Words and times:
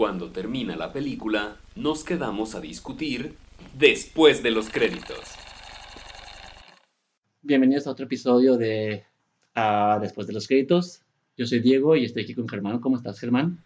Cuando 0.00 0.30
termina 0.30 0.76
la 0.76 0.94
película, 0.94 1.58
nos 1.76 2.04
quedamos 2.04 2.54
a 2.54 2.60
discutir 2.62 3.34
después 3.78 4.42
de 4.42 4.50
los 4.50 4.70
créditos. 4.70 5.18
Bienvenidos 7.42 7.86
a 7.86 7.90
otro 7.90 8.06
episodio 8.06 8.56
de 8.56 9.04
ah, 9.54 9.98
Después 10.00 10.26
de 10.26 10.32
los 10.32 10.48
créditos. 10.48 11.02
Yo 11.36 11.44
soy 11.44 11.60
Diego 11.60 11.96
y 11.96 12.06
estoy 12.06 12.22
aquí 12.22 12.34
con 12.34 12.48
Germán. 12.48 12.78
¿Cómo 12.78 12.96
estás, 12.96 13.20
Germán? 13.20 13.62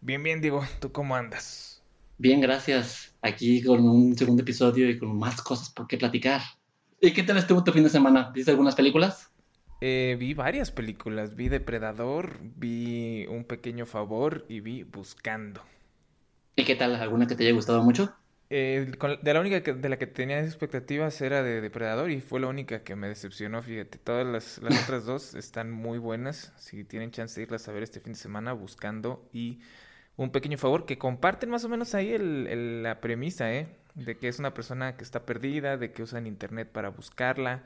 Bien, 0.00 0.22
bien, 0.22 0.40
Diego. 0.40 0.64
¿Tú 0.80 0.90
cómo 0.90 1.16
andas? 1.16 1.82
Bien, 2.16 2.40
gracias. 2.40 3.14
Aquí 3.20 3.62
con 3.62 3.86
un 3.86 4.16
segundo 4.16 4.40
episodio 4.40 4.88
y 4.88 4.98
con 4.98 5.14
más 5.14 5.42
cosas 5.42 5.68
por 5.68 5.86
qué 5.86 5.98
platicar. 5.98 6.40
¿Y 6.98 7.12
qué 7.12 7.24
tal 7.24 7.36
estuvo 7.36 7.62
tu 7.62 7.72
fin 7.72 7.82
de 7.82 7.90
semana? 7.90 8.30
¿Viste 8.34 8.52
algunas 8.52 8.74
películas? 8.74 9.30
Eh, 9.80 10.16
vi 10.18 10.34
varias 10.34 10.70
películas. 10.70 11.36
Vi 11.36 11.48
Depredador, 11.48 12.38
vi 12.56 13.26
Un 13.28 13.44
Pequeño 13.44 13.86
Favor 13.86 14.44
y 14.48 14.60
vi 14.60 14.82
Buscando. 14.82 15.62
¿Y 16.56 16.64
qué 16.64 16.76
tal? 16.76 16.94
¿Alguna 16.96 17.26
que 17.26 17.34
te 17.34 17.44
haya 17.44 17.52
gustado 17.52 17.82
mucho? 17.82 18.14
Eh, 18.50 18.92
de 19.22 19.34
la 19.34 19.40
única 19.40 19.62
que, 19.62 19.72
de 19.72 19.88
la 19.88 19.98
que 19.98 20.06
tenía 20.06 20.40
expectativas 20.44 21.20
era 21.20 21.42
de 21.42 21.60
Depredador 21.60 22.10
y 22.10 22.20
fue 22.20 22.40
la 22.40 22.46
única 22.46 22.84
que 22.84 22.94
me 22.94 23.08
decepcionó, 23.08 23.62
fíjate. 23.62 23.98
Todas 23.98 24.26
las, 24.26 24.58
las 24.58 24.84
otras 24.84 25.04
dos 25.06 25.34
están 25.34 25.70
muy 25.70 25.98
buenas. 25.98 26.52
Si 26.56 26.84
tienen 26.84 27.10
chance 27.10 27.40
de 27.40 27.44
irlas 27.46 27.68
a 27.68 27.72
ver 27.72 27.82
este 27.82 28.00
fin 28.00 28.12
de 28.12 28.18
semana, 28.18 28.52
Buscando 28.52 29.28
y 29.32 29.60
Un 30.16 30.30
Pequeño 30.30 30.58
Favor, 30.58 30.86
que 30.86 30.98
comparten 30.98 31.50
más 31.50 31.64
o 31.64 31.68
menos 31.68 31.94
ahí 31.94 32.12
el, 32.12 32.82
la 32.82 33.00
premisa, 33.00 33.52
¿eh? 33.52 33.68
De 33.94 34.16
que 34.18 34.28
es 34.28 34.38
una 34.38 34.54
persona 34.54 34.96
que 34.96 35.04
está 35.04 35.24
perdida, 35.24 35.76
de 35.76 35.92
que 35.92 36.02
usan 36.02 36.26
internet 36.26 36.68
para 36.70 36.90
buscarla, 36.90 37.64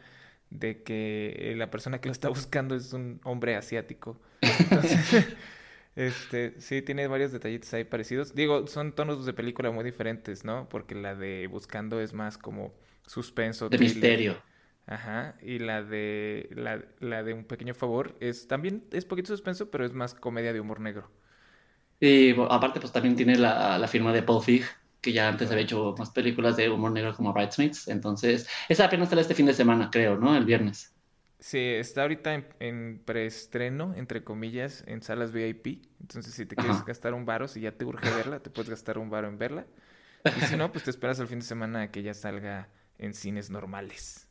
de 0.51 0.83
que 0.83 1.55
la 1.57 1.71
persona 1.71 2.01
que 2.01 2.09
lo 2.09 2.13
está 2.13 2.29
buscando 2.29 2.75
es 2.75 2.93
un 2.93 3.21
hombre 3.25 3.57
asiático. 3.57 4.21
Entonces, 4.41 5.27
Este, 5.99 6.55
sí, 6.61 6.81
tiene 6.81 7.09
varios 7.09 7.33
detallitos 7.33 7.75
ahí 7.75 7.83
parecidos. 7.83 8.33
Digo, 8.33 8.69
son 8.69 8.93
tonos 8.93 9.27
de 9.27 9.33
película 9.33 9.73
muy 9.73 9.83
diferentes, 9.83 10.45
¿no? 10.45 10.69
Porque 10.69 10.95
la 10.95 11.17
de 11.17 11.49
Buscando 11.49 12.01
es 12.01 12.13
más 12.13 12.39
como 12.39 12.73
suspenso. 13.05 13.69
De 13.69 13.79
misterio. 13.79 14.41
Ajá. 14.87 15.35
Y 15.43 15.59
la 15.59 15.83
de 15.83 16.51
la, 16.53 16.85
la, 17.01 17.25
de 17.25 17.35
Un 17.35 17.43
Pequeño 17.43 17.75
Favor 17.75 18.17
es 18.21 18.47
también 18.47 18.85
es 18.93 19.05
poquito 19.07 19.27
suspenso, 19.27 19.73
pero 19.73 19.85
es 19.85 19.93
más 19.93 20.15
comedia 20.15 20.53
de 20.53 20.61
humor 20.61 20.79
negro. 20.79 21.11
Y 21.99 22.41
aparte, 22.49 22.79
pues 22.79 22.93
también 22.93 23.17
tiene 23.17 23.35
la, 23.37 23.77
la 23.77 23.89
firma 23.89 24.13
de 24.13 24.23
Paul 24.23 24.45
Feig, 24.45 24.63
que 25.01 25.13
ya 25.13 25.29
antes 25.29 25.51
había 25.51 25.65
hecho 25.65 25.95
más 25.99 26.11
películas 26.11 26.57
de 26.57 26.69
humor 26.69 26.93
negro 26.93 27.15
como 27.15 27.33
Bridesmaids. 27.33 27.89
Entonces, 27.89 28.49
esa 28.69 28.87
apenas 28.87 29.09
sale 29.09 29.21
este 29.21 29.35
fin 29.35 29.47
de 29.47 29.55
semana, 29.55 29.91
creo, 29.91 30.17
¿no? 30.17 30.37
El 30.37 30.45
viernes. 30.45 30.93
Sí, 31.41 31.59
está 31.59 32.03
ahorita 32.03 32.43
en, 32.59 33.01
preestreno, 33.05 33.95
entre 33.97 34.25
comillas, 34.25 34.83
en 34.89 35.03
salas 35.03 35.33
VIP. 35.33 35.85
Entonces, 36.01 36.35
si 36.35 36.47
te 36.47 36.57
quieres 36.57 36.85
gastar 36.85 37.15
un 37.15 37.25
varo, 37.25 37.47
si 37.47 37.61
ya 37.61 37.73
te 37.73 37.85
urge 37.85 38.11
verla, 38.11 38.41
te 38.41 38.51
puedes 38.51 38.69
gastar 38.69 38.99
un 38.99 39.09
varo 39.09 39.29
en 39.29 39.39
verla. 39.39 39.67
Y 40.25 40.41
si 40.47 40.57
no, 40.57 40.73
pues 40.73 40.83
te 40.83 40.91
esperas 40.91 41.21
al 41.21 41.29
fin 41.29 41.39
de 41.39 41.45
semana 41.45 41.83
a 41.83 41.91
que 41.93 42.03
ya 42.03 42.13
salga 42.13 42.69
en 42.99 43.15
cines 43.15 43.51
normales. 43.51 44.29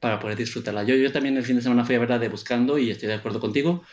Para 0.00 0.18
poder 0.18 0.36
disfrutarla. 0.36 0.82
Yo, 0.82 0.96
yo 0.96 1.12
también 1.12 1.36
el 1.36 1.44
fin 1.44 1.56
de 1.56 1.62
semana 1.62 1.84
fui 1.84 1.94
a 1.94 2.00
verla 2.00 2.18
de 2.18 2.28
Buscando 2.28 2.78
y 2.78 2.90
estoy 2.90 3.08
de 3.08 3.14
acuerdo 3.14 3.38
contigo. 3.38 3.84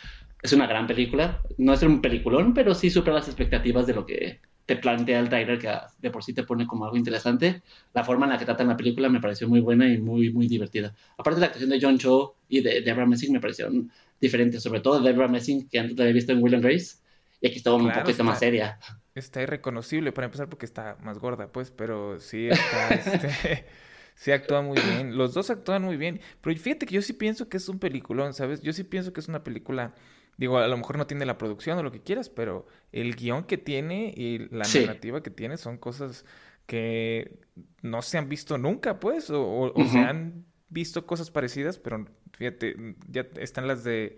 Es 0.41 0.51
una 0.51 0.65
gran 0.65 0.87
película. 0.87 1.43
No 1.59 1.73
es 1.73 1.83
un 1.83 2.01
peliculón, 2.01 2.55
pero 2.55 2.73
sí 2.73 2.89
supera 2.89 3.17
las 3.17 3.27
expectativas 3.27 3.85
de 3.85 3.93
lo 3.93 4.07
que 4.07 4.41
te 4.65 4.75
plantea 4.75 5.19
el 5.19 5.29
trailer 5.29 5.59
que 5.59 5.71
de 5.99 6.11
por 6.11 6.23
sí 6.23 6.33
te 6.33 6.43
pone 6.43 6.67
como 6.67 6.85
algo 6.85 6.97
interesante. 6.97 7.61
La 7.93 8.03
forma 8.03 8.25
en 8.25 8.33
la 8.33 8.37
que 8.37 8.45
tratan 8.45 8.67
la 8.67 8.77
película 8.77 9.09
me 9.09 9.19
pareció 9.19 9.47
muy 9.47 9.59
buena 9.59 9.87
y 9.87 9.97
muy, 9.97 10.31
muy 10.31 10.47
divertida. 10.47 10.95
Aparte 11.17 11.35
de 11.35 11.41
la 11.41 11.45
actuación 11.47 11.69
de 11.69 11.79
John 11.81 11.97
Cho 11.97 12.35
y 12.47 12.61
de 12.61 12.81
Deborah 12.81 13.05
Messing 13.05 13.33
me 13.33 13.39
parecieron 13.39 13.91
diferentes, 14.19 14.61
sobre 14.61 14.79
todo 14.79 15.01
Deborah 15.01 15.27
Messing, 15.27 15.67
que 15.67 15.79
antes 15.79 15.97
la 15.97 16.03
había 16.03 16.13
visto 16.13 16.31
en 16.31 16.41
Will 16.41 16.55
and 16.55 16.63
Grace, 16.63 16.97
y 17.41 17.47
aquí 17.47 17.57
estaba 17.57 17.75
un 17.75 17.91
poquito 17.91 18.23
más 18.23 18.39
seria. 18.39 18.79
Está 19.15 19.41
irreconocible 19.41 20.11
para 20.11 20.25
empezar 20.25 20.47
porque 20.47 20.65
está 20.65 20.95
más 21.01 21.17
gorda, 21.17 21.51
pues, 21.51 21.71
pero 21.71 22.19
sí 22.19 22.47
está, 22.47 22.89
este, 22.89 23.65
sí 24.15 24.31
actúa 24.31 24.61
muy 24.61 24.77
bien. 24.79 25.17
Los 25.17 25.33
dos 25.33 25.49
actúan 25.49 25.81
muy 25.81 25.97
bien, 25.97 26.21
pero 26.39 26.55
fíjate 26.55 26.85
que 26.85 26.95
yo 26.95 27.01
sí 27.01 27.13
pienso 27.13 27.49
que 27.49 27.57
es 27.57 27.67
un 27.67 27.79
peliculón, 27.79 28.33
¿sabes? 28.33 28.61
Yo 28.61 28.71
sí 28.73 28.83
pienso 28.83 29.11
que 29.11 29.19
es 29.19 29.27
una 29.27 29.43
película 29.43 29.95
Digo, 30.41 30.57
a 30.57 30.67
lo 30.67 30.75
mejor 30.75 30.97
no 30.97 31.05
tiene 31.05 31.23
la 31.23 31.37
producción 31.37 31.77
o 31.77 31.83
lo 31.83 31.91
que 31.91 32.01
quieras, 32.01 32.27
pero 32.27 32.65
el 32.91 33.15
guion 33.15 33.43
que 33.43 33.59
tiene 33.59 34.11
y 34.17 34.39
la 34.49 34.65
narrativa 34.73 35.21
que 35.21 35.29
tiene 35.29 35.55
son 35.55 35.77
cosas 35.77 36.25
que 36.65 37.37
no 37.83 38.01
se 38.01 38.17
han 38.17 38.27
visto 38.27 38.57
nunca, 38.57 38.99
pues, 38.99 39.29
o, 39.29 39.71
se 39.91 39.99
han 39.99 40.45
visto 40.69 41.05
cosas 41.05 41.29
parecidas, 41.29 41.77
pero 41.77 42.07
fíjate, 42.33 42.75
ya 43.07 43.27
están 43.35 43.67
las 43.67 43.83
de 43.83 44.17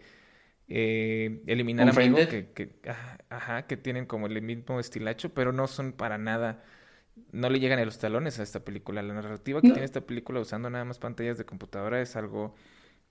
eh, 0.69 1.41
eliminar 1.45 1.89
amigo 1.89 2.15
que, 2.15 2.51
que, 2.53 2.79
ajá, 3.29 3.67
que 3.67 3.75
tienen 3.75 4.05
como 4.05 4.27
el 4.27 4.41
mismo 4.41 4.79
estilacho, 4.79 5.33
pero 5.33 5.51
no 5.51 5.67
son 5.67 5.91
para 5.91 6.17
nada, 6.17 6.63
no 7.33 7.49
le 7.49 7.59
llegan 7.59 7.79
a 7.79 7.83
los 7.83 7.99
talones 7.99 8.39
a 8.39 8.43
esta 8.43 8.63
película. 8.63 9.01
La 9.01 9.13
narrativa 9.13 9.59
que 9.59 9.71
tiene 9.71 9.83
esta 9.83 9.99
película 9.99 10.39
usando 10.39 10.69
nada 10.69 10.85
más 10.85 10.99
pantallas 10.99 11.37
de 11.37 11.43
computadora 11.43 12.01
es 12.01 12.15
algo 12.15 12.55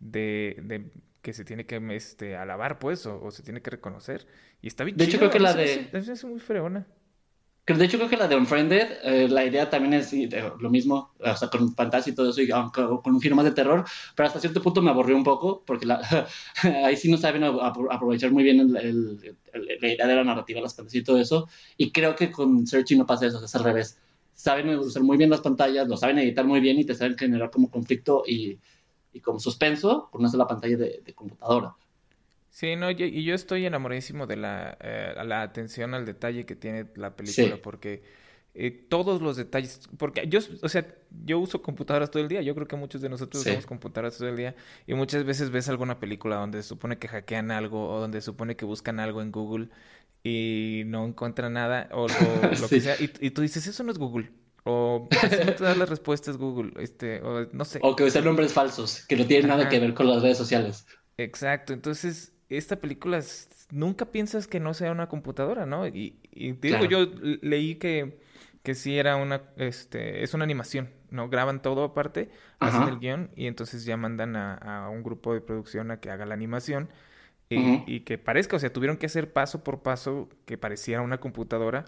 de, 0.03 0.57
de 0.63 0.91
que 1.23 1.33
se 1.33 1.45
tiene 1.45 1.65
que 1.65 1.81
este, 1.95 2.37
alabar, 2.37 2.79
pues, 2.79 3.07
o, 3.07 3.31
se 3.31 3.43
tiene 3.43 3.63
que 3.63 3.71
reconocer. 3.71 4.27
Y 4.61 4.67
está 4.67 4.85
bien. 4.85 4.97
De 4.97 5.05
hecho, 5.05 5.19
creo 5.19 5.31
que 5.31 5.41
la 5.41 5.55
de. 5.55 5.89
Es, 5.93 6.25
muy 6.25 6.41
freona. 6.41 6.87
De 7.65 7.85
hecho, 7.85 7.97
creo 7.97 8.11
que 8.11 8.17
la 8.17 8.27
de 8.27 8.35
Unfriended, 8.35 8.89
eh, 9.05 9.29
la 9.29 9.45
idea 9.45 9.71
también 9.71 9.95
es 9.95 10.13
lo 10.59 10.69
mismo, 10.69 11.15
o 11.21 11.37
sea, 11.37 11.49
con 11.49 11.73
fantasía 11.77 12.13
y 12.13 12.17
todo 12.17 12.31
eso, 12.31 12.43
y 12.43 12.49
con 12.49 13.15
un 13.15 13.21
giro 13.21 13.37
más 13.37 13.45
de 13.45 13.53
terror, 13.53 13.85
pero 14.17 14.27
hasta 14.27 14.41
cierto 14.41 14.61
punto 14.61 14.83
me 14.83 14.91
aburrió 14.91 15.17
un 15.17 15.23
poco, 15.23 15.63
porque 15.65 15.87
la, 15.87 16.27
ahí 16.85 16.97
sí 16.97 17.09
no 17.09 17.19
saben 17.19 17.45
aprovechar 17.45 18.33
muy 18.33 18.43
bien 18.43 18.73
la 18.73 18.83
idea 18.83 20.07
de 20.09 20.15
la 20.17 20.25
narrativa, 20.25 20.61
las 20.61 20.75
pantallas 20.75 20.97
y 20.97 21.05
todo 21.05 21.21
eso, 21.21 21.49
y 21.77 21.93
creo 21.93 22.17
que 22.17 22.33
con 22.33 22.67
Searching 22.67 22.99
no 22.99 23.07
pasa 23.07 23.27
eso, 23.27 23.43
es 23.45 23.55
al 23.55 23.63
revés. 23.63 23.97
Saben 24.35 24.69
usar 24.71 25.05
muy 25.05 25.17
bien 25.17 25.31
las 25.31 25.41
pantallas, 25.41 25.87
lo 25.87 25.97
saben 25.97 26.19
editar 26.19 26.45
muy 26.45 26.59
bien 26.59 26.81
y 26.81 26.85
te 26.85 26.97
saben 26.97 27.17
generar 27.17 27.53
como 27.53 27.71
conflicto 27.71 28.25
y 28.27 28.59
y 29.13 29.21
como 29.21 29.39
suspenso 29.39 30.09
por 30.11 30.21
una 30.21 30.31
sola 30.31 30.47
pantalla 30.47 30.77
de, 30.77 31.13
computadora. 31.15 31.75
Sí, 32.51 32.77
no, 32.77 32.91
y 32.91 33.25
yo 33.25 33.35
estoy 33.35 33.65
enamoradísimo 33.65 34.27
de 34.27 34.37
la, 34.37 34.77
eh, 34.81 35.15
la 35.25 35.43
atención 35.43 35.95
al 35.95 36.05
detalle 36.05 36.45
que 36.45 36.55
tiene 36.55 36.87
la 36.97 37.17
película, 37.17 37.57
porque 37.63 38.03
eh, 38.55 38.71
todos 38.71 39.23
los 39.23 39.37
detalles, 39.37 39.81
porque 39.97 40.29
yo, 40.29 40.41
o 40.61 40.69
sea, 40.69 40.87
yo 41.25 41.39
uso 41.39 41.63
computadoras 41.63 42.11
todo 42.11 42.23
el 42.23 42.29
día, 42.29 42.43
yo 42.43 42.55
creo 42.55 42.69
que 42.69 42.77
muchos 42.77 43.01
de 43.01 43.09
nosotros 43.09 43.47
usamos 43.47 43.65
computadoras 43.65 44.19
todo 44.19 44.29
el 44.29 44.37
día, 44.37 44.55
y 44.87 44.93
muchas 44.93 45.25
veces 45.25 45.51
ves 45.51 45.71
alguna 45.71 45.99
película 45.99 46.37
donde 46.37 46.63
se 46.63 46.69
supone 46.69 46.99
que 46.99 47.09
hackean 47.09 47.51
algo, 47.51 47.89
o 47.89 48.01
donde 48.01 48.21
se 48.21 48.27
supone 48.27 48.55
que 48.55 48.67
buscan 48.67 49.01
algo 49.01 49.23
en 49.23 49.33
Google 49.33 49.69
y 50.23 50.83
no 50.87 51.07
encuentran 51.07 51.55
nada, 51.55 51.89
o, 51.93 52.07
lo 52.61 52.69
que 52.69 52.83
sea, 52.83 52.97
y, 53.01 53.11
y 53.21 53.31
tú 53.31 53.41
dices, 53.41 53.67
eso 53.67 53.83
no 53.83 53.93
es 53.93 53.99
Google. 53.99 54.31
O 54.65 55.09
no 55.11 55.55
te 55.55 55.65
das 55.65 55.77
las 55.77 55.89
respuestas 55.89 56.37
Google, 56.37 56.73
este, 56.83 57.21
o 57.23 57.49
no 57.53 57.65
sé. 57.65 57.81
O 57.83 57.97
que 57.97 58.05
usan 58.05 58.25
nombres 58.25 58.53
falsos, 58.53 59.05
que 59.07 59.17
no 59.17 59.27
tienen 59.27 59.49
nada 59.49 59.69
que 59.69 59.81
ver 59.81 59.95
con 59.95 60.07
las 60.07 60.23
redes 60.23 60.39
sociales. 60.39 60.87
Exacto, 61.17 61.73
entonces 61.73 62.33
esta 62.49 62.77
película 62.77 63.21
nunca 63.71 64.07
piensas 64.07 64.47
que 64.47 64.61
no 64.61 64.75
sea 64.75 64.93
una 64.93 65.09
computadora, 65.09 65.67
¿no? 65.67 65.87
Y, 65.87 66.19
digo, 66.33 66.85
yo 66.85 67.07
leí 67.41 67.77
que, 67.77 68.21
que 68.63 68.75
sí 68.75 68.99
era 68.99 69.17
una, 69.17 69.43
este, 69.57 70.23
es 70.23 70.35
una 70.35 70.45
animación, 70.45 70.91
¿no? 71.11 71.29
Graban 71.29 71.61
todo 71.63 71.85
aparte, 71.85 72.31
hacen 72.61 72.89
el 72.89 72.99
guion 72.99 73.31
y 73.35 73.47
entonces 73.47 73.85
ya 73.85 73.97
mandan 73.97 74.37
a, 74.37 74.89
un 74.91 75.03
grupo 75.03 75.35
de 75.35 75.41
producción 75.41 75.91
a 75.91 76.01
que 76.01 76.11
haga 76.11 76.27
la 76.27 76.35
animación. 76.35 76.89
Y, 77.49 77.83
y, 77.87 78.01
que 78.01 78.17
parezca, 78.17 78.57
o 78.57 78.59
sea, 78.59 78.73
tuvieron 78.73 78.97
que 78.97 79.05
hacer 79.05 79.31
paso 79.31 79.63
por 79.63 79.83
paso 79.83 80.31
que 80.47 80.57
pareciera 80.57 81.03
una 81.03 81.19
computadora 81.19 81.85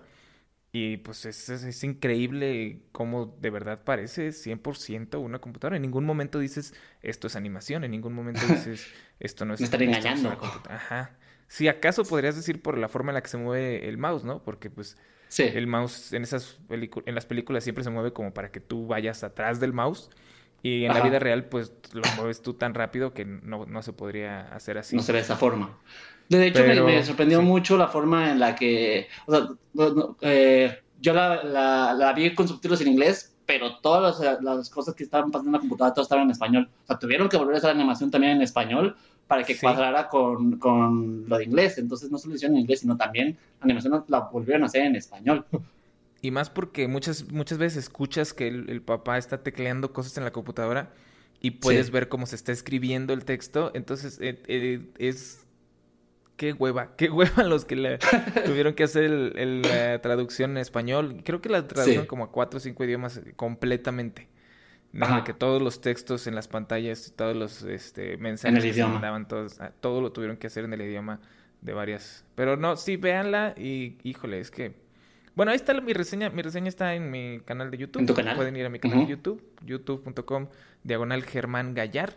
y 0.77 0.97
pues 0.97 1.25
es, 1.25 1.49
es, 1.51 1.85
increíble 1.85 2.81
cómo 2.91 3.37
de 3.41 3.49
verdad 3.51 3.85
parece 3.85 4.31
100% 4.31 5.21
una 5.21 5.39
computadora. 5.39 5.77
En 5.77 5.83
ningún 5.83 6.05
momento 6.05 6.41
dices, 6.41 6.75
esto 7.01 7.29
es 7.29 7.37
animación, 7.37 7.85
en 7.85 7.93
ningún 7.93 8.13
momento 8.13 8.41
dices, 8.49 8.85
esto 9.21 9.45
no 9.45 9.55
es... 9.55 9.61
Me 9.61 9.67
están 9.67 9.83
engañando. 9.83 10.37
Ajá. 10.69 11.13
Si 11.47 11.69
acaso 11.69 12.03
podrías 12.03 12.35
decir 12.35 12.61
por 12.61 12.77
la 12.77 12.89
forma 12.89 13.13
en 13.13 13.15
la 13.15 13.23
que 13.23 13.29
se 13.29 13.37
mueve 13.37 13.89
el 13.89 13.99
mouse, 13.99 14.25
¿no? 14.25 14.43
Porque 14.43 14.69
pues 14.69 14.97
el 15.39 15.69
mouse 15.69 16.13
en 16.13 16.25
esas 16.25 16.59
en 16.69 17.15
las 17.15 17.27
películas 17.27 17.63
siempre 17.63 17.85
se 17.85 17.91
mueve 17.91 18.13
como 18.13 18.35
para 18.35 18.51
que 18.51 18.59
tú 18.59 18.89
vayas 18.89 19.23
atrás 19.23 19.61
del 19.61 19.73
mouse. 19.73 20.11
Y 20.65 20.87
en 20.87 20.95
la 20.95 21.03
vida 21.03 21.21
real, 21.21 21.45
pues 21.45 21.73
lo 21.93 22.03
mueves 22.17 22.43
tú 22.43 22.55
tan 22.55 22.75
rápido 22.75 23.15
que 23.15 23.25
no, 23.25 23.65
no 23.67 23.83
se 23.83 23.93
podría 23.93 24.41
hacer 24.49 24.79
así. 24.79 24.97
No 24.97 25.03
se 25.03 25.13
ve 25.13 25.19
de 25.19 25.25
esa 25.25 25.37
forma. 25.37 25.79
De 26.29 26.47
hecho, 26.47 26.65
me, 26.65 27.05
sorprendió 27.05 27.43
mucho 27.43 27.77
la 27.77 27.89
forma 27.89 28.31
en 28.31 28.41
la 28.41 28.55
que, 28.55 29.09
o 29.27 29.33
sea, 29.33 29.49
eh, 30.23 30.79
yo 31.01 31.13
la, 31.13 31.93
la, 31.95 32.13
vi 32.13 32.35
con 32.35 32.49
subtítulos 32.49 32.81
en 32.81 32.89
inglés, 32.89 33.35
pero 33.47 33.77
todas 33.79 34.21
las, 34.43 34.71
cosas 34.71 34.95
que 34.95 35.05
estaban 35.05 35.31
pasando 35.31 35.51
en 35.51 35.53
la 35.53 35.59
computadora, 35.61 35.95
todas 35.95 36.07
estaban 36.07 36.25
en 36.25 36.31
español. 36.31 36.69
O 36.85 36.87
sea, 36.87 36.99
tuvieron 36.99 37.29
que 37.29 37.37
volver 37.37 37.57
a 37.57 37.59
hacer 37.59 37.71
animación 37.71 38.11
también 38.11 38.37
en 38.37 38.43
español 38.43 38.97
para 39.27 39.45
que 39.45 39.59
cuadrara 39.59 40.09
con, 40.09 40.59
con, 40.59 41.29
lo 41.29 41.37
de 41.37 41.45
inglés. 41.45 41.77
Entonces, 41.79 42.11
no 42.11 42.19
solo 42.19 42.31
lo 42.31 42.37
hicieron 42.37 42.57
en 42.57 42.63
inglés, 42.63 42.81
sino 42.81 42.97
también 42.97 43.37
la 43.61 43.65
animación 43.65 44.05
la 44.09 44.21
volvieron 44.21 44.63
a 44.63 44.67
hacer 44.67 44.83
en 44.83 44.97
español. 44.97 45.45
Y 46.23 46.31
más 46.31 46.49
porque 46.49 46.89
muchas, 46.89 47.31
muchas 47.31 47.59
veces 47.59 47.85
escuchas 47.85 48.33
que 48.33 48.49
el, 48.49 48.81
papá 48.81 49.19
está 49.19 49.43
tecleando 49.43 49.93
cosas 49.93 50.17
en 50.17 50.25
la 50.25 50.33
computadora 50.33 50.91
y 51.43 51.51
puedes 51.51 51.91
ver 51.91 52.09
cómo 52.09 52.25
se 52.25 52.37
está 52.37 52.51
escribiendo 52.51 53.13
el 53.13 53.27
texto. 53.27 53.73
Entonces, 53.75 54.19
eh, 54.23 54.41
eh, 54.47 54.87
es 54.99 55.44
qué 56.37 56.53
hueva, 56.53 56.91
qué 56.97 57.11
hueva 57.11 57.43
los 57.45 57.65
que 57.65 57.77
le 57.77 57.99
tuvieron 58.47 58.75
que 58.75 58.85
hacer 58.85 59.05
el, 59.05 59.63
la 59.63 60.01
traducción 60.01 60.53
en 60.53 60.59
español. 60.59 61.23
Creo 61.25 61.41
que 61.41 61.49
la 61.49 61.67
tradujeron 61.67 62.07
como 62.07 62.25
a 62.25 62.33
cuatro 62.33 62.59
o 62.59 62.61
cinco 62.61 62.85
idiomas 62.85 63.21
completamente. 63.37 64.29
Nada, 64.93 65.25
que 65.25 65.35
todos 65.35 65.61
los 65.61 65.81
textos 65.81 66.29
en 66.29 66.37
las 66.37 66.47
pantallas, 66.47 67.15
todos 67.17 67.37
los 67.37 67.63
este, 67.63 68.17
mensajes 68.17 68.63
que 68.63 68.75
se 68.75 68.85
mandaban, 68.85 69.27
todos, 69.27 69.61
ah, 69.61 69.73
todo 69.81 70.01
lo 70.01 70.13
tuvieron 70.13 70.37
que 70.37 70.47
hacer 70.47 70.65
en 70.65 70.73
el 70.73 70.83
idioma 70.83 71.21
de 71.63 71.73
varias. 71.73 72.25
Pero 72.37 72.57
no, 72.57 72.77
sí, 72.77 72.97
véanla 72.97 73.55
y 73.57 73.99
híjole, 74.05 74.39
es 74.39 74.53
que. 74.53 74.73
Bueno, 75.35 75.51
ahí 75.51 75.57
está 75.57 75.75
mi 75.81 75.93
reseña. 75.95 76.31
Mi 76.31 76.43
reseña 76.43 76.69
está 76.69 76.95
en 76.95 77.11
mi 77.11 77.41
canal 77.45 77.73
de 77.73 77.79
YouTube. 77.79 78.01
¿En 78.03 78.07
tu 78.07 78.15
canal? 78.15 78.37
Pueden 78.37 78.55
ir 78.55 78.67
a 78.67 78.69
mi 78.69 78.79
canal 78.79 79.01
de 79.01 79.07
YouTube, 79.09 79.43
youtube.com, 79.67 80.47
diagonal 80.85 81.25
Germán 81.25 81.75
Gallar. 81.75 82.17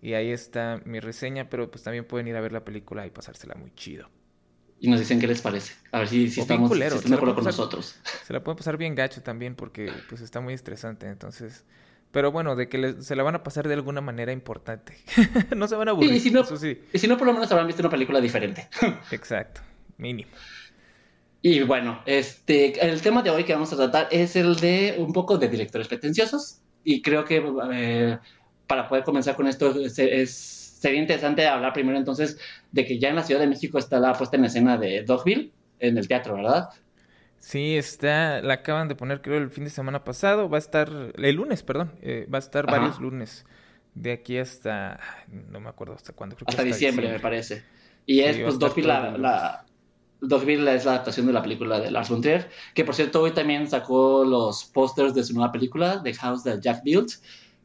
Y 0.00 0.14
ahí 0.14 0.30
está 0.30 0.80
mi 0.84 1.00
reseña, 1.00 1.48
pero 1.50 1.70
pues 1.70 1.82
también 1.82 2.04
pueden 2.04 2.28
ir 2.28 2.36
a 2.36 2.40
ver 2.40 2.52
la 2.52 2.64
película 2.64 3.06
y 3.06 3.10
pasársela 3.10 3.54
muy 3.54 3.72
chido. 3.74 4.08
Y 4.80 4.88
nos 4.88 5.00
dicen 5.00 5.18
qué 5.18 5.26
les 5.26 5.40
parece. 5.40 5.74
A 5.90 5.98
ver 5.98 6.08
si, 6.08 6.30
si 6.30 6.40
estamos 6.40 6.70
de 6.70 6.86
acuerdo 6.86 7.34
con 7.34 7.44
nosotros. 7.44 7.98
Se 8.24 8.32
la 8.32 8.44
pueden 8.44 8.56
pasar 8.56 8.76
bien 8.76 8.94
gacho 8.94 9.22
también 9.22 9.56
porque 9.56 9.92
pues 10.08 10.20
está 10.20 10.40
muy 10.40 10.54
estresante. 10.54 11.08
Entonces, 11.08 11.64
pero 12.12 12.32
bueno, 12.32 12.56
de 12.56 12.68
que 12.68 13.02
se 13.02 13.16
la 13.16 13.22
van 13.22 13.34
a 13.34 13.42
pasar 13.42 13.68
de 13.68 13.74
alguna 13.74 14.00
manera 14.00 14.32
importante. 14.32 14.96
no 15.56 15.68
se 15.68 15.76
van 15.76 15.88
a 15.88 15.90
aburrir. 15.90 16.12
y, 16.12 16.20
si 16.20 16.30
no, 16.30 16.44
y 16.92 16.98
si 16.98 17.08
no, 17.08 17.18
por 17.18 17.26
lo 17.26 17.32
menos 17.32 17.50
habrán 17.50 17.66
visto 17.66 17.82
una 17.82 17.90
película 17.90 18.20
diferente. 18.20 18.68
Exacto, 19.10 19.60
mínimo. 19.96 20.30
Y 21.42 21.62
bueno, 21.62 22.02
este, 22.06 22.78
el 22.84 23.00
tema 23.00 23.22
de 23.22 23.30
hoy 23.30 23.44
que 23.44 23.52
vamos 23.52 23.72
a 23.72 23.76
tratar 23.76 24.08
es 24.10 24.36
el 24.36 24.56
de 24.56 24.96
un 24.98 25.12
poco 25.12 25.38
de 25.38 25.48
directores 25.48 25.88
pretenciosos. 25.88 26.60
Y 26.82 27.02
creo 27.02 27.24
que 27.24 27.42
eh, 27.72 28.18
para 28.68 28.86
poder 28.86 29.02
comenzar 29.02 29.34
con 29.34 29.48
esto 29.48 29.74
es, 29.80 30.36
sería 30.80 31.00
interesante 31.00 31.46
hablar 31.48 31.72
primero 31.72 31.98
entonces 31.98 32.38
de 32.70 32.84
que 32.84 33.00
ya 33.00 33.08
en 33.08 33.16
la 33.16 33.24
Ciudad 33.24 33.40
de 33.40 33.48
México 33.48 33.78
está 33.78 33.98
la 33.98 34.12
puesta 34.12 34.36
en 34.36 34.44
escena 34.44 34.76
de 34.76 35.02
Dogville 35.02 35.50
en 35.80 35.98
el 35.98 36.06
teatro, 36.06 36.36
¿verdad? 36.36 36.68
Sí, 37.38 37.76
está, 37.76 38.42
la 38.42 38.54
acaban 38.54 38.88
de 38.88 38.94
poner 38.94 39.22
creo 39.22 39.38
el 39.38 39.50
fin 39.50 39.64
de 39.64 39.70
semana 39.70 40.04
pasado, 40.04 40.48
va 40.48 40.58
a 40.58 40.60
estar, 40.60 40.90
el 41.16 41.34
lunes, 41.34 41.62
perdón, 41.62 41.92
eh, 42.02 42.28
va 42.32 42.38
a 42.38 42.40
estar 42.40 42.66
varios 42.66 43.00
lunes, 43.00 43.46
de 43.94 44.12
aquí 44.12 44.38
hasta, 44.38 45.00
no 45.50 45.60
me 45.60 45.68
acuerdo 45.68 45.94
hasta 45.94 46.12
cuándo, 46.12 46.36
creo 46.36 46.46
que 46.46 46.50
hasta, 46.50 46.64
diciembre, 46.64 47.10
me 47.10 47.20
parece. 47.20 47.62
Y 48.06 48.20
es, 48.20 48.38
pues, 48.38 48.58
Dogville, 48.58 48.88
la, 48.88 49.16
la, 49.16 49.64
Dogville 50.20 50.74
es 50.74 50.84
la 50.84 50.92
adaptación 50.92 51.26
de 51.26 51.32
la 51.32 51.42
película 51.42 51.78
de 51.78 51.90
Lars 51.90 52.08
von 52.10 52.20
Trier, 52.20 52.48
que 52.74 52.84
por 52.84 52.94
cierto 52.94 53.22
hoy 53.22 53.30
también 53.30 53.68
sacó 53.68 54.24
los 54.24 54.64
pósters 54.64 55.14
de 55.14 55.22
su 55.22 55.34
nueva 55.34 55.52
película, 55.52 56.02
The 56.02 56.14
House 56.14 56.42
That 56.42 56.60
Jack 56.60 56.82
Built, 56.82 57.12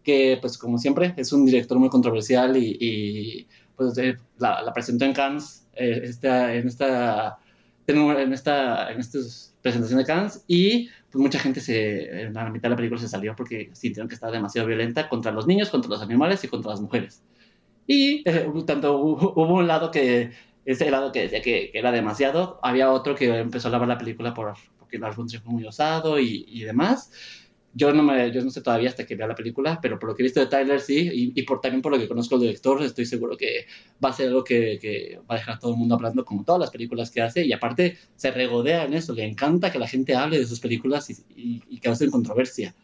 que 0.03 0.37
pues 0.41 0.57
como 0.57 0.77
siempre 0.77 1.13
es 1.17 1.31
un 1.33 1.45
director 1.45 1.79
muy 1.79 1.89
controversial 1.89 2.55
y, 2.57 3.47
pues 3.75 3.97
eh, 3.97 4.17
la, 4.37 4.71
presentó 4.73 5.05
en 5.05 5.13
Cannes 5.13 5.65
eh, 5.73 6.01
esta, 6.03 6.53
en 6.53 6.67
esta 6.67 7.39
en 7.87 8.33
esta 8.33 8.91
en 8.91 8.99
estas 8.99 9.55
presentación 9.61 9.99
de 9.99 10.05
Cannes 10.05 10.43
y 10.47 10.89
pues 11.09 11.21
mucha 11.21 11.39
gente 11.39 11.61
se 11.61 12.23
en 12.23 12.33
la 12.33 12.49
mitad 12.49 12.63
de 12.63 12.69
la 12.71 12.75
película 12.75 12.99
se 12.99 13.07
salió 13.07 13.35
porque 13.35 13.69
sintieron 13.73 14.07
que 14.07 14.15
estaba 14.15 14.31
demasiado 14.31 14.67
violenta 14.67 15.09
contra 15.09 15.31
los 15.31 15.47
niños, 15.47 15.69
contra 15.69 15.89
los 15.89 16.01
animales 16.01 16.43
y 16.43 16.47
contra 16.47 16.71
las 16.71 16.81
mujeres. 16.81 17.23
Y 17.87 18.27
eh, 18.29 18.47
tanto 18.65 18.97
hubo 18.97 19.53
un 19.55 19.67
lado 19.67 19.91
que 19.91 20.31
ese 20.65 20.89
lado 20.91 21.11
que 21.11 21.23
decía 21.23 21.41
que, 21.41 21.71
era 21.73 21.91
demasiado, 21.91 22.59
había 22.63 22.91
otro 22.91 23.15
que 23.15 23.37
empezó 23.37 23.67
a 23.67 23.71
lavar 23.71 23.87
la 23.87 23.97
película 23.97 24.33
por, 24.33 24.53
porque 24.79 24.97
von 24.97 25.27
Trier 25.27 25.41
fue 25.41 25.53
muy 25.53 25.65
osado 25.65 26.19
y, 26.19 26.45
y 26.47 26.61
demás 26.63 27.11
yo 27.75 27.91
no, 27.91 28.03
me, 28.03 28.31
yo 28.31 28.43
no 28.43 28.51
sé 28.51 28.61
todavía 28.61 28.89
hasta 28.89 29.05
que 29.05 29.15
vea 29.15 29.27
la 29.27 29.35
película, 29.35 29.79
pero 29.81 29.97
por 29.97 30.09
lo 30.09 30.15
que 30.15 30.21
he 30.21 30.25
visto 30.25 30.39
de 30.39 30.45
Tyler 30.45 30.79
sí, 30.79 31.09
y, 31.11 31.39
y 31.39 31.43
por, 31.43 31.59
también 31.59 31.81
por 31.81 31.91
lo 31.91 31.97
que 31.97 32.07
conozco 32.07 32.35
al 32.35 32.41
director, 32.41 32.81
estoy 32.83 33.05
seguro 33.05 33.35
que 33.35 33.65
va 34.03 34.09
a 34.09 34.13
ser 34.13 34.27
algo 34.27 34.43
que, 34.43 34.77
que, 34.79 35.19
va 35.29 35.35
a 35.35 35.37
dejar 35.39 35.55
a 35.55 35.59
todo 35.59 35.71
el 35.71 35.77
mundo 35.77 35.95
hablando 35.95 36.23
como 36.23 36.43
todas 36.43 36.59
las 36.59 36.71
películas 36.71 37.09
que 37.09 37.21
hace, 37.21 37.45
y 37.45 37.51
aparte 37.51 37.97
se 38.15 38.31
regodea 38.31 38.85
en 38.85 38.93
eso, 38.93 39.13
le 39.13 39.25
encanta 39.25 39.71
que 39.71 39.79
la 39.79 39.87
gente 39.87 40.15
hable 40.15 40.37
de 40.37 40.45
sus 40.45 40.59
películas 40.59 41.09
y, 41.09 41.63
y, 41.67 41.79
que 41.79 41.89
hacen 41.89 42.11
controversia. 42.11 42.75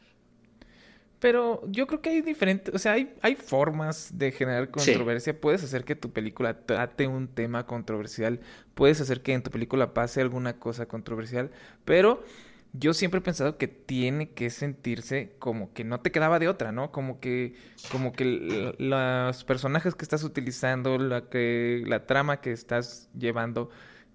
Pero 1.20 1.62
yo 1.68 1.86
creo 1.86 2.02
que 2.02 2.10
hay 2.10 2.22
diferentes, 2.22 2.74
o 2.74 2.80
sea, 2.80 2.94
hay, 2.94 3.14
hay 3.22 3.36
formas 3.36 4.18
de 4.18 4.32
generar 4.32 4.72
controversia. 4.72 5.40
Puedes 5.40 5.64
hacer 5.64 5.84
que 5.84 5.94
tu 5.94 6.12
película 6.12 6.66
trate 6.66 7.08
un 7.08 7.28
tema 7.28 7.66
controversial, 7.66 8.40
puedes 8.74 9.02
hacer 9.02 9.22
que 9.22 9.34
en 9.34 9.44
tu 9.44 9.52
película 9.52 9.94
pase 9.94 10.22
alguna 10.22 10.60
cosa 10.60 10.86
controversial, 10.86 11.52
pero 11.84 12.24
yo 12.74 12.94
siempre 12.94 13.20
he 13.20 13.22
pensado 13.22 13.58
que 13.58 13.68
tiene 13.68 14.30
que 14.32 14.50
sentirse 14.50 15.36
como 15.40 15.74
que 15.74 15.84
no 15.84 16.02
te 16.02 16.12
quedaba 16.12 16.40
de 16.40 16.48
otra, 16.48 16.72
¿no? 16.72 16.92
Como 16.92 17.20
que, 17.20 17.56
como 17.92 18.14
que 18.14 18.76
los 18.78 19.44
personajes 19.44 19.96
que 19.96 20.04
estás 20.04 20.24
utilizando, 20.24 20.98
la 20.98 21.30
que, 21.30 21.84
la 21.88 22.06
trama 22.06 22.42
que 22.42 22.52
estás 22.52 23.10
llevando, 23.18 23.70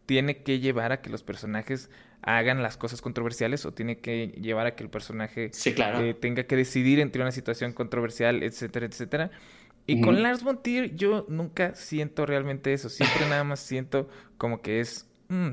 tiene 0.07 0.43
que 0.43 0.61
llevar 0.61 0.93
a 0.93 1.01
que 1.01 1.11
los 1.11 1.23
personajes 1.23 1.91
hagan 2.23 2.63
las 2.63 2.77
cosas 2.77 3.03
controversiales 3.03 3.67
o 3.67 3.73
tiene 3.73 3.99
que 3.99 4.29
llevar 4.41 4.67
a 4.67 4.75
que 4.75 4.83
el 4.83 4.91
personaje 4.91 5.51
eh, 5.65 6.15
tenga 6.15 6.45
que 6.45 6.57
decidir 6.57 7.01
entre 7.01 7.23
una 7.23 7.33
situación 7.33 7.73
controversial, 7.73 8.43
etcétera, 8.43 8.87
etcétera. 8.87 9.31
Y 9.87 10.01
con 10.01 10.23
Lars 10.23 10.43
von 10.43 10.63
Trier 10.63 10.95
yo 10.95 11.27
nunca 11.29 11.75
siento 11.75 12.25
realmente 12.25 12.73
eso, 12.73 12.89
siempre 12.89 13.29
nada 13.29 13.45
más 13.45 13.61
siento 13.61 14.09
como 14.39 14.63
que 14.63 14.81
es, 14.81 15.07
mm, 15.29 15.51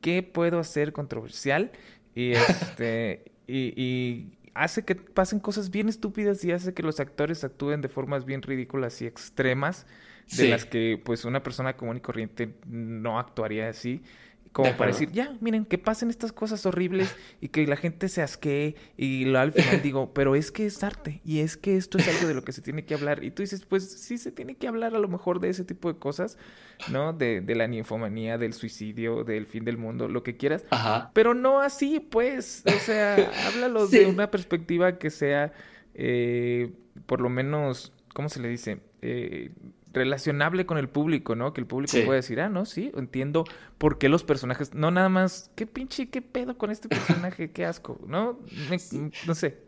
¿qué 0.00 0.22
puedo 0.22 0.60
hacer 0.60 0.92
controversial? 0.92 1.72
Y 2.16 2.32
este. 2.32 3.22
y, 3.46 4.32
hace 4.54 4.86
que 4.86 4.94
pasen 4.94 5.38
cosas 5.38 5.70
bien 5.70 5.88
estúpidas 5.88 6.42
y 6.42 6.50
hace 6.50 6.72
que 6.72 6.82
los 6.82 6.98
actores 6.98 7.44
actúen 7.44 7.82
de 7.82 7.88
formas 7.88 8.24
bien 8.24 8.40
ridículas 8.40 9.02
y 9.02 9.06
extremas 9.06 9.86
de 10.34 10.48
las 10.48 10.64
que 10.64 11.00
pues 11.04 11.26
una 11.26 11.42
persona 11.42 11.76
común 11.76 11.98
y 11.98 12.00
corriente 12.00 12.54
no 12.66 13.18
actuaría 13.18 13.68
así 13.68 14.02
como 14.56 14.74
para 14.78 14.90
decir, 14.90 15.10
ya, 15.12 15.36
miren, 15.42 15.66
que 15.66 15.76
pasen 15.76 16.08
estas 16.08 16.32
cosas 16.32 16.64
horribles 16.64 17.14
y 17.42 17.48
que 17.48 17.66
la 17.66 17.76
gente 17.76 18.08
se 18.08 18.22
asquee 18.22 18.74
y 18.96 19.26
lo, 19.26 19.38
al 19.38 19.52
final 19.52 19.82
digo, 19.82 20.10
pero 20.14 20.34
es 20.34 20.50
que 20.50 20.64
es 20.64 20.82
arte 20.82 21.20
y 21.26 21.40
es 21.40 21.58
que 21.58 21.76
esto 21.76 21.98
es 21.98 22.08
algo 22.08 22.26
de 22.26 22.32
lo 22.32 22.42
que 22.42 22.52
se 22.52 22.62
tiene 22.62 22.86
que 22.86 22.94
hablar. 22.94 23.22
Y 23.22 23.30
tú 23.30 23.42
dices, 23.42 23.66
pues 23.66 23.84
sí 23.86 24.16
se 24.16 24.32
tiene 24.32 24.54
que 24.54 24.66
hablar 24.66 24.94
a 24.94 24.98
lo 24.98 25.08
mejor 25.08 25.40
de 25.40 25.50
ese 25.50 25.64
tipo 25.64 25.92
de 25.92 25.98
cosas, 25.98 26.38
¿no? 26.90 27.12
De, 27.12 27.42
de 27.42 27.54
la 27.54 27.66
ninfomanía, 27.66 28.38
del 28.38 28.54
suicidio, 28.54 29.24
del 29.24 29.44
fin 29.44 29.66
del 29.66 29.76
mundo, 29.76 30.08
lo 30.08 30.22
que 30.22 30.38
quieras. 30.38 30.64
Ajá. 30.70 31.10
Pero 31.12 31.34
no 31.34 31.60
así, 31.60 32.00
pues, 32.00 32.62
o 32.66 32.78
sea, 32.78 33.16
háblalo 33.48 33.88
de 33.88 34.06
una 34.06 34.30
perspectiva 34.30 34.96
que 34.96 35.10
sea, 35.10 35.52
eh, 35.92 36.72
por 37.04 37.20
lo 37.20 37.28
menos, 37.28 37.92
¿cómo 38.14 38.30
se 38.30 38.40
le 38.40 38.48
dice? 38.48 38.80
Eh, 39.02 39.50
relacionable 39.96 40.66
con 40.66 40.78
el 40.78 40.88
público, 40.88 41.34
¿no? 41.34 41.52
Que 41.52 41.60
el 41.60 41.66
público 41.66 41.92
puede 42.04 42.18
decir, 42.18 42.40
ah, 42.40 42.48
no, 42.48 42.64
sí, 42.64 42.92
entiendo 42.96 43.44
por 43.78 43.98
qué 43.98 44.08
los 44.08 44.22
personajes, 44.22 44.74
no 44.74 44.90
nada 44.90 45.08
más, 45.08 45.50
qué 45.56 45.66
pinche, 45.66 46.08
qué 46.10 46.22
pedo 46.22 46.56
con 46.56 46.70
este 46.70 46.88
personaje, 46.88 47.50
qué 47.50 47.64
asco, 47.64 47.98
¿no? 48.06 48.38
no 49.26 49.34
sé. 49.34 49.66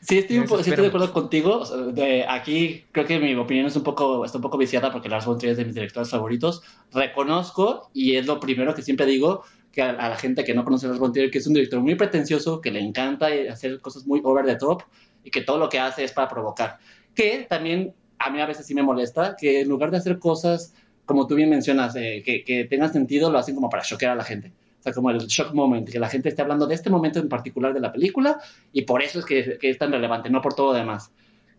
Sí, 0.00 0.18
estoy, 0.18 0.38
un 0.38 0.44
estoy 0.44 0.74
de 0.74 0.86
acuerdo 0.88 1.12
contigo. 1.12 1.64
De, 1.92 2.24
aquí 2.28 2.84
creo 2.92 3.06
que 3.06 3.18
mi 3.20 3.34
opinión 3.36 3.66
es 3.66 3.76
un 3.76 3.84
poco, 3.84 4.24
está 4.24 4.38
un 4.38 4.42
poco 4.42 4.58
viciada 4.58 4.90
porque 4.90 5.08
Lars 5.08 5.26
von 5.26 5.38
Trier 5.38 5.52
es 5.52 5.58
de 5.58 5.64
mis 5.64 5.74
directores 5.74 6.10
favoritos. 6.10 6.62
Reconozco, 6.92 7.90
y 7.94 8.16
es 8.16 8.26
lo 8.26 8.40
primero 8.40 8.74
que 8.74 8.82
siempre 8.82 9.06
digo, 9.06 9.44
que 9.70 9.82
a, 9.82 9.92
la 9.92 10.16
gente 10.16 10.42
que 10.42 10.54
no 10.54 10.64
conoce 10.64 10.86
a 10.86 10.88
Lars 10.88 11.00
von 11.00 11.12
Trier, 11.12 11.30
que 11.30 11.38
es 11.38 11.46
un 11.46 11.54
director 11.54 11.80
muy 11.80 11.94
pretencioso, 11.94 12.60
que 12.60 12.72
le 12.72 12.80
encanta 12.80 13.28
hacer 13.50 13.80
cosas 13.80 14.06
muy 14.06 14.20
over 14.24 14.44
the 14.44 14.56
top 14.56 14.82
y 15.22 15.30
que 15.30 15.42
todo 15.42 15.58
lo 15.58 15.68
que 15.68 15.78
hace 15.78 16.02
es 16.02 16.12
para 16.12 16.28
provocar. 16.28 16.78
Que 17.14 17.46
también 17.48 17.94
a 18.18 18.30
mí 18.30 18.40
a 18.40 18.46
veces 18.46 18.66
sí 18.66 18.74
me 18.74 18.82
molesta 18.82 19.36
que 19.36 19.60
en 19.60 19.68
lugar 19.68 19.90
de 19.90 19.98
hacer 19.98 20.18
cosas, 20.18 20.74
como 21.04 21.26
tú 21.26 21.34
bien 21.34 21.50
mencionas, 21.50 21.94
eh, 21.96 22.22
que, 22.24 22.66
tengan 22.68 22.92
sentido, 22.92 23.30
lo 23.30 23.38
hacen 23.38 23.54
como 23.54 23.70
para 23.70 23.82
choquear 23.82 24.12
a 24.12 24.16
la 24.16 24.24
gente. 24.24 24.52
O 24.80 24.82
sea, 24.82 24.92
como 24.92 25.10
el 25.10 25.18
shock 25.26 25.54
moment, 25.54 25.88
que 25.88 25.98
la 25.98 26.08
gente 26.08 26.28
esté 26.28 26.42
hablando 26.42 26.66
de 26.66 26.74
este 26.74 26.90
momento 26.90 27.18
en 27.18 27.28
particular 27.28 27.74
de 27.74 27.80
la 27.80 27.92
película 27.92 28.38
y 28.72 28.82
por 28.82 29.02
eso 29.02 29.18
es 29.18 29.24
que, 29.24 29.58
es 29.60 29.78
tan 29.78 29.92
relevante, 29.92 30.30
no 30.30 30.40
por 30.40 30.54
todo 30.54 30.72
demás. 30.72 31.10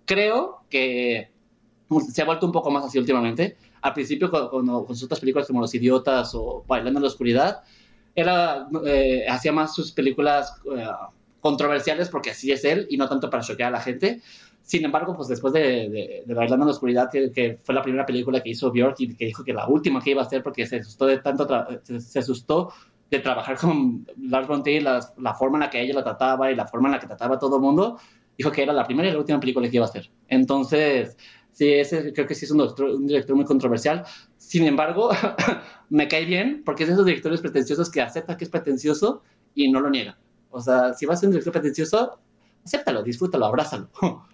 Creo 0.06 0.64
que 0.70 1.32
se 2.12 2.22
ha 2.22 2.26
vuelto 2.26 2.46
un 2.46 2.52
poco 2.52 2.72
más 2.72 2.86
así 2.86 2.98
últimamente. 2.98 3.58
Al 3.82 3.94
principio, 3.94 4.30
con, 4.30 4.50
con, 4.50 4.70
otras 4.70 5.20
películas 5.20 5.48
como 5.48 5.62
Los 5.62 5.74
Idiotas 5.74 6.32
o 6.34 6.64
Bailando 6.68 7.00
en 7.00 7.04
la 7.04 7.08
Oscuridad, 7.08 7.62
era, 8.16 8.68
eh, 8.86 9.26
hacía 9.30 9.52
más 9.52 9.74
sus 9.74 9.92
películas 9.92 10.54
eh, 10.76 10.86
controversiales 11.42 12.10
porque 12.10 12.32
así 12.32 12.52
es 12.52 12.66
él 12.66 12.88
y 12.90 12.98
no 12.98 13.08
tanto 13.08 13.30
para 13.30 13.44
choquear 13.44 13.70
a 13.70 13.78
la 13.78 13.82
gente. 13.82 14.22
Sin 14.70 14.86
embargo, 14.86 15.16
pues 15.16 15.28
después 15.28 15.52
de, 15.52 16.22
de, 16.28 16.34
Bailando 16.36 16.64
en 16.64 16.68
la 16.68 16.74
Oscuridad, 16.74 17.10
que, 17.10 17.58
fue 17.64 17.74
la 17.74 17.82
primera 17.82 18.06
película 18.06 18.40
que 18.40 18.52
hizo 18.52 18.72
Björk 18.72 18.98
y 19.00 19.16
que 19.16 19.26
dijo 19.26 19.44
que 19.44 19.52
la 19.52 19.68
última 19.68 20.00
que 20.00 20.12
iba 20.12 20.22
a 20.22 20.26
hacer 20.26 20.44
porque 20.44 20.68
se 20.68 20.76
asustó 20.76 21.08
de 21.08 21.18
tanto, 21.18 21.48
se, 21.82 22.20
asustó 22.20 22.72
de 23.10 23.18
trabajar 23.18 23.58
con 23.58 24.08
Lars 24.22 24.48
von 24.48 24.62
Trier, 24.62 24.84
la, 24.84 25.00
la, 25.18 25.34
forma 25.34 25.58
en 25.58 25.62
la 25.62 25.72
que 25.72 25.82
ella 25.82 25.96
la 25.96 26.04
trataba 26.04 26.52
y 26.52 26.56
la 26.56 26.68
forma 26.68 26.88
en 26.88 26.92
la 26.92 27.00
que 27.00 27.08
trataba 27.08 27.38
a 27.38 27.40
todo 27.40 27.56
el 27.56 27.64
mundo, 27.64 27.98
dijo 28.38 28.52
que 28.52 28.62
era 28.62 28.72
la 28.72 28.86
primera 28.86 29.10
y 29.10 29.12
la 29.12 29.18
última 29.18 29.40
película 29.40 29.68
que 29.68 29.78
iba 29.78 29.88
a 29.88 29.90
hacer. 29.90 30.12
Entonces, 30.28 31.18
sí, 31.52 31.74
ese 31.74 32.14
creo 32.14 32.28
que 32.28 32.36
sí 32.36 32.46
es 32.46 32.52
un, 32.52 32.62
un 32.62 33.08
director 33.08 33.36
muy 33.36 33.46
controversial. 33.46 34.06
Sin 34.38 34.68
embargo, 34.68 35.10
me 35.90 36.08
cae 36.08 36.26
bien 36.26 36.62
porque 36.64 36.84
es 36.84 36.90
de 36.90 36.94
esos 36.94 37.08
directores 37.08 37.42
pretenciosos 37.42 37.90
que 37.90 38.04
acepta 38.04 38.38
que 38.38 38.44
es 38.44 38.52
pretencioso 38.52 39.24
y 39.56 39.72
no 39.72 39.80
lo 39.80 39.90
niega. 39.90 40.20
O 40.52 40.62
sea, 40.62 40.94
si 40.94 41.08
vas 41.08 41.18
a 41.18 41.20
ser 41.22 41.30
un 41.30 41.32
director 41.32 41.54
pretencioso, 41.54 42.20
acéptalo, 42.64 43.02
disfrútalo, 43.02 43.48
abrázalo. 43.48 43.90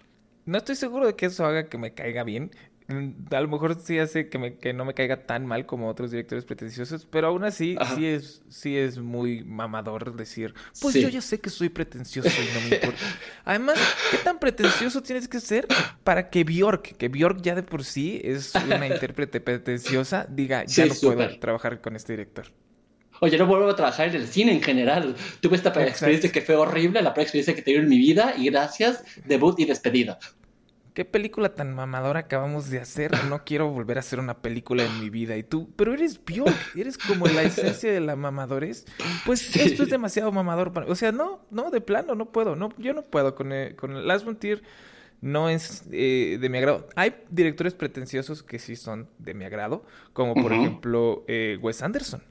No 0.46 0.58
estoy 0.58 0.76
seguro 0.76 1.06
de 1.06 1.16
que 1.16 1.26
eso 1.26 1.44
haga 1.44 1.68
que 1.68 1.76
me 1.76 1.92
caiga 1.92 2.24
bien. 2.24 2.52
Mm, 2.88 3.34
a 3.34 3.40
lo 3.40 3.48
mejor 3.48 3.76
sí 3.82 3.98
hace 3.98 4.28
que, 4.28 4.38
me, 4.38 4.58
que 4.58 4.72
no 4.72 4.84
me 4.84 4.94
caiga 4.94 5.26
tan 5.26 5.44
mal 5.44 5.66
como 5.66 5.88
otros 5.88 6.12
directores 6.12 6.44
pretenciosos, 6.44 7.04
pero 7.04 7.26
aún 7.26 7.42
así 7.42 7.76
sí 7.96 8.06
es, 8.06 8.42
sí 8.48 8.76
es 8.76 8.98
muy 8.98 9.42
mamador 9.42 10.14
decir, 10.14 10.54
pues 10.80 10.94
yo 10.94 11.08
ya 11.08 11.20
sé 11.20 11.40
que 11.40 11.50
soy 11.50 11.68
pretencioso 11.68 12.28
y 12.28 12.54
no 12.54 12.68
me 12.68 12.76
importa. 12.76 13.02
Además, 13.44 13.76
¿qué 14.12 14.18
tan 14.18 14.38
pretencioso 14.38 15.02
tienes 15.02 15.26
que 15.26 15.40
ser 15.40 15.66
para 16.04 16.30
que 16.30 16.44
Bjork, 16.44 16.96
que 16.96 17.08
Bjork 17.08 17.42
ya 17.42 17.56
de 17.56 17.64
por 17.64 17.82
sí 17.82 18.20
es 18.22 18.54
una 18.54 18.86
intérprete 18.86 19.40
pretenciosa, 19.40 20.26
diga, 20.30 20.64
ya 20.64 20.86
no 20.86 20.94
puedo 20.94 21.38
trabajar 21.40 21.80
con 21.80 21.96
este 21.96 22.12
director? 22.12 22.46
Oye, 23.20 23.38
no 23.38 23.46
vuelvo 23.46 23.70
a 23.70 23.76
trabajar 23.76 24.08
en 24.08 24.16
el 24.16 24.28
cine 24.28 24.52
en 24.52 24.62
general. 24.62 25.16
Tuve 25.40 25.56
esta 25.56 25.68
experiencia 25.82 26.30
que 26.30 26.42
fue 26.42 26.54
horrible, 26.54 27.00
la 27.02 27.14
peor 27.14 27.22
experiencia 27.22 27.54
que 27.54 27.62
tuve 27.62 27.76
en 27.76 27.88
mi 27.88 27.98
vida, 27.98 28.34
y 28.36 28.50
gracias, 28.50 29.02
debut 29.24 29.58
y 29.58 29.64
despedida. 29.64 30.18
¿Qué 30.96 31.04
película 31.04 31.54
tan 31.54 31.74
mamadora 31.74 32.20
acabamos 32.20 32.70
de 32.70 32.78
hacer? 32.80 33.10
No 33.28 33.44
quiero 33.44 33.68
volver 33.68 33.98
a 33.98 34.00
hacer 34.00 34.18
una 34.18 34.38
película 34.38 34.82
en 34.82 34.98
mi 34.98 35.10
vida. 35.10 35.36
Y 35.36 35.42
tú, 35.42 35.70
pero 35.76 35.92
eres 35.92 36.18
Bjork, 36.24 36.74
eres 36.74 36.96
como 36.96 37.26
la 37.26 37.42
esencia 37.42 37.92
de 37.92 38.00
la 38.00 38.16
mamadores. 38.16 38.86
Pues 39.26 39.54
esto 39.56 39.82
es 39.82 39.90
demasiado 39.90 40.32
mamador 40.32 40.72
para... 40.72 40.86
O 40.86 40.94
sea, 40.94 41.12
no, 41.12 41.44
no, 41.50 41.70
de 41.70 41.82
plano, 41.82 42.14
no 42.14 42.32
puedo. 42.32 42.56
No, 42.56 42.70
yo 42.78 42.94
no 42.94 43.02
puedo 43.02 43.34
con 43.34 43.52
el, 43.52 43.72
eh, 43.72 43.76
con 43.76 43.94
el 43.94 44.08
Last 44.08 44.24
Frontier. 44.24 44.62
No 45.20 45.50
es 45.50 45.82
eh, 45.92 46.38
de 46.40 46.48
mi 46.48 46.56
agrado. 46.56 46.88
Hay 46.96 47.14
directores 47.28 47.74
pretenciosos 47.74 48.42
que 48.42 48.58
sí 48.58 48.74
son 48.74 49.10
de 49.18 49.34
mi 49.34 49.44
agrado, 49.44 49.84
como 50.14 50.32
por 50.34 50.54
ejemplo 50.54 51.26
eh, 51.28 51.58
Wes 51.60 51.82
Anderson. 51.82 52.22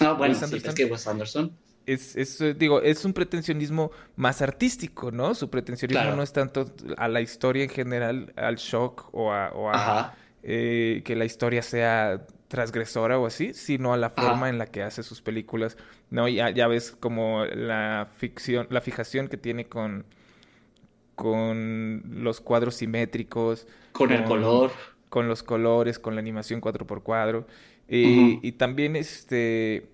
Ah, 0.00 0.12
bueno, 0.12 0.34
sí, 0.34 0.56
es 0.56 0.74
que 0.74 0.84
Wes 0.84 1.06
Anderson 1.06 1.56
es, 1.86 2.16
es, 2.16 2.40
eh, 2.40 2.54
digo, 2.54 2.80
es 2.80 3.04
un 3.04 3.12
pretensionismo 3.12 3.90
más 4.16 4.42
artístico, 4.42 5.10
¿no? 5.10 5.34
Su 5.34 5.50
pretensionismo 5.50 6.12
no 6.16 6.22
es 6.22 6.32
tanto 6.32 6.72
a 6.96 7.08
la 7.08 7.20
historia 7.20 7.64
en 7.64 7.70
general, 7.70 8.32
al 8.36 8.56
shock 8.56 9.08
o 9.12 9.32
a, 9.32 10.14
eh, 10.42 11.02
que 11.04 11.16
la 11.16 11.24
historia 11.24 11.62
sea 11.62 12.26
transgresora 12.48 13.18
o 13.18 13.26
así, 13.26 13.54
sino 13.54 13.94
a 13.94 13.96
la 13.96 14.10
forma 14.10 14.48
en 14.48 14.58
la 14.58 14.66
que 14.66 14.82
hace 14.82 15.02
sus 15.02 15.22
películas, 15.22 15.76
¿no? 16.10 16.28
Ya, 16.28 16.50
ya 16.50 16.66
ves 16.66 16.92
como 16.92 17.44
la 17.46 18.08
ficción, 18.16 18.66
la 18.70 18.80
fijación 18.80 19.28
que 19.28 19.36
tiene 19.36 19.66
con, 19.66 20.04
con 21.14 22.02
los 22.06 22.40
cuadros 22.40 22.76
simétricos. 22.76 23.66
Con, 23.92 24.12
el 24.12 24.24
color. 24.24 24.70
Con 25.08 25.28
los 25.28 25.42
colores, 25.42 25.98
con 25.98 26.14
la 26.14 26.20
animación 26.20 26.60
cuadro 26.60 26.86
por 26.86 27.02
cuadro. 27.02 27.46
Y 27.88 28.52
también 28.52 28.96
este 28.96 29.92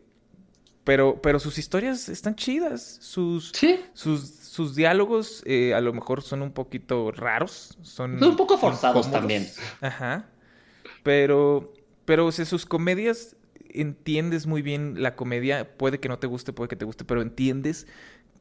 pero, 0.88 1.21
pero 1.21 1.38
sus 1.38 1.59
historias 1.59 2.09
están 2.09 2.35
chidas. 2.35 2.97
Sus, 3.02 3.52
sus, 3.92 4.26
sus 4.26 4.75
diálogos 4.75 5.42
eh, 5.45 5.75
a 5.75 5.83
lo 5.83 5.92
mejor 5.92 6.23
son 6.23 6.40
un 6.40 6.50
poquito 6.50 7.12
raros. 7.12 7.76
Son 7.83 8.25
un 8.25 8.37
poco 8.37 8.57
forzados 8.57 9.11
también. 9.11 9.47
Ajá. 9.83 10.30
Pero, 11.02 11.75
pero 12.07 12.25
o 12.25 12.33
sea, 12.33 12.47
sus 12.47 12.64
comedias 12.64 13.37
entiendes 13.68 14.47
muy 14.47 14.62
bien 14.62 15.02
la 15.02 15.14
comedia. 15.14 15.76
Puede 15.76 16.00
que 16.00 16.09
no 16.09 16.18
te 16.18 16.26
guste, 16.26 16.54
puede 16.54 16.68
que 16.68 16.76
te 16.76 16.87
guste, 16.87 17.04
pero 17.04 17.21
entiendes 17.21 17.87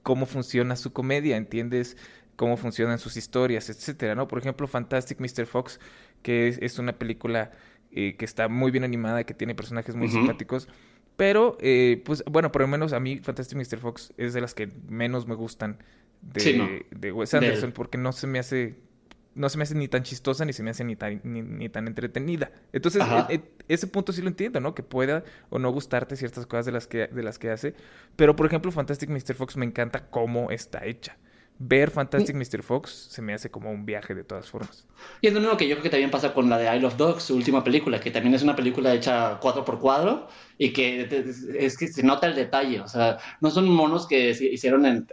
cómo 0.01 0.25
funciona 0.25 0.77
su 0.77 0.93
comedia, 0.93 1.35
entiendes 1.35 1.97
cómo 2.37 2.55
funcionan 2.55 2.97
sus 2.97 3.17
historias, 3.17 3.69
etcétera, 3.69 4.15
¿no? 4.15 4.29
Por 4.29 4.39
ejemplo, 4.39 4.69
Fantastic 4.69 5.19
Mr. 5.19 5.47
Fox, 5.47 5.81
que 6.21 6.57
es, 6.61 6.79
una 6.79 6.97
película 6.97 7.51
eh, 7.91 8.15
que 8.17 8.23
está 8.23 8.47
muy 8.47 8.71
bien 8.71 8.85
animada, 8.85 9.25
que 9.25 9.33
tiene 9.33 9.53
personajes 9.53 9.97
muy 9.97 10.07
simpáticos 10.07 10.69
pero, 11.17 11.57
eh, 11.59 12.01
pues, 12.05 12.23
bueno, 12.29 12.51
por 12.51 12.61
lo 12.61 12.67
menos 12.67 12.93
a 12.93 12.99
mí 12.99 13.19
Fantastic 13.19 13.57
Mr. 13.57 13.79
Fox 13.79 14.13
es 14.17 14.33
de 14.33 14.41
las 14.41 14.53
que 14.53 14.69
menos 14.87 15.27
me 15.27 15.35
gustan 15.35 15.79
de, 16.21 16.85
de 16.91 17.11
Wes 17.11 17.33
Anderson, 17.33 17.71
porque 17.73 17.97
no 17.97 18.11
se 18.11 18.27
me 18.27 18.39
hace 18.39 18.75
no 19.33 19.49
se 19.49 19.57
me 19.59 19.63
hace 19.63 19.75
ni 19.75 19.87
tan 19.87 20.01
chistosa 20.01 20.45
ni 20.45 20.53
se 20.53 20.63
me 20.63 20.71
hace 20.71 20.83
ni 20.83 20.95
tan, 20.95 21.21
ni, 21.23 21.69
tan 21.69 21.87
entretenida. 21.87 22.51
Entonces, 22.73 23.03
e, 23.29 23.35
e, 23.35 23.41
ese 23.67 23.85
punto 23.85 24.11
sí 24.11 24.23
lo 24.23 24.29
entiendo, 24.29 24.59
¿no? 24.59 24.73
Que 24.73 24.81
pueda 24.81 25.23
o 25.49 25.59
no 25.59 25.69
gustarte 25.69 26.15
ciertas 26.15 26.47
cosas 26.47 26.65
de 26.65 26.71
las 26.71 26.87
que, 26.87 27.05
de 27.05 27.21
las 27.21 27.37
que 27.37 27.51
hace. 27.51 27.75
Pero, 28.15 28.35
por 28.35 28.47
ejemplo, 28.47 28.71
Fantastic 28.71 29.09
Mr. 29.11 29.35
Fox 29.35 29.55
me 29.55 29.65
encanta 29.65 30.09
cómo 30.09 30.49
está 30.49 30.85
hecha 30.85 31.17
ver 31.59 31.91
Fantastic 31.91 32.35
Mr. 32.35 32.63
Fox 32.63 33.07
se 33.09 33.21
me 33.21 33.33
hace 33.33 33.49
como 33.49 33.71
un 33.71 33.85
viaje 33.85 34.13
de 34.13 34.23
todas 34.23 34.49
formas. 34.49 34.85
Y 35.21 35.27
es 35.27 35.33
lo 35.33 35.39
mismo 35.39 35.57
que 35.57 35.67
yo 35.67 35.75
creo 35.75 35.83
que 35.83 35.89
también 35.89 36.11
pasa 36.11 36.33
con 36.33 36.49
la 36.49 36.57
de 36.57 36.75
Isle 36.75 36.87
of 36.87 36.97
Dogs, 36.97 37.23
su 37.23 37.35
última 37.35 37.63
película, 37.63 37.99
que 37.99 38.11
también 38.11 38.35
es 38.35 38.43
una 38.43 38.55
película 38.55 38.93
hecha 38.93 39.39
cuadro 39.39 39.65
por 39.65 39.79
cuadro 39.79 40.27
y 40.57 40.71
que 40.71 41.07
es 41.57 41.77
que 41.77 41.87
se 41.87 42.03
nota 42.03 42.27
el 42.27 42.35
detalle, 42.35 42.79
o 42.81 42.87
sea, 42.87 43.17
no 43.41 43.49
son 43.49 43.69
monos 43.69 44.07
que 44.07 44.33
se 44.33 44.45
hicieron 44.45 44.85
en, 44.85 45.07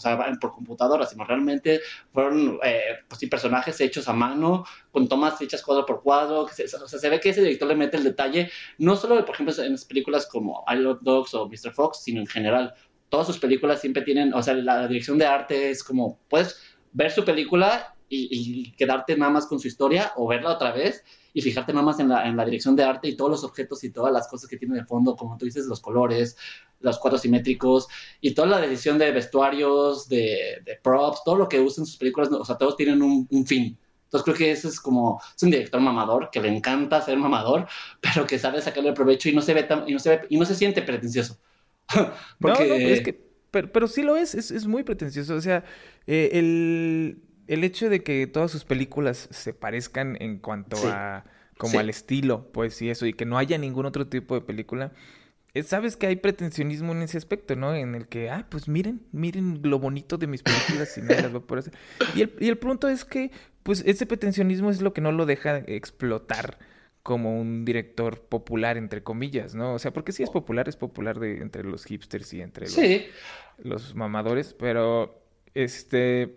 o 0.00 0.02
sea, 0.02 0.18
por 0.40 0.52
computadora, 0.52 1.04
sino 1.04 1.24
realmente 1.24 1.80
fueron 2.12 2.58
eh, 2.62 2.80
pues, 3.06 3.20
sí, 3.20 3.26
personajes 3.26 3.80
hechos 3.82 4.08
a 4.08 4.14
mano, 4.14 4.64
con 4.90 5.08
tomas 5.08 5.40
hechas 5.42 5.62
cuadro 5.62 5.84
por 5.84 6.02
cuadro, 6.02 6.42
o 6.42 6.48
sea, 6.48 6.66
se 6.66 7.08
ve 7.10 7.20
que 7.20 7.28
ese 7.28 7.42
director 7.42 7.68
le 7.68 7.76
mete 7.76 7.98
el 7.98 8.04
detalle, 8.04 8.50
no 8.78 8.96
solo, 8.96 9.22
por 9.26 9.34
ejemplo, 9.34 9.54
en 9.62 9.72
las 9.72 9.84
películas 9.84 10.26
como 10.26 10.64
I 10.68 10.76
Love 10.76 11.00
Dogs 11.02 11.34
o 11.34 11.46
Mr. 11.46 11.72
Fox, 11.72 12.00
sino 12.02 12.20
en 12.20 12.26
general 12.26 12.74
todas 13.10 13.26
sus 13.26 13.38
películas 13.38 13.80
siempre 13.80 14.02
tienen, 14.02 14.32
o 14.32 14.42
sea, 14.42 14.54
la 14.54 14.88
dirección 14.88 15.18
de 15.18 15.26
arte 15.26 15.70
es 15.70 15.84
como, 15.84 16.18
puedes 16.28 16.56
ver 16.92 17.10
su 17.10 17.24
película 17.24 17.94
y, 18.08 18.72
quedarte 18.72 19.16
nada 19.16 19.30
más 19.30 19.46
con 19.46 19.60
su 19.60 19.68
historia 19.68 20.12
o 20.16 20.26
verla 20.26 20.50
otra 20.50 20.72
vez 20.72 21.04
y 21.32 21.42
fijarte 21.42 21.72
nada 21.72 21.84
más 21.84 22.00
en 22.00 22.08
la, 22.08 22.26
en 22.26 22.36
la, 22.36 22.44
dirección 22.44 22.74
de 22.74 22.82
arte 22.82 23.08
y 23.08 23.16
todos 23.16 23.30
los 23.30 23.44
objetos 23.44 23.84
y 23.84 23.90
todas 23.90 24.12
las 24.12 24.26
cosas 24.26 24.48
que 24.48 24.56
tiene 24.56 24.74
de 24.74 24.84
fondo, 24.84 25.14
como 25.14 25.38
tú 25.38 25.44
dices, 25.44 25.66
los 25.66 25.80
colores, 25.80 26.36
los 26.80 26.98
cuadros 26.98 27.20
simétricos 27.20 27.86
y 28.20 28.32
toda 28.32 28.48
la 28.48 28.64
edición 28.64 28.98
de 28.98 29.12
vestuarios, 29.12 30.08
de, 30.08 30.60
de 30.64 30.78
props, 30.82 31.22
todo 31.24 31.36
lo 31.36 31.48
que 31.48 31.60
usan 31.60 31.86
sus 31.86 31.96
películas, 31.96 32.30
o 32.32 32.44
sea, 32.44 32.56
todos 32.56 32.76
tienen 32.76 33.02
un, 33.02 33.28
un 33.30 33.46
fin. 33.46 33.78
Entonces 34.04 34.24
creo 34.24 34.36
que 34.36 34.50
ese 34.50 34.66
es 34.66 34.80
como, 34.80 35.22
es 35.36 35.42
un 35.44 35.52
director 35.52 35.80
mamador, 35.80 36.30
que 36.32 36.40
le 36.40 36.48
encanta 36.48 37.00
ser 37.00 37.16
mamador, 37.16 37.68
pero 38.00 38.26
que 38.26 38.40
sabe 38.40 38.60
sacarle 38.60 38.92
provecho 38.92 39.28
y 39.28 39.34
no 39.34 39.40
se 39.40 39.54
ve 39.54 39.62
tan, 39.62 39.88
y 39.88 39.92
no 39.92 40.00
se 40.00 40.10
ve, 40.10 40.26
y 40.28 40.36
no 40.36 40.44
se 40.44 40.56
siente 40.56 40.82
pretencioso. 40.82 41.38
No, 42.40 42.48
no, 42.48 42.54
es 42.54 43.00
que, 43.00 43.30
pero, 43.50 43.88
sí 43.88 44.02
lo 44.02 44.16
es, 44.16 44.34
es, 44.34 44.66
muy 44.66 44.82
pretencioso. 44.82 45.34
O 45.34 45.40
sea, 45.40 45.64
eh, 46.06 46.30
el, 46.34 47.64
hecho 47.64 47.90
de 47.90 48.02
que 48.02 48.26
todas 48.26 48.50
sus 48.50 48.64
películas 48.64 49.28
se 49.30 49.52
parezcan 49.52 50.16
en 50.20 50.38
cuanto 50.38 50.76
a 50.88 51.24
como 51.58 51.78
al 51.78 51.90
estilo, 51.90 52.50
pues 52.52 52.80
y 52.80 52.88
eso, 52.88 53.04
y 53.04 53.12
que 53.12 53.26
no 53.26 53.36
haya 53.36 53.58
ningún 53.58 53.84
otro 53.84 54.06
tipo 54.06 54.34
de 54.34 54.40
película. 54.40 54.92
Eh, 55.52 55.62
sabes 55.62 55.96
que 55.96 56.06
hay 56.06 56.16
pretensionismo 56.16 56.92
en 56.92 57.02
ese 57.02 57.18
aspecto, 57.18 57.56
¿no? 57.56 57.74
En 57.74 57.94
el 57.94 58.06
que, 58.06 58.30
ah, 58.30 58.46
pues 58.48 58.68
miren, 58.68 59.02
miren 59.12 59.60
lo 59.64 59.78
bonito 59.78 60.16
de 60.16 60.26
mis 60.26 60.42
películas 60.42 60.96
y 60.96 61.02
nada 61.02 61.22
las 61.22 61.32
voy 61.32 61.40
por 61.42 61.58
hacer. 61.58 61.74
Y 62.14 62.22
el, 62.22 62.32
y 62.38 62.48
el 62.48 62.56
punto 62.56 62.88
es 62.88 63.04
que, 63.04 63.30
pues, 63.62 63.82
ese 63.84 64.06
pretensionismo 64.06 64.70
es 64.70 64.80
lo 64.80 64.94
que 64.94 65.00
no 65.00 65.12
lo 65.12 65.26
deja 65.26 65.58
explotar 65.66 66.58
como 67.02 67.40
un 67.40 67.64
director 67.64 68.20
popular, 68.20 68.76
entre 68.76 69.02
comillas, 69.02 69.54
¿no? 69.54 69.74
O 69.74 69.78
sea, 69.78 69.92
porque 69.92 70.12
sí 70.12 70.22
es 70.22 70.30
popular, 70.30 70.68
es 70.68 70.76
popular 70.76 71.18
de, 71.18 71.38
entre 71.38 71.64
los 71.64 71.84
hipsters 71.84 72.32
y 72.34 72.42
entre 72.42 72.66
los, 73.58 73.94
mamadores, 73.94 74.54
pero 74.54 75.22
este... 75.54 76.36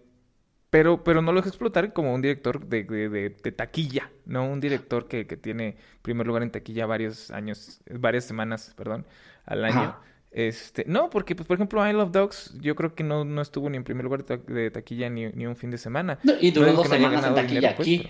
Pero, 0.70 1.04
pero 1.04 1.22
no 1.22 1.32
lo 1.32 1.40
deja 1.40 1.50
explotar 1.50 1.94
como 1.94 2.16
un 2.16 2.24
director 2.24 2.66
de, 2.66 2.84
de, 2.84 3.52
taquilla, 3.52 4.10
¿no? 4.26 4.50
Un 4.50 4.60
director 4.60 5.08
que, 5.08 5.28
que, 5.28 5.38
tiene 5.38 5.78
primer 6.02 6.26
lugar 6.26 6.42
en 6.42 6.50
taquilla 6.50 6.88
varios 6.88 7.30
años, 7.30 7.82
varias 7.92 8.26
semanas, 8.26 8.74
perdón, 8.76 9.06
al 9.46 9.66
año. 9.66 9.96
Este, 10.34 10.84
no, 10.88 11.12
porque, 11.12 11.36
pues, 11.36 11.48
por 11.48 11.56
ejemplo, 11.56 11.88
I 11.88 11.94
Love 11.94 12.12
Dogs, 12.12 12.60
yo 12.60 12.76
creo 12.76 12.96
que 12.96 13.04
no, 13.04 13.24
no 13.24 13.40
estuvo 13.40 13.70
ni 13.70 13.78
en 13.78 13.84
primer 13.84 14.04
lugar 14.04 14.24
de 14.26 14.72
taquilla 14.72 15.08
ni, 15.08 15.28
ni 15.28 15.46
un 15.46 15.56
fin 15.56 15.70
de 15.70 15.78
semana. 15.78 16.18
y 16.42 16.50
duró 16.50 16.74
dos 16.74 16.88
semanas 16.90 17.24
en 17.24 17.36
taquilla 17.36 17.76
pues, 17.76 17.88
aquí. 17.88 18.10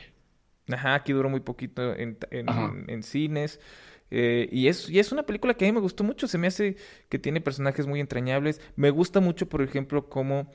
Ajá, 0.71 0.95
aquí 0.95 1.13
duró 1.13 1.29
muy 1.29 1.41
poquito 1.41 1.93
en, 1.93 2.17
en, 2.31 3.03
cines. 3.03 3.59
Eh, 4.11 4.47
y, 4.51 4.67
es, 4.67 4.89
y 4.89 4.99
es 4.99 5.11
una 5.11 5.23
película 5.23 5.55
que 5.55 5.65
a 5.65 5.67
mí 5.67 5.71
me 5.73 5.81
gustó 5.81 6.03
mucho. 6.03 6.27
Se 6.27 6.37
me 6.37 6.47
hace 6.47 6.77
que 7.09 7.19
tiene 7.19 7.41
personajes 7.41 7.85
muy 7.85 7.99
entrañables. 7.99 8.61
Me 8.75 8.89
gusta 8.89 9.19
mucho, 9.19 9.49
por 9.49 9.61
ejemplo, 9.61 10.09
cómo 10.09 10.51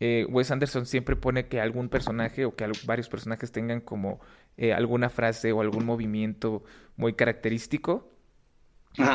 eh, 0.00 0.26
Wes 0.28 0.50
Anderson 0.50 0.86
siempre 0.86 1.16
pone 1.16 1.48
que 1.48 1.60
algún 1.60 1.88
personaje 1.88 2.44
o 2.44 2.54
que 2.54 2.70
varios 2.84 3.08
personajes 3.08 3.50
tengan 3.50 3.80
como 3.80 4.20
eh, 4.56 4.72
alguna 4.72 5.10
frase 5.10 5.52
o 5.52 5.60
algún 5.60 5.84
movimiento 5.84 6.64
muy 6.96 7.14
característico. 7.14 8.12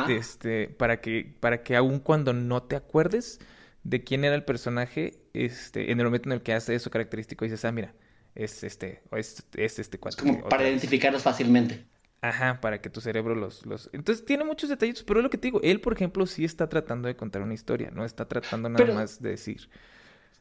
Este, 0.08 0.68
para 0.68 1.02
que, 1.02 1.36
para 1.40 1.62
que 1.62 1.76
aun 1.76 1.98
cuando 1.98 2.32
no 2.32 2.62
te 2.62 2.74
acuerdes 2.74 3.38
de 3.82 4.02
quién 4.02 4.24
era 4.24 4.34
el 4.34 4.44
personaje, 4.44 5.20
este, 5.34 5.92
en 5.92 6.00
el 6.00 6.06
momento 6.06 6.30
en 6.30 6.32
el 6.32 6.42
que 6.42 6.54
hace 6.54 6.74
eso 6.74 6.90
característico, 6.90 7.44
dices, 7.44 7.66
ah, 7.66 7.72
mira, 7.72 7.92
es 8.34 8.64
este, 8.64 9.02
o 9.10 9.16
es, 9.16 9.44
este 9.54 9.98
cuatro. 9.98 10.24
Como 10.24 10.48
para 10.48 10.68
identificarlos 10.68 11.22
fácilmente. 11.22 11.84
Ajá, 12.20 12.58
para 12.60 12.80
que 12.80 12.88
tu 12.88 13.00
cerebro 13.00 13.34
los, 13.34 13.66
los... 13.66 13.90
Entonces 13.92 14.24
tiene 14.24 14.44
muchos 14.44 14.70
detalles, 14.70 15.02
pero 15.02 15.20
es 15.20 15.24
lo 15.24 15.30
que 15.30 15.36
te 15.36 15.48
digo, 15.48 15.60
él, 15.62 15.80
por 15.80 15.92
ejemplo, 15.92 16.26
sí 16.26 16.44
está 16.44 16.68
tratando 16.68 17.06
de 17.06 17.16
contar 17.16 17.42
una 17.42 17.52
historia, 17.52 17.90
no 17.90 18.04
está 18.04 18.26
tratando 18.26 18.70
nada 18.70 18.94
más 18.94 19.20
de 19.20 19.30
decir. 19.30 19.68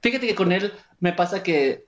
Fíjate 0.01 0.27
que 0.27 0.35
con 0.35 0.51
él 0.53 0.71
me 0.99 1.11
pasa 1.11 1.43
que 1.43 1.85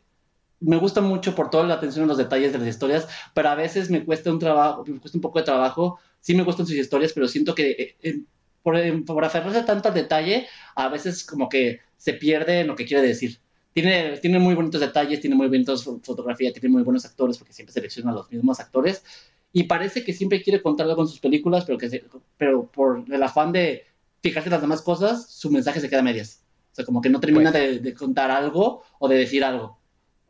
me 0.59 0.77
gusta 0.77 0.99
mucho 1.01 1.33
por 1.33 1.49
toda 1.49 1.65
la 1.65 1.75
atención 1.75 2.05
a 2.05 2.07
los 2.07 2.17
detalles 2.17 2.51
de 2.51 2.59
las 2.59 2.67
historias, 2.67 3.07
pero 3.33 3.49
a 3.49 3.55
veces 3.55 3.89
me 3.89 4.03
cuesta 4.03 4.31
un 4.31 4.39
trabajo, 4.39 4.83
me 4.85 4.99
cuesta 4.99 5.17
un 5.17 5.21
poco 5.21 5.39
de 5.39 5.45
trabajo, 5.45 5.99
sí 6.19 6.35
me 6.35 6.43
gustan 6.43 6.65
sus 6.65 6.75
historias, 6.75 7.13
pero 7.13 7.27
siento 7.27 7.55
que 7.55 7.71
eh, 7.71 7.95
eh, 8.01 8.19
por, 8.63 9.05
por 9.05 9.23
aferrarse 9.23 9.63
tanto 9.63 9.89
al 9.89 9.93
detalle, 9.93 10.47
a 10.75 10.89
veces 10.89 11.23
como 11.25 11.47
que 11.47 11.79
se 11.97 12.13
pierde 12.13 12.61
en 12.61 12.67
lo 12.67 12.75
que 12.75 12.85
quiere 12.85 13.05
decir. 13.05 13.39
Tiene, 13.75 14.17
tiene 14.19 14.39
muy 14.39 14.55
bonitos 14.55 14.79
detalles, 14.79 15.19
tiene 15.19 15.35
muy 15.35 15.47
bonitos 15.47 15.83
fotografía, 15.83 16.53
tiene 16.53 16.69
muy 16.69 16.81
buenos 16.81 17.03
actores, 17.03 17.37
porque 17.37 17.51
siempre 17.51 17.73
selecciona 17.73 18.11
a 18.11 18.13
los 18.13 18.31
mismos 18.31 18.61
actores. 18.61 19.03
Y 19.51 19.63
parece 19.63 20.05
que 20.05 20.13
siempre 20.13 20.41
quiere 20.41 20.61
contar 20.61 20.87
algo 20.87 21.01
en 21.01 21.09
sus 21.09 21.19
películas, 21.19 21.65
pero, 21.65 21.77
que 21.77 22.05
pero 22.37 22.71
por 22.71 23.03
el 23.11 23.21
afán 23.21 23.51
de 23.51 23.83
fijarse 24.21 24.47
en 24.47 24.53
las 24.53 24.61
demás 24.61 24.81
cosas, 24.81 25.29
su 25.29 25.51
mensaje 25.51 25.81
se 25.81 25.89
queda 25.89 25.99
a 25.99 26.03
medias. 26.03 26.41
O 26.71 26.75
sea, 26.75 26.85
como 26.85 27.01
que 27.01 27.09
no 27.09 27.19
termina 27.19 27.51
pues. 27.51 27.83
de, 27.83 27.93
contar 27.93 28.31
algo 28.31 28.83
o 28.97 29.09
de 29.09 29.17
decir 29.17 29.43
algo. 29.43 29.77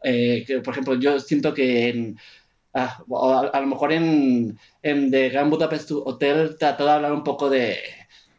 Eh, 0.03 0.43
que, 0.47 0.61
por 0.61 0.73
ejemplo, 0.73 0.95
yo 0.95 1.19
siento 1.19 1.53
que 1.53 1.89
en, 1.89 2.17
ah, 2.73 3.03
a, 3.53 3.59
lo 3.61 3.67
mejor 3.67 3.93
en, 3.93 4.57
en 4.81 5.11
The 5.11 5.29
Grand 5.29 5.51
Budapest 5.51 5.91
Hotel 5.91 6.55
trató 6.57 6.85
de 6.85 6.91
hablar 6.91 7.13
un 7.13 7.23
poco 7.23 7.51
de, 7.51 7.77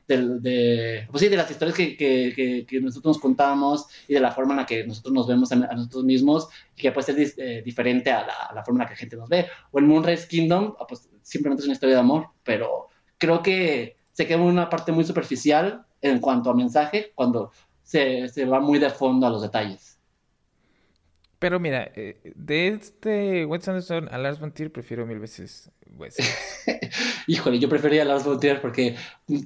de, 0.06 1.06
pues 1.10 1.20
sí, 1.20 1.28
de 1.28 1.36
las 1.36 1.50
historias 1.50 1.76
que, 1.76 1.96
que, 1.96 2.64
que, 2.68 2.80
nosotros 2.80 3.16
nos 3.16 3.22
contamos 3.22 3.86
y 4.06 4.14
de 4.14 4.20
la 4.20 4.30
forma 4.30 4.52
en 4.52 4.58
la 4.58 4.66
que 4.66 4.86
nosotros 4.86 5.12
nos 5.12 5.26
vemos 5.26 5.50
a, 5.52 5.56
nosotros 5.56 6.04
mismos 6.04 6.48
que 6.76 6.92
puede 6.92 7.06
ser 7.06 7.34
eh, 7.38 7.62
diferente 7.64 8.10
a 8.10 8.26
la, 8.54 8.62
forma 8.64 8.78
en 8.78 8.84
la 8.84 8.86
que 8.86 8.94
la 8.94 8.98
gente 8.98 9.16
nos 9.16 9.28
ve. 9.28 9.46
O 9.72 9.78
en 9.78 9.86
Moonrise 9.86 10.28
Kingdom, 10.28 10.74
ah, 10.78 10.86
pues 10.86 11.08
simplemente 11.22 11.62
es 11.62 11.66
una 11.66 11.74
historia 11.74 11.96
de 11.96 12.00
amor, 12.00 12.28
pero 12.44 12.88
creo 13.18 13.42
que 13.42 13.96
se 14.12 14.26
queda 14.26 14.38
una 14.38 14.70
parte 14.70 14.92
muy 14.92 15.04
superficial 15.04 15.84
en 16.00 16.20
cuanto 16.20 16.50
a 16.50 16.54
mensaje 16.54 17.12
cuando 17.14 17.50
se, 17.82 18.28
se 18.28 18.44
va 18.44 18.60
muy 18.60 18.78
de 18.78 18.90
fondo 18.90 19.26
a 19.26 19.30
los 19.30 19.42
detalles. 19.42 19.95
Pero 21.38 21.60
mira, 21.60 21.90
eh, 21.94 22.32
de 22.34 22.68
este 22.68 23.44
Wes 23.44 23.68
Anderson 23.68 24.08
a 24.10 24.18
Lars 24.18 24.40
von 24.40 24.52
Trier 24.52 24.72
prefiero 24.72 25.06
mil 25.06 25.18
veces 25.18 25.70
Wes 25.98 26.16
Híjole, 27.26 27.58
yo 27.58 27.68
prefería 27.68 28.02
a 28.02 28.04
Lars 28.06 28.24
von 28.24 28.40
Trier 28.40 28.60
porque 28.60 28.96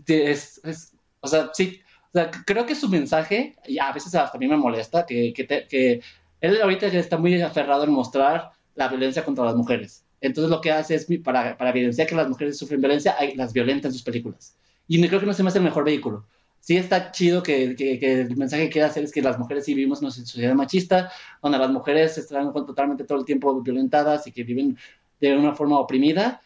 es, 0.07 0.61
es, 0.65 0.93
o 1.21 1.27
sea, 1.27 1.51
sí, 1.53 1.81
o 2.13 2.19
sea, 2.19 2.31
creo 2.31 2.67
que 2.67 2.75
su 2.75 2.89
mensaje, 2.89 3.57
y 3.67 3.79
a 3.79 3.93
veces 3.93 4.15
hasta 4.15 4.37
a 4.37 4.41
mí 4.41 4.47
me 4.47 4.57
molesta, 4.57 5.05
que, 5.07 5.33
que, 5.33 5.47
que 5.47 6.01
él 6.41 6.61
ahorita 6.63 6.87
está 6.87 7.19
muy 7.19 7.41
aferrado 7.41 7.85
en 7.85 7.93
mostrar 7.93 8.51
la 8.75 8.89
violencia 8.89 9.25
contra 9.25 9.45
las 9.45 9.57
mujeres. 9.57 10.05
Entonces 10.21 10.51
lo 10.51 10.61
que 10.61 10.71
hace 10.71 10.95
es, 10.95 11.07
para, 11.25 11.57
para 11.57 11.71
evidenciar 11.71 12.07
que 12.07 12.15
las 12.15 12.29
mujeres 12.29 12.59
sufren 12.59 12.81
violencia, 12.81 13.17
las 13.37 13.53
violenta 13.53 13.89
en 13.89 13.93
sus 13.93 14.03
películas. 14.03 14.57
Y 14.87 15.07
creo 15.07 15.21
que 15.21 15.27
no 15.27 15.33
se 15.33 15.43
me 15.43 15.49
hace 15.49 15.59
el 15.59 15.65
mejor 15.65 15.85
vehículo 15.85 16.27
sí 16.61 16.77
está 16.77 17.11
chido 17.11 17.43
que, 17.43 17.65
el 17.65 18.37
mensaje 18.37 18.65
que 18.65 18.71
quiere 18.71 18.87
hacer 18.89 19.05
es 19.05 19.13
que 19.13 19.23
las 19.23 19.39
mujeres 19.39 19.65
sí 19.65 19.75
vivimos 19.75 20.01
en 20.01 20.07
una 20.07 20.15
sociedad 20.15 20.55
machista, 20.55 21.11
donde 21.43 21.59
las 21.59 21.71
mujeres 21.71 22.17
están 22.19 22.53
totalmente 22.53 23.05
todo 23.05 23.19
el 23.19 23.25
tiempo 23.25 23.61
violentadas 23.61 24.27
y 24.27 24.33
que 24.33 24.45
viven 24.45 24.79
de 25.21 25.37
una 25.37 25.55
forma 25.55 25.79
oprimida, 25.79 26.41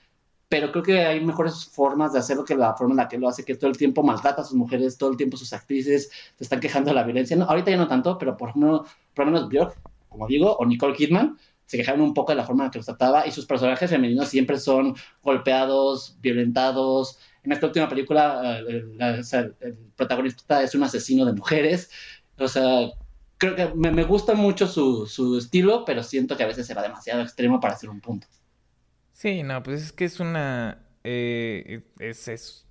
pero 0.49 0.71
creo 0.71 0.85
que 0.85 1.05
hay 1.05 1.25
mejores 1.25 1.67
formas 1.67 2.13
de 2.13 2.21
hacerlo 2.21 2.45
que 2.45 2.55
la 2.55 2.75
forma 2.75 2.93
en 2.93 2.99
la 2.99 3.09
que 3.09 3.19
lo 3.19 3.29
hace, 3.29 3.45
que 3.45 3.57
todo 3.57 3.71
el 3.71 3.77
tiempo 3.77 4.03
maltrata 4.03 4.43
a 4.43 4.45
sus 4.45 4.57
mujeres, 4.57 4.97
todo 4.97 5.11
el 5.11 5.17
tiempo 5.17 5.37
sus 5.37 5.53
actrices 5.53 6.11
se 6.37 6.45
están 6.45 6.61
quejando 6.61 6.91
de 6.91 6.95
la 6.95 7.03
violencia. 7.03 7.37
No, 7.37 7.45
ahorita 7.45 7.71
ya 7.71 7.77
no 7.77 7.89
tanto, 7.89 8.19
pero 8.19 8.37
por, 8.37 8.51
ejemplo, 8.51 8.85
por 9.15 9.27
lo 9.27 9.33
menos 9.33 9.49
Björk, 9.49 9.77
como 10.09 10.27
digo, 10.29 10.57
o 10.57 10.65
Nicole 10.65 10.95
Kidman, 10.95 11.39
se 11.67 11.77
quejaron 11.77 12.03
un 12.03 12.15
poco 12.15 12.33
de 12.33 12.37
la 12.37 12.45
forma 12.45 12.65
en 12.65 12.69
la 12.69 12.71
que 12.71 12.79
los 12.79 12.87
trataba 12.87 13.27
y 13.27 13.31
sus 13.31 13.47
personajes 13.47 13.91
femeninos 13.91 14.29
siempre 14.29 14.59
son 14.59 14.95
golpeados, 15.23 16.19
violentados, 16.21 17.19
en 17.45 17.53
esta 17.53 17.67
última 17.67 17.89
película 17.89 18.61
eh, 18.61 18.85
el, 19.61 19.77
protagonista 19.97 20.63
es 20.63 20.75
un 20.75 20.83
asesino 20.83 21.25
de 21.25 21.33
mujeres. 21.33 21.91
O 22.39 22.49
sea, 22.49 22.91
creo 23.39 23.55
que 23.55 23.73
me, 23.75 24.05
gusta 24.05 24.35
mucho 24.35 24.67
su, 24.67 25.07
su, 25.07 25.39
estilo, 25.39 25.85
pero 25.85 26.03
siento 26.03 26.37
que 26.37 26.43
a 26.43 26.47
veces 26.49 26.67
se 26.67 26.75
va 26.75 26.83
demasiado 26.83 27.23
extremo 27.23 27.61
para 27.61 27.75
hacer 27.75 27.91
un 27.91 28.01
punto. 28.01 28.27
Sí, 29.13 29.43
no, 29.43 29.63
pues 29.63 29.83
es 29.83 29.93
que 29.93 30.07
es 30.07 30.21
una... 30.21 30.79
Eh, 31.05 31.83
es, 31.99 32.29
es 32.29 32.65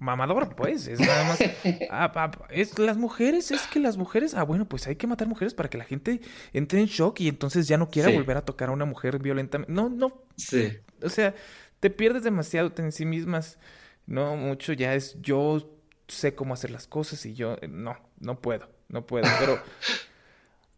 mamador, 0.00 0.56
pues. 0.56 0.88
Es 0.88 0.98
nada 0.98 1.24
más. 1.24 1.38
Ah, 1.90 2.10
ah, 2.14 2.30
es 2.50 2.78
las 2.78 2.96
mujeres, 2.96 3.50
es 3.50 3.66
que 3.66 3.78
las 3.78 3.96
mujeres. 3.96 4.34
Ah, 4.34 4.42
bueno, 4.42 4.66
pues 4.66 4.86
hay 4.86 4.96
que 4.96 5.06
matar 5.06 5.28
mujeres 5.28 5.54
para 5.54 5.68
que 5.68 5.78
la 5.78 5.84
gente 5.84 6.20
entre 6.52 6.80
en 6.80 6.86
shock 6.86 7.20
y 7.20 7.28
entonces 7.28 7.68
ya 7.68 7.76
no 7.76 7.90
quiera 7.90 8.10
volver 8.10 8.36
a 8.36 8.44
tocar 8.44 8.70
a 8.70 8.72
una 8.72 8.84
mujer 8.84 9.18
violentamente. 9.18 9.72
No, 9.72 9.88
no. 9.88 10.24
Sí. 10.36 10.78
O 11.02 11.08
sea, 11.08 11.34
te 11.80 11.90
pierdes 11.90 12.22
demasiado 12.22 12.72
en 12.76 12.92
sí 12.92 13.04
mismas, 13.04 13.58
¿no? 14.06 14.36
Mucho 14.36 14.72
ya 14.72 14.94
es 14.94 15.16
yo 15.20 15.76
sé 16.08 16.34
cómo 16.34 16.54
hacer 16.54 16.70
las 16.70 16.86
cosas 16.86 17.24
y 17.26 17.34
yo 17.34 17.56
no, 17.68 17.96
no 18.18 18.40
puedo, 18.40 18.68
no 18.88 19.06
puedo, 19.06 19.28
pero... 19.38 19.60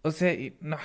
O 0.04 0.10
sea, 0.10 0.36
no, 0.60 0.78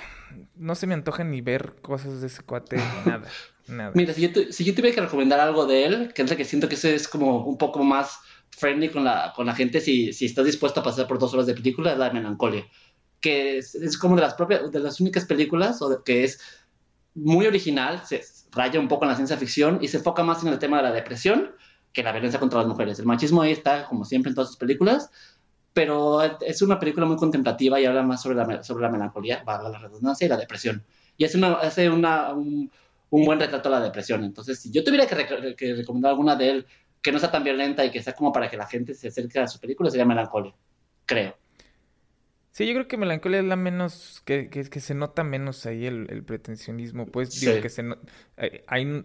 no 0.54 0.76
se 0.76 0.86
me 0.86 0.94
antoja 0.94 1.24
ni 1.24 1.40
ver 1.40 1.74
cosas 1.82 2.20
de 2.20 2.28
ese 2.28 2.42
cuate, 2.42 2.76
nada, 3.04 3.26
nada. 3.66 3.90
Mira, 3.94 4.14
si 4.14 4.28
yo, 4.28 4.52
si 4.52 4.64
yo 4.64 4.76
tuviera 4.76 4.94
que 4.94 5.00
recomendar 5.00 5.40
algo 5.40 5.66
de 5.66 5.86
él, 5.86 6.12
que 6.14 6.22
es 6.22 6.32
que 6.32 6.44
siento 6.44 6.68
que 6.68 6.76
ese 6.76 6.94
es 6.94 7.08
como 7.08 7.44
un 7.44 7.58
poco 7.58 7.82
más 7.82 8.20
friendly 8.50 8.90
con 8.90 9.02
la, 9.02 9.32
con 9.34 9.46
la 9.46 9.56
gente, 9.56 9.80
si, 9.80 10.12
si 10.12 10.26
estás 10.26 10.46
dispuesto 10.46 10.80
a 10.80 10.82
pasar 10.84 11.08
por 11.08 11.18
dos 11.18 11.34
horas 11.34 11.46
de 11.46 11.54
película, 11.54 11.92
es 11.92 11.98
La 11.98 12.12
Melancolia, 12.12 12.64
que 13.20 13.58
es, 13.58 13.98
como 13.98 14.14
de 14.14 14.22
las 14.22 14.34
propias, 14.34 14.70
de 14.70 14.78
las 14.78 15.00
únicas 15.00 15.24
películas, 15.24 15.82
o 15.82 16.04
que 16.04 16.22
es 16.22 16.40
muy 17.18 17.46
original, 17.46 18.02
se, 18.04 18.22
raya 18.52 18.80
un 18.80 18.88
poco 18.88 19.04
en 19.04 19.10
la 19.10 19.16
ciencia 19.16 19.36
ficción 19.36 19.78
y 19.80 19.88
se 19.88 19.98
enfoca 19.98 20.22
más 20.22 20.42
en 20.42 20.48
el 20.48 20.58
tema 20.58 20.78
de 20.78 20.84
la 20.84 20.92
depresión 20.92 21.52
que 21.92 22.02
la 22.02 22.12
violencia 22.12 22.40
contra 22.40 22.60
las 22.60 22.68
mujeres. 22.68 22.98
El 22.98 23.06
machismo 23.06 23.42
ahí 23.42 23.52
está, 23.52 23.86
como 23.86 24.04
siempre 24.04 24.30
en 24.30 24.34
todas 24.34 24.48
sus 24.48 24.56
películas, 24.56 25.10
pero 25.72 26.20
es 26.22 26.62
una 26.62 26.78
película 26.78 27.06
muy 27.06 27.16
contemplativa 27.16 27.80
y 27.80 27.86
habla 27.86 28.02
más 28.02 28.22
sobre 28.22 28.36
la, 28.36 28.62
sobre 28.62 28.82
la 28.82 28.90
melancolía, 28.90 29.42
valga 29.44 29.68
la 29.68 29.78
redundancia, 29.78 30.26
y 30.26 30.28
la 30.28 30.36
depresión. 30.36 30.82
Y 31.16 31.24
hace, 31.24 31.38
una, 31.38 31.54
hace 31.54 31.90
una, 31.90 32.32
un, 32.32 32.70
buen 33.10 33.38
retrato 33.38 33.68
de 33.68 33.76
la 33.76 33.82
depresión. 33.82 34.24
Entonces, 34.24 34.58
si 34.58 34.70
yo 34.70 34.84
tuviera 34.84 35.06
que, 35.06 35.54
que, 35.56 35.74
recomendar 35.74 36.10
alguna 36.10 36.36
de 36.36 36.50
él 36.50 36.66
que 37.00 37.12
no 37.12 37.18
sea 37.18 37.30
tan 37.30 37.44
violenta 37.44 37.84
y 37.84 37.90
que 37.90 38.02
sea 38.02 38.12
como 38.12 38.32
para 38.32 38.50
que 38.50 38.56
la 38.56 38.66
gente 38.66 38.94
se 38.94 39.08
acerque 39.08 39.38
a 39.38 39.46
su 39.46 39.60
película, 39.60 39.90
sería 39.90 40.04
Melancolia, 40.04 40.54
creo. 41.06 41.36
Sí, 42.58 42.66
yo 42.66 42.74
creo 42.74 42.88
que 42.88 42.96
Melancolía 42.96 43.38
es 43.38 43.44
la 43.44 43.54
menos, 43.54 44.20
que, 44.24 44.50
que, 44.50 44.64
que 44.64 44.80
se 44.80 44.92
nota 44.92 45.22
menos 45.22 45.64
ahí 45.64 45.86
el, 45.86 46.24
pretensionismo, 46.24 47.06
pues 47.06 47.40
digo 47.40 47.60
que 47.60 47.68
se 47.68 47.84
hay, 48.66 49.04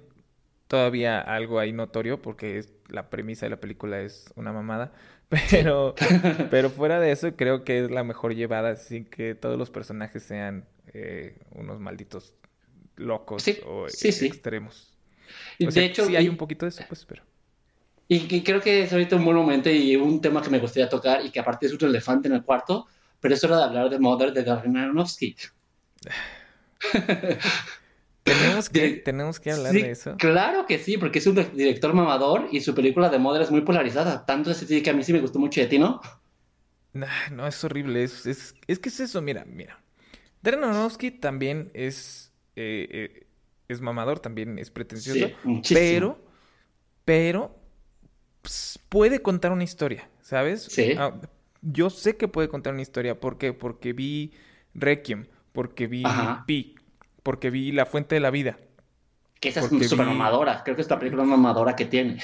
todavía 0.68 1.20
algo 1.20 1.60
ahí 1.60 1.72
notorio 1.72 2.20
porque 2.20 2.58
es, 2.58 2.74
la 2.88 3.12
premisa 3.12 3.46
de 3.46 3.52
la 3.52 3.58
película 3.58 4.02
es 4.02 4.34
una 4.36 4.52
mamada, 4.54 4.92
pero, 5.52 5.94
pero 6.50 6.72
fuera 6.72 7.00
de 7.00 7.12
eso 7.12 7.36
creo 7.36 7.64
que 7.64 7.86
es 7.86 7.92
la 7.92 8.04
mejor 8.04 8.34
llevada 8.34 8.76
sin 8.76 9.06
que 9.06 9.36
todos 9.36 9.60
los 9.60 9.70
personajes 9.70 10.24
sean 10.24 10.66
eh, 10.92 11.38
unos 11.52 11.80
malditos 11.80 12.34
locos 12.96 13.48
o 13.68 13.86
extremos. 13.86 14.98
de 15.60 15.86
hecho, 15.86 16.08
sí 16.08 16.16
hay 16.16 16.28
un 16.28 16.38
poquito 16.38 16.66
de 16.66 16.70
eso, 16.70 16.84
pues, 16.88 17.06
pero... 17.06 17.22
Y, 18.08 18.42
creo 18.42 18.62
que 18.62 18.82
es 18.82 18.92
ahorita 18.92 19.16
un 19.16 19.26
buen 19.26 19.38
momento 19.38 19.70
y 19.70 19.96
un 19.96 20.22
tema 20.22 20.42
que 20.42 20.50
me 20.50 20.58
gustaría 20.58 20.90
tocar 20.90 21.24
y 21.24 21.30
que 21.30 21.40
aparte 21.40 21.68
es 21.68 21.74
un 21.74 21.88
elefante 21.88 22.28
en 22.28 22.34
el 22.34 22.44
cuarto, 22.44 22.88
pero 23.24 23.36
es 23.36 23.44
hora 23.46 23.56
de 23.56 23.64
hablar 23.64 23.90
de 23.90 24.00
Mother 24.00 24.34
de 24.34 24.44
Darren 24.44 24.76
Aronofsky. 24.76 25.38
¿Tenemos 28.24 28.70
que, 28.70 28.90
tenemos 29.06 29.40
que 29.40 29.52
hablar 29.54 29.72
de 29.72 29.92
eso. 29.92 30.18
Claro 30.18 30.66
que 30.66 30.78
sí, 30.78 30.98
porque 30.98 31.20
es 31.20 31.28
un 31.28 31.36
director 31.36 31.94
mamador 31.94 32.50
y 32.52 32.60
su 32.60 32.76
película 32.76 33.08
de 33.08 33.20
Mother 33.20 33.44
es 33.44 33.50
muy 33.50 33.62
polarizada. 33.62 34.26
Tanto 34.26 34.52
es 34.52 34.62
así 34.62 34.84
que 34.84 34.90
a 34.90 34.94
mí 34.94 35.06
sí 35.06 35.14
me 35.14 35.22
gustó 35.22 35.40
mucho 35.40 35.62
de 35.62 35.68
ti, 35.68 35.80
¿no? 35.80 36.02
No, 37.32 37.48
es 37.48 37.64
horrible. 37.64 38.04
Es, 38.04 38.26
es, 38.26 38.56
es, 38.68 38.80
que 38.80 38.90
es 38.90 39.00
eso, 39.00 39.22
mira, 39.22 39.46
mira. 39.46 39.82
Darren 40.42 40.66
Aronofsky 40.66 41.12
también 41.12 41.72
es, 41.74 42.34
eh, 42.58 42.90
eh, 42.92 43.28
es 43.70 43.80
mamador, 43.80 44.20
también 44.20 44.60
es 44.60 44.70
pretencioso. 44.70 45.32
pero, 45.70 46.22
pero 47.06 47.58
pues, 48.42 48.78
puede 48.90 49.22
contar 49.22 49.54
una 49.54 49.64
historia, 49.64 50.10
¿sabes? 50.20 50.64
Sí. 50.64 50.94
Yo 51.64 51.90
sé 51.90 52.18
que 52.18 52.28
puede 52.28 52.50
contar 52.50 52.74
una 52.74 52.82
historia. 52.82 53.20
¿Por 53.20 53.38
qué? 53.38 53.54
Porque 53.54 53.94
vi 53.94 54.34
Requiem, 54.76 55.28
porque 55.54 55.88
vi 55.88 56.04
Pi, 56.46 56.76
porque 57.24 57.50
vi 57.50 57.72
La 57.72 57.86
Fuente 57.86 58.16
de 58.16 58.22
la 58.22 58.32
Vida. 58.32 58.58
Que 59.40 59.50
esa 59.50 59.62
es 59.62 59.90
súper 59.90 60.06
mamadora. 60.06 60.62
Creo 60.64 60.76
que 60.76 60.82
esta 60.82 61.00
película 61.00 61.24
es 61.24 61.30
mamadora 61.30 61.76
que 61.76 61.86
tiene. 61.86 62.20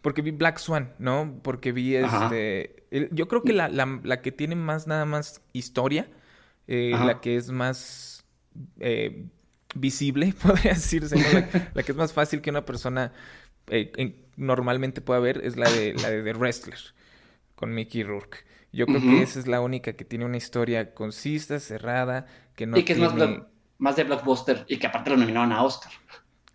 Porque 0.00 0.22
vi 0.22 0.30
Black 0.30 0.58
Swan, 0.58 0.92
¿no? 0.98 1.40
Porque 1.42 1.72
vi 1.72 1.96
este. 1.96 2.84
yo 3.10 3.26
creo 3.26 3.42
que 3.42 3.52
la, 3.52 3.68
la, 3.68 4.22
que 4.22 4.32
tiene 4.32 4.54
más, 4.54 4.86
nada 4.86 5.04
más 5.04 5.42
historia, 5.52 6.08
eh, 6.68 6.92
la 7.04 7.20
que 7.20 7.36
es 7.36 7.50
más 7.50 8.24
eh, 8.78 9.26
visible, 9.74 10.32
podría 10.42 10.72
decirse, 10.72 11.16
la, 11.74 11.82
que 11.82 11.92
es 11.92 11.96
más 11.96 12.12
fácil 12.12 12.40
que 12.40 12.50
una 12.50 12.64
persona 12.64 13.12
eh, 13.68 14.14
normalmente 14.36 15.00
pueda 15.00 15.20
ver, 15.20 15.44
es 15.44 15.56
la 15.56 15.70
de, 15.70 15.94
la 15.94 16.10
de 16.10 16.22
The 16.22 16.32
Wrestler 16.34 16.78
con 17.60 17.74
Mickey 17.74 18.02
Rourke. 18.02 18.38
Yo 18.72 18.86
creo 18.86 19.00
que 19.02 19.22
esa 19.22 19.38
es 19.38 19.46
la 19.46 19.60
única 19.60 19.92
que 19.92 20.06
tiene 20.06 20.24
una 20.24 20.38
historia 20.38 20.94
concisa, 20.94 21.60
cerrada, 21.60 22.24
que 22.56 22.66
no 22.66 22.78
Y 22.78 22.84
que 22.84 22.94
es 22.94 22.98
más, 23.78 23.96
de 23.96 24.04
blockbuster 24.04 24.64
y 24.66 24.78
que 24.78 24.86
aparte 24.86 25.10
lo 25.10 25.18
nominaron 25.18 25.52
a 25.52 25.62
Oscar. 25.62 25.92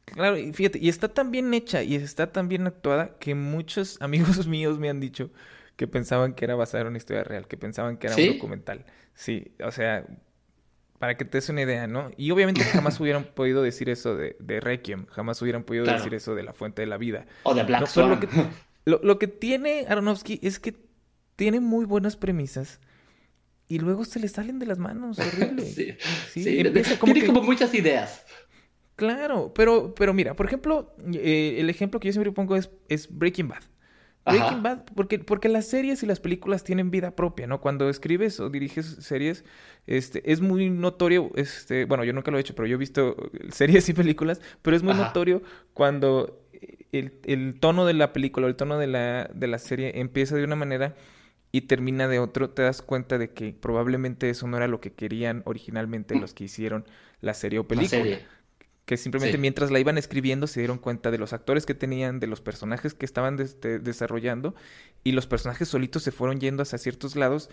Claro, 0.06 0.36
y 0.36 0.52
fíjate, 0.52 0.80
y 0.80 0.90
está 0.90 1.10
tan 1.10 1.30
bien 1.30 1.54
hecha 1.54 1.84
y 1.84 1.94
está 1.94 2.32
tan 2.32 2.48
bien 2.48 2.66
actuada 2.66 3.18
que 3.20 3.36
muchos 3.36 3.98
amigos 4.02 4.48
míos 4.48 4.80
me 4.80 4.90
han 4.90 5.00
dicho 5.00 5.30
que 5.76 5.88
pensaban 5.88 6.34
que 6.34 6.46
era 6.46 6.56
basada 6.56 6.82
en 6.82 6.88
una 6.88 6.98
historia 6.98 7.24
real, 7.24 7.48
que 7.48 7.58
pensaban 7.58 7.98
que 7.98 8.08
era 8.08 8.16
un 8.16 8.34
documental. 8.34 8.86
Sí, 9.14 9.54
o 9.64 9.72
sea, 9.72 10.08
para 10.98 11.18
que 11.18 11.26
te 11.26 11.38
des 11.38 11.50
una 11.50 11.62
idea, 11.62 11.86
¿no? 11.86 12.10
Y 12.18 12.32
obviamente 12.32 12.64
jamás 12.64 13.00
hubieran 13.00 13.26
podido 13.26 13.62
decir 13.62 13.90
eso 13.90 14.16
de, 14.16 14.38
de 14.40 14.60
Requiem, 14.60 15.06
jamás 15.08 15.40
hubieran 15.44 15.66
podido 15.66 15.86
decir 15.86 16.16
eso 16.16 16.34
de 16.34 16.42
La 16.42 16.54
Fuente 16.54 16.82
de 16.82 16.88
la 16.88 16.98
Vida. 16.98 17.28
O 17.44 17.54
de 17.54 17.64
Black 17.64 17.86
Swan. 17.86 18.10
Lo 18.10 18.20
que, 18.20 18.28
lo, 18.86 19.00
lo 19.04 19.20
que 19.20 19.28
tiene 19.28 19.86
Aronofsky 19.88 20.40
es 20.42 20.60
que 20.60 20.85
tiene 21.36 21.60
muy 21.60 21.86
buenas 21.86 22.16
premisas, 22.18 22.80
y 23.68 23.80
luego 23.80 24.06
se 24.06 24.20
le 24.20 24.28
salen 24.28 24.60
de 24.60 24.66
las 24.68 24.78
manos, 24.80 25.18
horrible. 25.20 25.64
sí, 25.66 25.98
Sí, 26.32 26.44
sí, 26.44 26.60
empieza 26.60 27.00
como 27.00 27.14
tiene 27.14 27.28
que- 27.28 27.34
como 27.34 27.42
muchas 27.44 27.74
ideas. 27.74 28.24
Claro, 28.96 29.54
pero, 29.54 29.94
pero 29.94 30.14
mira, 30.14 30.36
por 30.36 30.46
ejemplo, 30.46 30.96
eh, 31.14 31.58
el 31.60 31.70
ejemplo 31.70 32.00
que 32.00 32.08
yo 32.08 32.14
siempre 32.14 32.32
pongo 32.32 32.56
es, 32.56 32.70
es 32.88 33.10
Breaking 33.14 33.50
Bad. 33.50 33.64
Ajá. 34.24 34.38
Breaking 34.38 34.64
Bad, 34.64 34.86
porque, 34.96 35.20
porque 35.20 35.50
las 35.50 35.68
series 35.68 36.02
y 36.02 36.06
las 36.06 36.20
películas 36.20 36.64
tienen 36.64 36.90
vida 36.92 37.16
propia, 37.16 37.46
¿no? 37.46 37.60
Cuando 37.60 37.90
escribes 37.90 38.40
o 38.40 38.50
diriges 38.50 38.86
series, 39.02 39.44
este, 39.86 40.32
es 40.32 40.40
muy 40.42 40.70
notorio, 40.70 41.30
este, 41.36 41.86
bueno, 41.86 42.04
yo 42.06 42.14
nunca 42.14 42.32
lo 42.32 42.38
he 42.38 42.42
hecho, 42.42 42.56
pero 42.56 42.68
yo 42.68 42.76
he 42.76 42.80
visto 42.80 43.16
series 43.52 43.88
y 43.90 43.94
películas, 43.94 44.40
pero 44.62 44.78
es 44.78 44.82
muy 44.84 44.94
Ajá. 44.94 45.04
notorio 45.08 45.44
cuando 45.74 46.42
el, 46.92 47.20
el 47.26 47.60
tono 47.60 47.86
de 47.86 47.94
la 47.94 48.14
película 48.14 48.48
o 48.48 48.50
el 48.50 48.56
tono 48.56 48.80
de 48.80 48.88
la, 48.88 49.30
de 49.34 49.48
la 49.48 49.60
serie 49.60 50.00
empieza 50.00 50.36
de 50.38 50.44
una 50.46 50.56
manera 50.56 50.96
y 51.56 51.62
termina 51.62 52.08
de 52.08 52.20
otro, 52.20 52.50
te 52.50 52.64
das 52.64 52.82
cuenta 52.82 53.18
de 53.18 53.30
que 53.32 53.54
probablemente 53.54 54.30
eso 54.30 54.48
no 54.48 54.58
era 54.58 54.68
lo 54.68 54.82
que 54.82 54.92
querían 54.94 55.42
originalmente 55.46 56.20
los 56.20 56.34
que 56.34 56.44
hicieron 56.46 56.86
la 57.22 57.34
serie 57.34 57.60
o 57.60 57.64
La 57.64 57.68
película 57.70 57.90
serie. 57.90 58.20
que 58.86 58.98
simplemente 58.98 59.38
Sí. 59.38 59.42
mientras 59.42 59.72
la 59.72 59.80
iban 59.80 59.98
escribiendo 59.98 60.48
se 60.48 60.60
dieron 60.60 60.78
cuenta 60.80 61.12
de 61.12 61.18
los 61.18 61.34
actores 61.34 61.66
que 61.66 61.74
tenían, 61.74 62.20
de 62.20 62.28
los 62.28 62.42
personajes 62.42 62.94
que 62.94 63.06
estaban 63.06 63.38
des- 63.38 63.60
de- 63.62 63.80
desarrollando 63.80 64.54
y 65.04 65.14
los 65.14 65.28
personajes 65.28 65.68
solitos 65.70 66.04
se 66.04 66.12
fueron 66.12 66.40
yendo 66.40 66.62
hacia 66.62 66.78
ciertos 66.78 67.16
lados 67.16 67.50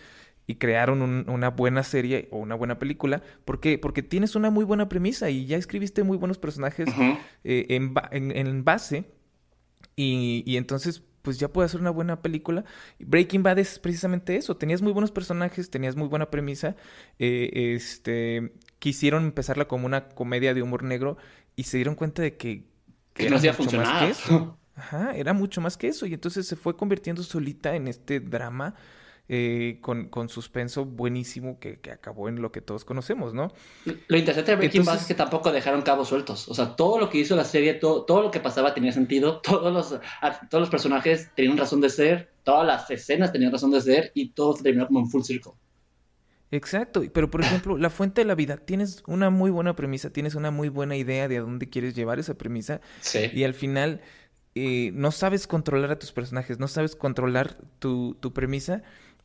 y 0.48 0.56
crearon 0.56 1.00
un- 1.00 1.24
una 1.30 1.50
buena 1.50 1.84
serie 1.84 2.28
o 2.32 2.38
una 2.38 2.54
buena 2.56 2.78
película. 2.80 3.22
¿Por 3.44 3.60
qué? 3.60 3.78
Porque 3.78 4.02
tienes 4.02 4.34
una 4.34 4.50
muy 4.50 4.64
buena 4.64 4.88
premisa 4.88 5.30
y 5.30 5.46
ya 5.46 5.56
escribiste 5.56 6.02
muy 6.02 6.16
buenos 6.18 6.38
personajes 6.38 6.88
eh, 7.44 7.66
en, 7.70 7.94
en- 8.10 8.36
en 8.36 8.64
base 8.64 9.04
y, 9.96 10.42
y 10.46 10.56
entonces 10.56 11.02
pues 11.22 11.38
ya 11.38 11.48
puede 11.48 11.66
hacer 11.66 11.80
una 11.80 11.90
buena 11.90 12.20
película. 12.20 12.64
Breaking 12.98 13.42
Bad 13.42 13.58
es 13.58 13.78
precisamente 13.78 14.36
eso. 14.36 14.56
Tenías 14.56 14.82
muy 14.82 14.92
buenos 14.92 15.12
personajes, 15.12 15.70
tenías 15.70 15.96
muy 15.96 16.08
buena 16.08 16.30
premisa. 16.30 16.76
eh, 17.18 17.74
este, 17.76 18.52
quisieron 18.78 19.24
empezarla 19.24 19.66
como 19.68 19.86
una 19.86 20.08
comedia 20.08 20.54
de 20.54 20.62
humor 20.62 20.82
negro 20.82 21.16
y 21.56 21.64
se 21.64 21.76
dieron 21.78 21.94
cuenta 21.94 22.22
de 22.22 22.36
que, 22.36 22.64
Que 23.14 23.30
no 23.30 23.36
hacía 23.36 23.54
funcionar. 23.54 24.04
que 24.04 24.10
eso. 24.10 24.58
Ajá, 24.74 25.14
era 25.14 25.32
mucho 25.32 25.60
más 25.60 25.76
que 25.76 25.88
eso. 25.88 26.06
Y 26.06 26.14
entonces 26.14 26.46
se 26.46 26.56
fue 26.56 26.76
convirtiendo 26.76 27.22
solita 27.22 27.76
en 27.76 27.88
este 27.88 28.20
drama 28.20 28.74
eh, 29.28 29.78
con, 29.80 30.08
con 30.08 30.28
suspenso 30.28 30.84
buenísimo 30.84 31.58
que, 31.58 31.80
que 31.80 31.90
acabó 31.90 32.28
en 32.28 32.42
lo 32.42 32.52
que 32.52 32.60
todos 32.60 32.84
conocemos, 32.84 33.32
¿no? 33.32 33.52
Lo 34.08 34.18
interesante 34.18 34.50
de 34.50 34.56
Breaking 34.56 34.84
Bad 34.84 34.96
es 34.96 35.06
que 35.06 35.14
tampoco 35.14 35.52
dejaron 35.52 35.82
cabos 35.82 36.08
sueltos. 36.08 36.48
O 36.48 36.54
sea, 36.54 36.76
todo 36.76 36.98
lo 36.98 37.08
que 37.08 37.18
hizo 37.18 37.34
la 37.36 37.44
serie, 37.44 37.74
todo, 37.74 38.04
todo 38.04 38.22
lo 38.22 38.30
que 38.30 38.40
pasaba 38.40 38.74
tenía 38.74 38.92
sentido. 38.92 39.40
Todos 39.42 39.72
los, 39.72 40.00
todos 40.50 40.60
los 40.60 40.70
personajes 40.70 41.30
tenían 41.34 41.56
razón 41.56 41.80
de 41.80 41.88
ser. 41.88 42.32
Todas 42.42 42.66
las 42.66 42.90
escenas 42.90 43.32
tenían 43.32 43.52
razón 43.52 43.70
de 43.70 43.80
ser. 43.80 44.10
Y 44.14 44.30
todo 44.30 44.56
se 44.56 44.64
terminó 44.64 44.86
como 44.86 45.00
en 45.00 45.08
full 45.08 45.22
circle. 45.22 45.52
Exacto, 46.50 47.02
pero 47.12 47.30
por 47.30 47.40
ejemplo, 47.42 47.78
La 47.78 47.88
Fuente 47.90 48.20
de 48.20 48.26
la 48.26 48.34
Vida, 48.34 48.58
tienes 48.58 49.02
una 49.06 49.30
muy 49.30 49.50
buena 49.50 49.74
premisa, 49.74 50.10
tienes 50.10 50.34
una 50.34 50.50
muy 50.50 50.68
buena 50.68 50.96
idea 50.96 51.26
de 51.28 51.38
a 51.38 51.40
dónde 51.40 51.70
quieres 51.70 51.94
llevar 51.94 52.18
esa 52.18 52.34
premisa 52.34 52.80
Sí. 53.00 53.30
y 53.32 53.44
al 53.44 53.54
final 53.54 54.02
eh, 54.54 54.90
no 54.92 55.12
sabes 55.12 55.46
controlar 55.46 55.90
a 55.92 55.98
tus 55.98 56.12
personajes, 56.12 56.58
no 56.58 56.68
sabes 56.68 56.94
controlar 56.94 57.56
tu, 57.78 58.16
tu 58.20 58.34
premisa 58.34 58.82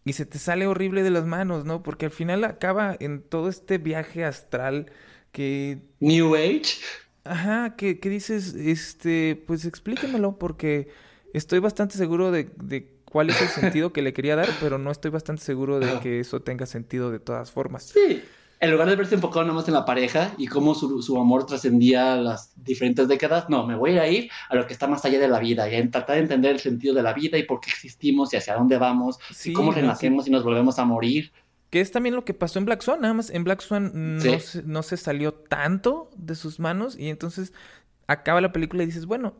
y 0.07 0.13
se 0.13 0.25
te 0.25 0.39
sale 0.39 0.67
horrible 0.67 1.03
de 1.03 1.09
las 1.09 1.25
manos, 1.25 1.65
¿no? 1.65 1.83
Porque 1.83 2.05
al 2.05 2.11
final 2.11 2.43
acaba 2.43 2.95
en 2.99 3.21
todo 3.21 3.49
este 3.49 3.77
viaje 3.77 4.23
astral 4.25 4.91
que, 5.31 5.79
New 5.99 6.35
Age. 6.35 6.77
ajá, 7.23 7.75
que, 7.75 7.99
que 7.99 8.09
dices, 8.09 8.53
este, 8.55 9.41
pues 9.47 9.65
explíquemelo 9.65 10.37
porque 10.39 10.89
estoy 11.33 11.59
bastante 11.59 11.97
seguro 11.97 12.31
de, 12.31 12.49
de 12.55 12.97
cuál 13.05 13.29
es 13.29 13.41
el 13.41 13.49
sentido 13.49 13.93
que 13.93 14.01
le 14.01 14.13
quería 14.13 14.35
dar, 14.35 14.49
pero 14.59 14.77
no 14.77 14.91
estoy 14.91 15.11
bastante 15.11 15.41
seguro 15.43 15.79
de 15.79 15.99
que 15.99 16.19
eso 16.19 16.41
tenga 16.41 16.65
sentido 16.65 17.11
de 17.11 17.19
todas 17.19 17.51
formas. 17.51 17.83
Sí. 17.89 18.23
En 18.59 18.71
lugar 18.71 18.89
de 18.89 18.95
verse 18.95 19.13
enfocado 19.15 19.43
nada 19.43 19.53
más 19.53 19.67
en 19.67 19.75
la 19.75 19.85
pareja 19.85 20.33
y 20.37 20.47
cómo 20.47 20.73
su, 20.73 21.01
su 21.03 21.19
amor 21.19 21.45
trascendía 21.45 22.15
las 22.15 22.51
diferentes 22.63 23.07
décadas, 23.07 23.49
no, 23.49 23.67
me 23.67 23.75
voy 23.75 23.99
a 23.99 24.07
ir 24.09 24.31
a 24.49 24.55
lo 24.55 24.65
que 24.65 24.73
está 24.73 24.87
más 24.87 25.05
allá 25.05 25.19
de 25.19 25.27
la 25.27 25.39
vida 25.39 25.69
y 25.69 25.75
a 25.75 25.91
tratar 25.91 26.15
de 26.15 26.23
entender 26.23 26.51
el 26.53 26.59
sentido 26.59 26.95
de 26.95 27.03
la 27.03 27.13
vida 27.13 27.37
y 27.37 27.43
por 27.43 27.59
qué 27.59 27.69
existimos 27.69 28.33
y 28.33 28.37
hacia 28.37 28.55
dónde 28.55 28.77
vamos 28.79 29.19
Sí, 29.31 29.51
y 29.51 29.53
cómo 29.53 29.69
¿no? 29.69 29.75
Que- 29.75 29.81
renacemos 29.81 30.27
y 30.27 30.31
nos 30.31 30.43
volvemos 30.43 30.79
a 30.79 30.85
morir. 30.85 31.31
Que 31.69 31.81
es 31.81 31.91
también 31.91 32.15
lo 32.15 32.23
que 32.25 32.33
pasó 32.33 32.57
en 32.59 32.65
Black 32.65 32.81
Swan, 32.81 33.01
nada 33.01 33.13
más 33.13 33.29
en 33.29 33.43
Black 33.43 33.61
Swan 33.61 33.91
no, 34.15 34.21
Sí. 34.21 34.39
se, 34.39 34.63
no 34.63 34.81
se 34.83 34.97
salió 34.97 35.33
tanto 35.33 36.09
de 36.15 36.33
sus 36.33 36.59
manos 36.59 36.97
y 36.97 37.09
entonces 37.09 37.53
acaba 38.07 38.41
la 38.41 38.53
película 38.53 38.81
y 38.83 38.85
dices, 38.87 39.05
bueno, 39.05 39.33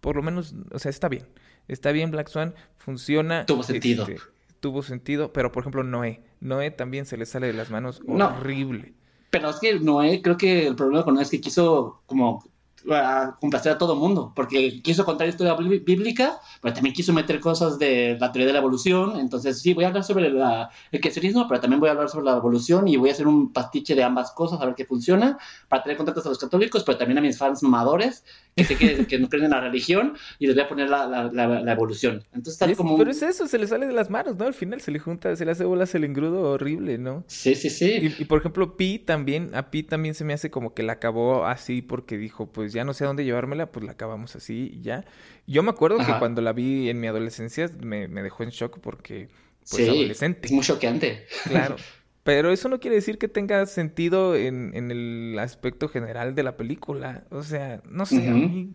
por 0.00 0.16
lo 0.16 0.22
menos, 0.22 0.54
o 0.72 0.78
sea, 0.80 0.90
está 0.90 1.08
bien, 1.08 1.28
está 1.68 1.92
bien 1.92 2.10
Black 2.10 2.28
Swan, 2.28 2.54
funciona. 2.76 3.46
Tuvo 3.46 3.62
sentido. 3.62 4.08
este, 4.08 4.20
tuvo 4.60 4.82
sentido, 4.82 5.32
pero 5.32 5.52
por 5.52 5.62
ejemplo 5.62 5.82
Noé, 5.82 6.22
Noé 6.40 6.70
también 6.70 7.06
se 7.06 7.16
le 7.16 7.26
sale 7.26 7.46
de 7.48 7.52
las 7.52 7.70
manos 7.70 8.02
No. 8.06 8.26
horrible. 8.28 8.94
Pero 9.30 9.50
es 9.50 9.56
que 9.60 9.78
Noé, 9.80 10.22
creo 10.22 10.36
que 10.36 10.66
el 10.66 10.76
problema 10.76 11.04
con 11.04 11.14
Noé 11.14 11.24
es 11.24 11.30
que 11.30 11.40
quiso 11.40 12.02
como 12.06 12.44
a 12.90 13.36
complacer 13.40 13.72
a 13.72 13.78
todo 13.78 13.96
mundo, 13.96 14.32
porque 14.36 14.80
quiso 14.82 15.04
contar 15.04 15.28
historia 15.28 15.54
bí- 15.56 15.78
bíblica, 15.84 16.38
pero 16.62 16.74
también 16.74 16.94
quiso 16.94 17.12
meter 17.12 17.40
cosas 17.40 17.78
de 17.78 18.16
la 18.20 18.30
teoría 18.32 18.46
de 18.46 18.52
la 18.52 18.58
evolución, 18.60 19.18
entonces 19.18 19.60
sí, 19.60 19.74
voy 19.74 19.84
a 19.84 19.88
hablar 19.88 20.04
sobre 20.04 20.30
la- 20.30 20.70
el 20.92 21.00
cristianismo, 21.00 21.46
pero 21.48 21.60
también 21.60 21.80
voy 21.80 21.88
a 21.88 21.92
hablar 21.92 22.08
sobre 22.08 22.26
la 22.26 22.36
evolución 22.36 22.86
y 22.88 22.96
voy 22.96 23.08
a 23.10 23.12
hacer 23.12 23.26
un 23.26 23.52
pastiche 23.52 23.94
de 23.94 24.02
ambas 24.04 24.30
cosas, 24.32 24.60
a 24.60 24.66
ver 24.66 24.74
qué 24.74 24.84
funciona, 24.84 25.38
para 25.68 25.82
tener 25.82 25.96
contactos 25.96 26.26
a 26.26 26.28
los 26.28 26.38
católicos, 26.38 26.84
pero 26.84 26.98
también 26.98 27.18
a 27.18 27.20
mis 27.22 27.38
fans 27.38 27.62
mamadores, 27.62 28.24
que 28.54 28.64
sé 28.64 28.76
que, 28.76 29.06
que 29.06 29.18
no 29.18 29.28
creen 29.28 29.44
en 29.46 29.50
la 29.50 29.60
religión, 29.60 30.14
y 30.38 30.46
les 30.46 30.54
voy 30.54 30.64
a 30.64 30.68
poner 30.68 30.88
la, 30.88 31.06
la- 31.06 31.24
la- 31.32 31.60
la 31.60 31.72
evolución. 31.72 32.24
Entonces 32.32 32.58
tal 32.58 32.70
Es- 32.70 32.76
como... 32.76 32.96
Pero 32.96 33.10
es 33.10 33.22
eso, 33.22 33.46
se 33.46 33.58
le 33.58 33.66
sale 33.66 33.86
de 33.86 33.92
las 33.92 34.10
manos, 34.10 34.36
¿no? 34.36 34.46
Al 34.46 34.54
final 34.54 34.80
se 34.80 34.90
le 34.90 34.98
junta, 34.98 35.34
se 35.36 35.44
le 35.44 35.50
hace 35.50 35.64
bolas 35.64 35.94
el 35.94 36.04
engrudo 36.04 36.50
horrible, 36.52 36.98
¿no? 36.98 37.24
Sí, 37.26 37.54
sí, 37.54 37.68
sí. 37.70 37.90
Y, 38.18 38.22
y, 38.22 38.24
por 38.26 38.38
ejemplo, 38.38 38.76
Pi 38.76 38.98
también, 38.98 39.54
a 39.54 39.70
Pi 39.70 39.82
también 39.82 40.14
se 40.14 40.24
me 40.24 40.32
hace 40.32 40.50
como 40.50 40.72
que 40.74 40.82
la 40.82 40.94
acabó 40.94 41.44
así 41.46 41.82
porque 41.82 42.16
dijo, 42.16 42.46
pues 42.46 42.72
ya 42.76 42.84
no 42.84 42.94
sé 42.94 43.02
a 43.04 43.08
dónde 43.08 43.24
llevármela, 43.24 43.72
pues 43.72 43.84
la 43.84 43.92
acabamos 43.92 44.36
así 44.36 44.70
y 44.74 44.82
ya. 44.82 45.04
Yo 45.46 45.62
me 45.62 45.70
acuerdo 45.70 45.98
que 45.98 46.12
cuando 46.18 46.40
la 46.42 46.52
vi 46.52 46.88
en 46.90 47.00
mi 47.00 47.08
adolescencia 47.08 47.68
me, 47.82 48.06
me 48.08 48.22
dejó 48.22 48.44
en 48.44 48.50
shock 48.50 48.78
porque, 48.80 49.28
pues 49.68 49.84
sí, 49.84 49.88
adolescente, 49.88 50.46
es 50.46 50.52
muy 50.52 50.62
choqueante. 50.64 51.26
claro. 51.44 51.76
Pero 52.22 52.50
eso 52.50 52.68
no 52.68 52.80
quiere 52.80 52.96
decir 52.96 53.18
que 53.18 53.28
tenga 53.28 53.64
sentido 53.66 54.34
en, 54.34 54.72
en 54.74 54.90
el 54.90 55.38
aspecto 55.38 55.88
general 55.88 56.34
de 56.34 56.42
la 56.42 56.56
película. 56.56 57.22
O 57.30 57.44
sea, 57.44 57.80
no 57.88 58.04
sé, 58.04 58.28
a 58.28 58.32
mí... 58.32 58.74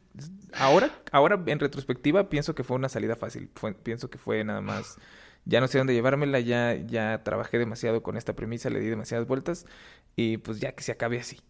Ahora, 0.53 0.89
ahora 1.11 1.43
en 1.47 1.59
retrospectiva 1.59 2.29
pienso 2.29 2.55
que 2.55 2.63
fue 2.63 2.77
una 2.77 2.87
salida 2.87 3.17
fácil. 3.17 3.49
Fue- 3.55 3.73
pienso 3.73 4.09
que 4.09 4.17
fue 4.17 4.41
nada 4.45 4.61
más... 4.61 4.97
Ya 5.43 5.59
no 5.59 5.67
sé 5.67 5.79
dónde 5.79 5.93
llevármela, 5.93 6.39
ya, 6.39 6.75
ya 6.75 7.23
trabajé 7.25 7.57
demasiado 7.57 8.01
con 8.03 8.15
esta 8.15 8.37
premisa, 8.37 8.69
le 8.69 8.79
di 8.79 8.87
demasiadas 8.87 9.27
vueltas 9.27 9.65
y 10.15 10.37
pues 10.37 10.61
ya 10.61 10.71
que 10.71 10.83
se 10.83 10.93
acabe 10.93 11.19
así. 11.19 11.41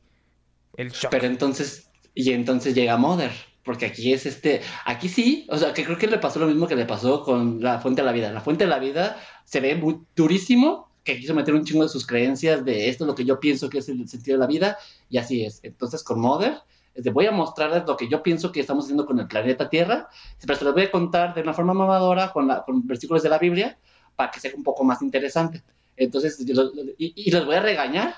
El 0.77 0.89
shock. 0.89 1.11
Pero 1.11 1.27
entonces, 1.27 1.90
y 2.13 2.31
entonces 2.31 2.75
llega 2.75 2.97
Mother, 2.97 3.31
porque 3.63 3.85
aquí 3.85 4.11
es 4.13 4.25
este, 4.25 4.61
aquí 4.85 5.07
sí, 5.09 5.47
o 5.49 5.57
sea, 5.57 5.73
que 5.73 5.83
creo 5.85 5.97
que 5.97 6.07
le 6.07 6.17
pasó 6.17 6.39
lo 6.39 6.47
mismo 6.47 6.67
que 6.67 6.75
le 6.75 6.85
pasó 6.85 7.23
con 7.23 7.61
la 7.61 7.79
Fuente 7.79 8.01
de 8.01 8.05
la 8.07 8.11
Vida. 8.11 8.31
La 8.31 8.41
Fuente 8.41 8.63
de 8.65 8.69
la 8.69 8.79
Vida 8.79 9.17
se 9.45 9.59
ve 9.59 9.75
muy 9.75 9.99
durísimo, 10.15 10.89
que 11.03 11.17
quiso 11.19 11.33
meter 11.33 11.53
un 11.55 11.63
chingo 11.65 11.83
de 11.83 11.89
sus 11.89 12.05
creencias, 12.05 12.63
de 12.65 12.89
esto 12.89 13.03
es 13.05 13.07
lo 13.07 13.15
que 13.15 13.25
yo 13.25 13.39
pienso 13.39 13.69
que 13.69 13.79
es 13.79 13.89
el 13.89 14.07
sentido 14.07 14.37
de 14.37 14.41
la 14.41 14.47
vida, 14.47 14.77
y 15.09 15.17
así 15.17 15.43
es. 15.43 15.59
Entonces 15.63 16.03
con 16.03 16.19
Mother, 16.19 16.59
es 16.93 17.03
de, 17.03 17.09
voy 17.09 17.25
a 17.25 17.31
mostrarles 17.31 17.83
lo 17.87 17.95
que 17.97 18.07
yo 18.09 18.21
pienso 18.21 18.51
que 18.51 18.59
estamos 18.59 18.83
haciendo 18.85 19.05
con 19.05 19.17
el 19.19 19.27
planeta 19.27 19.69
Tierra, 19.69 20.09
pero 20.45 20.59
se 20.59 20.65
los 20.65 20.73
voy 20.73 20.83
a 20.83 20.91
contar 20.91 21.33
de 21.33 21.41
una 21.41 21.53
forma 21.53 21.73
mamadora, 21.73 22.31
con, 22.31 22.47
la- 22.47 22.63
con 22.63 22.85
versículos 22.85 23.23
de 23.23 23.29
la 23.29 23.37
Biblia, 23.39 23.77
para 24.15 24.29
que 24.29 24.39
sea 24.39 24.51
un 24.55 24.63
poco 24.63 24.83
más 24.83 25.01
interesante. 25.01 25.63
Entonces, 25.97 26.37
yo 26.45 26.71
y, 26.97 27.13
y 27.15 27.31
los 27.31 27.45
voy 27.45 27.55
a 27.55 27.61
regañar 27.61 28.13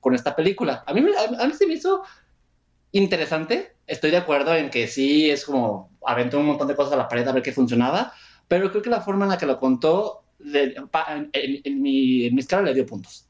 con 0.00 0.14
esta 0.14 0.36
película. 0.36 0.84
A 0.86 0.92
mí, 0.92 1.02
a, 1.38 1.42
a 1.42 1.46
mí 1.46 1.52
se 1.54 1.66
me 1.66 1.74
hizo 1.74 2.02
interesante. 2.92 3.76
Estoy 3.86 4.10
de 4.10 4.16
acuerdo 4.18 4.54
en 4.54 4.70
que 4.70 4.86
sí 4.88 5.30
es 5.30 5.44
como 5.44 5.96
aventó 6.06 6.38
un 6.38 6.46
montón 6.46 6.68
de 6.68 6.76
cosas 6.76 6.92
a 6.94 6.96
la 6.96 7.08
pared 7.08 7.26
a 7.28 7.32
ver 7.32 7.42
qué 7.42 7.52
funcionaba, 7.52 8.12
pero 8.48 8.70
creo 8.70 8.82
que 8.82 8.90
la 8.90 9.00
forma 9.02 9.24
en 9.24 9.30
la 9.30 9.38
que 9.38 9.46
lo 9.46 9.58
contó, 9.58 10.24
en, 10.40 11.30
en- 11.32 11.60
en 11.64 11.82
mi, 11.82 12.26
en 12.26 12.38
escala 12.38 12.62
le 12.62 12.74
dio 12.74 12.86
puntos. 12.86 13.28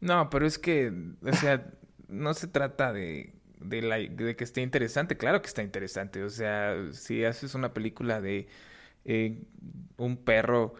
No, 0.00 0.28
pero 0.30 0.46
es 0.46 0.58
que, 0.58 0.92
o 1.22 1.32
sea, 1.32 1.72
no 2.08 2.34
se 2.34 2.46
trata 2.48 2.92
de, 2.92 3.34
de 3.60 4.36
que 4.36 4.44
esté 4.44 4.60
interesante. 4.62 5.16
Claro 5.16 5.40
que 5.42 5.48
está 5.48 5.62
interesante. 5.62 6.22
O 6.22 6.28
sea, 6.30 6.76
si 6.92 7.24
haces 7.24 7.54
una 7.54 7.72
película 7.74 8.20
de 8.20 8.48
eh, 9.04 9.42
un 9.98 10.16
perro, 10.18 10.74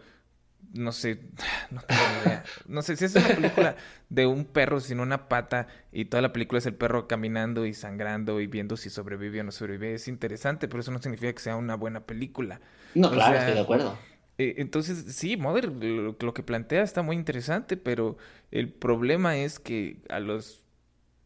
no 0.75 0.91
sé, 0.91 1.19
no 1.71 1.81
tengo 1.81 2.07
ni 2.07 2.17
idea. 2.17 2.43
No 2.67 2.81
sé, 2.81 2.95
si 2.95 3.05
haces 3.05 3.21
una 3.23 3.33
película 3.33 3.75
de 4.09 4.25
un 4.27 4.45
perro 4.45 4.79
sin 4.79 4.99
una 4.99 5.27
pata 5.27 5.67
y 5.91 6.05
toda 6.05 6.21
la 6.21 6.33
película 6.33 6.59
es 6.59 6.65
el 6.65 6.75
perro 6.75 7.07
caminando 7.07 7.65
y 7.65 7.73
sangrando 7.73 8.39
y 8.41 8.47
viendo 8.47 8.77
si 8.77 8.89
sobrevive 8.89 9.41
o 9.41 9.43
no 9.43 9.51
sobrevive, 9.51 9.95
es 9.95 10.07
interesante, 10.07 10.67
pero 10.67 10.81
eso 10.81 10.91
no 10.91 11.01
significa 11.01 11.33
que 11.33 11.39
sea 11.39 11.55
una 11.55 11.75
buena 11.75 12.05
película. 12.05 12.61
No, 12.93 13.09
O 13.09 13.11
claro, 13.11 13.33
sea, 13.33 13.41
estoy 13.41 13.55
de 13.55 13.61
acuerdo. 13.61 13.97
Eh, 14.37 14.55
entonces, 14.57 15.15
sí, 15.15 15.37
Mother, 15.37 15.71
lo, 15.71 16.15
lo 16.19 16.33
que 16.33 16.43
plantea 16.43 16.83
está 16.83 17.01
muy 17.01 17.15
interesante, 17.15 17.77
pero 17.77 18.17
el 18.51 18.71
problema 18.71 19.37
es 19.37 19.59
que 19.59 20.01
a 20.09 20.19
los 20.19 20.65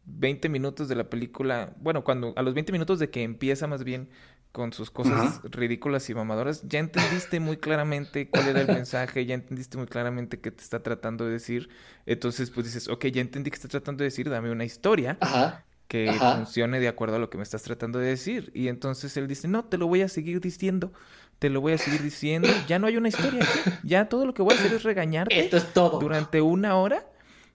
20 0.04 0.48
minutos 0.48 0.88
de 0.88 0.94
la 0.96 1.10
película, 1.10 1.74
bueno, 1.80 2.04
cuando 2.04 2.32
a 2.36 2.42
los 2.42 2.54
20 2.54 2.72
minutos 2.72 2.98
de 2.98 3.10
que 3.10 3.22
empieza 3.22 3.66
más 3.66 3.84
bien, 3.84 4.08
con 4.52 4.72
sus 4.72 4.90
cosas 4.90 5.40
ridículas 5.44 6.10
y 6.10 6.14
mamadoras, 6.14 6.62
ya 6.66 6.80
entendiste 6.80 7.38
muy 7.38 7.56
claramente 7.56 8.28
cuál 8.28 8.48
era 8.48 8.60
el 8.62 8.66
mensaje, 8.80 9.24
ya 9.24 9.34
entendiste 9.34 9.76
muy 9.78 9.86
claramente 9.86 10.40
qué 10.40 10.50
te 10.50 10.62
está 10.62 10.82
tratando 10.82 11.24
de 11.24 11.32
decir. 11.32 11.68
Entonces, 12.06 12.50
pues 12.50 12.66
dices, 12.66 12.88
ok, 12.88 13.06
ya 13.06 13.20
entendí 13.20 13.50
que 13.50 13.56
está 13.56 13.68
tratando 13.68 14.02
de 14.02 14.06
decir, 14.06 14.28
dame 14.28 14.50
una 14.50 14.64
historia 14.64 15.18
que 15.86 16.12
funcione 16.12 16.78
de 16.80 16.88
acuerdo 16.88 17.16
a 17.16 17.18
lo 17.18 17.30
que 17.30 17.36
me 17.36 17.42
estás 17.42 17.62
tratando 17.62 17.98
de 17.98 18.06
decir. 18.08 18.50
Y 18.54 18.68
entonces 18.68 19.16
él 19.16 19.28
dice, 19.28 19.48
no, 19.48 19.64
te 19.64 19.78
lo 19.78 19.86
voy 19.86 20.02
a 20.02 20.08
seguir 20.08 20.40
diciendo, 20.40 20.92
te 21.38 21.48
lo 21.50 21.60
voy 21.60 21.72
a 21.72 21.78
seguir 21.78 22.02
diciendo. 22.02 22.48
Ya 22.68 22.78
no 22.78 22.86
hay 22.86 22.96
una 22.96 23.08
historia 23.08 23.42
aquí, 23.42 23.70
ya 23.82 24.08
todo 24.08 24.26
lo 24.26 24.34
que 24.34 24.42
voy 24.42 24.54
a 24.54 24.58
hacer 24.58 24.72
es 24.72 24.82
regañarte 24.82 25.38
Esto 25.38 25.56
es 25.56 25.72
todo. 25.72 25.98
durante 25.98 26.40
una 26.40 26.76
hora 26.76 27.09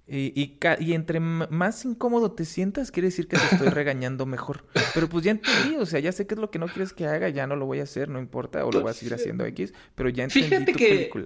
y, 0.08 0.60
y, 0.80 0.94
entre 0.94 1.20
más 1.20 1.84
incómodo 1.84 2.32
te 2.32 2.46
sientas, 2.46 2.92
quiere 2.92 3.08
decir 3.08 3.28
que 3.28 3.38
te 3.38 3.56
estoy 3.56 3.70
regañando 3.70 4.26
mejor. 4.26 4.66
Pero 4.94 5.10
pues 5.10 5.24
ya 5.24 5.32
entendí, 5.32 5.78
o 5.78 5.86
sea, 5.86 6.00
ya 6.00 6.12
sé 6.12 6.28
qué 6.28 6.36
es 6.36 6.40
lo 6.40 6.52
que 6.52 6.60
no 6.60 6.68
quieres 6.68 6.94
que 6.94 7.08
haga, 7.08 7.30
ya 7.30 7.48
no 7.48 7.56
lo 7.56 7.66
voy 7.66 7.80
a 7.80 7.84
hacer, 7.84 8.10
no 8.10 8.20
importa, 8.20 8.64
o 8.66 8.72
lo 8.72 8.82
voy 8.82 8.92
a 8.92 8.94
seguir 8.94 9.16
haciendo 9.16 9.46
X, 9.46 9.74
pero 9.96 10.10
ya 10.10 10.26
entendí 10.26 10.48
fíjate 10.48 10.72
tu 10.74 10.78
que, 10.78 10.88
película. 10.88 11.26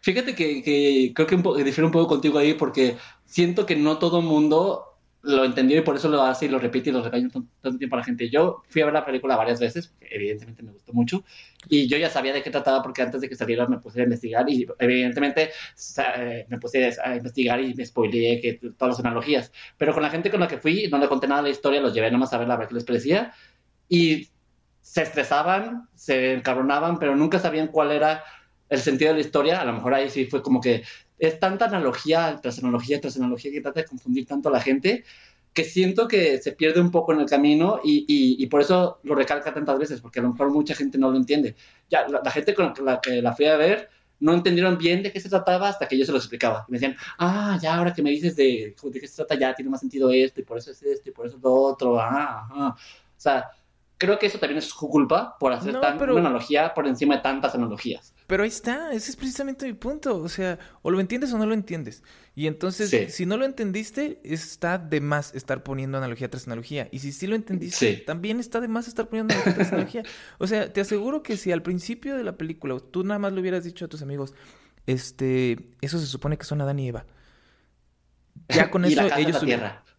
Fíjate 0.00 0.34
que, 0.34 0.62
que 0.62 1.12
creo 1.14 1.26
que 1.26 1.34
un 1.36 1.42
difiere 1.64 1.86
un 1.86 1.92
poco 1.92 2.08
contigo 2.08 2.38
ahí 2.38 2.54
porque 2.54 2.96
siento 3.24 3.64
que 3.64 3.76
no 3.76 3.98
todo 3.98 4.20
mundo 4.22 4.93
lo 5.24 5.44
entendió 5.44 5.78
y 5.78 5.80
por 5.80 5.96
eso 5.96 6.08
lo 6.08 6.22
hace 6.22 6.46
y 6.46 6.48
lo 6.48 6.58
repite 6.58 6.90
y 6.90 6.92
lo 6.92 7.02
regaña 7.02 7.28
tanto, 7.30 7.78
tiempo 7.78 7.96
a 7.96 8.00
la 8.00 8.04
gente. 8.04 8.28
Yo 8.28 8.62
fui 8.68 8.82
a 8.82 8.84
ver 8.84 8.94
la 8.94 9.04
película 9.04 9.36
varias 9.36 9.58
veces, 9.58 9.92
evidentemente 10.00 10.62
me 10.62 10.72
gustó 10.72 10.92
mucho, 10.92 11.24
y 11.68 11.86
yo 11.88 11.96
ya 11.96 12.10
sabía 12.10 12.32
de 12.32 12.42
qué 12.42 12.50
trataba 12.50 12.82
porque 12.82 13.02
antes 13.02 13.20
de 13.22 13.28
que 13.28 13.34
saliera 13.34 13.66
me 13.66 13.78
puse 13.78 14.00
a 14.00 14.04
investigar 14.04 14.48
y 14.48 14.66
evidentemente 14.78 15.50
me 16.48 16.58
puse 16.58 16.92
a 17.02 17.16
investigar 17.16 17.60
y 17.60 17.74
me 17.74 17.86
spoileé 17.86 18.40
que, 18.40 18.60
todas 18.76 18.98
las 18.98 19.00
analogías. 19.00 19.50
Pero 19.78 19.94
con 19.94 20.02
la 20.02 20.10
gente 20.10 20.30
con 20.30 20.40
la 20.40 20.48
que 20.48 20.58
fui 20.58 20.88
no 20.88 20.98
le 20.98 21.08
conté 21.08 21.26
nada 21.26 21.42
de 21.42 21.48
la 21.48 21.52
historia, 21.54 21.80
los 21.80 21.94
llevé 21.94 22.10
nomás 22.10 22.32
a 22.32 22.38
ver 22.38 22.48
la 22.48 22.56
ver 22.56 22.68
qué 22.68 22.74
les 22.74 22.84
parecía 22.84 23.32
y 23.88 24.28
se 24.82 25.02
estresaban, 25.02 25.88
se 25.94 26.34
encabronaban, 26.34 26.98
pero 26.98 27.16
nunca 27.16 27.38
sabían 27.38 27.68
cuál 27.68 27.92
era 27.92 28.22
el 28.68 28.80
sentido 28.80 29.12
de 29.12 29.20
la 29.20 29.26
historia. 29.26 29.60
A 29.60 29.64
lo 29.64 29.72
mejor 29.72 29.94
ahí 29.94 30.10
sí 30.10 30.26
fue 30.26 30.42
como 30.42 30.60
que 30.60 30.82
es 31.18 31.38
tanta 31.40 31.66
analogía 31.66 32.38
tras 32.42 32.58
analogía 32.58 33.00
tras 33.00 33.16
analogía 33.16 33.50
que 33.52 33.60
trata 33.60 33.80
de 33.80 33.86
confundir 33.86 34.26
tanto 34.26 34.48
a 34.48 34.52
la 34.52 34.60
gente 34.60 35.04
que 35.54 35.64
siento 35.64 36.08
que 36.08 36.38
se 36.42 36.52
pierde 36.52 36.80
un 36.80 36.90
poco 36.90 37.12
en 37.12 37.20
el 37.20 37.26
camino 37.26 37.80
y, 37.82 38.04
y, 38.08 38.46
por 38.48 38.60
eso 38.60 38.98
lo 39.04 39.14
recalca 39.14 39.54
tantas 39.54 39.78
veces, 39.78 40.00
porque 40.00 40.18
a 40.18 40.22
lo 40.22 40.32
mejor 40.32 40.50
mucha 40.50 40.74
gente 40.74 40.98
no 40.98 41.12
lo 41.12 41.16
entiende. 41.16 41.54
Ya, 41.88 42.08
la, 42.08 42.28
gente 42.32 42.54
con 42.54 42.74
la 42.84 43.00
que 43.00 43.22
la 43.22 43.34
fui 43.34 43.46
a 43.46 43.56
ver 43.56 43.88
no 44.18 44.34
entendieron 44.34 44.76
bien 44.76 45.02
de 45.04 45.12
qué 45.12 45.20
se 45.20 45.28
trataba 45.28 45.68
hasta 45.68 45.86
que 45.86 45.96
yo 45.96 46.04
se 46.04 46.10
lo 46.10 46.18
explicaba. 46.18 46.66
Me 46.68 46.78
decían, 46.78 46.96
ah, 47.18 47.56
ya 47.62 47.76
ahora 47.76 47.94
que 47.94 48.02
me 48.02 48.10
dices 48.10 48.34
de, 48.34 48.74
de 48.82 49.00
qué 49.00 49.06
se 49.06 49.16
trata, 49.16 49.36
ya 49.36 49.54
tiene 49.54 49.70
más 49.70 49.80
sentido 49.80 50.10
esto, 50.10 50.40
y 50.40 50.44
por 50.44 50.58
eso 50.58 50.72
es 50.72 50.82
esto, 50.82 51.08
y 51.08 51.12
por 51.12 51.26
eso 51.26 51.36
es 51.36 51.42
lo 51.42 51.52
otro. 51.52 52.00
Ah, 52.00 52.48
ah. 52.50 52.76
O 52.76 53.20
sea, 53.20 53.48
creo 54.04 54.18
que 54.18 54.26
eso 54.26 54.38
también 54.38 54.58
es 54.58 54.66
su 54.66 54.88
culpa 54.88 55.36
por 55.38 55.52
hacer 55.52 55.80
tan, 55.80 56.00
una 56.00 56.20
analogía 56.20 56.72
por 56.74 56.86
encima 56.86 57.16
de 57.16 57.22
tantas 57.22 57.54
analogías. 57.54 58.14
Pero 58.26 58.42
ahí 58.42 58.48
está, 58.48 58.92
ese 58.92 59.10
es 59.10 59.16
precisamente 59.16 59.66
mi 59.66 59.74
punto. 59.74 60.18
O 60.18 60.28
sea, 60.28 60.58
o 60.82 60.90
lo 60.90 61.00
entiendes 61.00 61.32
o 61.32 61.38
no 61.38 61.46
lo 61.46 61.54
entiendes. 61.54 62.02
Y 62.34 62.46
entonces, 62.46 63.14
si 63.14 63.26
no 63.26 63.36
lo 63.36 63.44
entendiste, 63.44 64.20
está 64.24 64.78
de 64.78 65.00
más 65.00 65.34
estar 65.34 65.62
poniendo 65.62 65.98
analogía 65.98 66.30
tras 66.30 66.46
analogía. 66.46 66.88
Y 66.90 67.00
si 67.00 67.12
sí 67.12 67.26
lo 67.26 67.36
entendiste, 67.36 67.98
también 67.98 68.40
está 68.40 68.60
de 68.60 68.68
más 68.68 68.88
estar 68.88 69.08
poniendo 69.08 69.34
analogía 69.34 69.54
tras 69.54 69.72
analogía. 69.72 70.02
O 70.38 70.46
sea, 70.46 70.72
te 70.72 70.80
aseguro 70.80 71.22
que 71.22 71.36
si 71.36 71.52
al 71.52 71.62
principio 71.62 72.16
de 72.16 72.24
la 72.24 72.36
película 72.36 72.76
tú 72.90 73.04
nada 73.04 73.18
más 73.18 73.32
le 73.32 73.40
hubieras 73.40 73.64
dicho 73.64 73.84
a 73.84 73.88
tus 73.88 74.02
amigos, 74.02 74.34
este, 74.86 75.58
eso 75.80 75.98
se 75.98 76.06
supone 76.06 76.36
que 76.36 76.44
son 76.44 76.60
Adán 76.60 76.78
y 76.78 76.88
Eva. 76.88 77.06
Ya 78.48 78.70
con 78.70 78.84
eso 78.84 79.02
ellos 79.16 79.40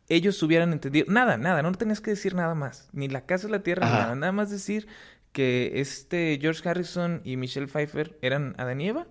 ellos 0.08 0.42
hubieran 0.44 0.74
entendido. 0.74 1.08
Nada, 1.10 1.38
nada, 1.38 1.62
no 1.62 1.72
tenías 1.74 2.02
que 2.02 2.12
decir 2.12 2.36
nada 2.36 2.56
más. 2.56 2.90
Ni 2.94 3.08
la 3.08 3.26
casa 3.26 3.48
es 3.48 3.52
la 3.52 3.64
tierra, 3.64 3.90
nada. 3.90 4.16
Nada 4.16 4.32
más 4.32 4.50
decir 4.50 4.88
que 5.32 5.82
este 5.82 6.38
George 6.40 6.68
Harrison 6.68 7.22
y 7.24 7.38
Michelle 7.38 7.68
Pfeiffer 7.68 8.18
eran 8.22 8.56
Adán 8.58 8.82
y 8.82 8.90
Eva. 8.90 9.08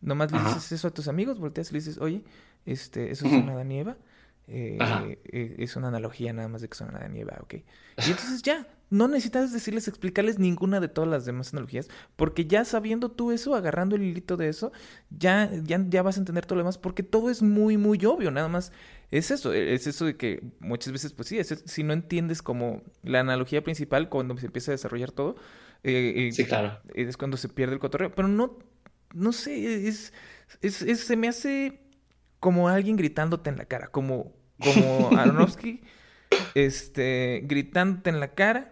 Nomás 0.00 0.32
le 0.32 0.38
dices 0.38 0.72
eso 0.72 0.88
a 0.88 0.90
tus 0.90 1.08
amigos, 1.08 1.38
volteas 1.38 1.70
y 1.70 1.74
le 1.74 1.80
dices, 1.80 1.98
oye, 1.98 2.24
este, 2.64 3.10
eso 3.10 3.26
es 3.26 3.32
una 3.32 3.52
Adán 3.52 3.70
y 3.70 3.80
Eva. 3.80 3.96
Eh, 4.52 4.78
eh, 5.26 5.56
es 5.58 5.76
una 5.76 5.88
analogía 5.88 6.32
nada 6.32 6.48
más 6.48 6.62
de 6.62 6.68
que 6.68 6.74
son 6.74 6.94
Adán 6.94 7.14
y 7.14 7.20
Eva, 7.20 7.38
ok. 7.40 7.54
Y 7.54 8.10
entonces 8.10 8.42
ya, 8.42 8.66
no 8.88 9.06
necesitas 9.06 9.52
decirles, 9.52 9.86
explicarles 9.86 10.38
ninguna 10.38 10.80
de 10.80 10.88
todas 10.88 11.08
las 11.08 11.24
demás 11.24 11.52
analogías, 11.52 11.88
porque 12.16 12.46
ya 12.46 12.64
sabiendo 12.64 13.10
tú 13.10 13.30
eso, 13.30 13.54
agarrando 13.54 13.94
el 13.96 14.02
hilito 14.02 14.36
de 14.36 14.48
eso, 14.48 14.72
ya, 15.10 15.50
ya, 15.64 15.84
ya 15.88 16.02
vas 16.02 16.16
a 16.16 16.20
entender 16.20 16.46
todo 16.46 16.56
lo 16.56 16.62
demás, 16.62 16.78
porque 16.78 17.02
todo 17.02 17.30
es 17.30 17.42
muy, 17.42 17.76
muy 17.76 18.04
obvio, 18.06 18.30
nada 18.30 18.48
más 18.48 18.72
es 19.10 19.30
eso, 19.30 19.52
e, 19.52 19.74
es 19.74 19.86
eso 19.86 20.04
de 20.04 20.16
que 20.16 20.42
muchas 20.60 20.92
veces, 20.92 21.12
pues 21.12 21.28
sí, 21.28 21.38
si 21.42 21.82
no 21.82 21.92
entiendes 21.92 22.42
como 22.42 22.82
la 23.02 23.20
analogía 23.20 23.62
principal 23.62 24.08
cuando 24.08 24.36
se 24.36 24.46
empieza 24.46 24.70
a 24.70 24.74
desarrollar 24.74 25.12
todo, 25.12 25.36
eh, 25.82 26.28
eh, 26.28 26.32
sí, 26.32 26.44
claro. 26.44 26.78
es 26.94 27.16
cuando 27.16 27.36
se 27.36 27.48
pierde 27.48 27.74
el 27.74 27.80
cotorreo, 27.80 28.14
pero 28.14 28.28
no, 28.28 28.58
no 29.14 29.32
sé, 29.32 29.88
es, 29.88 30.12
es, 30.60 30.74
se 30.74 31.16
me 31.16 31.28
hace 31.28 31.80
como 32.38 32.68
alguien 32.68 32.96
gritándote 32.96 33.50
en 33.50 33.56
la 33.56 33.64
cara, 33.64 33.88
como, 33.88 34.32
como 34.58 35.10
Aronofsky, 35.18 35.82
este, 36.54 37.42
gritándote 37.44 38.10
en 38.10 38.20
la 38.20 38.34
cara 38.34 38.69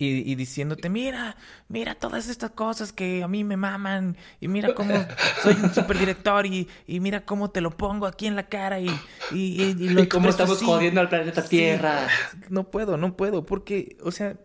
y, 0.00 0.36
diciéndote, 0.36 0.88
mira, 0.88 1.36
mira 1.68 1.96
todas 1.96 2.28
estas 2.28 2.52
cosas 2.52 2.92
que 2.92 3.24
a 3.24 3.26
mí 3.26 3.42
me 3.42 3.56
maman 3.56 4.16
y 4.40 4.46
mira 4.46 4.72
cómo 4.72 4.94
soy 5.42 5.54
un 5.54 5.74
superdirector 5.74 6.46
y, 6.46 6.68
y 6.86 7.00
mira 7.00 7.24
cómo 7.24 7.50
te 7.50 7.60
lo 7.60 7.76
pongo 7.76 8.06
aquí 8.06 8.28
en 8.28 8.36
la 8.36 8.44
cara 8.44 8.78
y, 8.78 8.88
y, 9.32 9.62
y, 9.62 9.88
lo 9.88 10.08
cómo 10.08 10.28
estamos 10.28 10.62
jodiendo 10.62 11.00
al 11.00 11.08
planeta 11.08 11.44
Tierra. 11.44 12.06
No 12.48 12.70
puedo, 12.70 12.96
no 12.96 13.16
puedo, 13.16 13.44
porque, 13.44 13.96
o 14.04 14.12
sea, 14.12 14.36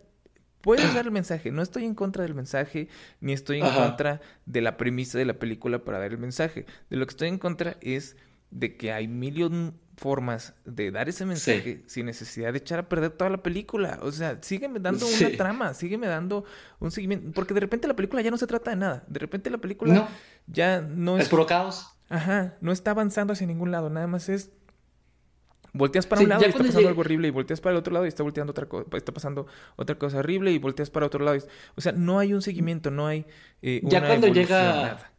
puedes 0.62 0.92
dar 0.96 1.06
el 1.06 1.12
mensaje. 1.12 1.52
No 1.52 1.62
estoy 1.62 1.86
en 1.86 1.94
contra 1.94 2.24
del 2.24 2.34
mensaje, 2.34 2.88
ni 3.20 3.34
estoy 3.34 3.60
en 3.60 3.70
contra 3.70 4.22
de 4.48 4.62
la 4.62 4.76
premisa 4.76 5.20
de 5.20 5.26
la 5.26 5.36
película 5.36 5.84
para 5.84 6.00
dar 6.00 6.12
el 6.12 6.18
mensaje. 6.18 6.66
De 6.90 6.98
lo 6.98 7.06
que 7.06 7.12
estoy 7.12 7.28
en 7.28 7.38
contra 7.38 7.78
es 7.82 8.16
de 8.54 8.78
que 8.78 8.92
hay 8.92 9.08
millón 9.08 9.80
formas 9.98 10.54
de 10.66 10.92
dar 10.92 11.08
ese 11.08 11.26
mensaje 11.26 11.84
sin 11.86 12.06
necesidad 12.06 12.52
de 12.52 12.58
echar 12.58 12.80
a 12.80 12.90
perder 12.90 13.12
toda 13.12 13.30
la 13.30 13.44
película. 13.44 14.00
O 14.02 14.12
sea, 14.12 14.40
sígueme 14.42 14.80
dando 14.80 15.06
una 15.08 15.38
trama, 15.38 15.74
sígueme 15.74 16.08
dando 16.08 16.46
un 16.80 16.92
seguimiento. 16.92 17.32
Porque 17.34 17.54
de 17.54 17.60
repente 17.60 17.88
la 17.88 17.96
película 17.96 18.22
ya 18.22 18.32
no 18.32 18.38
se 18.38 18.48
trata 18.48 18.72
de 18.72 18.78
nada. 18.78 19.04
De 19.08 19.20
repente 19.20 19.50
la 19.50 19.60
película 19.60 20.10
ya 20.48 20.82
no 20.82 21.18
es. 21.18 21.24
Es 21.24 21.30
puro 21.30 21.46
caos. 21.46 21.90
Ajá, 22.10 22.56
no 22.62 22.72
está 22.72 22.92
avanzando 22.92 23.34
hacia 23.34 23.48
ningún 23.48 23.72
lado. 23.72 23.90
Nada 23.90 24.08
más 24.08 24.30
es. 24.30 24.52
Volteas 25.76 26.06
para 26.06 26.22
un 26.22 26.30
lado 26.30 26.44
y 26.44 26.50
está 26.50 26.64
pasando 26.64 26.88
algo 26.88 27.02
horrible, 27.02 27.28
y 27.28 27.32
volteas 27.32 27.60
para 27.60 27.72
el 27.72 27.80
otro 27.80 27.94
lado 27.94 28.06
y 28.06 28.08
está 28.08 28.22
volteando 28.22 28.52
otra 28.52 28.68
cosa, 28.68 28.86
está 28.96 29.12
pasando 29.12 29.48
otra 29.76 29.98
cosa 29.98 30.20
horrible, 30.20 30.52
y 30.52 30.60
volteas 30.60 30.92
para 30.92 31.08
otro 31.08 31.26
lado. 31.26 31.36
o 31.74 31.82
sea, 31.82 31.94
no 31.94 32.20
hay 32.20 32.32
un 32.36 32.44
seguimiento, 32.44 32.92
no 32.92 33.08
hay 33.08 33.26
eh, 33.64 33.82
ya 33.84 34.06
cuando 34.06 34.28
llega 34.28 35.13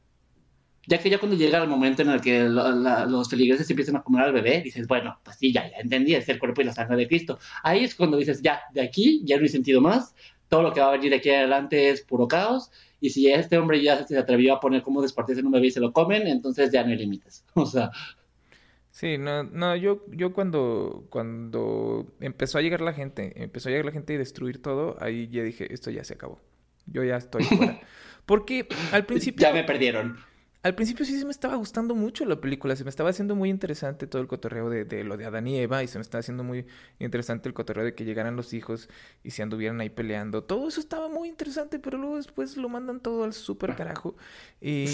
ya 0.86 0.98
que 0.98 1.10
ya 1.10 1.18
cuando 1.18 1.36
llega 1.36 1.62
el 1.62 1.68
momento 1.68 2.02
en 2.02 2.10
el 2.10 2.20
que 2.20 2.44
los 2.44 3.28
feligreses 3.28 3.68
empiezan 3.70 3.96
a 3.96 4.02
comer 4.02 4.22
al 4.22 4.32
bebé, 4.32 4.60
dices, 4.62 4.86
bueno, 4.86 5.18
pues 5.22 5.36
sí, 5.36 5.52
ya, 5.52 5.70
ya 5.70 5.78
entendí, 5.78 6.14
es 6.14 6.28
el 6.28 6.38
cuerpo 6.38 6.60
y 6.60 6.64
la 6.64 6.72
sangre 6.72 6.96
de 6.96 7.08
Cristo. 7.08 7.38
Ahí 7.62 7.84
es 7.84 7.94
cuando 7.94 8.16
dices, 8.16 8.42
ya, 8.42 8.60
de 8.72 8.82
aquí 8.82 9.22
ya 9.24 9.36
no 9.36 9.42
hay 9.42 9.48
sentido 9.48 9.80
más, 9.80 10.14
todo 10.48 10.62
lo 10.62 10.72
que 10.72 10.80
va 10.80 10.88
a 10.88 10.92
venir 10.92 11.10
de 11.10 11.16
aquí 11.16 11.30
adelante 11.30 11.90
es 11.90 12.02
puro 12.02 12.28
caos, 12.28 12.70
y 13.00 13.10
si 13.10 13.30
este 13.30 13.58
hombre 13.58 13.82
ya 13.82 14.06
se 14.06 14.16
atrevió 14.16 14.54
a 14.54 14.60
poner 14.60 14.82
cómo 14.82 15.02
despartirse 15.02 15.40
en 15.40 15.46
un 15.46 15.52
bebé 15.52 15.66
y 15.68 15.70
se 15.70 15.80
lo 15.80 15.92
comen, 15.92 16.26
entonces 16.26 16.70
ya 16.70 16.84
no 16.84 16.90
hay 16.90 16.98
límites. 16.98 17.44
O 17.54 17.66
sea... 17.66 17.90
Sí, 18.90 19.18
no, 19.18 19.42
no, 19.42 19.74
yo, 19.74 20.04
yo 20.12 20.32
cuando, 20.32 21.04
cuando 21.10 22.06
empezó 22.20 22.58
a 22.58 22.62
llegar 22.62 22.80
la 22.80 22.92
gente, 22.92 23.42
empezó 23.42 23.68
a 23.68 23.72
llegar 23.72 23.86
la 23.86 23.90
gente 23.90 24.14
y 24.14 24.16
destruir 24.18 24.62
todo, 24.62 24.96
ahí 25.00 25.28
ya 25.28 25.42
dije, 25.42 25.66
esto 25.74 25.90
ya 25.90 26.04
se 26.04 26.14
acabó. 26.14 26.40
Yo 26.86 27.02
ya 27.02 27.16
estoy 27.16 27.42
fuera. 27.42 27.80
Porque 28.24 28.68
al 28.92 29.04
principio... 29.04 29.48
ya 29.48 29.52
me 29.52 29.64
perdieron 29.64 30.16
al 30.64 30.74
principio 30.74 31.04
sí 31.04 31.18
se 31.18 31.26
me 31.26 31.30
estaba 31.30 31.56
gustando 31.56 31.94
mucho 31.94 32.24
la 32.24 32.40
película, 32.40 32.74
se 32.74 32.84
me 32.84 32.90
estaba 32.90 33.10
haciendo 33.10 33.34
muy 33.34 33.50
interesante 33.50 34.06
todo 34.06 34.22
el 34.22 34.28
cotorreo 34.28 34.70
de, 34.70 35.04
lo 35.04 35.18
de 35.18 35.26
Adán 35.26 35.46
y 35.46 35.58
Eva 35.58 35.82
y 35.82 35.88
se 35.88 35.98
me 35.98 36.02
estaba 36.02 36.20
haciendo 36.20 36.42
muy 36.42 36.64
interesante 36.98 37.50
el 37.50 37.54
cotorreo 37.54 37.84
de 37.84 37.94
que 37.94 38.06
llegaran 38.06 38.34
los 38.34 38.54
hijos 38.54 38.88
y 39.22 39.32
se 39.32 39.42
anduvieran 39.42 39.78
ahí 39.82 39.90
peleando. 39.90 40.42
Todo 40.42 40.66
eso 40.66 40.80
estaba 40.80 41.10
muy 41.10 41.28
interesante, 41.28 41.78
pero 41.78 41.98
luego 41.98 42.16
después 42.16 42.56
lo 42.56 42.70
mandan 42.70 43.00
todo 43.00 43.24
al 43.24 43.34
súper 43.34 43.76
carajo 43.76 44.16
y, 44.58 44.86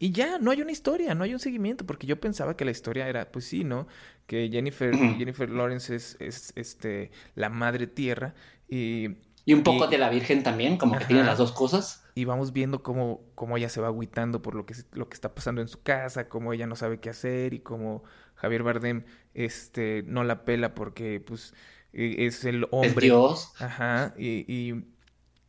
y, 0.00 0.10
ya, 0.10 0.40
no 0.40 0.50
hay 0.50 0.60
una 0.60 0.72
historia, 0.72 1.14
no 1.14 1.22
hay 1.22 1.32
un 1.32 1.38
seguimiento, 1.38 1.86
porque 1.86 2.08
yo 2.08 2.18
pensaba 2.18 2.56
que 2.56 2.64
la 2.64 2.72
historia 2.72 3.08
era, 3.08 3.30
pues 3.30 3.44
sí, 3.44 3.62
¿no? 3.62 3.86
Que 4.26 4.48
Jennifer, 4.50 4.92
Jennifer 5.18 5.48
Lawrence 5.48 5.94
es, 5.94 6.16
es 6.18 6.52
este, 6.56 7.12
la 7.36 7.48
madre 7.48 7.86
tierra 7.86 8.34
y 8.68 9.18
y 9.44 9.54
un 9.54 9.62
poco 9.62 9.88
de 9.88 9.98
la 9.98 10.08
Virgen 10.08 10.42
también, 10.42 10.76
como 10.76 10.96
que 10.96 11.04
tiene 11.04 11.24
las 11.24 11.38
dos 11.38 11.52
cosas. 11.52 12.04
Y 12.14 12.24
vamos 12.24 12.52
viendo 12.52 12.82
cómo, 12.82 13.22
cómo 13.34 13.56
ella 13.56 13.68
se 13.68 13.80
va 13.80 13.88
agüitando 13.88 14.40
por 14.40 14.54
lo 14.54 14.66
que, 14.66 14.74
lo 14.92 15.08
que 15.08 15.14
está 15.14 15.34
pasando 15.34 15.60
en 15.60 15.68
su 15.68 15.82
casa, 15.82 16.28
cómo 16.28 16.52
ella 16.52 16.66
no 16.66 16.76
sabe 16.76 17.00
qué 17.00 17.10
hacer 17.10 17.54
y 17.54 17.60
cómo 17.60 18.04
Javier 18.36 18.62
Bardem 18.62 19.04
este, 19.34 20.04
no 20.06 20.22
la 20.22 20.44
pela 20.44 20.74
porque 20.74 21.20
pues 21.20 21.54
e, 21.92 22.26
es 22.26 22.44
el 22.44 22.66
hombre. 22.70 23.06
Dios. 23.06 23.52
Ajá. 23.58 24.14
Y, 24.16 24.44
y, 24.46 24.84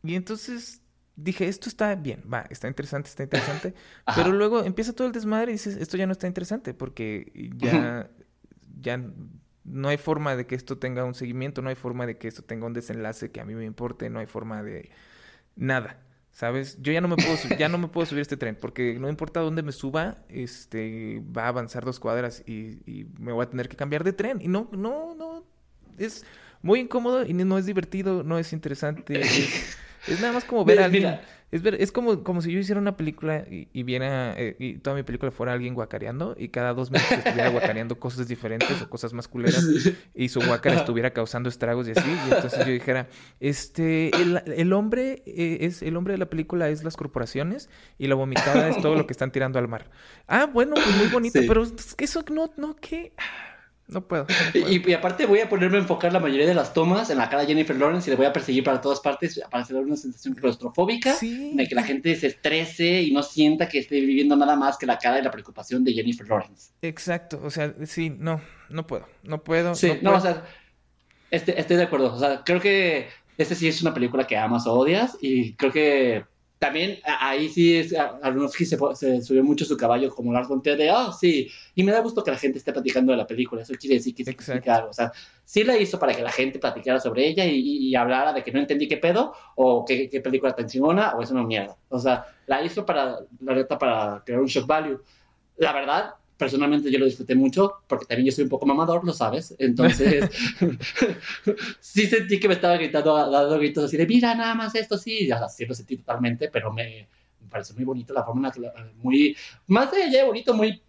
y, 0.02 0.14
entonces 0.16 0.82
dije, 1.14 1.46
esto 1.46 1.68
está 1.68 1.94
bien, 1.94 2.24
va, 2.32 2.46
está 2.50 2.66
interesante, 2.66 3.08
está 3.08 3.22
interesante. 3.22 3.74
pero 4.16 4.32
luego 4.32 4.64
empieza 4.64 4.92
todo 4.92 5.06
el 5.06 5.12
desmadre 5.12 5.52
y 5.52 5.54
dices, 5.54 5.76
esto 5.76 5.96
ya 5.96 6.06
no 6.06 6.12
está 6.12 6.26
interesante 6.26 6.74
porque 6.74 7.30
ya, 7.56 8.10
ya 8.80 9.00
no 9.64 9.88
hay 9.88 9.96
forma 9.96 10.36
de 10.36 10.46
que 10.46 10.54
esto 10.54 10.78
tenga 10.78 11.04
un 11.04 11.14
seguimiento, 11.14 11.62
no 11.62 11.68
hay 11.68 11.74
forma 11.74 12.06
de 12.06 12.18
que 12.18 12.28
esto 12.28 12.42
tenga 12.42 12.66
un 12.66 12.72
desenlace 12.72 13.30
que 13.30 13.40
a 13.40 13.44
mí 13.44 13.54
me 13.54 13.64
importe, 13.64 14.10
no 14.10 14.20
hay 14.20 14.26
forma 14.26 14.62
de 14.62 14.90
nada. 15.56 16.00
¿Sabes? 16.32 16.78
Yo 16.82 16.92
ya 16.92 17.00
no 17.00 17.06
me 17.06 17.14
puedo 17.14 17.36
ya 17.56 17.68
no 17.68 17.78
me 17.78 17.86
puedo 17.86 18.06
subir 18.06 18.22
este 18.22 18.36
tren 18.36 18.56
porque 18.60 18.98
no 18.98 19.08
importa 19.08 19.38
dónde 19.38 19.62
me 19.62 19.70
suba, 19.70 20.16
este 20.28 21.22
va 21.36 21.44
a 21.44 21.48
avanzar 21.48 21.84
dos 21.84 22.00
cuadras 22.00 22.42
y, 22.44 22.80
y 22.90 23.06
me 23.20 23.32
voy 23.32 23.44
a 23.44 23.50
tener 23.50 23.68
que 23.68 23.76
cambiar 23.76 24.02
de 24.02 24.12
tren 24.12 24.40
y 24.40 24.48
no 24.48 24.68
no 24.72 25.14
no 25.14 25.44
es 25.96 26.24
muy 26.60 26.80
incómodo 26.80 27.24
y 27.24 27.34
no 27.34 27.58
es 27.58 27.66
divertido, 27.66 28.24
no 28.24 28.38
es 28.38 28.52
interesante, 28.52 29.20
es, 29.20 29.76
nada 30.20 30.32
más 30.32 30.44
como 30.44 30.64
ver 30.64 30.80
a 30.80 30.84
alguien 30.86 31.18
es, 31.54 31.62
ver, 31.62 31.76
es 31.80 31.92
como, 31.92 32.24
como 32.24 32.42
si 32.42 32.50
yo 32.50 32.58
hiciera 32.58 32.80
una 32.80 32.96
película 32.96 33.44
y, 33.48 33.68
y 33.72 33.84
viera, 33.84 34.34
eh, 34.36 34.56
y 34.58 34.78
toda 34.78 34.96
mi 34.96 35.04
película 35.04 35.30
fuera 35.30 35.52
alguien 35.52 35.74
guacareando 35.74 36.34
y 36.36 36.48
cada 36.48 36.74
dos 36.74 36.90
minutos 36.90 37.18
estuviera 37.18 37.48
guacareando 37.48 37.96
cosas 38.00 38.26
diferentes 38.26 38.82
o 38.82 38.90
cosas 38.90 39.12
más 39.12 39.28
culeras 39.28 39.64
y 40.16 40.30
su 40.30 40.40
guacara 40.40 40.74
estuviera 40.74 41.12
causando 41.12 41.48
estragos 41.48 41.86
y 41.86 41.92
así. 41.92 42.10
Y 42.28 42.34
entonces 42.34 42.58
yo 42.66 42.72
dijera, 42.72 43.06
este, 43.38 44.10
el, 44.20 44.42
el 44.46 44.72
hombre 44.72 45.22
eh, 45.26 45.58
es, 45.60 45.82
el 45.82 45.96
hombre 45.96 46.14
de 46.14 46.18
la 46.18 46.28
película 46.28 46.68
es 46.70 46.82
las 46.82 46.96
corporaciones 46.96 47.70
y 47.98 48.08
la 48.08 48.16
vomitada 48.16 48.68
es 48.68 48.82
todo 48.82 48.96
lo 48.96 49.06
que 49.06 49.12
están 49.12 49.30
tirando 49.30 49.60
al 49.60 49.68
mar. 49.68 49.92
Ah, 50.26 50.46
bueno, 50.46 50.74
pues 50.74 50.96
muy 50.96 51.06
bonito, 51.06 51.38
pero 51.46 51.62
eso 51.98 52.24
no, 52.32 52.52
no, 52.56 52.74
¿qué? 52.74 53.12
No 53.86 54.06
puedo. 54.06 54.26
Y, 54.54 54.92
aparte 54.94 55.26
voy 55.26 55.40
a 55.40 55.48
ponerme 55.48 55.76
a 55.76 55.80
enfocar 55.80 56.12
la 56.12 56.20
mayoría 56.20 56.46
de 56.46 56.54
las 56.54 56.72
tomas 56.72 57.10
en 57.10 57.18
la 57.18 57.28
cara 57.28 57.42
de 57.42 57.48
Jennifer 57.48 57.76
Lawrence 57.76 58.08
y 58.08 58.10
le 58.10 58.16
voy 58.16 58.26
a 58.26 58.32
perseguir 58.32 58.64
para 58.64 58.80
todas 58.80 59.00
partes 59.00 59.38
para 59.50 59.62
hacer 59.62 59.76
una 59.76 59.96
sensación 59.96 60.34
claustrofóbica, 60.34 61.14
de 61.20 61.66
que 61.68 61.74
la 61.74 61.82
gente 61.82 62.16
se 62.16 62.28
estrese 62.28 63.02
y 63.02 63.12
no 63.12 63.22
sienta 63.22 63.68
que 63.68 63.80
esté 63.80 64.00
viviendo 64.00 64.36
nada 64.36 64.56
más 64.56 64.78
que 64.78 64.86
la 64.86 64.98
cara 64.98 65.18
y 65.18 65.22
la 65.22 65.30
preocupación 65.30 65.84
de 65.84 65.92
Jennifer 65.92 66.26
Lawrence. 66.26 66.72
Exacto, 66.80 67.40
o 67.44 67.50
sea, 67.50 67.74
sí, 67.84 68.10
no, 68.10 68.40
no 68.70 68.86
puedo, 68.86 69.06
no 69.22 69.44
puedo. 69.44 69.74
Sí, 69.74 69.92
no, 70.00 70.14
o 70.14 70.20
sea, 70.20 70.44
este, 71.30 71.60
estoy 71.60 71.76
de 71.76 71.82
acuerdo, 71.82 72.14
o 72.14 72.18
sea, 72.18 72.42
creo 72.42 72.60
que 72.60 73.08
este 73.36 73.54
sí 73.54 73.68
es 73.68 73.82
una 73.82 73.92
película 73.92 74.26
que 74.26 74.36
amas 74.36 74.66
o 74.66 74.72
odias 74.72 75.18
y 75.20 75.54
creo 75.54 75.72
que 75.72 76.24
también 76.64 76.98
ahí 77.04 77.50
sí 77.50 77.76
es, 77.76 77.94
Aronofsky 77.94 78.64
se, 78.64 78.78
se, 78.94 79.20
subió 79.20 79.44
mucho 79.44 79.66
su 79.66 79.76
caballo 79.76 80.08
como 80.14 80.32
Lars 80.32 80.48
von 80.48 80.62
de, 80.62 80.90
oh, 80.90 81.12
sí, 81.12 81.50
y 81.74 81.82
me 81.82 81.92
da 81.92 82.00
gusto 82.00 82.24
que 82.24 82.30
la 82.30 82.38
gente 82.38 82.56
esté 82.56 82.72
platicando 82.72 83.12
de 83.12 83.18
la 83.18 83.26
película, 83.26 83.60
eso 83.60 83.74
quiere 83.78 83.96
decir 83.96 84.14
que 84.14 84.70
algo, 84.70 84.88
o 84.88 84.92
sea, 84.94 85.12
sí 85.44 85.62
la 85.62 85.76
hizo 85.76 85.98
para 85.98 86.14
que 86.14 86.22
la 86.22 86.32
gente 86.32 86.58
platicara 86.58 87.00
sobre 87.00 87.28
ella 87.28 87.44
y, 87.44 87.94
hablara 87.94 88.32
de 88.32 88.42
que 88.42 88.50
no 88.50 88.60
entendí 88.60 88.88
qué 88.88 88.96
pedo, 88.96 89.34
o 89.56 89.84
qué, 89.84 90.08
qué 90.08 90.22
película 90.22 90.56
tan 90.56 90.66
chingona, 90.66 91.14
o 91.14 91.22
es 91.22 91.30
una 91.30 91.42
mierda, 91.42 91.76
o 91.90 91.98
sea, 91.98 92.24
la 92.46 92.62
hizo 92.62 92.86
para, 92.86 93.18
la 93.40 93.54
neta, 93.54 93.78
para 93.78 94.22
crear 94.24 94.40
un 94.40 94.46
shock 94.46 94.66
value. 94.66 95.02
La 95.58 95.72
verdad, 95.74 96.14
personalmente 96.36 96.90
yo 96.90 96.98
lo 96.98 97.04
disfruté 97.04 97.34
mucho, 97.34 97.74
porque 97.86 98.06
también 98.06 98.26
yo 98.26 98.32
soy 98.32 98.44
un 98.44 98.50
poco 98.50 98.66
mamador, 98.66 99.04
lo 99.04 99.12
sabes. 99.12 99.54
Entonces, 99.58 100.30
sí 101.80 102.06
sentí 102.06 102.40
que 102.40 102.48
me 102.48 102.54
estaba 102.54 102.76
gritando, 102.76 103.14
dando 103.30 103.58
gritos 103.58 103.84
así 103.84 103.96
de, 103.96 104.06
mira, 104.06 104.34
nada 104.34 104.54
más 104.54 104.74
esto, 104.74 104.98
sí, 104.98 105.26
ya 105.26 105.48
sí 105.48 105.66
lo 105.66 105.74
sentí 105.74 105.96
totalmente, 105.96 106.48
pero 106.48 106.72
me, 106.72 107.08
me 107.40 107.48
pareció 107.48 107.74
muy 107.74 107.84
bonito 107.84 108.12
la 108.12 108.24
forma, 108.24 108.52
muy, 108.96 109.36
más 109.68 109.90
de 109.92 110.04
allá 110.04 110.24
bonito, 110.24 110.54
muy, 110.54 110.80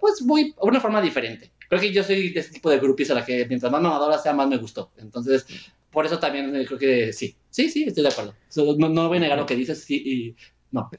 pues 0.00 0.22
muy, 0.22 0.54
una 0.60 0.80
forma 0.80 1.00
diferente. 1.00 1.52
Creo 1.68 1.80
que 1.80 1.92
yo 1.92 2.04
soy 2.04 2.30
de 2.30 2.40
ese 2.40 2.52
tipo 2.52 2.70
de 2.70 2.78
grupos 2.78 3.10
a 3.10 3.14
la 3.14 3.24
que 3.24 3.44
mientras 3.46 3.72
más 3.72 3.82
mamadora 3.82 4.18
sea, 4.18 4.32
más 4.32 4.48
me 4.48 4.56
gustó. 4.56 4.92
Entonces, 4.98 5.46
por 5.90 6.06
eso 6.06 6.18
también 6.18 6.52
creo 6.64 6.78
que 6.78 7.12
sí, 7.12 7.36
sí, 7.50 7.68
sí, 7.70 7.84
estoy 7.84 8.04
de 8.04 8.10
acuerdo. 8.10 8.34
No, 8.78 8.88
no 8.88 9.08
voy 9.08 9.18
a 9.18 9.20
negar 9.20 9.38
lo 9.38 9.46
que 9.46 9.56
dices, 9.56 9.82
sí, 9.82 9.96
y 9.96 10.36
no. 10.70 10.90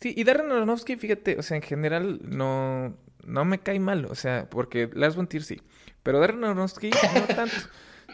Sí, 0.00 0.14
y 0.16 0.24
Darren 0.24 0.50
Aronofsky, 0.50 0.96
fíjate, 0.96 1.38
o 1.38 1.42
sea, 1.42 1.56
en 1.56 1.62
general 1.62 2.20
no 2.24 2.96
no 3.24 3.44
me 3.44 3.60
cae 3.60 3.80
mal, 3.80 4.06
o 4.06 4.14
sea, 4.14 4.48
porque 4.50 4.90
Lars 4.92 5.16
von 5.16 5.26
Trier 5.26 5.44
sí, 5.44 5.60
pero 6.02 6.20
Darren 6.20 6.44
Aronofsky 6.44 6.90
no 6.90 7.26
tanto. 7.34 7.56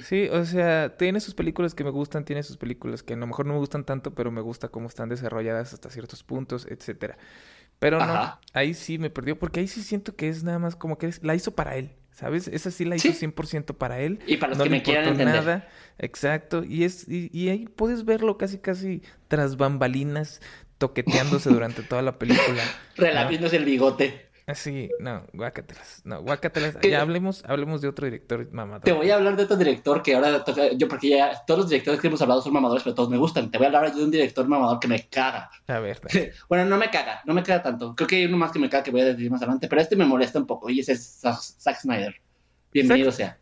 Sí, 0.03 0.29
o 0.29 0.45
sea, 0.45 0.97
tiene 0.97 1.21
sus 1.21 1.35
películas 1.35 1.75
que 1.75 1.83
me 1.83 1.91
gustan, 1.91 2.25
tiene 2.25 2.43
sus 2.43 2.57
películas 2.57 3.03
que 3.03 3.15
a 3.15 3.17
lo 3.17 3.27
mejor 3.27 3.47
no 3.47 3.55
me 3.55 3.59
gustan 3.59 3.85
tanto, 3.85 4.15
pero 4.15 4.31
me 4.31 4.41
gusta 4.41 4.69
cómo 4.69 4.87
están 4.87 5.09
desarrolladas 5.09 5.75
hasta 5.75 5.91
ciertos 5.91 6.23
puntos, 6.23 6.67
etcétera. 6.71 7.19
Pero 7.79 8.05
no, 8.05 8.39
ahí 8.53 8.75
sí 8.75 8.99
me 8.99 9.11
perdió, 9.11 9.39
porque 9.39 9.61
ahí 9.61 9.69
sí 9.69 9.83
siento 9.83 10.17
que 10.17 10.29
es 10.29 10.43
nada 10.43 10.59
más 10.59 10.77
como 10.77 10.99
que 10.99 11.11
la 11.23 11.35
hizo 11.35 11.53
para 11.53 11.77
él, 11.77 11.93
¿sabes? 12.11 12.49
Esa 12.49 12.71
sí 12.71 12.85
la 12.85 12.97
hizo 12.97 13.09
100% 13.09 13.77
para 13.77 14.01
él. 14.01 14.21
Y 14.27 14.37
para 14.37 14.55
los 14.55 14.63
que 14.63 14.71
me 14.71 14.83
quieran 14.83 15.09
entender. 15.09 15.45
nada. 15.45 15.69
Exacto, 15.99 16.65
y, 16.65 16.85
es, 16.85 17.07
y 17.09 17.49
ahí 17.49 17.67
puedes 17.67 18.05
verlo 18.05 18.37
casi, 18.37 18.59
casi 18.59 19.03
tras 19.29 19.57
bambalinas, 19.57 20.41
toqueteándose 20.79 21.51
durante 21.51 21.83
toda 21.83 22.03
la 22.03 22.19
película. 22.19 22.63
Relamiéndose 22.97 23.57
el 23.57 23.65
bigote. 23.65 24.28
Sí, 24.55 24.91
no, 24.99 25.25
guácatelas. 25.33 26.01
No, 26.05 26.23
guácatelas. 26.23 26.79
Ya 26.81 27.03
hablemos, 27.03 27.45
hablemos 27.45 27.83
de 27.83 27.89
otro 27.89 28.07
director 28.07 28.51
mamador. 28.51 28.83
Te 28.83 28.93
voy 28.93 29.11
a 29.11 29.17
hablar 29.17 29.37
de 29.37 29.43
otro 29.43 29.57
director 29.57 30.03
que 30.03 30.15
ahora. 30.15 30.45
Yo, 30.77 30.89
porque 30.89 31.11
ya 31.11 31.43
todos 31.47 31.61
los 31.61 31.69
directores 31.69 32.01
que 32.01 32.07
hemos 32.07 32.23
hablado 32.23 32.41
son 32.41 32.53
mamadores, 32.55 32.83
pero 32.83 32.95
todos 32.95 33.11
me 33.11 33.19
gustan. 33.19 33.51
Te 33.51 33.59
voy 33.59 33.67
a 33.67 33.69
hablar 33.69 33.95
de 33.95 34.03
un 34.03 34.11
director 34.11 34.49
mamador 34.49 34.81
que 34.81 34.89
me 34.89 35.07
caga. 35.09 35.51
A 35.67 35.79
ver. 35.81 36.01
bueno, 36.49 36.65
no 36.65 36.79
me 36.79 36.91
caga, 36.91 37.21
no 37.27 37.35
me 37.35 37.43
caga 37.43 37.63
tanto. 37.63 37.95
Creo 37.95 38.09
que 38.09 38.17
hay 38.17 38.25
uno 38.25 38.39
más 38.39 38.51
que 38.51 38.59
me 38.59 38.71
caga 38.71 38.85
que 38.85 38.91
voy 38.91 39.03
a 39.03 39.07
decir 39.07 39.31
más 39.31 39.43
adelante, 39.43 39.69
pero 39.69 39.83
este 39.83 39.97
me 39.97 40.07
molesta 40.07 40.39
un 40.39 40.47
poco 40.47 40.71
y 40.71 40.81
ese 40.81 40.93
es 40.93 41.21
Zack 41.21 41.81
Snyder. 41.81 42.15
Bienvenido 42.73 43.13
sea. 43.13 43.39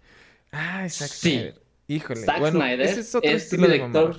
Ah, 0.51 0.88
Zack 0.88 1.11
Snyder. 1.11 1.62
Híjole. 1.87 2.21
Zack 2.21 2.51
Snyder 2.51 2.81
ese 2.81 3.01
es 3.01 3.14
otro 3.14 3.31
estilo 3.31 3.69
director. 3.69 4.16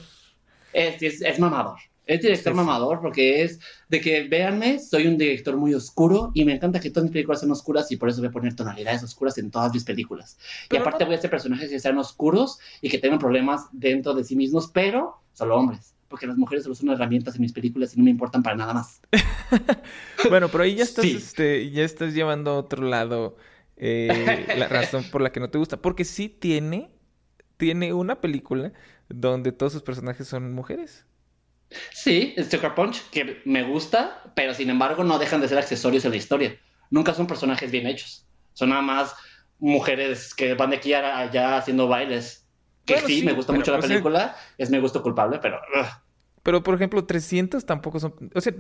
Es, 0.72 1.02
es, 1.02 1.22
es 1.22 1.40
mamador. 1.40 1.80
Es 2.08 2.22
director 2.22 2.54
mamador 2.54 3.02
porque 3.02 3.44
es 3.44 3.60
de 3.90 4.00
que, 4.00 4.24
véanme, 4.28 4.80
soy 4.80 5.08
un 5.08 5.18
director 5.18 5.58
muy 5.58 5.74
oscuro 5.74 6.32
y 6.34 6.46
me 6.46 6.54
encanta 6.56 6.80
que 6.80 6.90
todas 6.90 7.04
mis 7.04 7.12
películas 7.12 7.42
sean 7.42 7.52
oscuras 7.52 7.92
y 7.92 7.98
por 7.98 8.10
eso 8.10 8.22
voy 8.22 8.30
a 8.30 8.32
poner 8.32 8.56
tonalidades 8.56 9.04
oscuras 9.04 9.38
en 9.38 9.52
todas 9.52 9.74
mis 9.74 9.84
películas. 9.84 10.38
y 10.72 10.78
aparte 10.78 11.04
voy 11.04 11.16
a 11.16 11.18
hacer 11.18 11.30
personajes 11.30 11.70
que 11.70 11.80
sean 11.80 11.98
oscuros 11.98 12.60
y 12.82 12.90
que 12.90 12.98
tengan 12.98 13.20
problemas 13.20 13.66
dentro 13.74 14.14
de 14.14 14.24
sí 14.24 14.36
mismos, 14.36 14.72
pero 14.74 15.22
solo 15.34 15.58
hombres. 15.58 15.94
Porque 16.08 16.26
las 16.26 16.38
mujeres 16.38 16.64
solo 16.64 16.76
son 16.76 16.90
herramientas 16.90 17.36
en 17.36 17.42
mis 17.42 17.52
películas 17.52 17.94
y 17.94 17.98
no 17.98 18.06
me 18.06 18.12
importan 18.12 18.42
para 18.42 18.56
nada 18.56 18.74
más. 18.74 19.02
bueno, 20.30 20.48
pero 20.48 20.64
ahí 20.64 20.76
ya 20.76 20.84
estás, 20.84 21.04
este, 21.04 21.70
ya 21.70 21.84
estás 21.84 22.14
llevando 22.14 22.52
a 22.52 22.58
otro 22.60 22.88
lado 22.88 23.36
eh, 23.76 24.46
la 24.58 24.68
razón 24.70 25.04
por 25.12 25.22
la 25.22 25.34
que 25.34 25.42
no 25.42 25.50
te 25.50 25.58
gusta. 25.58 25.82
Porque 25.82 26.06
sí 26.06 26.30
tiene, 26.30 26.92
tiene 27.58 27.94
una 27.94 28.22
película 28.22 28.72
donde 29.10 29.52
todos 29.52 29.74
sus 29.74 29.84
personajes 29.84 30.30
son 30.30 30.54
mujeres. 30.54 31.06
Sí, 31.92 32.36
Sucker 32.38 32.74
Punch, 32.76 33.10
que 33.10 33.42
me 33.46 33.64
gusta, 33.64 34.22
pero 34.36 34.54
sin 34.54 34.70
embargo 34.70 35.04
no 35.04 35.20
dejan 35.20 35.42
de 35.42 35.48
ser 35.48 35.58
accesorios 35.58 36.06
en 36.06 36.12
la 36.12 36.18
historia. 36.18 36.58
Nunca 36.90 37.14
son 37.14 37.28
personajes 37.28 37.72
bien 37.72 37.88
hechos. 37.88 38.26
Son 38.54 38.70
nada 38.70 38.82
más 38.82 39.14
mujeres 39.60 40.34
que 40.34 40.54
van 40.54 40.70
de 40.70 40.78
aquí 40.78 40.94
a 40.94 41.20
allá 41.20 41.58
haciendo 41.58 41.88
bailes. 41.88 42.48
Que 42.86 43.00
sí, 43.02 43.24
me 43.24 43.34
gusta 43.34 43.52
mucho 43.52 43.72
la 43.72 43.80
pues, 43.80 43.90
película, 43.90 44.36
es 44.58 44.70
mi 44.70 44.80
gusto 44.80 45.04
culpable, 45.04 45.40
pero... 45.42 45.60
Pero, 46.44 46.64
por 46.64 46.76
ejemplo, 46.76 47.04
300 47.04 47.66
tampoco 47.66 48.00
son... 48.00 48.14
O 48.34 48.40
sea, 48.40 48.54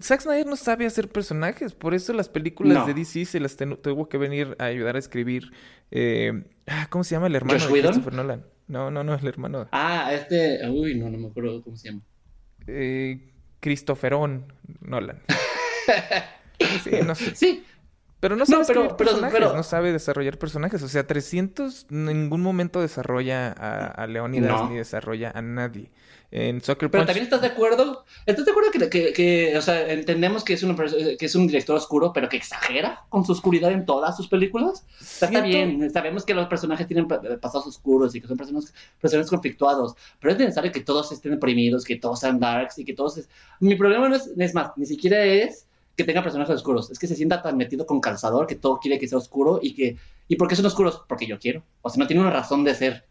Zack 0.00 0.22
Snyder 0.22 0.46
no 0.46 0.56
sabe 0.56 0.86
hacer 0.86 1.10
personajes. 1.10 1.74
Por 1.74 1.92
eso 1.92 2.14
las 2.14 2.30
películas 2.30 2.86
de 2.86 2.94
DC 2.94 3.26
se 3.26 3.38
las 3.38 3.54
tuvo 3.54 4.08
que 4.08 4.16
venir 4.16 4.56
a 4.58 4.64
ayudar 4.64 4.96
a 4.96 4.98
escribir... 4.98 5.52
Eh... 5.90 6.44
Ah, 6.66 6.86
¿Cómo 6.88 7.04
se 7.04 7.14
llama 7.14 7.26
el 7.26 7.36
hermano 7.36 7.58
de 7.58 7.82
Christopher 7.82 8.14
Nolan? 8.14 8.46
No, 8.66 8.90
no, 8.90 9.04
no, 9.04 9.14
el 9.14 9.26
hermano. 9.26 9.68
Ah, 9.72 10.10
este... 10.14 10.66
Uy, 10.70 10.94
no, 10.94 11.10
no 11.10 11.18
me 11.18 11.28
acuerdo 11.28 11.62
cómo 11.62 11.76
se 11.76 11.90
llama 11.90 12.00
eh, 12.66 13.30
Cristoferón 13.60 14.52
Nolan. 14.80 15.22
sí, 16.84 16.90
no 17.04 17.14
sé. 17.14 17.34
Sí. 17.34 17.64
Pero 18.20 18.36
no 18.36 18.46
sabe 18.46 18.64
pero, 18.68 18.96
personajes, 18.96 19.40
no 19.40 19.62
sabe 19.64 19.92
desarrollar 19.92 20.38
personajes. 20.38 20.80
O 20.82 20.88
sea, 20.88 21.06
300 21.06 21.86
en 21.90 22.04
ningún 22.04 22.40
momento 22.40 22.80
desarrolla 22.80 23.50
a, 23.50 24.06
Leonidas 24.06 24.70
ni 24.70 24.76
desarrolla 24.76 25.32
a 25.34 25.42
nadie 25.42 25.90
en 26.32 26.62
Soccer 26.62 26.90
Pero 26.90 27.04
también 27.04 27.24
estás 27.24 27.42
de 27.42 27.48
acuerdo, 27.48 28.04
¿estás 28.24 28.46
de 28.46 28.50
acuerdo 28.50 28.70
que, 28.70 29.12
que, 29.12 29.56
o 29.56 29.60
sea, 29.60 29.92
entendemos 29.92 30.42
que 30.42 30.54
es, 30.54 30.64
que 31.18 31.26
es 31.26 31.34
un 31.34 31.46
director 31.46 31.76
oscuro, 31.76 32.10
pero 32.12 32.28
que 32.30 32.38
exagera 32.38 33.04
con 33.10 33.24
su 33.26 33.32
oscuridad 33.32 33.70
en 33.70 33.84
todas 33.84 34.16
sus 34.16 34.28
películas? 34.28 34.84
está 34.98 35.28
bien, 35.42 35.90
sabemos 35.90 36.24
que 36.24 36.32
los 36.32 36.48
personajes 36.48 36.86
tienen 36.86 37.06
pasados 37.06 37.66
oscuros 37.66 38.14
y 38.14 38.20
que 38.22 38.26
son 38.26 38.38
personas, 38.38 38.72
personajes 38.98 39.28
conflictuados, 39.28 39.94
pero 40.20 40.32
es 40.32 40.38
necesario 40.38 40.72
que 40.72 40.80
todos 40.80 41.12
estén 41.12 41.32
deprimidos, 41.32 41.84
que 41.84 41.96
todos 41.96 42.20
sean 42.20 42.40
darks 42.40 42.78
y 42.78 42.84
que 42.86 42.94
todos... 42.94 43.20
Mi 43.60 43.74
problema 43.74 44.08
no 44.08 44.16
es, 44.16 44.30
es 44.34 44.54
más, 44.54 44.70
ni 44.76 44.86
siquiera 44.86 45.22
es 45.22 45.66
que 45.98 46.04
tenga 46.04 46.22
personajes 46.22 46.56
oscuros, 46.56 46.90
es 46.90 46.98
que 46.98 47.06
se 47.06 47.14
sienta 47.14 47.42
tan 47.42 47.58
metido 47.58 47.84
con 47.84 48.00
calzador 48.00 48.46
que 48.46 48.54
todo 48.54 48.78
quiere 48.78 48.98
que 48.98 49.06
sea 49.06 49.18
oscuro 49.18 49.60
y 49.62 49.74
que... 49.74 49.98
¿Y 50.28 50.36
por 50.36 50.48
qué 50.48 50.56
son 50.56 50.64
oscuros? 50.64 51.02
Porque 51.06 51.26
yo 51.26 51.38
quiero. 51.38 51.62
O 51.82 51.90
sea, 51.90 51.98
no 51.98 52.06
tiene 52.06 52.22
una 52.22 52.30
razón 52.30 52.64
de 52.64 52.74
ser. 52.74 53.04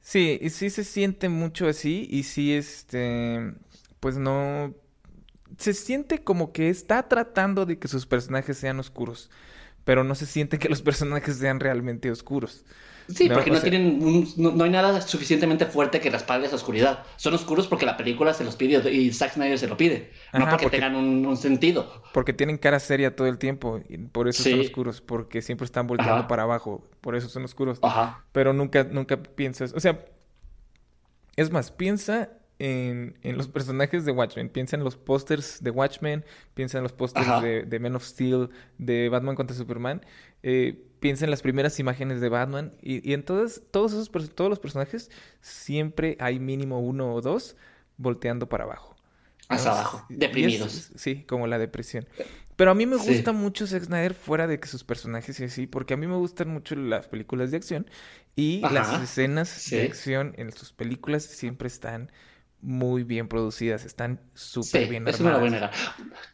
Sí, 0.00 0.38
y 0.40 0.50
sí 0.50 0.70
se 0.70 0.84
siente 0.84 1.28
mucho 1.28 1.68
así 1.68 2.08
y 2.10 2.24
sí, 2.24 2.54
este, 2.54 3.54
pues 4.00 4.16
no, 4.16 4.74
se 5.58 5.74
siente 5.74 6.24
como 6.24 6.52
que 6.52 6.70
está 6.70 7.08
tratando 7.08 7.66
de 7.66 7.78
que 7.78 7.88
sus 7.88 8.06
personajes 8.06 8.56
sean 8.58 8.80
oscuros, 8.80 9.30
pero 9.84 10.04
no 10.04 10.14
se 10.14 10.26
siente 10.26 10.58
que 10.58 10.68
los 10.68 10.82
personajes 10.82 11.36
sean 11.36 11.60
realmente 11.60 12.10
oscuros. 12.10 12.64
Sí, 13.14 13.28
porque 13.28 13.50
no 13.50 13.60
tienen 13.60 14.26
no, 14.36 14.64
hay 14.64 14.70
nada 14.70 15.00
suficientemente 15.00 15.66
fuerte 15.66 16.00
que 16.00 16.10
respalde 16.10 16.46
esa 16.46 16.56
oscuridad. 16.56 17.04
Son 17.16 17.34
oscuros 17.34 17.66
porque 17.66 17.86
la 17.86 17.96
película 17.96 18.34
se 18.34 18.44
los 18.44 18.56
pide 18.56 18.90
y 18.92 19.12
Zack 19.12 19.34
Snyder 19.34 19.58
se 19.58 19.68
lo 19.68 19.76
pide, 19.76 20.10
no 20.32 20.48
porque, 20.48 20.70
tengan 20.70 20.94
un, 20.94 21.36
sentido. 21.36 22.02
Porque 22.12 22.32
tienen 22.32 22.58
cara 22.58 22.80
seria 22.80 23.14
todo 23.14 23.26
el 23.26 23.38
tiempo 23.38 23.80
y 23.88 23.98
por 23.98 24.28
eso 24.28 24.42
son 24.42 24.60
oscuros, 24.60 25.00
porque 25.00 25.42
siempre 25.42 25.64
están 25.64 25.86
volteando 25.86 26.26
para 26.28 26.44
abajo, 26.44 26.84
por 27.00 27.16
eso 27.16 27.28
son 27.28 27.44
oscuros. 27.44 27.78
Ajá. 27.82 28.24
Pero 28.32 28.52
nunca 28.52 28.84
nunca 28.84 29.22
piensas, 29.22 29.72
o 29.72 29.80
sea, 29.80 30.04
es 31.36 31.50
más, 31.50 31.70
piensa 31.70 32.30
en, 32.60 33.16
los 33.36 33.48
personajes 33.48 34.04
de 34.04 34.12
Watchmen. 34.12 34.48
Piensa 34.50 34.76
en 34.76 34.84
los 34.84 34.96
pósters 34.96 35.62
de 35.62 35.70
Watchmen, 35.70 36.24
piensa 36.54 36.78
en 36.78 36.82
los 36.82 36.92
pósters 36.92 37.42
de, 37.42 37.62
de, 37.64 37.78
Man 37.78 37.96
of 37.96 38.04
Steel, 38.04 38.50
de 38.78 39.08
Batman 39.08 39.34
contra 39.34 39.56
Superman. 39.56 40.04
Eh, 40.42 40.84
piensa 41.00 41.24
en 41.24 41.30
las 41.30 41.42
primeras 41.42 41.78
imágenes 41.80 42.20
de 42.20 42.28
Batman. 42.28 42.72
Y, 42.80 43.12
en 43.12 43.24
todos, 43.24 43.62
todos, 43.70 43.92
esos, 43.92 44.10
todos 44.34 44.50
los 44.50 44.60
personajes 44.60 45.10
siempre 45.40 46.16
hay 46.20 46.38
mínimo 46.38 46.80
uno 46.80 47.14
o 47.14 47.20
dos 47.20 47.56
volteando 47.96 48.48
para 48.48 48.64
abajo. 48.64 48.96
Hasta 49.48 49.72
abajo, 49.72 50.06
deprimidos. 50.08 50.92
sí, 50.94 51.24
como 51.24 51.48
la 51.48 51.58
depresión. 51.58 52.06
Pero 52.54 52.70
a 52.70 52.74
mí 52.74 52.86
me 52.86 52.96
gusta 52.96 53.32
mucho 53.32 53.66
Zack 53.66 53.84
Snyder 53.84 54.14
fuera 54.14 54.46
de 54.46 54.60
que 54.60 54.68
sus 54.68 54.84
personajes 54.84 55.40
y 55.40 55.44
así, 55.44 55.66
porque 55.66 55.94
a 55.94 55.96
mí 55.96 56.06
me 56.06 56.16
gustan 56.16 56.48
mucho 56.48 56.76
las 56.76 57.08
películas 57.08 57.50
de 57.50 57.56
acción 57.56 57.90
y 58.36 58.60
las 58.60 59.02
escenas 59.02 59.70
de 59.70 59.84
acción 59.84 60.34
en 60.36 60.52
sus 60.52 60.72
películas 60.72 61.24
siempre 61.24 61.66
están 61.68 62.12
muy 62.62 63.04
bien 63.04 63.28
producidas, 63.28 63.84
están 63.84 64.20
súper 64.34 64.88
bien 64.88 65.08
armadas. 65.08 65.70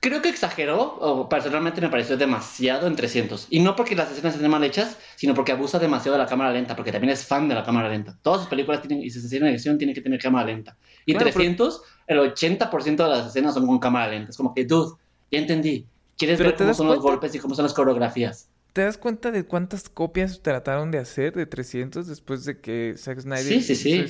Creo 0.01 0.23
que 0.23 0.29
exageró, 0.29 0.97
o 1.01 1.29
personalmente 1.29 1.81
me 1.81 1.89
pareció 1.89 2.17
demasiado 2.17 2.87
en 2.87 2.97
300. 2.97 3.47
Y 3.51 3.61
no 3.61 3.77
porque 3.77 3.95
las 3.95 4.11
escenas 4.11 4.35
estén 4.35 4.51
mal 4.51 4.65
hechas, 4.65 4.99
sino 5.15 5.35
porque 5.35 5.53
abusa 5.53 5.79
demasiado 5.79 6.17
de 6.17 6.25
la 6.25 6.29
cámara 6.29 6.53
lenta, 6.53 6.75
porque 6.75 6.93
también 6.93 7.13
es 7.13 7.25
fan 7.25 7.49
de 7.49 7.55
la 7.55 7.65
cámara 7.65 7.89
lenta. 7.89 8.19
Todas 8.23 8.41
sus 8.41 8.49
películas 8.49 8.83
tienen, 8.83 9.05
y 9.05 9.11
si 9.11 9.21
se 9.21 9.27
hacen 9.27 9.43
en 9.43 9.49
edición, 9.49 9.79
tienen 9.79 9.95
que 9.95 10.01
tener 10.01 10.21
cámara 10.21 10.47
lenta. 10.47 10.77
Y 11.05 11.13
en 11.13 11.19
300, 11.19 11.83
el 12.09 12.19
80% 12.19 12.97
de 12.97 13.09
las 13.09 13.27
escenas 13.29 13.55
son 13.55 13.67
con 13.67 13.79
cámara 13.79 14.09
lenta. 14.09 14.31
Es 14.31 14.37
como 14.37 14.53
que, 14.55 14.65
dude, 14.65 14.97
ya 15.31 15.39
entendí. 15.39 15.87
¿Quieres 16.19 16.39
ver 16.39 16.57
cómo 16.57 16.75
son 16.75 16.89
los 16.89 17.01
golpes 17.01 17.35
y 17.35 17.39
cómo 17.39 17.55
son 17.55 17.65
las 17.65 17.75
coreografías? 17.75 18.49
¿Te 18.77 18.83
das 18.83 18.99
cuenta 18.99 19.31
de 19.31 19.43
cuántas 19.43 19.89
copias 19.89 20.43
trataron 20.43 20.91
de 20.91 20.99
hacer 20.99 21.33
de 21.33 21.47
300 21.47 22.07
después 22.07 22.45
de 22.45 22.61
que 22.61 22.93
Zack 22.99 23.21
Snyder 23.21 23.43
sí, 23.43 23.63
sí, 23.63 23.75
sí. 23.75 24.05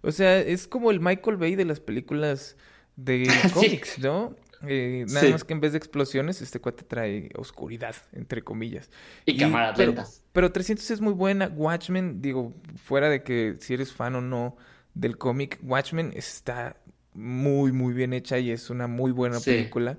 O 0.00 0.10
sea, 0.10 0.38
es 0.38 0.66
como 0.66 0.90
el 0.90 1.00
Michael 1.00 1.36
Bay 1.36 1.54
de 1.54 1.66
las 1.66 1.80
películas 1.80 2.56
de 2.96 3.28
cómics, 3.52 3.98
¿no? 3.98 4.34
Eh, 4.66 5.04
nada 5.06 5.28
más 5.28 5.44
que 5.44 5.52
en 5.52 5.60
vez 5.60 5.72
de 5.72 5.78
explosiones, 5.78 6.40
este 6.40 6.60
cuate 6.60 6.84
trae 6.84 7.28
oscuridad, 7.36 7.94
entre 8.14 8.40
comillas. 8.40 8.90
Y, 9.26 9.36
cámaras 9.36 9.74
pero, 9.76 9.92
Pero 10.32 10.50
300 10.50 10.90
es 10.92 11.02
muy 11.02 11.12
buena. 11.12 11.48
Watchmen, 11.48 12.22
digo, 12.22 12.54
fuera 12.82 13.10
de 13.10 13.22
que 13.22 13.56
si 13.60 13.74
eres 13.74 13.92
fan 13.92 14.14
o 14.14 14.22
no 14.22 14.56
del 14.94 15.18
cómic, 15.18 15.58
Watchmen 15.62 16.14
está 16.16 16.78
muy, 17.12 17.70
muy 17.70 17.92
bien 17.92 18.14
hecha 18.14 18.38
y 18.38 18.50
es 18.50 18.70
una 18.70 18.86
muy 18.86 19.12
buena 19.12 19.40
película. 19.40 19.98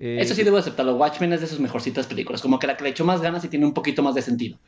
Eso 0.00 0.34
sí 0.34 0.42
debo 0.44 0.56
aceptarlo. 0.56 0.96
Watchmen 0.96 1.34
es 1.34 1.42
de 1.42 1.46
sus 1.46 1.60
mejorcitas 1.60 2.06
películas. 2.06 2.40
Como 2.40 2.58
que 2.58 2.66
la 2.66 2.74
que 2.74 2.84
le 2.84 2.90
echó 2.90 3.04
más 3.04 3.20
ganas 3.20 3.44
y 3.44 3.48
tiene 3.48 3.66
un 3.66 3.74
poquito 3.74 4.02
más 4.02 4.14
de 4.14 4.22
sentido. 4.22 4.58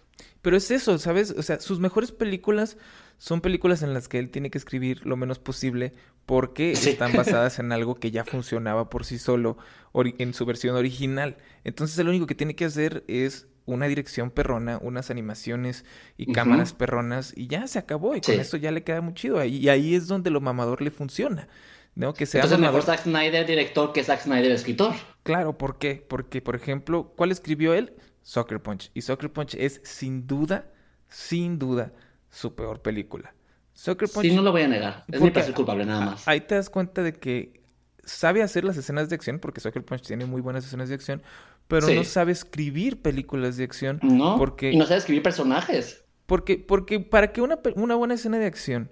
Pero 0.43 0.59
es 0.59 0.71
eso, 0.71 0.99
¿sabes? 0.99 1.31
O 1.31 1.43
sea, 1.43 1.59
sus 1.59 1.81
mejores 1.81 2.13
películas 2.13 2.77
son 3.17 3.41
películas 3.41 3.83
en 3.83 3.95
las 3.95 4.09
que 4.09 4.19
él 4.19 4.29
tiene 4.29 4.51
que 4.51 4.59
escribir 4.59 5.07
lo 5.07 5.17
menos 5.17 5.39
posible 5.39 5.95
porque 6.27 6.73
están 6.73 7.13
basadas 7.17 7.59
en 7.59 7.73
algo 7.73 7.95
que 7.95 8.11
ya 8.11 8.25
funcionaba 8.25 8.91
por 8.91 9.07
sí 9.07 9.19
solo 9.19 9.57
en 9.95 10.35
su 10.35 10.45
versión 10.45 10.77
original. 10.77 11.39
Entonces, 11.65 12.05
lo 12.05 12.11
único 12.11 12.27
que 12.27 12.35
tiene 12.35 12.55
que 12.55 12.67
hacer 12.67 13.03
es 13.09 13.47
una 13.65 13.87
dirección 13.87 14.31
perrona, 14.31 14.79
unas 14.83 15.11
animaciones 15.11 15.87
y 16.19 16.31
cámaras 16.33 16.75
perronas 16.75 17.33
y 17.35 17.47
ya 17.47 17.67
se 17.69 17.79
acabó. 17.79 18.15
Y 18.15 18.21
con 18.21 18.39
eso 18.39 18.59
ya 18.59 18.71
le 18.71 18.85
queda 18.85 19.01
muy 19.01 19.15
chido. 19.15 19.43
Y 19.43 19.71
ahí 19.71 19.95
es 19.95 20.09
donde 20.09 20.29
lo 20.29 20.43
mamador 20.43 20.83
le 20.83 20.91
funciona. 20.91 21.49
¿no? 21.95 22.15
Que 22.15 22.27
sea 22.27 22.41
Entonces 22.41 22.59
mejor 22.59 22.83
Zack 22.83 23.03
Snyder 23.03 23.47
director 23.47 23.93
que 23.93 24.03
Zack 24.03 24.23
Snyder 24.23 24.53
escritor. 24.53 24.95
Claro, 25.23 25.57
¿por 25.57 25.79
qué? 25.79 26.05
Porque, 26.07 26.41
por 26.43 26.57
ejemplo, 26.57 27.13
¿cuál 27.17 27.31
escribió 27.31 27.75
él? 27.75 27.95
Soccer 28.23 28.61
Punch. 28.61 28.91
Y 28.95 29.03
Soccer 29.03 29.33
Punch 29.33 29.55
es 29.55 29.81
sin 29.85 30.27
duda, 30.27 30.67
sin 31.09 31.59
duda, 31.59 31.93
su 32.31 32.55
peor 32.55 32.83
película. 32.83 33.35
Soccer 33.73 34.09
Punch. 34.09 34.27
Sí, 34.27 34.35
no 34.35 34.43
lo 34.43 34.53
voy 34.53 34.63
a 34.63 34.69
negar. 34.69 35.05
Es 35.09 35.21
mi 35.21 35.31
culpable, 35.55 35.85
nada 35.85 36.07
más. 36.07 36.29
Ahí 36.29 36.41
te 36.41 36.55
das 36.55 36.71
cuenta 36.71 37.03
de 37.03 37.13
que 37.13 37.63
sabe 38.05 38.43
hacer 38.43 38.65
las 38.65 38.77
escenas 38.77 39.09
de 39.09 39.15
acción, 39.15 39.39
porque 39.39 39.61
Soccer 39.61 39.85
Punch 39.85 40.03
tiene 40.03 40.27
muy 40.27 40.41
buenas 40.41 40.65
escenas 40.67 40.89
de 40.89 40.95
acción, 40.95 41.23
pero 41.69 41.89
no 41.89 42.05
sabe 42.05 42.33
escribir 42.33 43.01
películas 43.01 43.57
de 43.57 43.65
acción. 43.65 44.01
No. 44.03 44.37
Porque... 44.37 44.73
Y 44.73 44.77
no 44.77 44.87
sabe 44.87 44.99
escribir 44.99 45.23
personajes. 45.23 46.05
Porque, 46.27 46.59
porque 46.59 47.01
para 47.01 47.33
que 47.33 47.41
una, 47.43 47.61
una 47.77 47.95
buena 47.95 48.15
escena 48.15 48.39
de 48.39 48.47
acción 48.47 48.91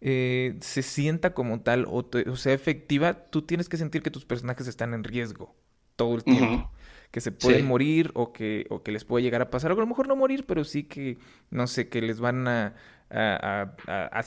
eh, 0.00 0.56
se 0.60 0.82
sienta 0.82 1.34
como 1.34 1.60
tal 1.60 1.86
o, 1.88 2.36
sea 2.36 2.52
efectiva, 2.52 3.26
tú 3.26 3.42
tienes 3.42 3.68
que 3.68 3.76
sentir 3.76 4.02
que 4.02 4.10
tus 4.10 4.24
personajes 4.24 4.66
están 4.68 4.94
en 4.94 5.04
riesgo 5.04 5.56
todo 5.98 6.14
el 6.14 6.24
tiempo. 6.24 6.70
Que 7.10 7.20
se 7.20 7.32
pueden 7.32 7.66
morir 7.66 8.10
o 8.14 8.32
que, 8.32 8.66
o 8.70 8.82
que 8.82 8.92
les 8.92 9.04
puede 9.04 9.22
llegar 9.22 9.42
a 9.42 9.50
pasar. 9.50 9.72
O 9.72 9.74
a 9.74 9.80
lo 9.80 9.86
mejor 9.86 10.08
no 10.08 10.14
morir, 10.14 10.44
pero 10.46 10.62
sí 10.62 10.84
que, 10.84 11.18
no 11.50 11.66
sé, 11.66 11.88
que 11.88 12.00
les 12.00 12.20
van 12.20 12.46
a, 12.46 12.74
a, 13.10 13.74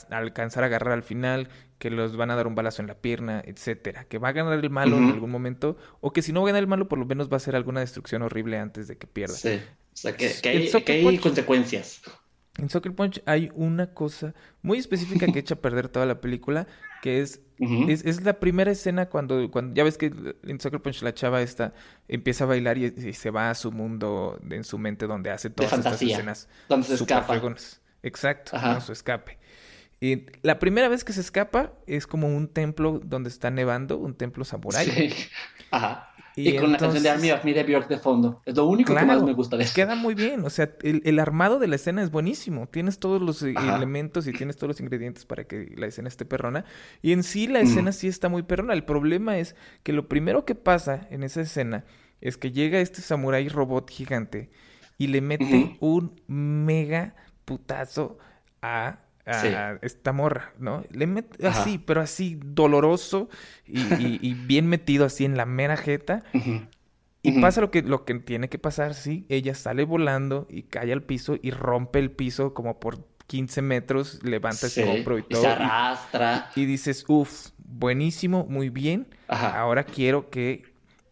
alcanzar 0.10 0.64
a 0.64 0.68
agarrar 0.68 0.94
al 0.94 1.04
final, 1.04 1.48
que 1.78 1.90
los 1.90 2.18
van 2.18 2.32
a 2.32 2.36
dar 2.36 2.48
un 2.48 2.56
balazo 2.56 2.82
en 2.82 2.88
la 2.88 2.96
pierna, 2.96 3.42
etcétera. 3.46 4.04
Que 4.06 4.18
va 4.18 4.30
a 4.30 4.32
ganar 4.34 4.60
el 4.60 4.70
malo 4.70 4.98
en 4.98 5.10
algún 5.12 5.32
momento. 5.32 5.78
O 6.02 6.12
que 6.12 6.22
si 6.22 6.34
no 6.34 6.44
gana 6.44 6.60
el 6.60 6.68
malo, 6.68 6.90
por 6.90 7.00
lo 7.00 7.06
menos 7.06 7.32
va 7.32 7.38
a 7.38 7.40
ser 7.40 7.56
alguna 7.56 7.80
destrucción 7.80 8.24
horrible 8.24 8.58
antes 8.58 8.88
de 8.88 8.98
que 8.98 9.08
pierda. 9.08 9.36
Sí. 9.36 9.62
O 9.94 9.98
sea, 9.98 10.18
que, 10.18 10.26
hay, 10.26 10.70
que 10.84 10.92
hay 10.92 11.18
consecuencias. 11.20 12.02
En 12.58 12.70
Soccer 12.70 12.94
Punch 12.94 13.22
hay 13.26 13.50
una 13.56 13.94
cosa 13.94 14.34
muy 14.62 14.78
específica 14.78 15.26
que 15.28 15.40
echa 15.40 15.56
a 15.56 15.60
perder 15.60 15.90
toda 15.90 16.06
la 16.06 16.20
película, 16.22 16.68
que 17.02 17.22
es, 17.22 17.42
es, 17.60 18.24
la 18.24 18.40
primera 18.40 18.72
escena 18.72 19.08
cuando, 19.08 19.50
cuando, 19.50 19.74
ya 19.74 19.84
ves 19.84 19.98
que 19.98 20.12
en 20.44 20.60
Soccer 20.60 20.82
Punch 20.82 21.02
la 21.02 21.14
chava 21.14 21.42
esta 21.42 21.74
empieza 22.08 22.44
a 22.44 22.48
bailar 22.48 22.78
y, 22.78 23.14
se 23.14 23.30
va 23.32 23.50
a 23.50 23.56
su 23.56 23.72
mundo 23.72 24.40
en 24.50 24.64
su 24.64 24.78
mente 24.78 25.08
donde 25.08 25.32
hace 25.32 25.50
todas 25.50 25.74
estas 25.74 26.02
escenas. 26.02 26.50
Donde 26.68 26.88
se 26.88 26.96
escapa. 26.96 27.42
Exacto, 28.04 28.58
su 28.82 28.92
escape. 28.92 29.38
Y 30.04 30.26
la 30.42 30.58
primera 30.58 30.90
vez 30.90 31.04
que 31.04 31.14
se 31.14 31.22
escapa 31.22 31.74
es 31.86 32.08
como 32.08 32.28
un 32.28 32.48
templo 32.48 33.00
donde 33.04 33.30
está 33.30 33.52
nevando, 33.52 34.00
un 34.00 34.16
templo 34.16 34.44
samurái. 34.44 34.88
Sí. 34.88 35.14
Ajá. 35.72 36.11
Y, 36.36 36.56
con 36.56 36.72
la 36.72 36.78
canción 36.78 37.04
de 37.04 37.10
Army 37.10 37.32
of 37.32 37.44
Me 37.44 37.54
de 37.54 37.64
Björk 37.64 37.88
de 37.88 37.98
fondo. 37.98 38.42
Es 38.46 38.56
lo 38.56 38.66
único 38.66 38.94
que 38.96 39.06
más 39.06 39.22
me 39.22 39.34
gusta 39.34 39.58
de 39.58 39.64
eso. 39.64 39.74
Queda 39.76 39.96
muy 39.96 40.16
bien. 40.16 40.46
O 40.46 40.50
sea, 40.50 40.72
el, 40.82 41.20
armado 41.20 41.60
de 41.60 41.68
la 41.68 41.76
escena 41.76 42.02
es 42.02 42.12
buenísimo. 42.12 42.68
Tienes 42.68 43.00
todos 43.00 43.22
los 43.22 43.44
eh, 43.44 43.54
elementos 43.76 44.28
y 44.28 44.32
tienes 44.32 44.56
todos 44.56 44.70
los 44.70 44.80
ingredientes 44.80 45.26
para 45.26 45.44
que 45.44 45.74
la 45.76 45.88
escena 45.88 46.08
esté 46.08 46.26
perrona. 46.26 46.66
Y 47.02 47.12
en 47.12 47.24
sí 47.24 47.48
la 47.48 47.60
escena 47.60 47.92
sí 47.92 48.08
está 48.08 48.30
muy 48.30 48.44
perrona. 48.44 48.74
El 48.74 48.86
problema 48.86 49.38
es 49.38 49.56
que 49.84 49.94
lo 49.94 50.08
primero 50.08 50.46
que 50.46 50.56
pasa 50.56 51.08
en 51.10 51.24
esa 51.24 51.42
escena 51.42 51.84
es 52.22 52.38
que 52.38 52.52
llega 52.52 52.80
este 52.80 53.02
samurái 53.02 53.50
robot 53.50 53.90
gigante 53.90 54.52
y 54.98 55.08
le 55.08 55.22
mete 55.22 55.78
un 55.80 56.22
mega 56.28 57.16
putazo 57.46 58.20
a 58.62 59.00
esta 59.82 60.12
morra, 60.12 60.54
¿no? 60.60 60.84
Le 60.90 61.08
mete 61.08 61.48
así, 61.48 61.78
pero 61.78 62.02
así 62.02 62.40
doloroso 62.44 63.30
y, 63.66 64.34
bien 64.46 64.68
metido 64.68 65.06
así 65.06 65.26
en 65.26 65.38
la 65.38 65.46
mera 65.46 65.78
jeta. 65.78 66.24
Y 67.24 67.40
pasa 67.40 67.62
lo 67.62 67.70
que, 67.70 67.84
lo 67.84 68.04
que 68.04 68.16
tiene 68.16 68.50
que 68.50 68.58
pasar, 68.58 68.94
sí. 68.94 69.26
Ella 69.30 69.54
sale 69.54 69.84
volando 69.86 70.48
y 70.50 70.64
cae 70.64 70.92
al 70.92 71.04
piso 71.04 71.38
y 71.42 71.52
rompe 71.52 72.00
el 72.00 72.12
piso 72.12 72.54
como 72.54 72.80
por 72.80 73.06
15 73.28 73.62
metros, 73.62 74.20
levanta 74.24 74.68
ese 74.68 74.84
hombro 74.84 75.18
y 75.18 75.24
todo. 75.24 75.42
se 75.42 75.48
arrastra. 75.48 76.50
Y, 76.56 76.66
dices, 76.66 77.06
uff, 77.08 77.50
buenísimo, 77.60 78.46
muy 78.50 78.70
bien. 78.70 79.08
Ahora 79.28 79.84
quiero 79.84 80.30
que 80.30 80.64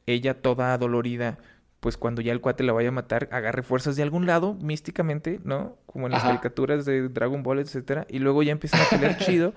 ella 0.05 0.41
toda 0.41 0.77
dolorida 0.77 1.37
pues 1.79 1.95
cuando 1.95 2.21
ya 2.21 2.33
el 2.33 2.41
cuate 2.41 2.63
la 2.63 2.73
vaya 2.73 2.89
a 2.89 2.93
matar, 2.93 3.29
agarre 3.31 3.63
fuerzas 3.63 3.95
de 3.95 4.03
algún 4.03 4.25
lado, 4.25 4.53
místicamente, 4.55 5.39
¿no? 5.43 5.77
Como 5.85 6.07
en 6.07 6.11
las 6.11 6.23
caricaturas 6.23 6.85
de 6.85 7.07
Dragon 7.07 7.41
Ball, 7.41 7.59
etcétera, 7.59 8.05
y 8.09 8.19
luego 8.19 8.43
ya 8.43 8.51
empiezan 8.51 8.81
a 8.81 8.89
pelear 8.89 9.17
chido, 9.25 9.53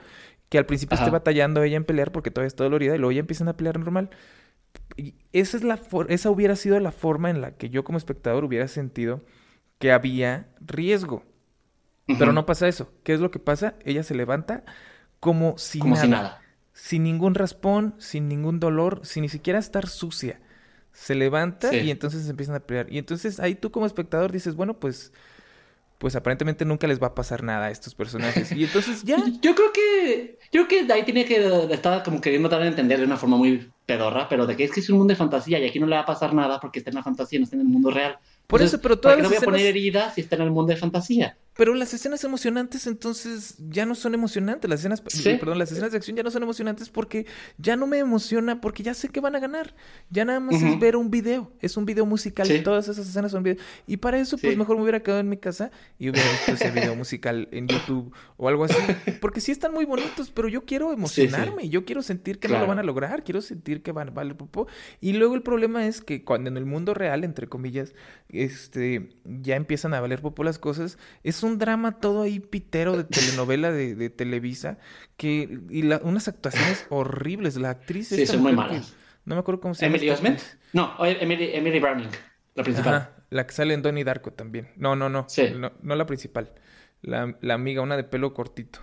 que 0.48 0.58
al 0.58 0.66
principio 0.66 0.96
esté 0.96 1.10
batallando 1.10 1.62
ella 1.62 1.76
en 1.76 1.84
pelear 1.84 2.12
porque 2.12 2.30
todavía 2.30 2.48
está 2.48 2.64
dolorida, 2.64 2.94
y 2.94 2.98
luego 2.98 3.12
ya 3.12 3.20
empiezan 3.20 3.48
a 3.48 3.56
pelear 3.56 3.78
normal. 3.78 4.10
Y 4.96 5.14
esa, 5.32 5.56
es 5.56 5.64
la 5.64 5.80
esa 6.08 6.30
hubiera 6.30 6.54
sido 6.54 6.78
la 6.78 6.92
forma 6.92 7.28
en 7.30 7.40
la 7.40 7.52
que 7.56 7.70
yo 7.70 7.82
como 7.82 7.98
espectador 7.98 8.44
hubiera 8.44 8.68
sentido 8.68 9.22
que 9.78 9.90
había 9.90 10.48
riesgo. 10.60 11.24
Pero 12.06 12.32
no 12.32 12.46
pasa 12.46 12.68
eso. 12.68 12.92
¿Qué 13.04 13.14
es 13.14 13.20
lo 13.20 13.30
que 13.30 13.38
pasa? 13.38 13.74
Ella 13.84 14.02
se 14.02 14.14
levanta 14.14 14.64
como, 15.18 15.56
como 15.78 15.96
Si 15.96 16.08
nada. 16.08 16.42
Sin 16.74 17.04
ningún 17.04 17.34
raspón, 17.34 17.94
sin 17.98 18.28
ningún 18.28 18.60
dolor, 18.60 19.00
sin 19.02 19.22
ni 19.22 19.28
siquiera 19.28 19.58
estar 19.58 19.88
sucia 19.88 20.40
se 20.92 21.14
levanta 21.14 21.74
y 21.74 21.90
entonces 21.90 22.28
empiezan 22.28 22.56
a 22.56 22.60
pelear. 22.60 22.92
Y 22.92 22.98
entonces 22.98 23.40
ahí 23.40 23.54
tú 23.54 23.70
como 23.70 23.86
espectador 23.86 24.32
dices, 24.32 24.54
bueno, 24.54 24.78
pues 24.78 25.12
pues 26.02 26.16
aparentemente 26.16 26.64
nunca 26.64 26.88
les 26.88 27.00
va 27.00 27.06
a 27.06 27.14
pasar 27.14 27.44
nada 27.44 27.66
a 27.66 27.70
estos 27.70 27.94
personajes. 27.94 28.50
Y 28.50 28.64
entonces 28.64 29.04
ya. 29.04 29.18
Yo 29.40 29.54
creo 29.54 29.72
que. 29.72 30.36
Yo 30.50 30.66
creo 30.66 30.86
que 30.86 30.92
ahí 30.92 31.04
tiene 31.04 31.24
que. 31.24 31.36
Estaba 31.70 32.02
como 32.02 32.20
queriendo 32.20 32.48
dar 32.48 32.60
a 32.60 32.66
entender 32.66 32.98
de 32.98 33.04
una 33.04 33.16
forma 33.16 33.36
muy 33.36 33.70
pedorra, 33.86 34.28
pero 34.28 34.44
de 34.44 34.56
que 34.56 34.64
es 34.64 34.72
que 34.72 34.80
es 34.80 34.90
un 34.90 34.98
mundo 34.98 35.12
de 35.12 35.16
fantasía 35.16 35.60
y 35.60 35.68
aquí 35.68 35.78
no 35.78 35.86
le 35.86 35.94
va 35.94 36.02
a 36.02 36.06
pasar 36.06 36.34
nada 36.34 36.58
porque 36.58 36.80
está 36.80 36.90
en 36.90 36.96
la 36.96 37.04
fantasía, 37.04 37.38
no 37.38 37.44
está 37.44 37.54
en 37.54 37.62
el 37.62 37.68
mundo 37.68 37.92
real. 37.92 38.18
Por 38.48 38.60
eso, 38.60 38.80
pero 38.80 38.98
todas 38.98 39.16
no 39.18 39.28
voy 39.28 39.38
a 39.38 39.42
poner 39.42 39.64
heridas 39.64 40.14
si 40.16 40.22
está 40.22 40.34
en 40.34 40.42
el 40.42 40.50
mundo 40.50 40.72
de 40.72 40.76
fantasía? 40.76 41.36
Pero 41.54 41.74
las 41.74 41.92
escenas 41.92 42.24
emocionantes 42.24 42.86
entonces 42.86 43.56
ya 43.58 43.84
no 43.84 43.94
son 43.94 44.14
emocionantes. 44.14 44.70
Las 44.70 44.80
escenas, 44.80 45.02
Sí. 45.08 45.36
perdón, 45.38 45.58
las 45.58 45.70
escenas 45.70 45.90
de 45.90 45.98
acción 45.98 46.16
ya 46.16 46.22
no 46.22 46.30
son 46.30 46.42
emocionantes 46.42 46.88
porque 46.88 47.26
ya 47.58 47.76
no 47.76 47.86
me 47.86 47.98
emociona 47.98 48.60
porque 48.60 48.82
ya 48.82 48.94
sé 48.94 49.10
que 49.10 49.20
van 49.20 49.36
a 49.36 49.38
ganar. 49.38 49.74
Ya 50.08 50.24
nada 50.24 50.40
más 50.40 50.62
es 50.62 50.80
ver 50.80 50.96
un 50.96 51.10
video. 51.10 51.52
Es 51.60 51.76
un 51.76 51.84
video 51.84 52.06
musical. 52.06 52.46
Sí. 52.46 52.60
Todas 52.62 52.88
esas 52.88 53.06
escenas 53.06 53.32
son 53.32 53.42
videos. 53.42 53.60
Y 53.86 53.98
para 53.98 54.18
eso, 54.18 54.38
pues 54.38 54.56
mejor 54.56 54.76
me 54.76 54.82
hubiera 54.82 55.00
quedado 55.00 55.20
en 55.20 55.28
mi 55.28 55.36
casa 55.36 55.70
y 55.98 56.08
hubiera 56.08 56.30
visto 56.30 56.52
ese 56.52 56.70
video 56.70 56.94
musical 56.94 57.48
en 57.52 57.68
YouTube 57.68 58.12
o 58.38 58.48
algo 58.48 58.64
así. 58.64 58.76
Porque 59.20 59.40
sí 59.40 59.52
están 59.52 59.72
muy 59.72 59.84
bonitos, 59.84 60.30
pero 60.30 60.48
yo 60.48 60.64
quiero 60.64 60.92
emocionarme. 60.92 61.68
Yo 61.68 61.84
quiero 61.84 62.02
sentir 62.02 62.38
que 62.38 62.48
no 62.48 62.58
lo 62.58 62.66
van 62.66 62.78
a 62.78 62.82
lograr. 62.82 63.24
Quiero 63.24 63.42
sentir 63.42 63.82
que 63.82 63.92
van 63.92 64.12
popó. 64.36 64.66
Y 65.00 65.12
luego 65.14 65.34
el 65.34 65.42
problema 65.42 65.86
es 65.86 66.00
que 66.00 66.24
cuando 66.24 66.48
en 66.48 66.56
el 66.56 66.64
mundo 66.64 66.94
real, 66.94 67.24
entre 67.24 67.46
comillas, 67.46 67.94
este, 68.28 69.10
ya 69.24 69.56
empiezan 69.56 69.94
a 69.94 70.00
valer 70.00 70.20
popó 70.22 70.44
las 70.44 70.58
cosas, 70.58 70.98
es 71.22 71.41
un 71.42 71.58
drama 71.58 71.98
todo 72.00 72.22
ahí 72.22 72.40
pitero 72.40 72.96
de 72.96 73.04
telenovela 73.04 73.70
de, 73.72 73.94
de 73.94 74.10
Televisa, 74.10 74.78
que, 75.16 75.60
y 75.70 75.82
la- 75.82 76.00
unas 76.02 76.28
actuaciones 76.28 76.86
horribles. 76.90 77.56
La 77.56 77.70
actriz 77.70 78.08
Sí, 78.08 78.26
son 78.26 78.42
muy 78.42 78.52
mujer 78.52 78.68
que- 78.68 78.74
malas. 78.74 78.94
no 79.24 79.34
me 79.34 79.40
acuerdo 79.40 79.60
cómo 79.60 79.74
se 79.74 79.84
llama. 79.86 79.96
¿Emily 79.96 80.10
Osment? 80.10 80.40
No, 80.72 80.94
Emily, 81.04 81.50
Emily 81.54 81.78
Browning, 81.80 82.08
la 82.54 82.62
principal. 82.64 82.94
Ajá, 82.94 83.10
la 83.30 83.46
que 83.46 83.52
sale 83.52 83.74
en 83.74 83.82
Donnie 83.82 84.04
Darko 84.04 84.32
también. 84.32 84.68
No, 84.76 84.96
no, 84.96 85.08
no. 85.08 85.26
Sí. 85.28 85.44
No, 85.56 85.72
no 85.82 85.94
la 85.96 86.06
principal. 86.06 86.52
La, 87.02 87.36
la 87.40 87.54
amiga, 87.54 87.82
una 87.82 87.96
de 87.96 88.04
pelo 88.04 88.32
cortito. 88.34 88.78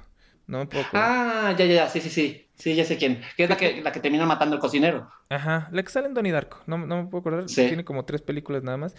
No 0.47 0.57
me 0.59 0.65
puedo. 0.65 0.83
Ah, 0.93 1.53
ya, 1.57 1.65
ya, 1.65 1.73
ya, 1.75 1.89
sí, 1.89 2.01
sí, 2.01 2.09
sí. 2.09 2.47
Sí, 2.55 2.75
ya 2.75 2.83
sé 2.83 2.97
quién. 2.97 3.21
Que 3.37 3.43
es 3.43 3.49
la 3.49 3.55
que, 3.55 3.81
la 3.81 3.91
que 3.91 3.99
termina 3.99 4.25
matando 4.25 4.55
al 4.55 4.59
cocinero. 4.61 5.07
Ajá, 5.29 5.69
la 5.71 5.83
que 5.83 5.89
sale 5.89 6.07
en 6.07 6.13
Donnie 6.15 6.31
Darko. 6.31 6.57
No, 6.65 6.77
no 6.79 7.03
me 7.03 7.09
puedo 7.09 7.19
acordar. 7.21 7.47
Sí. 7.47 7.67
Tiene 7.67 7.85
como 7.85 8.03
tres 8.05 8.21
películas 8.21 8.63
nada 8.63 8.77
más. 8.77 8.95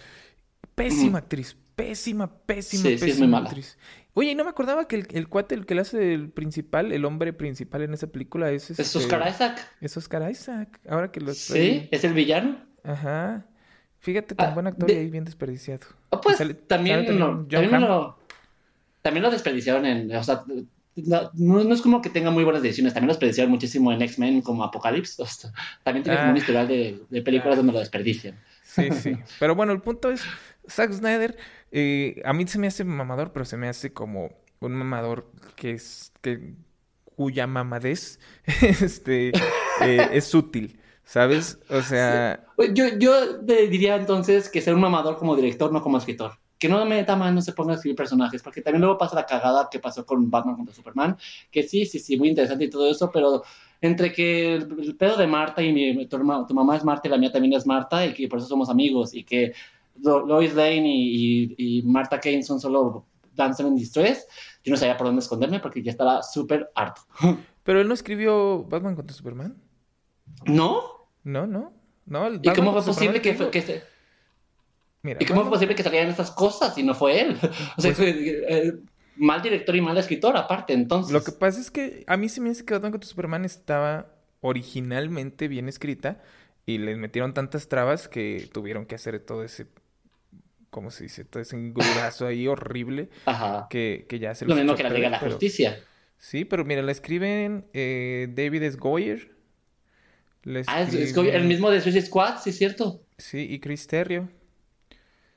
Pésima 0.74 1.18
actriz. 1.18 1.56
Pésima, 1.88 2.30
pésima, 2.46 2.82
Sí, 2.82 2.88
sí, 2.88 2.94
es 2.94 3.00
pésima 3.00 3.18
muy 3.26 3.28
mala. 3.32 3.46
actriz. 3.48 3.78
Oye, 4.14 4.32
y 4.32 4.34
no 4.34 4.44
me 4.44 4.50
acordaba 4.50 4.86
que 4.88 4.96
el, 4.96 5.06
el 5.12 5.28
cuate, 5.28 5.54
el 5.54 5.66
que 5.66 5.74
le 5.74 5.82
hace 5.82 6.12
el 6.14 6.30
principal, 6.30 6.92
el 6.92 7.04
hombre 7.04 7.32
principal 7.32 7.82
en 7.82 7.94
esa 7.94 8.06
película 8.08 8.50
es 8.50 8.70
Es 8.70 8.80
este, 8.80 8.98
Oscar 8.98 9.26
Isaac. 9.28 9.68
Es 9.80 9.96
Oscar 9.96 10.30
Isaac. 10.30 10.80
Ahora 10.88 11.10
que 11.12 11.20
lo 11.20 11.32
Sí, 11.32 11.88
es 11.90 12.04
el 12.04 12.12
villano. 12.12 12.58
Ajá. 12.84 13.46
Fíjate, 14.00 14.34
tan 14.34 14.50
Ah, 14.50 14.54
buen 14.54 14.66
actor 14.66 14.88
de- 14.88 14.94
y 14.94 14.98
ahí 14.98 15.10
bien 15.10 15.24
desperdiciado. 15.24 15.86
Ah, 16.10 16.20
pues 16.20 16.38
sale- 16.38 16.54
también, 16.54 17.04
sale 17.06 17.18
lo, 17.18 17.26
John 17.26 17.48
también, 17.50 17.80
lo, 17.82 18.18
también 19.02 19.22
lo 19.22 19.30
desperdiciaron 19.30 19.84
en. 19.86 20.14
O 20.16 20.24
sea, 20.24 20.42
no, 20.96 21.30
no 21.64 21.74
es 21.74 21.80
como 21.82 22.02
que 22.02 22.10
tenga 22.10 22.30
muy 22.30 22.42
buenas 22.44 22.62
decisiones. 22.62 22.94
También 22.94 23.08
lo 23.08 23.12
desperdiciaron 23.14 23.50
muchísimo 23.50 23.92
en 23.92 24.02
X-Men 24.02 24.40
como. 24.42 24.64
O 24.64 25.26
sea, 25.26 25.52
también 25.84 26.02
tiene 26.02 26.18
como 26.18 26.28
Ah. 26.28 26.32
un 26.32 26.36
historial 26.36 26.66
de, 26.68 27.00
de 27.08 27.22
películas 27.22 27.54
Ah. 27.54 27.56
donde 27.58 27.72
lo 27.72 27.78
desperdician. 27.78 28.38
Sí, 28.64 28.88
sí. 28.92 29.12
Pero 29.38 29.54
bueno, 29.54 29.72
el 29.72 29.80
punto 29.80 30.10
es, 30.10 30.22
Zack 30.70 30.92
Snyder, 30.92 31.36
eh, 31.72 32.20
a 32.24 32.32
mí 32.32 32.46
se 32.46 32.58
me 32.58 32.66
hace 32.68 32.84
mamador, 32.84 33.32
pero 33.32 33.44
se 33.44 33.56
me 33.56 33.68
hace 33.68 33.92
como 33.92 34.30
un 34.60 34.72
mamador 34.72 35.30
que 35.56 35.72
es, 35.72 36.12
que, 36.22 36.54
cuya 37.16 37.46
mamadez, 37.46 38.18
este, 38.62 39.32
eh, 39.80 40.08
es 40.12 40.34
útil, 40.34 40.80
¿sabes? 41.04 41.58
O 41.68 41.82
sea, 41.82 42.46
Pues 42.56 42.72
Yo, 42.74 42.86
yo 42.98 43.44
te 43.44 43.68
diría 43.68 43.96
entonces 43.96 44.48
que 44.48 44.60
ser 44.60 44.74
un 44.74 44.80
mamador 44.80 45.18
como 45.18 45.36
director, 45.36 45.72
no 45.72 45.82
como 45.82 45.98
escritor. 45.98 46.32
Que 46.58 46.68
no 46.68 46.84
meta 46.84 47.16
mano, 47.16 47.36
no 47.36 47.42
se 47.42 47.54
ponga 47.54 47.72
a 47.72 47.76
escribir 47.76 47.96
personajes, 47.96 48.42
porque 48.42 48.60
también 48.60 48.82
luego 48.82 48.98
pasa 48.98 49.14
la 49.16 49.24
cagada 49.26 49.68
que 49.70 49.78
pasó 49.78 50.04
con 50.04 50.30
Batman 50.30 50.56
contra 50.56 50.74
Superman, 50.74 51.16
que 51.50 51.62
sí, 51.62 51.86
sí, 51.86 51.98
sí, 51.98 52.18
muy 52.18 52.28
interesante 52.28 52.64
y 52.64 52.70
todo 52.70 52.90
eso, 52.90 53.10
pero 53.10 53.42
entre 53.80 54.12
que 54.12 54.56
el, 54.56 54.76
el 54.78 54.96
pedo 54.96 55.16
de 55.16 55.26
Marta 55.26 55.62
y 55.62 55.72
mi, 55.72 56.06
tu, 56.06 56.18
tu 56.18 56.54
mamá 56.54 56.76
es 56.76 56.84
Marta 56.84 57.08
y 57.08 57.10
la 57.10 57.16
mía 57.16 57.32
también 57.32 57.54
es 57.54 57.66
Marta, 57.66 58.04
y 58.06 58.12
que 58.12 58.28
por 58.28 58.38
eso 58.38 58.48
somos 58.48 58.68
amigos, 58.68 59.14
y 59.14 59.24
que 59.24 59.54
Lois 60.02 60.54
Lane 60.54 60.86
y, 60.86 61.54
y- 61.56 61.78
y 61.78 61.82
Marta 61.82 62.18
Kane 62.20 62.42
son 62.42 62.60
solo 62.60 63.06
Dancer 63.34 63.66
in 63.66 63.76
Distress, 63.76 64.26
yo 64.64 64.70
no 64.72 64.76
sabía 64.76 64.96
por 64.96 65.06
dónde 65.06 65.20
esconderme 65.20 65.60
porque 65.60 65.82
ya 65.82 65.90
estaba 65.90 66.22
súper 66.22 66.70
harto. 66.74 67.02
pero 67.64 67.80
él 67.80 67.88
no 67.88 67.94
escribió 67.94 68.64
Batman 68.64 68.96
contra 68.96 69.14
Superman. 69.16 69.56
¿No? 70.46 70.82
No, 71.24 71.46
no. 71.46 71.72
No, 72.06 72.26
el 72.26 72.40
¿Y 72.42 72.52
cómo 72.54 72.72
fue 72.72 72.82
posible 72.82 73.20
que, 73.22 73.34
fue- 73.34 73.50
que 73.50 73.62
se... 73.62 73.82
Mira, 75.02 75.18
¿Y 75.22 75.26
cómo 75.26 75.42
fue 75.42 75.50
posible 75.50 75.74
que 75.74 75.82
salieran 75.82 76.10
estas 76.10 76.30
cosas 76.30 76.76
y 76.76 76.82
no 76.82 76.94
fue 76.94 77.20
él? 77.20 77.36
O 77.76 77.80
sea, 77.80 77.92
Pues- 77.94 77.96
fue, 77.96 78.08
eh, 78.48 78.72
mal 79.16 79.40
director 79.42 79.74
y 79.76 79.80
mal 79.80 79.96
escritor 79.98 80.36
aparte, 80.36 80.72
entonces. 80.72 81.12
Lo 81.12 81.22
que 81.22 81.32
pasa 81.32 81.60
es 81.60 81.70
que 81.70 82.04
a 82.06 82.16
mí 82.16 82.28
se 82.28 82.40
me 82.40 82.50
hace 82.50 82.64
que 82.64 82.74
Batman 82.74 82.92
contra 82.92 83.08
Superman 83.08 83.44
estaba 83.44 84.06
originalmente 84.40 85.48
bien 85.48 85.68
escrita 85.68 86.20
y 86.74 86.78
les 86.78 86.96
metieron 86.98 87.34
tantas 87.34 87.68
trabas 87.68 88.08
que 88.08 88.48
tuvieron 88.52 88.86
que 88.86 88.94
hacer 88.94 89.18
todo 89.20 89.42
ese, 89.44 89.66
¿cómo 90.70 90.90
se 90.90 91.04
dice? 91.04 91.24
Todo 91.24 91.42
ese 91.42 91.56
engrudazo 91.56 92.26
ahí 92.26 92.46
horrible 92.46 93.08
Ajá. 93.26 93.66
que, 93.70 94.06
que 94.08 94.18
ya 94.18 94.34
se 94.34 94.46
Lo 94.46 94.54
mismo 94.54 94.74
que 94.74 94.82
la 94.82 94.90
Liga 94.90 95.06
de 95.08 95.10
la 95.12 95.20
pero- 95.20 95.32
Justicia. 95.32 95.78
Sí, 96.18 96.44
pero 96.44 96.64
mira, 96.66 96.82
la 96.82 96.92
escriben 96.92 97.64
eh, 97.72 98.28
David 98.34 98.62
S. 98.64 98.76
Goyer. 98.76 99.34
La 100.42 100.62
Ah, 100.66 100.82
es, 100.82 100.92
es 100.94 101.16
el 101.16 101.44
mismo 101.44 101.70
de 101.70 101.80
Suicide 101.80 102.04
Squad, 102.06 102.38
sí, 102.40 102.50
es 102.50 102.58
cierto. 102.58 103.02
Sí, 103.18 103.46
y 103.50 103.58
Chris 103.58 103.86
Terrio. 103.86 104.28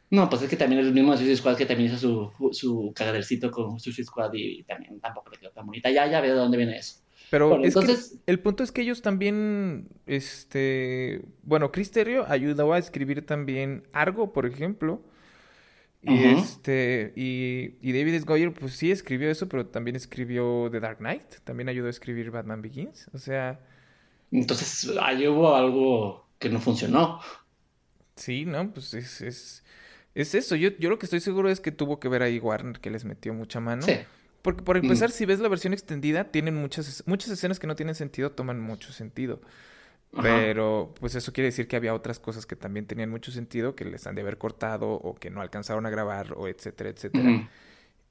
No, 0.09 0.29
pues 0.29 0.41
es 0.43 0.49
que 0.49 0.55
también 0.57 0.81
es 0.81 0.88
el 0.88 0.93
mismo 0.93 1.11
de 1.11 1.17
Suicide 1.17 1.38
Squad 1.38 1.57
que 1.57 1.65
también 1.65 1.91
hizo 1.91 1.97
su, 1.97 2.49
su 2.53 2.93
cagadercito 2.95 3.49
con 3.49 3.79
Suicide 3.79 4.05
Squad 4.05 4.31
y 4.34 4.63
también 4.63 4.99
tampoco 4.99 5.31
le 5.31 5.38
quedó 5.38 5.51
tan 5.51 5.65
bonita. 5.65 5.89
Ya, 5.89 6.05
ya 6.07 6.21
veo 6.21 6.34
de 6.36 6.39
dónde 6.39 6.57
viene 6.57 6.77
eso. 6.77 7.01
Pero 7.34 7.49
Bueno, 7.49 7.63
es 7.65 7.75
entonces- 7.75 8.19
que 8.23 8.31
el 8.31 8.39
punto 8.41 8.61
es 8.63 8.71
que 8.71 8.84
ellos 8.84 9.01
también, 9.01 9.88
este, 10.05 11.23
bueno, 11.41 11.71
Chris 11.71 11.89
Terrio 11.89 12.25
ayudó 12.29 12.73
a 12.73 12.77
escribir 12.77 13.25
también 13.25 13.88
Argo, 13.91 14.34
por 14.34 14.45
ejemplo. 14.45 15.01
Y 16.03 16.25
este, 16.25 17.11
y, 17.15 17.77
y 17.81 17.91
David 17.91 18.13
S. 18.13 18.25
Goyer, 18.27 18.53
pues 18.53 18.73
sí 18.73 18.91
escribió 18.91 19.31
eso, 19.31 19.49
pero 19.49 19.65
también 19.65 19.95
escribió 19.95 20.69
The 20.71 20.79
Dark 20.79 20.97
Knight, 20.99 21.23
también 21.43 21.69
ayudó 21.69 21.88
a 21.88 21.89
escribir 21.89 22.29
Batman 22.29 22.61
Begins. 22.61 23.09
O 23.13 23.17
sea, 23.17 23.59
Entonces, 24.31 24.91
ahí 25.01 25.27
hubo 25.27 25.55
algo 25.55 26.27
que 26.38 26.49
no 26.49 26.59
funcionó. 26.59 27.19
sí, 28.15 28.45
¿no? 28.45 28.71
Pues 28.71 28.93
es, 28.93 29.21
es, 29.21 29.63
es 30.13 30.36
eso. 30.36 30.55
Yo, 30.55 30.69
yo 30.77 30.91
lo 30.91 30.99
que 30.99 31.07
estoy 31.07 31.19
seguro 31.19 31.49
es 31.49 31.59
que 31.59 31.71
tuvo 31.71 31.99
que 31.99 32.09
ver 32.09 32.21
ahí 32.21 32.38
Warner, 32.38 32.79
que 32.79 32.91
les 32.91 33.05
metió 33.05 33.34
mucha 33.34 33.59
mano. 33.59 33.81
Sí. 33.81 33.93
Porque 34.44 34.62
por 34.62 34.78
empezar, 34.78 35.10
Mm. 35.10 35.14
si 35.14 35.26
ves 35.26 35.39
la 35.39 35.48
versión 35.50 35.74
extendida, 35.74 36.26
tienen 36.26 36.56
muchas, 36.56 37.02
muchas 37.08 37.32
escenas 37.32 37.60
que 37.60 37.66
no 37.66 37.76
tienen 37.76 37.96
sentido, 37.96 38.32
toman 38.32 38.60
mucho 38.62 38.94
sentido. 38.94 39.41
Ajá. 40.14 40.22
Pero, 40.22 40.94
pues 41.00 41.16
eso 41.16 41.34
quiere 41.34 41.48
decir 41.48 41.68
que 41.68 41.76
había 41.76 41.94
otras 41.96 42.20
cosas 42.20 42.46
que 42.46 42.56
también 42.56 42.86
tenían 42.86 43.10
mucho 43.10 43.32
sentido, 43.32 43.74
que 43.76 43.84
les 43.86 44.06
han 44.06 44.14
de 44.14 44.22
haber 44.22 44.38
cortado 44.38 44.91
o 44.91 45.16
que 45.16 45.32
no 45.32 45.41
alcanzaron 45.41 45.86
a 45.88 45.89
grabar 45.89 46.34
o 46.38 46.48
etcétera, 46.48 46.91
etcétera. 46.91 47.50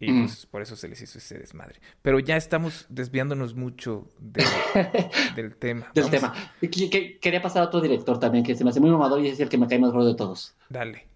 Y 0.00 0.20
pues 0.20 0.46
por 0.46 0.62
eso 0.62 0.74
se 0.74 0.88
les 0.88 1.00
hizo 1.00 1.18
ese 1.18 1.38
desmadre. 1.38 1.78
Pero 2.02 2.18
ya 2.18 2.36
estamos 2.36 2.86
desviándonos 2.88 3.54
mucho 3.54 4.08
de- 4.18 4.42
del 5.36 5.54
tema. 5.54 5.86
Del 5.94 6.10
tema. 6.10 6.34
Quería 7.20 7.40
pasar 7.40 7.62
a 7.62 7.66
otro 7.66 7.80
director 7.80 8.18
también, 8.18 8.42
que 8.42 8.56
se 8.56 8.64
me 8.64 8.70
hace 8.70 8.80
muy 8.80 8.90
mamador 8.90 9.20
y 9.24 9.28
es 9.28 9.38
el 9.38 9.48
que 9.48 9.58
me 9.58 9.68
cae 9.68 9.78
más 9.78 9.92
gordo 9.92 10.08
de 10.08 10.16
todos. 10.16 10.56
Dale. 10.70 11.06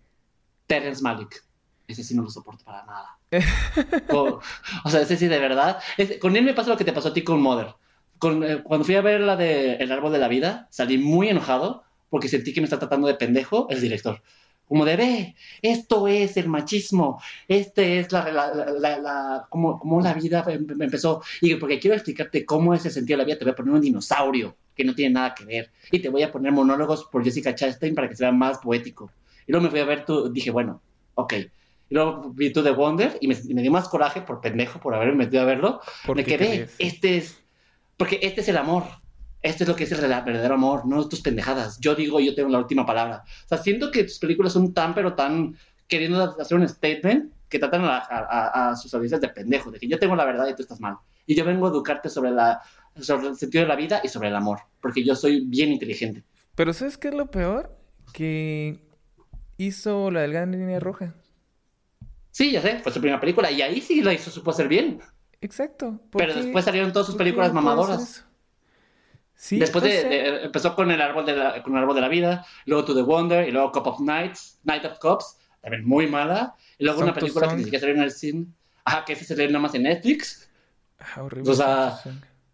Terrence 0.68 1.02
Malick. 1.02 1.42
Ese 1.86 2.02
sí 2.04 2.14
no 2.14 2.22
lo 2.22 2.30
soporto 2.30 2.64
para 2.64 2.84
nada. 2.84 3.18
o, 4.08 4.40
o 4.84 4.90
sea, 4.90 5.00
ese 5.02 5.16
sí 5.16 5.26
de 5.28 5.38
verdad. 5.38 5.80
Es- 5.96 6.18
con 6.18 6.36
él 6.36 6.44
me 6.44 6.54
pasa 6.54 6.70
lo 6.70 6.76
que 6.76 6.84
te 6.84 6.92
pasó 6.92 7.08
a 7.08 7.12
ti 7.14 7.22
con 7.22 7.40
Mother. 7.40 7.74
Con, 8.18 8.42
eh, 8.44 8.62
cuando 8.62 8.84
fui 8.84 8.94
a 8.96 9.02
ver 9.02 9.20
la 9.20 9.36
de 9.36 9.74
El 9.76 9.92
Árbol 9.92 10.12
de 10.12 10.18
la 10.18 10.28
Vida, 10.28 10.68
salí 10.70 10.98
muy 10.98 11.28
enojado 11.28 11.84
porque 12.08 12.28
sentí 12.28 12.52
que 12.54 12.60
me 12.60 12.64
está 12.64 12.78
tratando 12.78 13.06
de 13.08 13.14
pendejo 13.14 13.66
el 13.70 13.80
director. 13.80 14.22
Como 14.66 14.84
de, 14.84 14.96
ve, 14.96 15.36
esto 15.62 16.08
es 16.08 16.36
el 16.36 16.48
machismo, 16.48 17.20
este 17.46 18.00
es 18.00 18.10
la, 18.10 18.30
la, 18.32 18.52
la, 18.54 18.66
la- 18.72 18.98
la- 18.98 19.46
cómo, 19.48 19.78
cómo 19.78 20.00
la 20.00 20.12
vida 20.14 20.44
em- 20.48 20.66
em- 20.70 20.82
empezó. 20.82 21.22
Y 21.40 21.54
porque 21.56 21.78
quiero 21.78 21.94
explicarte 21.94 22.44
cómo 22.44 22.74
es 22.74 22.84
el 22.84 22.90
sentido 22.92 23.16
de 23.16 23.22
la 23.22 23.26
vida, 23.26 23.38
te 23.38 23.44
voy 23.44 23.52
a 23.52 23.56
poner 23.56 23.74
un 23.74 23.80
dinosaurio 23.80 24.56
que 24.74 24.84
no 24.84 24.94
tiene 24.94 25.14
nada 25.14 25.34
que 25.34 25.44
ver. 25.44 25.70
Y 25.92 26.00
te 26.00 26.08
voy 26.08 26.22
a 26.22 26.32
poner 26.32 26.50
monólogos 26.52 27.04
por 27.04 27.22
Jessica 27.24 27.54
Chastain 27.54 27.94
para 27.94 28.08
que 28.08 28.16
sea 28.16 28.32
más 28.32 28.58
poético. 28.58 29.12
Y 29.46 29.52
luego 29.52 29.64
me 29.64 29.70
fui 29.70 29.78
a 29.80 29.84
ver 29.84 30.04
tú, 30.04 30.30
dije, 30.32 30.50
bueno, 30.50 30.82
ok. 31.14 31.34
Y 31.88 31.94
luego 31.94 32.30
vi 32.34 32.52
tú 32.52 32.62
The 32.62 32.70
Wonder 32.72 33.16
y 33.20 33.28
me, 33.28 33.36
me 33.54 33.62
dio 33.62 33.70
más 33.70 33.88
coraje 33.88 34.20
por 34.20 34.40
pendejo, 34.40 34.80
por 34.80 34.94
haberme 34.94 35.24
metido 35.24 35.42
a 35.42 35.46
verlo. 35.46 35.80
¿Por 36.04 36.16
me 36.16 36.24
quedé, 36.24 36.36
crees? 36.36 36.74
este 36.78 37.16
es, 37.16 37.38
porque 37.96 38.18
este 38.22 38.40
es 38.40 38.48
el 38.48 38.56
amor. 38.56 38.84
Este 39.42 39.62
es 39.62 39.68
lo 39.68 39.76
que 39.76 39.84
es 39.84 39.92
el 39.92 40.00
verdadero 40.00 40.54
amor, 40.54 40.86
no 40.86 41.08
tus 41.08 41.20
pendejadas. 41.20 41.78
Yo 41.80 41.94
digo, 41.94 42.18
yo 42.18 42.34
tengo 42.34 42.48
la 42.48 42.58
última 42.58 42.84
palabra. 42.84 43.22
O 43.44 43.48
sea, 43.48 43.58
siento 43.58 43.90
que 43.92 44.02
tus 44.02 44.18
películas 44.18 44.52
son 44.52 44.74
tan, 44.74 44.94
pero 44.94 45.14
tan 45.14 45.56
queriendo 45.86 46.36
hacer 46.40 46.56
un 46.58 46.68
statement 46.68 47.32
que 47.48 47.60
tratan 47.60 47.84
a, 47.84 47.98
a- 47.98 48.00
a- 48.00 48.70
a 48.70 48.76
sus 48.76 48.92
audiencias 48.92 49.20
de 49.20 49.28
pendejo, 49.28 49.70
de 49.70 49.78
que 49.78 49.86
yo 49.86 50.00
tengo 50.00 50.16
la 50.16 50.24
verdad 50.24 50.48
y 50.48 50.56
tú 50.56 50.62
estás 50.62 50.80
mal. 50.80 50.96
Y 51.26 51.36
yo 51.36 51.44
vengo 51.44 51.66
a 51.66 51.70
educarte 51.70 52.08
sobre, 52.08 52.32
la, 52.32 52.60
sobre 52.98 53.28
el 53.28 53.36
sentido 53.36 53.62
de 53.62 53.68
la 53.68 53.76
vida 53.76 54.00
y 54.02 54.08
sobre 54.08 54.28
el 54.28 54.34
amor, 54.34 54.58
porque 54.80 55.04
yo 55.04 55.14
soy 55.14 55.44
bien 55.46 55.70
inteligente. 55.70 56.24
Pero 56.56 56.72
¿sabes 56.72 56.98
qué 56.98 57.08
es 57.08 57.14
lo 57.14 57.30
peor? 57.30 57.76
Que 58.12 58.80
hizo 59.58 60.10
la 60.10 60.22
delgada 60.22 60.46
línea 60.46 60.80
roja. 60.80 61.14
Sí, 62.36 62.52
ya 62.52 62.60
sé, 62.60 62.80
fue 62.80 62.92
su 62.92 63.00
primera 63.00 63.18
película 63.18 63.50
y 63.50 63.62
ahí 63.62 63.80
sí 63.80 64.02
la 64.02 64.12
hizo, 64.12 64.30
supo 64.30 64.50
hacer 64.50 64.68
bien. 64.68 65.00
Exacto. 65.40 65.98
¿Por 66.10 66.20
Pero 66.20 66.34
qué- 66.34 66.42
después 66.42 66.66
salieron 66.66 66.92
todas 66.92 67.06
sus 67.06 67.16
películas 67.16 67.50
mamadoras. 67.50 68.26
Sí, 69.34 69.58
Después 69.58 69.82
de, 69.84 70.44
empezó 70.44 70.74
con 70.74 70.90
el 70.90 71.00
árbol 71.00 71.24
de 71.24 71.34
la, 71.34 71.62
con 71.62 71.74
el 71.74 71.78
árbol 71.78 71.94
de 71.94 72.02
la 72.02 72.08
vida, 72.10 72.44
luego 72.66 72.84
To 72.84 72.94
the 72.94 73.00
Wonder 73.00 73.48
y 73.48 73.52
luego 73.52 73.72
Cup 73.72 73.86
of 73.86 74.00
Nights, 74.00 74.60
Night 74.64 74.84
of 74.84 74.98
Cups, 74.98 75.38
también 75.62 75.86
muy 75.86 76.08
mala, 76.08 76.54
y 76.76 76.84
luego 76.84 77.00
una 77.00 77.14
película 77.14 77.48
que 77.48 77.56
ni 77.56 77.64
siquiera 77.64 77.80
salió 77.80 77.94
en 77.94 78.02
el 78.02 78.10
cine. 78.10 78.46
Ajá, 78.84 79.06
que 79.06 79.14
ese 79.14 79.24
se 79.24 79.34
lee 79.34 79.46
nada 79.46 79.60
más 79.60 79.74
en 79.74 79.84
Netflix. 79.84 80.50
Ah, 80.98 81.22
horrible. 81.22 81.50
O 81.50 81.54
sea, 81.54 81.98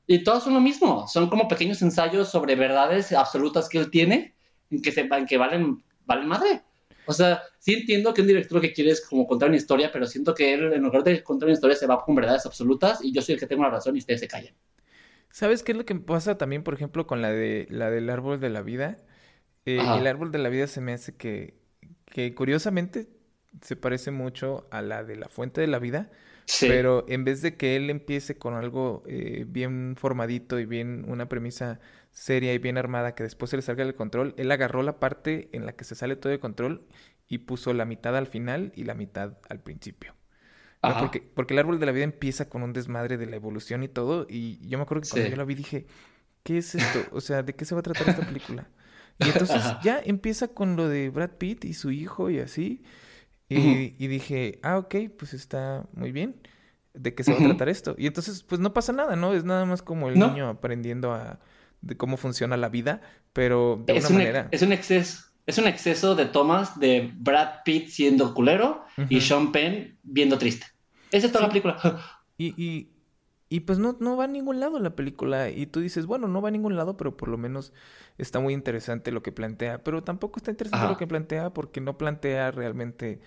y 0.07 0.23
todos 0.23 0.45
son 0.45 0.55
lo 0.55 0.61
mismo. 0.61 1.09
Son 1.09 1.29
como 1.29 1.49
pequeños 1.49 1.83
ensayos 1.83 2.29
sobre 2.31 2.55
verdades 2.55 3.11
absolutas 3.11 3.69
que 3.69 3.79
él 3.79 3.91
tiene, 3.91 4.37
en 4.71 4.81
que, 4.81 4.93
sepan 4.93 5.27
que 5.27 5.39
valen, 5.39 5.83
valen 6.07 6.29
madre. 6.29 6.63
O 7.07 7.13
sea, 7.13 7.43
sí 7.59 7.75
entiendo 7.75 8.15
que 8.15 8.21
un 8.21 8.29
director 8.29 8.61
que 8.61 8.73
quiere 8.73 8.91
es 8.91 9.01
como 9.01 9.27
contar 9.27 9.49
una 9.49 9.57
historia, 9.57 9.91
pero 9.93 10.07
siento 10.07 10.35
que 10.35 10.55
él, 10.55 10.73
en 10.73 10.83
lugar 10.83 11.03
de 11.03 11.23
contar 11.23 11.49
una 11.49 11.55
historia, 11.55 11.77
se 11.77 11.87
va 11.87 12.05
con 12.05 12.15
verdades 12.15 12.47
absolutas 12.47 13.03
y 13.03 13.13
yo 13.13 13.23
soy 13.23 13.35
el 13.35 13.41
que 13.41 13.47
tengo 13.47 13.63
la 13.63 13.71
razón 13.71 13.97
y 13.97 13.99
ustedes 13.99 14.21
se 14.21 14.29
callan. 14.29 14.55
¿Sabes 15.31 15.63
qué 15.63 15.73
es 15.73 15.79
lo 15.79 15.85
que 15.85 15.95
pasa 15.95 16.37
también, 16.37 16.63
por 16.63 16.75
ejemplo, 16.75 17.07
con 17.07 17.23
la 17.23 17.33
de 17.33 17.67
la 17.71 17.91
del 17.91 18.11
árbol 18.11 18.39
de 18.39 18.51
la 18.51 18.63
vida? 18.63 18.99
Eh, 19.65 19.79
el 19.79 20.07
árbol 20.07 20.31
de 20.31 20.39
la 20.39 20.49
vida 20.49 20.67
se 20.67 20.81
me 20.81 20.93
hace 20.93 21.17
que, 21.17 21.55
que 22.07 22.35
curiosamente 22.35 23.09
se 23.61 23.77
parece 23.77 24.11
mucho 24.11 24.67
a 24.71 24.83
la 24.83 25.05
de 25.05 25.17
la 25.17 25.29
fuente 25.29 25.61
de 25.61 25.67
la 25.67 25.79
vida, 25.79 26.11
sí. 26.47 26.67
pero 26.69 27.05
en 27.09 27.25
vez 27.25 27.43
de 27.43 27.57
que 27.57 27.77
él 27.77 27.91
empiece 27.91 28.37
con 28.39 28.55
algo 28.55 29.03
eh, 29.07 29.45
bien 29.47 29.95
formadito 29.97 30.59
y 30.59 30.67
bien 30.67 31.05
una 31.09 31.29
premisa 31.29 31.81
seria 32.13 32.53
y 32.55 32.59
bien 32.59 32.79
armada 32.79 33.15
que 33.15 33.23
después 33.23 33.51
se 33.51 33.57
le 33.57 33.63
salga 33.63 33.85
del 33.85 33.95
control, 33.95 34.35
él 34.37 34.51
agarró 34.53 34.83
la 34.83 35.01
parte 35.01 35.49
en 35.53 35.67
la 35.67 35.73
que 35.73 35.85
se 35.85 35.95
sale 35.95 36.17
todo 36.17 36.31
de 36.31 36.39
control 36.39 36.87
y 37.29 37.39
puso 37.39 37.73
la 37.73 37.85
mitad 37.85 38.17
al 38.17 38.27
final 38.27 38.73
y 38.77 38.85
la 38.85 38.95
mitad 38.95 39.39
al 39.49 39.61
principio. 39.61 40.15
¿no? 40.83 40.99
Porque, 40.99 41.21
porque 41.21 41.55
el 41.55 41.61
árbol 41.61 41.81
de 41.81 41.87
la 41.87 41.93
vida 41.93 42.05
empieza 42.05 42.49
con 42.49 42.63
un 42.63 42.73
desmadre 42.73 43.17
de 43.17 43.27
la 43.27 43.37
evolución 43.37 43.83
y 43.83 43.89
todo, 43.89 44.27
y 44.29 44.59
yo 44.67 44.79
me 44.79 44.83
acuerdo 44.83 45.03
que 45.03 45.09
cuando 45.09 45.27
sí. 45.27 45.31
yo 45.31 45.37
la 45.37 45.45
vi 45.45 45.55
dije, 45.55 45.87
¿qué 46.43 46.59
es 46.59 46.75
esto? 46.75 47.01
O 47.13 47.21
sea, 47.21 47.43
¿de 47.43 47.55
qué 47.55 47.65
se 47.65 47.75
va 47.75 47.81
a 47.81 47.83
tratar 47.83 48.09
esta 48.09 48.27
película? 48.27 48.69
Y 49.19 49.27
entonces 49.27 49.57
Ajá. 49.57 49.81
ya 49.83 50.01
empieza 50.05 50.49
con 50.49 50.77
lo 50.77 50.89
de 50.89 51.11
Brad 51.11 51.31
Pitt 51.39 51.65
y 51.65 51.75
su 51.75 51.91
hijo 51.91 52.31
y 52.31 52.41
así. 52.41 52.83
Y, 53.49 53.57
uh 53.57 53.61
-huh. 53.61 53.95
y, 53.99 54.07
dije, 54.09 54.59
ah, 54.63 54.79
ok, 54.79 54.95
pues 55.19 55.35
está 55.35 55.87
muy 55.93 56.13
bien. 56.13 56.41
¿De 56.95 57.15
qué 57.15 57.23
se 57.23 57.33
va 57.33 57.39
uh 57.39 57.41
-huh. 57.43 57.45
a 57.45 57.49
tratar 57.49 57.69
esto? 57.69 57.95
Y 57.99 58.07
entonces, 58.07 58.43
pues 58.43 58.61
no 58.61 58.73
pasa 58.73 58.93
nada, 58.93 59.15
¿no? 59.15 59.35
Es 59.35 59.45
nada 59.45 59.65
más 59.65 59.83
como 59.83 60.09
el 60.09 60.19
¿No? 60.19 60.29
niño 60.29 60.49
aprendiendo 60.49 61.13
a 61.13 61.39
de 61.83 61.97
cómo 61.97 62.17
funciona 62.17 62.57
la 62.57 62.69
vida, 62.69 63.01
pero 63.33 63.83
de 63.87 63.97
es 63.97 64.05
una 64.05 64.11
un, 64.11 64.17
manera. 64.19 64.49
Es 64.51 64.63
un 64.63 64.73
exceso. 64.73 65.25
Es 65.45 65.59
un 65.59 65.67
exceso 65.67 66.15
de 66.15 66.27
tomas 66.27 66.79
de 66.79 67.13
Brad 67.17 67.65
Pitt 67.65 67.89
siendo 67.89 68.33
culero 68.33 68.85
uh 68.97 69.03
-huh. 69.03 69.07
y 69.11 69.21
Sean 69.21 69.51
Penn 69.51 69.99
viendo 70.05 70.39
triste. 70.39 70.67
Esa 71.11 71.27
es 71.27 71.33
toda 71.33 71.45
sí. 71.45 71.47
la 71.47 71.53
película. 71.53 72.01
Y, 72.39 72.55
y, 72.61 72.89
y 73.51 73.61
pues 73.61 73.79
no, 73.79 73.97
no 74.01 74.17
va 74.17 74.25
a 74.25 74.27
ningún 74.27 74.59
lado 74.59 74.81
la 74.81 74.97
película. 74.97 75.51
Y 75.51 75.67
tú 75.67 75.81
dices, 75.81 76.07
bueno, 76.07 76.27
no 76.27 76.41
va 76.41 76.49
a 76.49 76.51
ningún 76.51 76.75
lado, 76.75 76.97
pero 76.97 77.17
por 77.17 77.29
lo 77.29 77.37
menos 77.39 77.73
está 78.19 78.41
muy 78.41 78.53
interesante 78.55 79.13
lo 79.13 79.23
que 79.23 79.31
plantea. 79.31 79.85
Pero 79.85 80.03
tampoco 80.03 80.39
está 80.39 80.51
interesante 80.51 80.85
Ajá. 80.85 80.91
lo 80.91 80.99
que 80.99 81.07
plantea 81.07 81.51
porque 81.51 81.81
no 81.81 81.99
plantea 81.99 82.51
realmente 82.51 83.21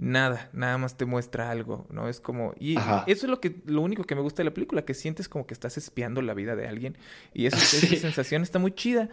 nada, 0.00 0.48
nada 0.54 0.78
más 0.78 0.96
te 0.96 1.04
muestra 1.04 1.50
algo, 1.50 1.86
¿no? 1.90 2.08
Es 2.08 2.20
como 2.20 2.54
y 2.58 2.78
Ajá. 2.78 3.04
eso 3.06 3.26
es 3.26 3.30
lo 3.30 3.38
que 3.38 3.60
lo 3.66 3.82
único 3.82 4.04
que 4.04 4.14
me 4.14 4.22
gusta 4.22 4.40
de 4.42 4.48
la 4.48 4.54
película, 4.54 4.84
que 4.84 4.94
sientes 4.94 5.28
como 5.28 5.46
que 5.46 5.52
estás 5.52 5.76
espiando 5.76 6.22
la 6.22 6.32
vida 6.32 6.56
de 6.56 6.66
alguien 6.66 6.96
y 7.34 7.44
eso, 7.46 7.58
sí. 7.60 7.94
esa 7.94 7.96
sensación 7.96 8.42
está 8.42 8.58
muy 8.58 8.72
chida, 8.72 9.10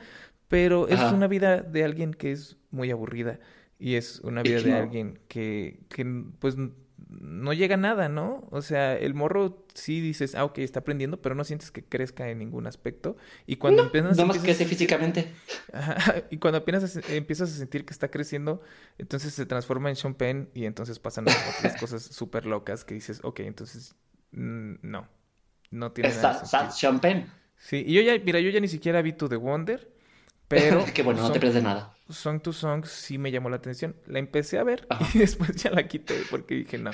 pero 0.47 0.87
Ajá. 0.89 1.07
es 1.07 1.13
una 1.13 1.27
vida 1.27 1.61
de 1.61 1.83
alguien 1.83 2.13
que 2.13 2.31
es 2.31 2.55
muy 2.71 2.89
aburrida 2.89 3.39
y 3.77 3.95
es 3.95 4.21
una 4.21 4.41
vida 4.43 4.61
de 4.61 4.73
alguien 4.73 5.19
que 5.27 5.81
que 5.89 6.05
pues 6.39 6.55
no 7.09 7.53
llega 7.53 7.75
a 7.75 7.77
nada, 7.77 8.09
¿no? 8.09 8.47
O 8.51 8.61
sea, 8.61 8.97
el 8.97 9.13
morro 9.13 9.65
sí 9.73 10.01
dices, 10.01 10.35
ah, 10.35 10.43
ok, 10.43 10.59
está 10.59 10.79
aprendiendo, 10.79 11.21
pero 11.21 11.35
no 11.35 11.43
sientes 11.43 11.71
que 11.71 11.83
crezca 11.83 12.29
en 12.29 12.39
ningún 12.39 12.67
aspecto. 12.67 13.15
Y 13.45 13.57
cuando 13.57 13.83
no, 13.83 13.85
empiezas... 13.87 14.17
No 14.17 14.25
más 14.25 14.39
crece 14.39 14.65
físicamente. 14.65 15.33
Ajá, 15.73 16.23
y 16.29 16.37
cuando 16.37 16.59
apenas 16.59 16.97
empiezas 17.09 17.51
a 17.51 17.55
sentir 17.55 17.85
que 17.85 17.93
está 17.93 18.09
creciendo, 18.09 18.61
entonces 18.97 19.33
se 19.33 19.45
transforma 19.45 19.89
en 19.89 19.95
Sean 19.95 20.15
Penn 20.15 20.49
y 20.53 20.65
entonces 20.65 20.99
pasan 20.99 21.25
otras 21.25 21.75
cosas 21.79 22.03
súper 22.03 22.45
locas 22.45 22.83
que 22.83 22.93
dices, 22.95 23.21
ok, 23.23 23.39
entonces, 23.41 23.95
mm, 24.31 24.75
no, 24.81 25.07
no 25.71 25.91
tiene 25.93 26.09
nada 26.09 26.45
sentido. 26.45 26.71
Sean 26.71 26.99
Penn. 26.99 27.31
Sí, 27.57 27.83
y 27.87 27.93
yo 27.93 28.01
ya, 28.01 28.21
mira, 28.23 28.39
yo 28.39 28.49
ya 28.49 28.59
ni 28.59 28.67
siquiera 28.67 29.01
vi 29.01 29.13
To 29.13 29.29
The 29.29 29.37
Wonder, 29.37 29.89
pero... 30.47 30.85
Qué 30.93 31.03
bueno, 31.03 31.21
no 31.21 31.31
te 31.31 31.39
pierdes 31.39 31.63
nada. 31.63 31.96
Song 32.09 32.41
to 32.41 32.53
Song 32.53 32.85
sí 32.85 33.17
me 33.17 33.31
llamó 33.31 33.49
la 33.49 33.57
atención. 33.57 33.95
La 34.05 34.19
empecé 34.19 34.59
a 34.59 34.63
ver 34.63 34.85
Ajá. 34.89 35.05
y 35.13 35.19
después 35.19 35.55
ya 35.55 35.71
la 35.71 35.87
quité 35.87 36.15
porque 36.29 36.55
dije 36.55 36.77
no. 36.77 36.91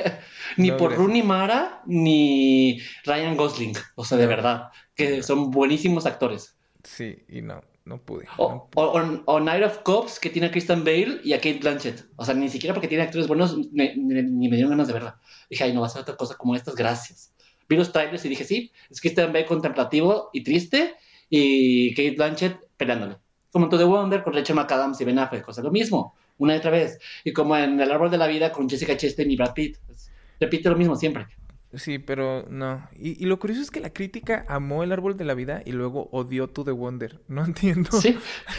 ni 0.56 0.68
no, 0.68 0.76
por 0.76 0.90
gracias. 0.90 1.06
Rooney 1.06 1.22
Mara 1.22 1.82
ni 1.86 2.80
Ryan 3.04 3.36
Gosling. 3.36 3.74
O 3.94 4.04
sea, 4.04 4.18
de 4.18 4.26
verdad. 4.26 4.70
Que 4.94 5.22
son 5.22 5.50
buenísimos 5.50 6.06
actores. 6.06 6.56
Sí, 6.82 7.18
y 7.28 7.42
no, 7.42 7.62
no 7.84 8.02
pude. 8.02 8.26
O, 8.36 8.68
pude. 8.68 8.86
o, 8.86 9.22
o, 9.26 9.40
Night 9.40 9.64
of 9.64 9.78
Cops, 9.78 10.18
que 10.18 10.30
tiene 10.30 10.48
a 10.48 10.50
Kristen 10.50 10.84
Bale 10.84 11.20
y 11.22 11.32
a 11.32 11.38
Kate 11.38 11.60
Blanchett. 11.60 12.06
O 12.16 12.24
sea, 12.24 12.34
ni 12.34 12.48
siquiera 12.48 12.74
porque 12.74 12.88
tiene 12.88 13.04
actores 13.04 13.28
buenos, 13.28 13.56
ni, 13.56 13.94
ni, 13.94 14.22
ni 14.22 14.48
me 14.48 14.56
dieron 14.56 14.70
ganas 14.70 14.88
de 14.88 14.94
verla. 14.94 15.20
Dije, 15.48 15.64
ay, 15.64 15.72
no 15.72 15.80
va 15.80 15.86
a 15.86 15.90
ser 15.90 16.02
otra 16.02 16.16
cosa 16.16 16.36
como 16.36 16.56
estas, 16.56 16.74
gracias. 16.74 17.32
Vi 17.68 17.76
los 17.76 17.92
trailers 17.92 18.24
y 18.24 18.28
dije, 18.30 18.44
sí, 18.44 18.72
es 18.90 19.00
Kristen 19.00 19.32
Bale 19.32 19.46
contemplativo 19.46 20.30
y 20.32 20.42
triste 20.42 20.96
y 21.28 21.94
Kate 21.94 22.16
Blanchett 22.16 22.58
peleándole 22.76 23.18
como 23.52 23.66
en 23.66 23.70
To 23.70 23.78
The 23.78 23.84
Wonder 23.84 24.22
con 24.22 24.34
Rachel 24.34 24.56
McAdams 24.56 25.00
y 25.00 25.04
Ben 25.04 25.18
Affleck, 25.18 25.48
o 25.48 25.52
sea, 25.52 25.64
lo 25.64 25.70
mismo, 25.70 26.14
una 26.38 26.54
y 26.54 26.58
otra 26.58 26.70
vez. 26.70 26.98
Y 27.24 27.32
como 27.32 27.56
en 27.56 27.80
El 27.80 27.90
Árbol 27.90 28.10
de 28.10 28.18
la 28.18 28.26
Vida 28.26 28.52
con 28.52 28.68
Jessica 28.68 28.96
Chastain 28.96 29.30
y 29.30 29.36
Brad 29.36 29.54
Pitt, 29.54 29.78
pues, 29.86 30.10
repite 30.40 30.68
lo 30.68 30.76
mismo 30.76 30.96
siempre. 30.96 31.26
Sí, 31.74 31.98
pero 31.98 32.46
no. 32.48 32.88
Y, 32.96 33.22
y, 33.22 33.26
lo 33.26 33.38
curioso 33.38 33.60
es 33.60 33.70
que 33.70 33.80
la 33.80 33.92
crítica 33.92 34.46
amó 34.48 34.82
El 34.82 34.90
Árbol 34.90 35.18
de 35.18 35.26
la 35.26 35.34
Vida 35.34 35.60
y 35.66 35.72
luego 35.72 36.08
odió 36.12 36.48
To 36.48 36.64
The 36.64 36.70
Wonder. 36.70 37.20
No 37.28 37.44
entiendo. 37.44 37.92
Sí. 38.00 38.18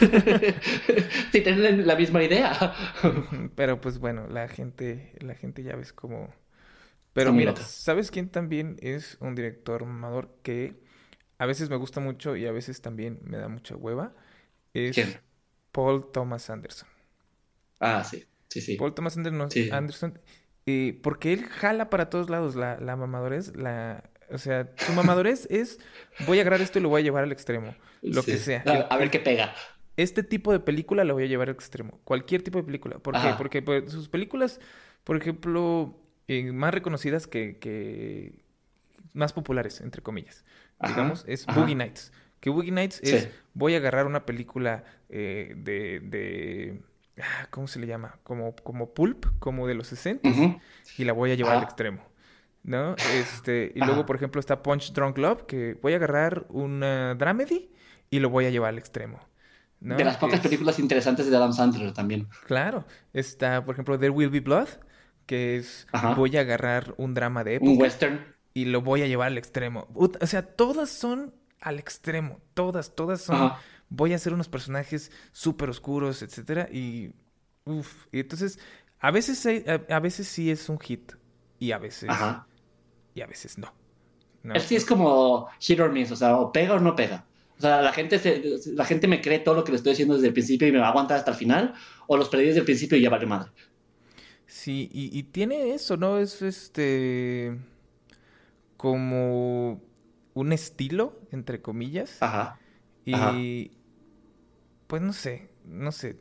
sí, 1.32 1.40
tienen 1.40 1.86
la 1.86 1.96
misma 1.96 2.22
idea. 2.22 2.72
pero 3.56 3.80
pues 3.80 3.98
bueno, 3.98 4.28
la 4.28 4.46
gente, 4.46 5.12
la 5.20 5.34
gente 5.34 5.62
ya 5.62 5.74
ves 5.74 5.92
como... 5.92 6.32
Pero 7.12 7.32
mira, 7.32 7.56
¿sabes 7.56 8.12
quién 8.12 8.28
también 8.28 8.76
es 8.80 9.16
un 9.18 9.34
director 9.34 9.84
mamador 9.84 10.32
que 10.44 10.80
a 11.38 11.46
veces 11.46 11.68
me 11.68 11.74
gusta 11.74 11.98
mucho 11.98 12.36
y 12.36 12.46
a 12.46 12.52
veces 12.52 12.80
también 12.80 13.18
me 13.24 13.36
da 13.36 13.48
mucha 13.48 13.74
hueva? 13.74 14.14
Es 14.74 14.94
¿Quién? 14.94 15.20
Paul 15.72 16.10
Thomas 16.12 16.50
Anderson. 16.50 16.88
Ah, 17.78 18.04
sí, 18.04 18.24
sí, 18.48 18.60
sí. 18.60 18.76
Paul 18.76 18.94
Thomas 18.94 19.16
Anderson, 19.16 19.50
sí. 19.50 19.70
Anderson 19.70 20.18
eh, 20.66 20.98
porque 21.02 21.32
él 21.32 21.44
jala 21.46 21.90
para 21.90 22.10
todos 22.10 22.30
lados 22.30 22.54
la, 22.54 22.78
la 22.78 22.94
mamadurez, 22.94 23.56
la, 23.56 24.04
o 24.30 24.38
sea, 24.38 24.70
su 24.76 24.92
mamadurez 24.92 25.46
es 25.50 25.80
voy 26.26 26.38
a 26.38 26.42
agarrar 26.42 26.60
esto 26.60 26.78
y 26.78 26.82
lo 26.82 26.88
voy 26.90 27.00
a 27.00 27.04
llevar 27.04 27.24
al 27.24 27.32
extremo, 27.32 27.74
lo 28.02 28.22
sí. 28.22 28.32
que 28.32 28.38
sea. 28.38 28.62
A, 28.66 28.94
a, 28.94 28.96
ver 28.96 29.10
qué 29.10 29.20
pega. 29.20 29.54
Este 29.96 30.22
tipo 30.22 30.52
de 30.52 30.60
película 30.60 31.04
la 31.04 31.12
voy 31.12 31.24
a 31.24 31.26
llevar 31.26 31.48
al 31.48 31.54
extremo, 31.54 32.00
cualquier 32.04 32.42
tipo 32.42 32.58
de 32.58 32.64
película. 32.64 32.98
¿Por 32.98 33.16
Ajá. 33.16 33.30
qué? 33.30 33.34
Porque 33.36 33.62
pues, 33.62 33.90
sus 33.90 34.08
películas, 34.08 34.60
por 35.04 35.16
ejemplo, 35.16 35.98
eh, 36.28 36.52
más 36.52 36.72
reconocidas 36.72 37.26
que, 37.26 37.58
que, 37.58 38.44
más 39.12 39.32
populares, 39.32 39.80
entre 39.80 40.02
comillas, 40.02 40.44
Ajá. 40.78 40.92
digamos, 40.92 41.24
es 41.26 41.46
Boogie 41.46 41.74
Nights. 41.74 42.12
Que 42.40 42.50
Boogie 42.50 42.72
Nights 42.72 43.00
es, 43.02 43.22
sí. 43.24 43.28
voy 43.54 43.74
a 43.74 43.76
agarrar 43.76 44.06
una 44.06 44.24
película 44.24 44.84
eh, 45.10 45.54
de, 45.56 46.00
de, 46.00 46.80
ah, 47.22 47.46
¿cómo 47.50 47.68
se 47.68 47.78
le 47.78 47.86
llama? 47.86 48.18
Como, 48.22 48.54
como 48.56 48.94
pulp, 48.94 49.26
como 49.38 49.66
de 49.66 49.74
los 49.74 49.88
60 49.88 50.28
uh 50.28 50.32
-huh. 50.32 50.60
y 50.96 51.04
la 51.04 51.12
voy 51.12 51.32
a 51.32 51.34
llevar 51.34 51.54
ah. 51.54 51.58
al 51.58 51.64
extremo. 51.64 52.02
¿No? 52.62 52.94
Este, 53.14 53.72
y 53.74 53.80
luego, 53.80 54.06
por 54.06 54.16
ejemplo, 54.16 54.40
está 54.40 54.62
Punch 54.62 54.92
Drunk 54.92 55.18
Love, 55.18 55.44
que 55.46 55.78
voy 55.82 55.92
a 55.92 55.96
agarrar 55.96 56.46
una 56.48 57.14
dramedy 57.14 57.70
y 58.10 58.18
lo 58.20 58.30
voy 58.30 58.46
a 58.46 58.50
llevar 58.50 58.70
al 58.70 58.78
extremo. 58.78 59.20
¿no? 59.80 59.96
De 59.96 60.04
las 60.04 60.16
pocas 60.16 60.36
es... 60.36 60.42
películas 60.42 60.78
interesantes 60.78 61.30
de 61.30 61.36
Adam 61.36 61.52
Sandler 61.52 61.92
también. 61.92 62.28
Claro. 62.46 62.86
Está, 63.12 63.64
por 63.64 63.74
ejemplo, 63.74 63.98
There 63.98 64.10
Will 64.10 64.30
Be 64.30 64.40
Blood, 64.40 64.68
que 65.26 65.56
es 65.56 65.86
Ajá. 65.92 66.14
voy 66.14 66.36
a 66.36 66.40
agarrar 66.40 66.94
un 66.98 67.14
drama 67.14 67.44
de 67.44 67.56
época. 67.56 67.70
Un 67.70 67.80
western. 67.80 68.20
Y 68.52 68.66
lo 68.66 68.82
voy 68.82 69.02
a 69.02 69.06
llevar 69.06 69.28
al 69.28 69.38
extremo. 69.38 69.88
O 69.94 70.26
sea, 70.26 70.42
todas 70.42 70.90
son 70.90 71.32
al 71.60 71.78
extremo. 71.78 72.40
Todas, 72.54 72.94
todas 72.94 73.22
son. 73.22 73.36
Ajá. 73.36 73.60
Voy 73.88 74.12
a 74.12 74.16
hacer 74.16 74.32
unos 74.32 74.48
personajes 74.48 75.10
súper 75.32 75.70
oscuros, 75.70 76.22
etcétera. 76.22 76.68
Y. 76.70 77.12
Uf. 77.64 78.06
Y 78.12 78.20
entonces, 78.20 78.58
a 78.98 79.10
veces, 79.10 79.46
a, 79.66 79.94
a, 79.94 80.00
veces 80.00 80.28
sí 80.28 80.50
es 80.50 80.68
un 80.68 80.78
hit. 80.78 81.12
Y 81.58 81.72
a 81.72 81.78
veces. 81.78 82.08
Ajá. 82.08 82.46
Y 83.14 83.20
a 83.20 83.26
veces 83.26 83.58
no. 83.58 83.72
no. 84.42 84.54
Es 84.54 84.64
sí 84.64 84.76
es 84.76 84.86
como 84.86 85.48
hit 85.58 85.80
or 85.80 85.92
miss. 85.92 86.10
O 86.12 86.16
sea, 86.16 86.36
o 86.36 86.52
pega 86.52 86.74
o 86.74 86.80
no 86.80 86.96
pega. 86.96 87.26
O 87.58 87.60
sea, 87.60 87.82
la 87.82 87.92
gente, 87.92 88.18
se, 88.18 88.42
la 88.72 88.86
gente 88.86 89.06
me 89.06 89.20
cree 89.20 89.40
todo 89.40 89.54
lo 89.54 89.64
que 89.64 89.72
le 89.72 89.76
estoy 89.76 89.92
diciendo 89.92 90.14
desde 90.14 90.28
el 90.28 90.32
principio 90.32 90.66
y 90.66 90.72
me 90.72 90.78
va 90.78 90.86
a 90.86 90.90
aguantar 90.90 91.18
hasta 91.18 91.32
el 91.32 91.36
final. 91.36 91.74
O 92.06 92.16
los 92.16 92.28
perdí 92.28 92.46
desde 92.46 92.60
el 92.60 92.64
principio 92.64 92.96
y 92.96 93.02
ya 93.02 93.10
vale 93.10 93.26
madre. 93.26 93.50
Sí, 94.46 94.88
y, 94.92 95.16
y 95.16 95.24
tiene 95.24 95.74
eso, 95.74 95.96
¿no? 95.96 96.18
Es 96.18 96.42
este. 96.42 97.58
Como 98.76 99.82
un 100.34 100.52
estilo, 100.52 101.20
entre 101.30 101.60
comillas. 101.60 102.18
Ajá. 102.20 102.58
Y 103.04 103.14
Ajá. 103.14 103.34
pues 104.86 105.02
no 105.02 105.12
sé, 105.12 105.50
no 105.64 105.92
sé. 105.92 106.16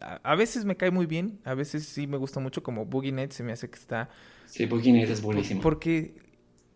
A 0.00 0.34
veces 0.34 0.64
me 0.64 0.76
cae 0.76 0.90
muy 0.90 1.06
bien, 1.06 1.40
a 1.44 1.54
veces 1.54 1.86
sí 1.86 2.06
me 2.06 2.16
gusta 2.16 2.40
mucho, 2.40 2.62
como 2.62 2.84
Boogie 2.84 3.12
Nights 3.12 3.36
se 3.36 3.42
me 3.42 3.52
hace 3.52 3.70
que 3.70 3.78
está... 3.78 4.08
Sí, 4.46 4.66
Boogie 4.66 4.92
Nights 4.92 5.10
es 5.10 5.22
buenísimo. 5.22 5.62
Porque 5.62 6.14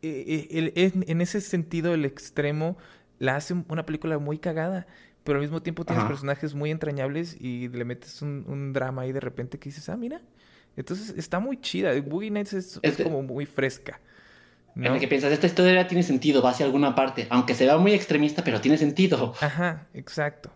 eh, 0.02 0.92
en 1.06 1.20
ese 1.20 1.40
sentido 1.40 1.94
el 1.94 2.04
extremo 2.04 2.76
la 3.18 3.36
hace 3.36 3.54
una 3.68 3.84
película 3.84 4.18
muy 4.18 4.38
cagada, 4.38 4.86
pero 5.24 5.38
al 5.38 5.42
mismo 5.42 5.60
tiempo 5.62 5.84
tienes 5.84 6.04
Ajá. 6.04 6.08
personajes 6.08 6.54
muy 6.54 6.70
entrañables 6.70 7.36
y 7.38 7.68
le 7.68 7.84
metes 7.84 8.22
un, 8.22 8.44
un, 8.48 8.72
drama 8.72 9.02
ahí 9.02 9.12
de 9.12 9.20
repente 9.20 9.58
que 9.58 9.68
dices, 9.68 9.88
ah, 9.88 9.96
mira, 9.96 10.22
Entonces 10.76 11.14
está 11.16 11.40
muy 11.40 11.60
chida. 11.60 11.92
Boogie 12.00 12.30
Nights 12.30 12.52
es, 12.52 12.80
es 12.82 12.96
como 12.96 13.22
muy 13.22 13.44
fresca. 13.44 14.00
En 14.78 14.92
el 14.92 15.00
que 15.00 15.08
piensas, 15.08 15.32
esta 15.32 15.46
historia 15.46 15.88
tiene 15.88 16.04
sentido, 16.04 16.40
va 16.40 16.50
hacia 16.50 16.64
alguna 16.64 16.94
parte, 16.94 17.26
aunque 17.30 17.54
se 17.54 17.64
vea 17.64 17.78
muy 17.78 17.92
extremista, 17.92 18.44
pero 18.44 18.60
tiene 18.60 18.78
sentido. 18.78 19.34
Ajá, 19.40 19.88
exacto. 19.92 20.50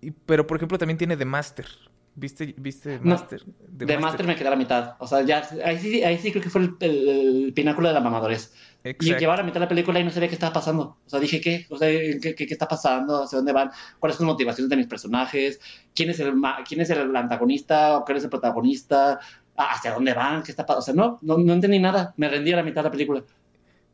Y, 0.00 0.12
pero, 0.12 0.46
por 0.46 0.58
ejemplo, 0.58 0.78
también 0.78 0.96
tiene 0.96 1.16
The 1.16 1.24
Master. 1.24 1.66
¿Viste, 2.14 2.54
viste 2.58 2.98
Master? 3.02 3.42
The, 3.74 3.98
Master. 3.98 4.26
me 4.26 4.36
quedé 4.36 4.48
a 4.48 4.50
la 4.50 4.56
mitad. 4.56 4.96
O 4.98 5.06
sea, 5.06 5.22
ya, 5.22 5.48
ahí 5.64 5.78
sí, 5.78 6.04
ahí 6.04 6.18
sí 6.18 6.30
creo 6.30 6.42
que 6.42 6.50
fue 6.50 6.68
el, 6.80 7.52
pináculo 7.54 7.88
de 7.88 7.94
la 7.94 8.00
mamadores. 8.00 8.52
Y 8.84 9.14
llevar 9.14 9.40
a 9.40 9.42
mitad 9.44 9.54
de 9.54 9.60
la 9.60 9.68
película 9.68 9.98
y 9.98 10.04
no 10.04 10.10
sabía 10.10 10.28
qué 10.28 10.34
estaba 10.34 10.52
pasando. 10.52 10.98
O 11.06 11.08
sea, 11.08 11.20
dije, 11.20 11.40
¿qué? 11.40 11.66
O 11.70 11.78
sea, 11.78 11.88
¿qué, 11.88 12.34
qué, 12.34 12.44
está 12.44 12.68
pasando? 12.68 13.22
¿Hacia 13.22 13.36
dónde 13.36 13.52
van? 13.52 13.70
¿Cuáles 13.98 14.16
son 14.18 14.26
las 14.26 14.34
motivaciones 14.34 14.68
de 14.68 14.76
mis 14.76 14.88
personajes? 14.88 15.60
¿Quién 15.94 16.10
es 16.10 16.20
el, 16.20 16.34
quién 16.68 16.80
es 16.80 16.90
el 16.90 17.16
antagonista? 17.16 17.96
¿O 17.96 18.04
quién 18.04 18.18
es 18.18 18.24
el 18.24 18.30
protagonista? 18.30 19.20
¿Hacia 19.56 19.92
dónde 19.92 20.14
van? 20.14 20.42
¿Qué 20.42 20.52
está 20.52 20.64
pasando? 20.64 20.80
O 20.80 20.82
sea, 20.82 20.94
no, 20.94 21.18
no, 21.22 21.38
no 21.42 21.52
entendí 21.52 21.78
nada. 21.78 22.14
Me 22.16 22.28
rendí 22.28 22.52
a 22.52 22.56
la 22.56 22.62
mitad 22.62 22.82
de 22.82 22.88
la 22.88 22.90
película. 22.90 23.22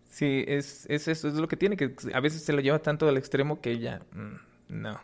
Sí, 0.09 0.45
es, 0.49 0.87
es 0.89 1.07
eso, 1.09 1.29
es 1.29 1.35
lo 1.35 1.49
que 1.49 1.57
tiene, 1.57 1.77
que 1.77 1.95
a 2.13 2.21
veces 2.21 2.43
se 2.43 2.53
lo 2.53 2.61
lleva 2.61 2.79
tanto 2.79 3.09
al 3.09 3.17
extremo 3.17 3.61
que 3.61 3.79
ya, 3.79 4.01
mm, 4.13 4.81
no. 4.81 5.01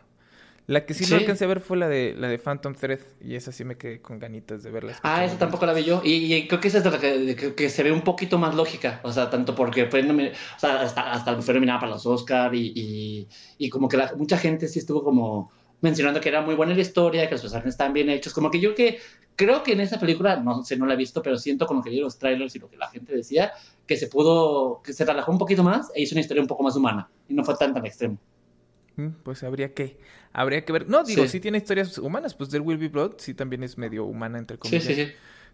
La 0.67 0.83
que 0.85 0.95
sí, 0.95 1.05
no 1.11 1.17
alcancé 1.17 1.45
a 1.45 1.47
ver 1.47 1.59
fue 1.59 1.77
la 1.77 1.87
de 1.87 2.15
la 2.17 2.27
de 2.27 2.39
Phantom 2.39 2.73
Thread 2.73 2.99
y 3.21 3.35
esa 3.35 3.51
sí 3.51 3.63
me 3.63 3.77
quedé 3.77 4.01
con 4.01 4.17
ganitas 4.17 4.63
de 4.63 4.71
verla. 4.71 4.97
Ah, 5.03 5.23
esa 5.23 5.37
tampoco 5.37 5.67
la 5.67 5.73
vi 5.73 5.83
yo 5.83 6.01
y, 6.03 6.47
creo 6.47 6.59
que 6.59 6.69
esa 6.69 6.79
es 6.79 6.83
de 6.83 6.89
la 6.89 6.97
que, 6.97 7.53
que, 7.53 7.69
se 7.69 7.83
ve 7.83 7.91
un 7.91 8.01
poquito 8.01 8.39
más 8.39 8.55
lógica, 8.55 8.99
o 9.03 9.11
sea, 9.11 9.29
tanto 9.29 9.53
porque 9.53 9.85
fue, 9.85 10.01
o 10.01 10.59
sea, 10.59 10.81
hasta, 10.81 11.11
hasta 11.11 11.39
fue 11.39 11.53
nominada 11.53 11.81
para 11.81 11.91
los 11.91 12.05
Oscar 12.07 12.55
y, 12.55 13.27
y, 13.59 13.69
como 13.69 13.87
que 13.87 13.97
la, 13.97 14.13
mucha 14.17 14.39
gente 14.39 14.67
sí 14.67 14.79
estuvo 14.79 15.03
como 15.03 15.51
mencionando 15.85 16.19
que 16.19 16.29
era 16.29 16.41
muy 16.41 16.55
buena 16.55 16.73
la 16.73 16.81
historia, 16.81 17.27
que 17.27 17.35
los 17.35 17.41
personajes 17.41 17.69
estaban 17.69 17.93
bien 17.93 18.09
hechos, 18.09 18.33
como 18.33 18.49
que 18.49 18.59
yo 18.59 18.73
que 18.73 18.99
creo 19.35 19.61
que 19.61 19.73
en 19.73 19.81
esa 19.81 19.99
película, 19.99 20.37
no 20.37 20.63
sé, 20.63 20.77
no 20.77 20.87
la 20.87 20.95
he 20.95 20.97
visto, 20.97 21.21
pero 21.21 21.37
siento 21.37 21.67
como 21.67 21.83
que 21.83 21.91
vi 21.91 21.99
los 21.99 22.17
trailers 22.17 22.55
y 22.55 22.59
lo 22.59 22.69
que 22.69 22.75
la 22.75 22.89
gente 22.89 23.15
decía, 23.15 23.51
que 23.85 23.95
se 23.95 24.07
pudo, 24.07 24.81
que 24.83 24.93
se 24.93 25.05
relajó 25.05 25.31
un 25.31 25.37
poquito 25.37 25.63
más 25.63 25.91
e 25.93 26.01
hizo 26.01 26.15
una 26.15 26.21
historia 26.21 26.41
un 26.41 26.47
poco 26.47 26.63
más 26.63 26.75
humana 26.75 27.07
y 27.29 27.35
no 27.35 27.43
fue 27.43 27.55
tan 27.55 27.73
tan 27.73 27.85
extremo. 27.85 28.17
Mm, 28.95 29.09
pues 29.23 29.43
habría 29.43 29.73
que, 29.73 29.99
habría 30.33 30.65
que 30.65 30.73
ver. 30.73 30.89
No, 30.89 31.03
digo, 31.03 31.27
sí. 31.27 31.39
tiene 31.39 31.59
historias 31.59 31.97
humanas, 31.99 32.33
pues 32.33 32.49
There 32.49 32.63
Will 32.63 32.79
Be 32.79 32.87
Blood 32.87 33.13
sí 33.17 33.35
también 33.35 33.63
es 33.63 33.77
medio 33.77 34.05
humana, 34.05 34.39
entre 34.39 34.57
comillas. 34.57 34.83
Sí, 34.83 34.95
sí, 34.95 35.05
sí. 35.05 35.11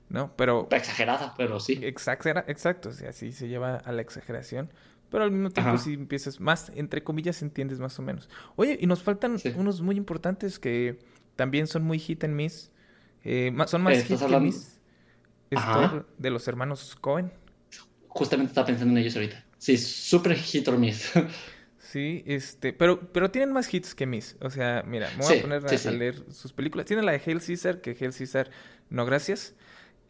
¿No? 0.09 0.33
Pero... 0.35 0.67
Exagerada, 0.71 1.33
pero 1.37 1.59
sí. 1.59 1.79
Exagera, 1.83 2.45
exacto, 2.47 2.89
o 2.89 2.93
sea, 2.93 3.11
sí 3.11 3.31
se 3.31 3.47
lleva 3.47 3.75
a 3.75 3.91
la 3.91 4.01
exageración. 4.01 4.69
Pero 5.11 5.25
al 5.25 5.31
mismo 5.31 5.49
tiempo 5.49 5.77
sí 5.77 5.93
empiezas 5.93 6.39
más, 6.39 6.71
entre 6.73 7.03
comillas, 7.03 7.41
entiendes 7.41 7.79
más 7.79 7.99
o 7.99 8.01
menos. 8.01 8.29
Oye, 8.55 8.77
y 8.79 8.87
nos 8.87 9.03
faltan 9.03 9.37
unos 9.55 9.81
muy 9.81 9.97
importantes 9.97 10.57
que 10.57 10.97
también 11.35 11.67
son 11.67 11.83
muy 11.83 11.99
hit 11.99 12.23
and 12.23 12.33
miss. 12.33 12.71
Eh, 13.23 13.53
son 13.67 13.83
más 13.83 14.01
hit 14.03 14.17
que 14.17 14.39
miss. 14.39 14.79
Esto 15.49 16.05
de 16.17 16.29
los 16.29 16.47
hermanos 16.47 16.97
Cohen. 16.99 17.31
Justamente 18.07 18.51
estaba 18.51 18.67
pensando 18.67 18.93
en 18.93 18.99
ellos 18.99 19.15
ahorita. 19.15 19.45
Sí, 19.57 19.77
súper 19.77 20.35
hit 20.35 20.67
or 20.67 20.77
miss. 20.77 21.11
Sí, 21.91 22.23
este, 22.25 22.71
pero, 22.71 23.11
pero 23.11 23.31
tienen 23.31 23.51
más 23.51 23.73
hits 23.73 23.95
que 23.95 24.05
mis. 24.05 24.37
O 24.39 24.49
sea, 24.49 24.81
mira, 24.87 25.09
me 25.17 25.25
voy 25.25 25.39
a 25.39 25.41
poner 25.41 25.65
a, 25.65 25.91
leer 25.91 26.23
sus 26.31 26.53
películas. 26.53 26.85
Tiene 26.85 27.01
la 27.01 27.11
de 27.11 27.21
Hail 27.25 27.41
Caesar, 27.45 27.81
que 27.81 27.97
Hail 27.99 28.13
Caesar, 28.13 28.49
no 28.89 29.05
gracias. 29.05 29.55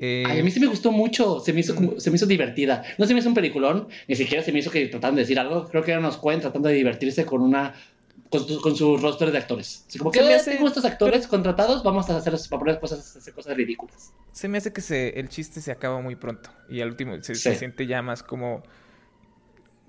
Eh... 0.01 0.23
Ay, 0.27 0.39
a 0.39 0.43
mí 0.43 0.49
sí 0.51 0.59
me 0.59 0.67
gustó 0.67 0.91
mucho, 0.91 1.39
se 1.39 1.53
me, 1.53 1.59
hizo, 1.61 1.75
se 1.99 2.09
me 2.09 2.15
hizo 2.15 2.25
divertida. 2.25 2.83
No 2.97 3.05
se 3.05 3.13
me 3.13 3.19
hizo 3.19 3.29
un 3.29 3.35
peliculón, 3.35 3.87
ni 4.07 4.15
siquiera 4.15 4.43
se 4.43 4.51
me 4.51 4.59
hizo 4.59 4.71
que 4.71 4.87
trataban 4.87 5.15
de 5.15 5.21
decir 5.21 5.39
algo. 5.39 5.67
Creo 5.67 5.83
que 5.83 5.91
eran 5.91 6.03
los 6.03 6.17
Coen 6.17 6.41
tratando 6.41 6.67
de 6.67 6.75
divertirse 6.75 7.23
con 7.23 7.41
una 7.41 7.75
con, 8.29 8.75
su 8.75 8.97
roster 8.97 9.31
de 9.31 9.37
actores. 9.37 9.85
Así 9.87 9.99
como 9.99 10.11
que 10.11 10.21
me 10.21 10.33
hace... 10.33 10.51
tengo 10.51 10.67
estos 10.67 10.85
actores 10.85 11.27
contratados, 11.27 11.83
vamos 11.83 12.09
a 12.09 12.17
hacer 12.17 12.33
para 12.49 12.59
poner 12.59 12.79
cosas, 12.79 13.15
hacer 13.15 13.33
cosas 13.33 13.55
ridículas. 13.55 14.13
Se 14.31 14.47
me 14.47 14.57
hace 14.57 14.73
que 14.73 14.81
se, 14.81 15.19
el 15.19 15.29
chiste 15.29 15.61
se 15.61 15.71
acaba 15.71 16.01
muy 16.01 16.15
pronto 16.15 16.49
y 16.69 16.81
al 16.81 16.89
último 16.89 17.21
se, 17.21 17.35
se 17.35 17.55
siente 17.55 17.85
ya 17.85 18.01
más 18.01 18.23
como 18.23 18.63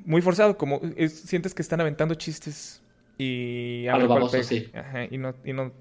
muy 0.05 0.21
forzado, 0.21 0.59
como 0.59 0.81
sientes 1.09 1.55
que 1.55 1.63
están 1.63 1.81
aventando 1.81 2.15
chistes 2.17 2.83
y 3.17 3.87
a 3.87 3.97
lo 3.97 4.29
sí. 4.29 4.69
Ajá, 4.75 5.05
y 5.09 5.19
no, 5.19 5.35
y 5.45 5.53
no 5.53 5.73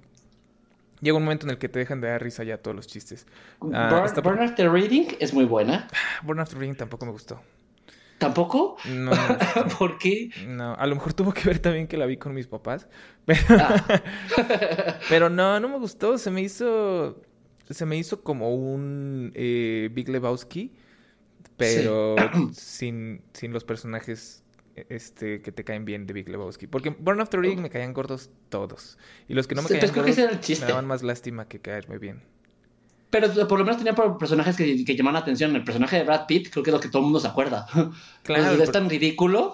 llega 1.01 1.17
un 1.17 1.23
momento 1.23 1.45
en 1.45 1.51
el 1.51 1.57
que 1.57 1.69
te 1.69 1.79
dejan 1.79 2.01
de 2.01 2.07
dar 2.09 2.23
risa 2.23 2.43
ya 2.43 2.57
todos 2.57 2.75
los 2.75 2.87
chistes. 2.87 3.25
Uh, 3.59 3.71
Burn, 4.21 4.39
After 4.39 4.71
Reading 4.71 5.07
es 5.19 5.33
muy 5.33 5.45
buena. 5.45 5.87
Burn 6.23 6.39
After 6.39 6.57
Reading 6.57 6.75
tampoco 6.75 7.05
me 7.05 7.11
gustó. 7.11 7.41
¿Tampoco? 8.17 8.77
No. 8.87 9.11
¿Por 9.79 9.97
qué? 9.97 10.29
No, 10.45 10.75
a 10.75 10.85
lo 10.85 10.95
mejor 10.95 11.13
tuvo 11.13 11.33
que 11.33 11.41
ver 11.45 11.59
también 11.59 11.87
que 11.87 11.97
la 11.97 12.05
vi 12.05 12.17
con 12.17 12.33
mis 12.33 12.47
papás. 12.47 12.87
Pero, 13.25 13.39
ah. 13.49 14.01
pero 15.09 15.29
no, 15.29 15.59
no 15.59 15.69
me 15.69 15.77
gustó. 15.77 16.17
Se 16.17 16.31
me 16.31 16.41
hizo. 16.41 17.21
Se 17.69 17.85
me 17.85 17.97
hizo 17.97 18.21
como 18.23 18.53
un 18.55 19.31
eh, 19.35 19.89
Big 19.93 20.09
Lebowski 20.09 20.73
pero 21.61 22.15
sin, 22.53 23.21
sin 23.33 23.53
los 23.53 23.63
personajes 23.63 24.43
este, 24.75 25.41
que 25.41 25.51
te 25.51 25.63
caen 25.63 25.85
bien 25.85 26.07
de 26.07 26.13
Big 26.13 26.29
Lebowski. 26.29 26.67
Porque 26.67 26.89
Burn 26.89 27.21
After 27.21 27.39
Reading 27.39 27.61
me 27.61 27.69
caían 27.69 27.93
gordos 27.93 28.29
todos. 28.49 28.97
Y 29.27 29.33
los 29.33 29.47
que 29.47 29.55
no 29.55 29.63
me 29.63 29.69
caían 29.69 29.93
gordos 29.93 30.17
me 30.17 30.67
daban 30.67 30.87
más 30.87 31.03
lástima 31.03 31.47
que 31.47 31.59
caerme 31.59 31.97
bien. 31.97 32.21
Pero 33.09 33.47
por 33.47 33.59
lo 33.59 33.65
menos 33.65 33.77
tenía 33.77 33.93
personajes 34.17 34.55
que, 34.55 34.85
que 34.85 34.95
llamaban 34.95 35.15
la 35.15 35.19
atención. 35.19 35.55
El 35.55 35.65
personaje 35.65 35.97
de 35.97 36.03
Brad 36.03 36.27
Pitt 36.27 36.49
creo 36.49 36.63
que 36.63 36.69
es 36.69 36.73
lo 36.73 36.79
que 36.79 36.87
todo 36.87 36.99
el 36.99 37.03
mundo 37.05 37.19
se 37.19 37.27
acuerda. 37.27 37.67
Claro. 38.23 38.61
es 38.61 38.71
tan 38.71 38.89
ridículo. 38.89 39.53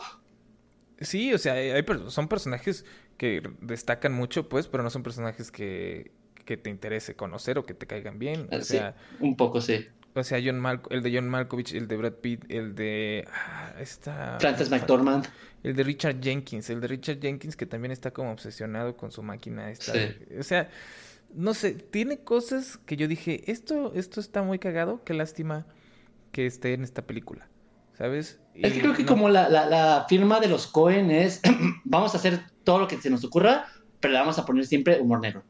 Sí, 0.99 1.33
o 1.33 1.37
sea, 1.37 1.53
hay, 1.53 1.85
son 2.07 2.27
personajes 2.27 2.85
que 3.17 3.41
destacan 3.61 4.13
mucho, 4.13 4.49
pues, 4.49 4.67
pero 4.67 4.83
no 4.83 4.89
son 4.89 5.03
personajes 5.03 5.51
que, 5.51 6.11
que 6.45 6.57
te 6.57 6.69
interese 6.69 7.15
conocer 7.15 7.57
o 7.57 7.65
que 7.65 7.73
te 7.73 7.87
caigan 7.87 8.19
bien. 8.19 8.47
O 8.51 8.61
sea, 8.61 8.95
un 9.19 9.35
poco 9.35 9.61
sí. 9.61 9.87
O 10.17 10.23
sea, 10.23 10.39
John 10.43 10.59
Mal 10.59 10.81
el 10.89 11.03
de 11.03 11.15
John 11.15 11.29
Malkovich, 11.29 11.73
el 11.73 11.87
de 11.87 11.95
Brad 11.95 12.13
Pitt, 12.13 12.45
el 12.49 12.73
de. 12.73 13.27
Ah, 13.31 13.73
esta, 13.79 14.37
Frances 14.39 14.69
McDormand. 14.69 15.27
El 15.63 15.75
de 15.75 15.83
Richard 15.83 16.19
Jenkins. 16.21 16.69
El 16.69 16.81
de 16.81 16.87
Richard 16.87 17.19
Jenkins 17.19 17.55
que 17.55 17.65
también 17.65 17.91
está 17.91 18.11
como 18.11 18.31
obsesionado 18.31 18.97
con 18.97 19.11
su 19.11 19.21
máquina. 19.21 19.69
Esta, 19.69 19.93
O 20.39 20.43
sea, 20.43 20.69
no 21.33 21.53
sé, 21.53 21.73
tiene 21.73 22.19
cosas 22.19 22.79
que 22.85 22.95
yo 22.95 23.07
dije, 23.07 23.43
esto, 23.51 23.93
esto 23.93 24.19
está 24.19 24.41
muy 24.41 24.59
cagado, 24.59 25.03
qué 25.03 25.13
lástima 25.13 25.65
que 26.31 26.45
esté 26.45 26.73
en 26.73 26.83
esta 26.83 27.03
película. 27.03 27.47
¿Sabes? 27.97 28.39
Es 28.53 28.73
que 28.73 28.79
creo 28.79 28.93
que 28.93 29.05
como 29.05 29.27
la, 29.27 29.49
la, 29.49 29.65
la 29.65 30.05
firma 30.07 30.39
de 30.39 30.47
los 30.47 30.67
Cohen 30.67 31.09
es, 31.09 31.41
vamos 31.83 32.13
a 32.13 32.17
hacer 32.17 32.41
todo 32.63 32.79
lo 32.79 32.87
que 32.87 32.97
se 32.97 33.09
nos 33.09 33.23
ocurra, 33.23 33.65
pero 33.99 34.13
le 34.13 34.19
vamos 34.19 34.37
a 34.37 34.45
poner 34.45 34.65
siempre 34.65 34.99
humor 34.99 35.19
negro 35.19 35.43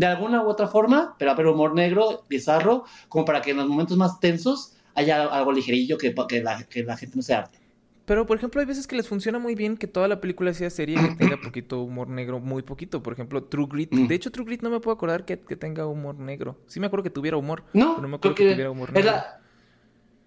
de 0.00 0.06
alguna 0.06 0.42
u 0.42 0.48
otra 0.48 0.66
forma, 0.66 1.14
pero 1.18 1.30
a 1.30 1.34
ver 1.34 1.46
humor 1.46 1.74
negro, 1.74 2.24
bizarro, 2.26 2.84
como 3.10 3.26
para 3.26 3.42
que 3.42 3.50
en 3.50 3.58
los 3.58 3.68
momentos 3.68 3.98
más 3.98 4.18
tensos 4.18 4.74
haya 4.94 5.24
algo 5.26 5.52
ligerillo 5.52 5.98
que, 5.98 6.14
que, 6.26 6.42
la, 6.42 6.64
que 6.64 6.82
la 6.82 6.96
gente 6.96 7.16
no 7.16 7.22
se 7.22 7.34
arte. 7.34 7.58
Pero, 8.06 8.26
por 8.26 8.38
ejemplo, 8.38 8.62
hay 8.62 8.66
veces 8.66 8.86
que 8.86 8.96
les 8.96 9.06
funciona 9.06 9.38
muy 9.38 9.54
bien 9.54 9.76
que 9.76 9.86
toda 9.86 10.08
la 10.08 10.18
película 10.18 10.54
sea 10.54 10.70
serie 10.70 10.96
que 10.96 11.16
tenga 11.16 11.36
poquito 11.44 11.82
humor 11.82 12.08
negro, 12.08 12.40
muy 12.40 12.62
poquito. 12.62 13.02
Por 13.02 13.12
ejemplo, 13.12 13.44
True 13.44 13.66
Grit. 13.70 13.92
Mm. 13.92 14.06
De 14.06 14.14
hecho, 14.14 14.32
True 14.32 14.46
Grit 14.46 14.62
no 14.62 14.70
me 14.70 14.80
puedo 14.80 14.94
acordar 14.94 15.26
que, 15.26 15.38
que, 15.38 15.54
tenga 15.54 15.86
humor 15.86 16.18
negro. 16.18 16.56
Sí 16.66 16.80
me 16.80 16.86
acuerdo 16.86 17.04
que 17.04 17.10
tuviera 17.10 17.36
humor. 17.36 17.64
No, 17.74 17.90
pero 17.90 18.02
no 18.02 18.08
me 18.08 18.16
acuerdo 18.16 18.34
que, 18.36 18.52
tuviera 18.52 18.70
humor 18.70 18.94
negro. 18.94 19.12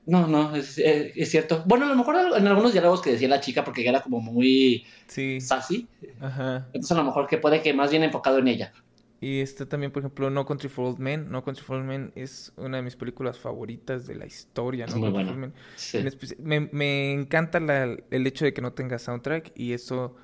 No, 0.05 0.28
no, 0.28 0.55
es, 0.55 0.78
es, 0.78 1.32
cierto. 1.32 1.63
Bueno, 1.65 1.86
a 1.86 1.89
lo 1.89 1.95
mejor 1.95 2.15
en 2.38 2.45
algunos 2.45 2.74
diálogos 2.74 3.01
que 3.01 3.13
decía 3.13 3.28
la 3.28 3.39
chica, 3.39 3.63
porque 3.63 3.88
era 3.88 4.01
como 4.01 4.19
muy 4.19 4.86
sí. 5.07 5.41
sassy. 5.41 5.88
Ajá. 6.19 6.67
Entonces, 6.67 6.91
a 6.91 6.95
lo 6.95 7.05
mejor 7.05 7.26
que 7.26 7.38
puede 7.38 7.61
que 7.61 7.74
más 7.74 7.89
bien 7.89 8.03
enfocado 8.03 8.38
en 8.38 8.49
ella. 8.49 8.74
Y 9.24 9.39
está 9.39 9.65
también, 9.65 9.89
por 9.89 10.01
ejemplo, 10.01 10.30
No 10.30 10.45
Country 10.45 10.67
for 10.67 10.86
Old 10.86 10.99
Men. 10.99 11.32
No 11.32 11.45
Country 11.45 11.63
for 11.63 11.78
Old 11.78 11.86
Men 11.86 12.11
es 12.13 12.51
una 12.57 12.76
de 12.76 12.84
mis 12.84 12.97
películas 12.97 13.39
favoritas 13.39 14.05
de 14.05 14.15
la 14.15 14.26
historia. 14.26 14.86
¿no? 14.86 15.53
me, 16.39 17.13
encanta 17.13 17.59
el 17.59 18.28
hecho 18.28 18.43
de 18.43 18.53
que 18.53 18.61
no 18.61 18.74
tenga 18.74 18.99
soundtrack 18.99 19.53
y 19.55 19.71
eso 19.71 20.17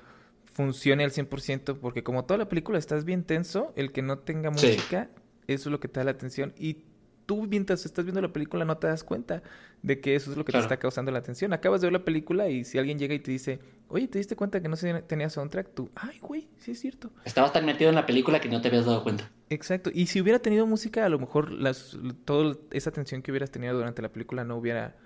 funcione 0.52 1.02
al 1.02 1.12
100% 1.12 1.78
porque 1.78 2.02
como 2.02 2.26
toda 2.26 2.36
la 2.36 2.50
película 2.50 2.78
estás 2.78 3.06
bien 3.06 3.24
tenso, 3.24 3.72
el 3.74 3.90
que 3.90 4.02
no 4.02 4.18
tenga 4.18 4.50
música, 4.50 5.08
eso 5.46 5.70
es 5.70 5.72
lo 5.72 5.80
que 5.80 5.88
te 5.88 6.00
da 6.00 6.04
la 6.04 6.10
atención. 6.10 6.52
Y 6.58 6.84
tú 7.30 7.46
mientras 7.46 7.86
estás 7.86 8.04
viendo 8.04 8.20
la 8.20 8.32
película 8.32 8.64
no 8.64 8.76
te 8.76 8.88
das 8.88 9.04
cuenta 9.04 9.40
de 9.82 10.00
que 10.00 10.16
eso 10.16 10.32
es 10.32 10.36
lo 10.36 10.44
que 10.44 10.50
te 10.50 10.58
está 10.58 10.78
causando 10.78 11.12
la 11.12 11.20
atención. 11.20 11.52
Acabas 11.52 11.80
de 11.80 11.86
ver 11.86 11.92
la 11.92 12.04
película 12.04 12.48
y 12.48 12.64
si 12.64 12.76
alguien 12.76 12.98
llega 12.98 13.14
y 13.14 13.20
te 13.20 13.30
dice, 13.30 13.60
oye, 13.86 14.08
¿te 14.08 14.18
diste 14.18 14.34
cuenta 14.34 14.60
que 14.60 14.68
no 14.68 14.76
tenía 15.06 15.30
soundtrack? 15.30 15.72
Tú, 15.72 15.92
ay, 15.94 16.18
güey, 16.20 16.48
sí 16.58 16.72
es 16.72 16.80
cierto. 16.80 17.12
Estabas 17.24 17.52
tan 17.52 17.64
metido 17.64 17.88
en 17.88 17.94
la 17.94 18.04
película 18.04 18.40
que 18.40 18.48
no 18.48 18.60
te 18.60 18.66
habías 18.66 18.84
dado 18.84 19.04
cuenta. 19.04 19.30
Exacto. 19.48 19.92
Y 19.94 20.06
si 20.06 20.20
hubiera 20.20 20.40
tenido 20.40 20.66
música, 20.66 21.06
a 21.06 21.08
lo 21.08 21.20
mejor 21.20 21.52
las, 21.52 21.96
toda 22.24 22.56
esa 22.72 22.90
atención 22.90 23.22
que 23.22 23.30
hubieras 23.30 23.52
tenido 23.52 23.74
durante 23.76 24.02
la 24.02 24.08
película 24.08 24.42
no 24.42 24.56
hubiera 24.56 24.96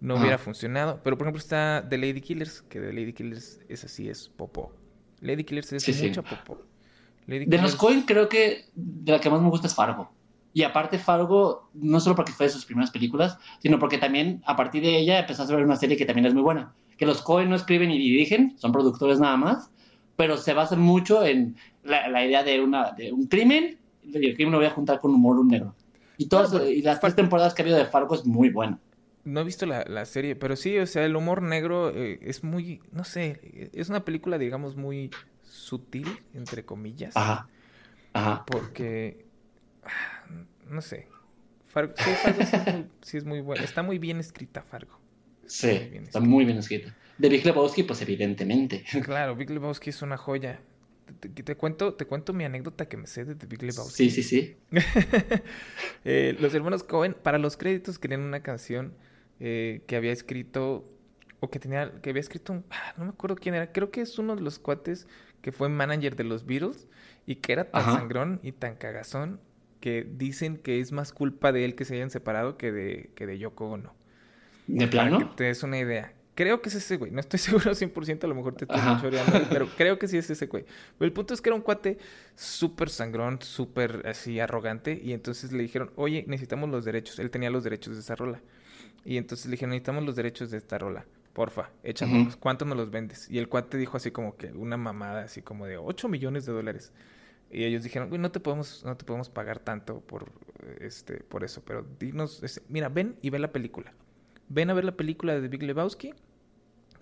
no 0.00 0.16
hubiera 0.16 0.38
funcionado. 0.38 1.02
Pero 1.04 1.16
por 1.16 1.28
ejemplo 1.28 1.38
está 1.38 1.86
The 1.88 1.98
Lady 1.98 2.20
Killers, 2.20 2.62
que 2.62 2.80
The 2.80 2.92
Lady 2.92 3.12
Killers 3.12 3.60
es 3.68 3.84
así, 3.84 4.08
es 4.08 4.28
popó. 4.28 4.74
Lady 5.20 5.44
Killers 5.44 5.72
es 5.72 6.02
mucha 6.02 6.22
popó. 6.22 6.66
de 7.28 7.58
los 7.58 7.76
Coin 7.76 8.02
creo 8.02 8.28
que 8.28 8.64
de 8.74 9.12
la 9.12 9.20
que 9.20 9.30
más 9.30 9.40
me 9.40 9.50
gusta 9.50 9.68
es 9.68 9.74
Fargo. 9.76 10.12
Y 10.54 10.62
aparte 10.62 10.98
Fargo, 10.98 11.68
no 11.74 11.98
solo 12.00 12.14
porque 12.16 12.32
fue 12.32 12.46
de 12.46 12.52
sus 12.52 12.64
primeras 12.64 12.92
películas, 12.92 13.38
sino 13.58 13.78
porque 13.78 13.98
también 13.98 14.40
a 14.46 14.56
partir 14.56 14.82
de 14.82 14.96
ella 14.96 15.18
empezaste 15.18 15.52
a 15.52 15.56
ver 15.56 15.64
una 15.64 15.76
serie 15.76 15.96
que 15.96 16.06
también 16.06 16.26
es 16.26 16.32
muy 16.32 16.42
buena. 16.42 16.72
Que 16.96 17.04
los 17.04 17.20
Cohen 17.22 17.50
no 17.50 17.56
escriben 17.56 17.88
ni 17.88 17.98
dirigen, 17.98 18.54
son 18.56 18.70
productores 18.70 19.18
nada 19.18 19.36
más, 19.36 19.72
pero 20.14 20.36
se 20.36 20.54
basan 20.54 20.80
mucho 20.80 21.24
en 21.24 21.56
la, 21.82 22.24
idea 22.24 22.44
de, 22.44 22.60
una, 22.62 22.92
de 22.92 23.12
un 23.12 23.26
crimen, 23.26 23.78
y 24.04 24.26
el 24.26 24.36
crimen 24.36 24.52
lo 24.52 24.58
voy 24.58 24.68
a 24.68 24.70
juntar 24.70 25.00
con 25.00 25.12
humor 25.12 25.44
negro. 25.44 25.74
Y, 26.18 26.26
todas, 26.26 26.54
y 26.68 26.82
las 26.82 27.00
tres 27.00 27.16
temporadas 27.16 27.52
que 27.52 27.62
ha 27.62 27.64
habido 27.64 27.76
de 27.76 27.86
Fargo 27.86 28.14
es 28.14 28.24
muy 28.24 28.48
bueno. 28.48 28.78
No 29.24 29.40
he 29.40 29.44
visto 29.44 29.66
la, 29.66 29.84
la 29.88 30.06
serie, 30.06 30.36
pero 30.36 30.54
sí, 30.54 30.78
o 30.78 30.86
sea, 30.86 31.04
el 31.04 31.16
humor 31.16 31.42
negro 31.42 31.90
eh, 31.90 32.20
es 32.22 32.44
muy, 32.44 32.80
no 32.92 33.02
sé, 33.02 33.70
es 33.72 33.88
una 33.88 34.04
película, 34.04 34.38
digamos, 34.38 34.76
muy 34.76 35.10
sutil, 35.42 36.06
entre 36.32 36.64
comillas. 36.64 37.16
Ajá. 37.16 37.48
Ajá. 38.12 38.44
Porque, 38.46 39.24
no 40.68 40.80
sé. 40.80 41.08
Fargo, 41.66 41.94
sí, 41.96 42.10
Fargo 42.22 42.42
sí 42.44 42.56
es, 42.56 42.66
muy, 42.66 42.86
sí 43.02 43.16
es 43.16 43.24
muy 43.24 43.40
buena. 43.40 43.64
Está 43.64 43.82
muy 43.82 43.98
bien 43.98 44.20
escrita, 44.20 44.62
Fargo. 44.62 44.98
Sí, 45.46 45.68
está 45.68 46.20
muy 46.20 46.44
bien 46.44 46.58
escrita. 46.58 46.94
De 47.18 47.28
Big 47.28 47.44
Lebowski, 47.44 47.82
pues 47.82 48.00
evidentemente. 48.02 48.84
Claro, 49.04 49.36
Big 49.36 49.50
Lebowski 49.50 49.90
es 49.90 50.02
una 50.02 50.16
joya. 50.16 50.60
Te, 51.20 51.28
te, 51.28 51.56
cuento, 51.56 51.94
te 51.94 52.06
cuento 52.06 52.32
mi 52.32 52.44
anécdota 52.44 52.88
que 52.88 52.96
me 52.96 53.06
sé 53.06 53.24
de 53.24 53.46
Big 53.46 53.62
Lebowski. 53.62 54.10
Sí, 54.10 54.10
sí, 54.10 54.22
sí. 54.22 54.56
eh, 56.04 56.36
los 56.40 56.54
hermanos 56.54 56.82
Cohen, 56.82 57.14
para 57.14 57.38
los 57.38 57.56
créditos, 57.56 57.98
querían 57.98 58.22
una 58.22 58.42
canción 58.42 58.94
eh, 59.38 59.82
que 59.86 59.96
había 59.96 60.12
escrito, 60.12 60.90
o 61.40 61.50
que 61.50 61.58
tenía, 61.58 61.92
que 62.00 62.10
había 62.10 62.20
escrito, 62.20 62.54
un, 62.54 62.64
ah, 62.70 62.94
no 62.96 63.04
me 63.04 63.10
acuerdo 63.10 63.36
quién 63.36 63.54
era, 63.54 63.70
creo 63.70 63.90
que 63.90 64.00
es 64.00 64.18
uno 64.18 64.34
de 64.34 64.42
los 64.42 64.58
cuates 64.58 65.06
que 65.42 65.52
fue 65.52 65.68
manager 65.68 66.16
de 66.16 66.24
los 66.24 66.46
Beatles 66.46 66.88
y 67.26 67.36
que 67.36 67.52
era 67.52 67.70
tan 67.70 67.82
Ajá. 67.82 67.96
sangrón 67.96 68.40
y 68.42 68.52
tan 68.52 68.76
cagazón 68.76 69.40
que 69.84 70.08
dicen 70.10 70.56
que 70.56 70.80
es 70.80 70.92
más 70.92 71.12
culpa 71.12 71.52
de 71.52 71.66
él 71.66 71.74
que 71.74 71.84
se 71.84 71.94
hayan 71.96 72.08
separado 72.08 72.56
que 72.56 72.72
de, 72.72 73.10
que 73.14 73.26
de 73.26 73.38
Yoko 73.38 73.66
Ono. 73.68 73.94
¿De 74.66 74.88
Para 74.88 75.12
que 75.18 75.26
plano? 75.26 75.34
te 75.36 75.44
des 75.44 75.62
una 75.62 75.78
idea. 75.78 76.14
Creo 76.34 76.62
que 76.62 76.70
es 76.70 76.74
ese 76.76 76.96
güey. 76.96 77.10
No 77.12 77.20
estoy 77.20 77.38
seguro 77.38 77.72
100%, 77.72 78.24
a 78.24 78.26
lo 78.28 78.34
mejor 78.34 78.54
te 78.54 78.64
estoy 78.64 78.80
choreando, 78.98 79.42
pero 79.50 79.68
creo 79.76 79.98
que 79.98 80.08
sí 80.08 80.16
es 80.16 80.30
ese 80.30 80.46
güey. 80.46 80.64
Pero 80.96 81.06
el 81.06 81.12
punto 81.12 81.34
es 81.34 81.42
que 81.42 81.50
era 81.50 81.56
un 81.56 81.60
cuate 81.60 81.98
súper 82.34 82.88
sangrón, 82.88 83.42
súper 83.42 84.06
así 84.06 84.40
arrogante. 84.40 84.98
Y 85.04 85.12
entonces 85.12 85.52
le 85.52 85.62
dijeron, 85.62 85.90
oye, 85.96 86.24
necesitamos 86.28 86.70
los 86.70 86.86
derechos. 86.86 87.18
Él 87.18 87.30
tenía 87.30 87.50
los 87.50 87.62
derechos 87.62 87.92
de 87.94 88.00
esa 88.00 88.16
rola. 88.16 88.40
Y 89.04 89.18
entonces 89.18 89.44
le 89.44 89.50
dijeron, 89.52 89.72
necesitamos 89.72 90.02
los 90.04 90.16
derechos 90.16 90.50
de 90.50 90.56
esta 90.56 90.78
rola. 90.78 91.04
Porfa, 91.34 91.68
échanos. 91.82 92.28
Ujú. 92.28 92.38
¿Cuánto 92.40 92.64
nos 92.64 92.78
los 92.78 92.90
vendes? 92.90 93.28
Y 93.30 93.36
el 93.36 93.50
cuate 93.50 93.76
dijo 93.76 93.98
así 93.98 94.10
como 94.10 94.38
que 94.38 94.46
una 94.52 94.78
mamada, 94.78 95.24
así 95.24 95.42
como 95.42 95.66
de 95.66 95.76
8 95.76 96.08
millones 96.08 96.46
de 96.46 96.52
dólares. 96.54 96.90
Y 97.54 97.64
ellos 97.64 97.82
dijeron, 97.82 98.10
no 98.20 98.30
te 98.30 98.40
podemos, 98.40 98.82
no 98.84 98.96
te 98.96 99.04
podemos 99.04 99.28
pagar 99.30 99.58
tanto 99.60 100.00
por, 100.00 100.30
este, 100.80 101.18
por 101.18 101.44
eso, 101.44 101.62
pero 101.64 101.86
dinos, 101.98 102.42
ese- 102.42 102.62
mira, 102.68 102.88
ven 102.88 103.16
y 103.22 103.30
ve 103.30 103.38
la 103.38 103.52
película. 103.52 103.92
Ven 104.48 104.70
a 104.70 104.74
ver 104.74 104.84
la 104.84 104.96
película 104.96 105.38
de 105.40 105.48
Big 105.48 105.62
Lebowski 105.62 106.12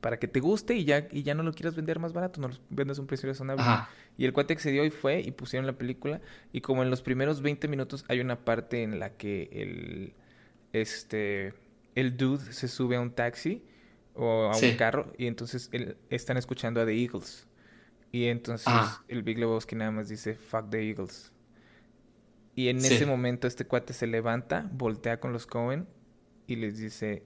para 0.00 0.18
que 0.18 0.28
te 0.28 0.40
guste 0.40 0.74
y 0.74 0.84
ya, 0.84 1.08
y 1.10 1.22
ya 1.22 1.34
no 1.34 1.42
lo 1.42 1.52
quieras 1.52 1.74
vender 1.76 1.98
más 1.98 2.12
barato, 2.12 2.40
no 2.40 2.48
lo 2.48 2.54
vendes 2.70 2.98
a 2.98 3.00
un 3.00 3.06
precio 3.06 3.28
razonable. 3.28 3.62
Ajá. 3.62 3.88
Y 4.18 4.24
el 4.24 4.32
cuate 4.32 4.52
accedió 4.52 4.84
y 4.84 4.90
fue 4.90 5.20
y 5.20 5.30
pusieron 5.30 5.66
la 5.66 5.72
película. 5.74 6.20
Y 6.52 6.60
como 6.60 6.82
en 6.82 6.90
los 6.90 7.02
primeros 7.02 7.40
20 7.40 7.66
minutos 7.68 8.04
hay 8.08 8.20
una 8.20 8.44
parte 8.44 8.82
en 8.82 8.98
la 8.98 9.10
que 9.16 9.48
el, 9.52 10.12
este, 10.72 11.54
el 11.94 12.16
dude 12.16 12.52
se 12.52 12.68
sube 12.68 12.96
a 12.96 13.00
un 13.00 13.10
taxi 13.12 13.62
o 14.14 14.50
a 14.50 14.54
Sí. 14.54 14.70
un 14.70 14.76
carro 14.76 15.12
y 15.18 15.26
entonces 15.26 15.68
él- 15.72 15.96
están 16.10 16.36
escuchando 16.36 16.80
a 16.80 16.86
The 16.86 16.92
Eagles. 17.00 17.46
Y 18.12 18.26
entonces 18.26 18.66
Ah. 18.68 19.02
el 19.08 19.22
Big 19.22 19.38
Lebowski 19.38 19.74
nada 19.74 19.90
más 19.90 20.08
dice, 20.08 20.34
fuck 20.34 20.68
the 20.70 20.86
Eagles. 20.88 21.32
Y 22.54 22.68
en 22.68 22.80
Sí. 22.80 22.94
ese 22.94 23.06
momento 23.06 23.46
este 23.48 23.64
cuate 23.64 23.94
se 23.94 24.06
levanta, 24.06 24.68
voltea 24.72 25.18
con 25.18 25.32
los 25.32 25.46
Cohen 25.46 25.88
y 26.46 26.56
les 26.56 26.76
dice, 26.78 27.24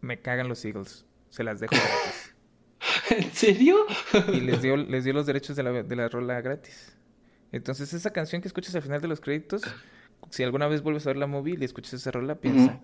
me 0.00 0.20
cagan 0.20 0.48
los 0.48 0.64
Eagles, 0.64 1.06
se 1.30 1.42
las 1.44 1.60
dejo 1.60 1.74
gratis. 1.74 2.34
¿En 3.10 3.32
serio? 3.32 3.76
y 4.32 4.40
les 4.40 4.60
dio, 4.62 4.76
les 4.76 5.04
dio 5.04 5.12
los 5.14 5.26
derechos 5.26 5.56
de 5.56 5.62
la, 5.62 5.82
de 5.82 5.96
la 5.96 6.08
rola 6.08 6.40
gratis. 6.40 6.96
Entonces 7.52 7.92
esa 7.94 8.10
canción 8.12 8.42
que 8.42 8.48
escuchas 8.48 8.74
al 8.74 8.82
final 8.82 9.00
de 9.00 9.08
los 9.08 9.20
créditos, 9.20 9.62
si 10.30 10.42
alguna 10.42 10.66
vez 10.66 10.82
vuelves 10.82 11.06
a 11.06 11.10
ver 11.10 11.16
la 11.16 11.26
movie 11.26 11.56
y 11.58 11.64
escuchas 11.64 11.94
esa 11.94 12.10
rola, 12.10 12.34
piensa 12.40 12.80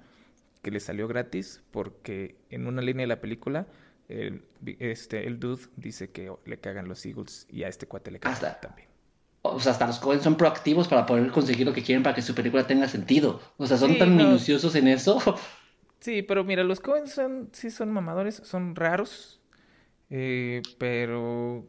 que 0.62 0.70
le 0.70 0.80
salió 0.80 1.09
gratis 1.09 1.62
porque 1.70 2.36
en 2.51 2.66
una 2.66 2.80
línea 2.82 3.03
de 3.05 3.09
la 3.09 3.20
película 3.20 3.66
el, 4.11 4.42
este, 4.78 5.26
el 5.26 5.38
dude 5.40 5.62
dice 5.76 6.11
que 6.11 6.32
le 6.44 6.58
cagan 6.58 6.88
los 6.88 7.04
Eagles 7.06 7.46
y 7.50 7.62
a 7.64 7.68
este 7.68 7.86
cuate 7.86 8.11
le 8.11 8.20
cagan 8.20 8.34
Hasta- 8.34 8.61
también. 8.61 8.88
O 9.42 9.58
sea, 9.58 9.72
hasta 9.72 9.86
los 9.86 9.98
Cohen 9.98 10.20
son 10.20 10.36
proactivos 10.36 10.86
para 10.86 11.06
poder 11.06 11.30
conseguir 11.30 11.66
lo 11.66 11.72
que 11.72 11.82
quieren 11.82 12.02
para 12.02 12.14
que 12.14 12.20
su 12.20 12.34
película 12.34 12.66
tenga 12.66 12.88
sentido. 12.88 13.40
O 13.56 13.66
sea, 13.66 13.78
son 13.78 13.92
Sí, 13.92 13.98
tan 13.98 14.11
no. 14.16 14.24
minuciosos 14.24 14.74
en 14.74 14.88
eso. 14.88 15.18
Sí, 16.00 16.22
pero 16.22 16.44
mira, 16.44 16.62
los 16.64 16.80
Cohen 16.80 17.06
son, 17.08 17.48
sí 17.52 17.70
son 17.70 17.90
mamadores, 17.90 18.36
son 18.44 18.74
raros, 18.76 19.40
eh, 20.11 20.62
pero, 20.78 21.66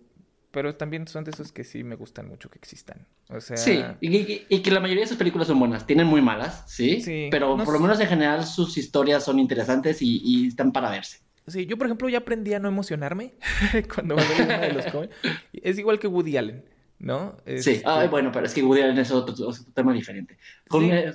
pero 0.52 0.76
también 0.76 1.08
son 1.08 1.24
de 1.24 1.32
esos 1.32 1.52
que 1.52 1.64
sí 1.64 1.84
me 1.84 1.96
gustan 1.96 2.28
mucho 2.28 2.50
que 2.50 2.58
existan. 2.58 3.06
O 3.30 3.39
sea, 3.39 3.58
Sí, 3.58 3.84
y, 4.02 4.18
y- 4.18 4.46
y 4.50 4.62
que 4.62 4.72
la 4.72 4.80
mayoría 4.80 5.04
de 5.04 5.08
sus 5.10 5.18
películas 5.18 5.48
son 5.48 5.60
buenas. 5.60 5.86
Tienen 5.88 6.08
muy 6.08 6.22
malas, 6.22 6.64
sí. 6.68 7.02
Sí, 7.02 7.28
pero 7.32 7.56
no 7.56 7.64
por 7.64 7.74
lo 7.74 7.80
menos 7.80 8.00
en 8.00 8.08
general 8.08 8.46
sus 8.46 8.78
historias 8.78 9.24
son 9.24 9.39
interesantes 9.39 10.02
y, 10.02 10.22
y 10.24 10.48
están 10.48 10.72
para 10.72 10.89
verse. 10.89 11.20
Sí, 11.48 11.66
yo 11.66 11.78
por 11.78 11.88
ejemplo 11.88 12.08
ya 12.10 12.20
aprendí 12.20 12.54
a 12.54 12.60
no 12.60 12.68
emocionarme 12.68 13.34
cuando 13.94 14.16
a 14.18 14.22
salir 14.22 14.46
una 14.46 14.60
de 14.60 14.74
los 14.74 14.86
Coen. 14.88 15.10
Es 15.54 15.78
igual 15.80 16.00
que 16.00 16.08
Woody 16.08 16.38
Allen, 16.38 16.64
¿no? 17.00 17.36
Sí, 17.60 17.82
Ay, 17.86 18.08
bueno, 18.08 18.32
pero 18.32 18.46
es 18.46 18.54
que 18.54 18.64
Woody 18.64 18.82
Allen 18.82 18.98
es 19.00 19.12
otro, 19.12 19.34
otro 19.48 19.64
tema 19.74 19.94
diferente. 19.94 20.38
Con- 20.68 20.84
Sí. 20.84 20.92
eh, 20.92 21.12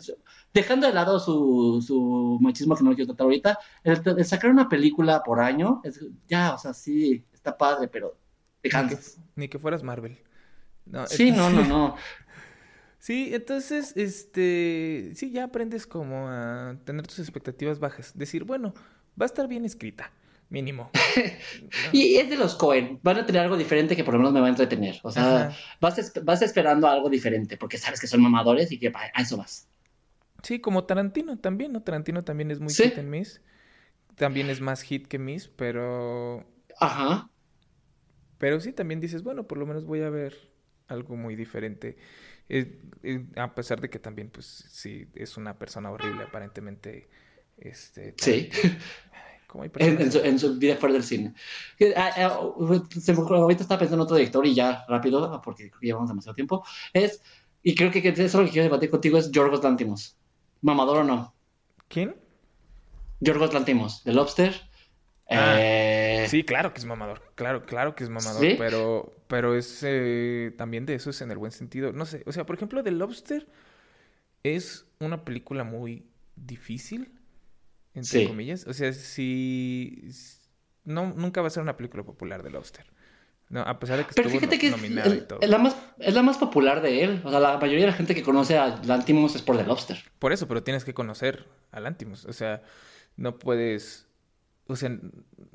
dejando 0.53 0.87
de 0.87 0.95
lado 0.95 1.20
su, 1.20 1.83
su 1.87 2.39
machismo 2.41 2.74
que 2.77 2.83
no 2.83 2.95
quiero 2.95 3.09
tratar 3.09 3.24
ahorita, 3.27 3.59
el, 3.85 4.01
el 4.18 4.24
sacar 4.24 4.51
una 4.51 4.68
película 4.68 5.22
por 5.22 5.39
año, 5.41 5.81
es- 5.85 6.05
ya, 6.27 6.55
o 6.55 6.59
sea, 6.59 6.72
sí, 6.74 7.24
está 7.33 7.57
padre, 7.57 7.89
pero 7.89 8.18
te 8.62 8.68
Ni 8.68 8.70
que, 8.70 8.70
cansas. 8.70 9.20
ni 9.37 9.49
que 9.49 9.59
fueras 9.59 9.83
Marvel. 9.83 10.18
No, 10.87 11.07
Sí, 11.07 11.31
no, 11.31 11.51
no, 11.51 11.64
no. 11.64 11.97
Sí, 12.99 13.31
entonces, 13.33 13.93
este, 13.97 15.12
sí, 15.14 15.31
ya 15.31 15.45
aprendes 15.45 15.87
como 15.87 16.29
a 16.29 16.77
tener 16.85 17.07
tus 17.07 17.20
expectativas 17.20 17.79
bajas. 17.79 18.16
Decir, 18.18 18.43
bueno, 18.45 18.74
va 19.21 19.25
a 19.25 19.27
estar 19.27 19.49
bien 19.49 19.64
escrita, 19.64 20.11
mínimo. 20.51 20.91
Y 21.93 22.17
es 22.17 22.29
de 22.31 22.37
los 22.37 22.55
Cohen, 22.55 23.01
van 23.03 23.19
a 23.19 23.27
tener 23.27 23.43
algo 23.43 23.57
diferente 23.57 23.97
que 23.97 24.05
por 24.05 24.14
lo 24.14 24.19
menos 24.19 24.33
me 24.33 24.41
va 24.41 24.47
a 24.47 24.51
entretener. 24.51 25.01
O 25.03 25.11
sea, 25.11 25.57
vas, 25.81 25.99
es- 25.99 26.25
vas 26.25 26.43
esperando 26.43 26.89
algo 26.89 27.09
diferente 27.09 27.57
porque 27.57 27.79
sabes 27.79 28.01
que 28.01 28.07
son 28.07 28.23
mamadores 28.23 28.71
y 28.73 28.79
que 28.79 28.89
a 28.89 28.93
a 29.14 29.23
eso 29.23 29.37
vas. 29.37 29.69
Sí, 30.43 30.61
como 30.61 30.85
Tarantino 30.85 31.39
también, 31.39 31.73
¿no? 31.73 31.83
Tarantino 31.83 32.23
también 32.25 32.51
es 32.51 32.61
muy 32.61 32.71
Sí. 32.71 32.85
hit 32.85 32.99
en 32.99 33.11
Miss. 33.11 33.41
También 34.17 34.49
es 34.51 34.61
más 34.61 34.83
hit 34.83 35.07
que 35.07 35.19
Miss, 35.19 35.49
pero 35.49 36.45
Ajá. 36.81 37.29
Pero 38.39 38.61
sí, 38.61 38.73
también 38.73 39.01
dices, 39.01 39.23
bueno, 39.23 39.47
por 39.47 39.59
lo 39.59 39.67
menos 39.67 39.85
voy 39.87 40.03
a 40.03 40.11
ver 40.11 40.35
algo 40.89 41.17
muy 41.17 41.37
diferente. 41.37 41.97
Eh, 42.49 42.81
eh, 43.03 43.25
a 43.37 43.55
pesar 43.55 43.81
de 43.81 43.89
que 43.91 43.99
también, 43.99 44.29
pues, 44.31 44.47
sí, 44.47 45.09
es 45.14 45.37
una 45.37 45.59
persona 45.59 45.91
horrible, 45.91 46.25
aparentemente. 46.25 47.09
Este, 47.59 48.15
Sí. 48.19 48.51
¿Cómo 49.47 49.65
hay 49.65 49.71
En, 49.77 50.01
en 50.01 50.13
su, 50.13 50.19
en 50.19 50.39
su 50.39 50.59
vida 50.59 50.77
fuera 50.77 50.93
del 50.95 51.05
cine. 51.05 51.33
Ah, 51.97 52.11
ah, 52.17 52.27
ahorita 52.27 53.63
estaba 53.63 53.79
pensando 53.79 53.95
en 53.95 54.01
otro 54.01 54.17
director 54.17 54.45
y 54.45 54.55
ya 54.55 54.85
rápido, 54.89 55.41
porque 55.43 55.71
llevamos 55.81 56.09
demasiado 56.09 56.35
tiempo. 56.35 56.65
Es, 56.93 57.23
y 57.63 57.75
creo 57.75 57.91
que, 57.91 58.03
que 58.03 58.09
eso 58.11 58.23
es 58.23 58.35
lo 58.35 58.45
que 58.45 58.51
quiero 58.51 58.65
debatir 58.65 58.91
contigo 58.91 59.19
es 59.19 59.31
Yorgos 59.31 59.63
Lantimos. 59.63 60.17
¿Mamador 60.63 60.99
o 60.99 61.05
no? 61.05 61.35
¿Quién? 61.89 62.17
Yorgos 63.21 63.55
Lantimos, 63.55 64.05
de 64.05 64.13
Lobster. 64.13 64.55
Ah, 65.29 65.57
Eh, 65.59 66.27
Sí, 66.29 66.43
claro 66.45 66.73
que 66.73 66.81
es 66.81 66.85
mamador. 66.85 67.23
Claro, 67.35 67.65
claro 67.67 67.95
que 67.95 68.05
es 68.05 68.11
mamador. 68.11 68.41
¿Sí? 68.41 68.55
Pero, 68.59 69.13
pero 69.29 69.57
es 69.57 69.81
eh, 69.85 70.53
también 70.59 70.87
de 70.87 70.95
eso 70.95 71.11
es 71.11 71.21
en 71.23 71.31
el 71.31 71.39
buen 71.39 71.53
sentido. 71.53 71.93
No 71.93 72.05
sé, 72.05 72.23
o 72.27 72.33
sea, 72.33 72.45
por 72.45 72.57
ejemplo, 72.57 72.83
The 72.83 72.91
Lobster 72.91 73.47
es 74.43 74.87
una 75.01 75.25
película 75.25 75.65
muy 75.65 76.07
difícil, 76.37 77.16
entre 77.97 78.20
Sí. 78.20 78.26
comillas. 78.26 78.66
O 78.66 78.72
sea, 78.72 78.92
si 78.92 80.09
no, 80.84 81.12
nunca 81.14 81.40
va 81.40 81.49
a 81.49 81.51
ser 81.51 81.62
una 81.62 81.76
película 81.76 82.05
popular 82.05 82.42
de 82.42 82.51
Lobster. 82.51 82.86
No, 83.49 83.61
a 83.61 83.78
pesar 83.78 83.99
de 83.99 84.05
que 84.05 84.11
Pero 84.14 84.28
estuvo 84.28 84.40
fíjate 84.40 84.57
no- 84.57 84.61
que 84.82 85.01
es, 85.09 85.14
y 85.16 85.20
todo. 85.26 85.38
es 85.40 85.49
la 85.49 85.59
más, 85.59 85.76
es 86.01 86.14
la 86.14 86.22
más 86.22 86.36
popular 86.36 86.82
de 86.82 87.05
él. 87.05 87.20
O 87.24 87.30
sea, 87.30 87.38
la 87.38 87.59
mayoría 87.59 87.84
de 87.84 87.90
la 87.92 87.97
gente 87.97 88.14
que 88.14 88.22
conoce 88.24 88.59
a 88.59 88.80
Lantimos 88.84 89.36
es 89.36 89.42
por 89.42 89.57
The 89.57 89.64
Lobster. 89.64 89.99
Por 90.18 90.32
eso, 90.32 90.49
pero 90.49 90.62
tienes 90.64 90.84
que 90.84 90.94
conocer 90.94 91.47
a 91.70 91.78
Lantimos. 91.80 92.24
O 92.24 92.32
sea, 92.32 92.62
no 93.16 93.38
puedes. 93.38 94.05
O 94.68 94.74
sea, 94.74 94.90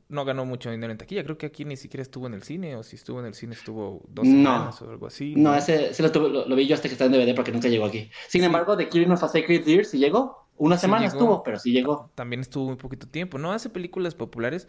no 0.07 0.23
ganó 0.23 0.45
mucho 0.45 0.71
dinero 0.71 0.89
en 0.89 0.97
taquilla. 0.97 1.25
Creo 1.25 1.37
que 1.37 1.47
aquí 1.47 1.65
ni 1.65 1.75
siquiera 1.75 2.01
estuvo 2.01 2.27
en 2.27 2.33
el 2.33 2.43
cine. 2.43 2.77
O 2.77 2.83
si 2.83 2.95
estuvo 2.95 3.19
en 3.19 3.25
el 3.25 3.33
cine, 3.33 3.55
estuvo 3.55 4.05
dos 4.07 4.25
No. 4.25 4.31
semanas 4.31 4.81
o 4.81 4.89
algo 4.89 5.07
así. 5.07 5.33
No, 5.35 5.53
ese, 5.53 5.89
ese 5.89 6.01
lo, 6.01 6.13
tuve- 6.13 6.29
lo- 6.29 6.47
lo 6.47 6.55
vi 6.55 6.65
yo 6.65 6.75
hasta 6.75 6.87
que 6.87 6.93
está 6.93 7.05
en 7.05 7.11
DVD 7.11 7.35
porque 7.35 7.51
nunca 7.51 7.67
llegó 7.67 7.83
aquí. 7.85 8.09
Sin 8.29 8.39
Sí. 8.39 8.45
embargo, 8.45 8.77
The 8.77 8.87
Killing 8.87 9.11
of 9.11 9.21
a 9.21 9.27
Sacred 9.27 9.65
Deer 9.65 9.83
sí 9.85 9.97
llegó. 9.97 10.40
Una 10.57 10.77
Sí 10.77 10.81
semana 10.81 11.03
llegó. 11.05 11.13
estuvo, 11.17 11.43
pero 11.43 11.59
sí 11.59 11.71
llegó. 11.71 12.11
También 12.15 12.41
estuvo 12.41 12.67
muy 12.67 12.75
poquito 12.75 13.07
tiempo. 13.07 13.37
No 13.37 13.51
hace 13.51 13.69
películas 13.69 14.13
populares, 14.15 14.67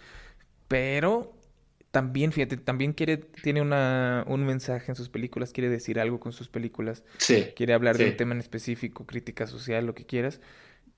pero 0.68 1.32
también, 1.90 2.32
fíjate, 2.32 2.56
también 2.56 2.94
quiere, 2.94 3.18
tiene 3.18 3.60
una, 3.60 4.24
un 4.26 4.44
mensaje 4.46 4.90
en 4.90 4.96
sus 4.96 5.10
películas, 5.10 5.52
quiere 5.52 5.68
decir 5.68 6.00
algo 6.00 6.18
con 6.20 6.32
sus 6.32 6.48
películas, 6.48 7.04
Sí. 7.18 7.48
quiere 7.54 7.74
hablar 7.74 7.98
de 7.98 8.08
un 8.10 8.16
tema 8.16 8.32
en 8.32 8.40
específico, 8.40 9.04
crítica 9.06 9.46
social, 9.46 9.84
lo 9.84 9.94
que 9.94 10.06
quieras. 10.06 10.40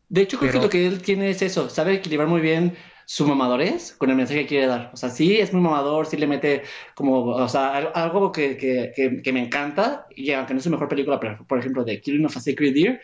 De 0.09 0.21
hecho, 0.21 0.39
creo 0.39 0.53
Pero- 0.53 0.61
que 0.61 0.67
lo 0.67 0.71
que 0.71 0.87
él 0.87 1.03
tiene 1.03 1.31
es 1.31 1.43
eso, 1.43 1.69
sabe 1.69 1.95
equilibrar 1.95 2.29
muy 2.29 2.41
bien 2.41 2.77
su 3.07 3.27
mamadorez 3.27 3.93
con 3.93 4.11
el 4.11 4.17
mensaje 4.17 4.41
que 4.41 4.47
quiere 4.47 4.67
dar. 4.67 4.91
O 4.93 4.97
sea, 4.97 5.11
sí 5.11 5.39
es 5.39 5.53
muy 5.53 5.63
mamador, 5.63 6.07
sí 6.07 6.17
le 6.17 6.27
mete 6.27 6.63
como, 6.95 7.27
o 7.27 7.49
sea, 7.49 7.77
algo 7.77 8.33
que, 8.33 8.57
que, 8.57 9.21
que, 9.23 9.33
me 9.33 9.45
encanta, 9.45 10.07
y 10.15 10.31
aunque 10.33 10.55
no 10.55 10.59
es 10.59 10.65
su 10.65 10.71
mejor 10.71 10.89
película, 10.89 11.21
pero 11.21 11.45
por 11.47 11.59
ejemplo, 11.59 11.85
de 11.85 12.01
Killing 12.01 12.27
of 12.27 12.37
a 12.37 12.41
Sacred 12.41 12.75
Deer, 12.75 13.01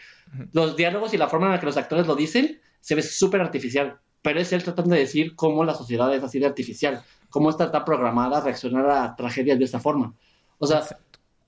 los 0.52 0.76
diálogos 0.76 1.12
y 1.14 1.18
la 1.18 1.28
forma 1.28 1.46
en 1.46 1.52
la 1.52 1.60
que 1.60 1.66
los 1.66 1.76
actores 1.76 2.06
lo 2.06 2.14
dicen 2.14 2.60
se 2.80 2.94
ve 2.94 3.02
súper 3.02 3.40
artificial, 3.40 3.98
pero 4.22 4.40
es 4.40 4.52
él 4.52 4.62
tratando 4.62 4.94
de 4.94 5.00
decir 5.00 5.34
cómo 5.34 5.64
la 5.64 5.74
sociedad 5.74 6.14
es 6.14 6.22
así 6.22 6.38
de 6.38 6.46
artificial, 6.46 7.02
cómo 7.28 7.50
está, 7.50 7.64
está 7.64 7.84
programada 7.84 8.38
a 8.38 8.40
reaccionar 8.40 8.88
a 8.90 9.14
tragedias 9.16 9.58
de 9.58 9.64
esta 9.64 9.80
forma. 9.80 10.14
O 10.58 10.66
sea, 10.66 10.82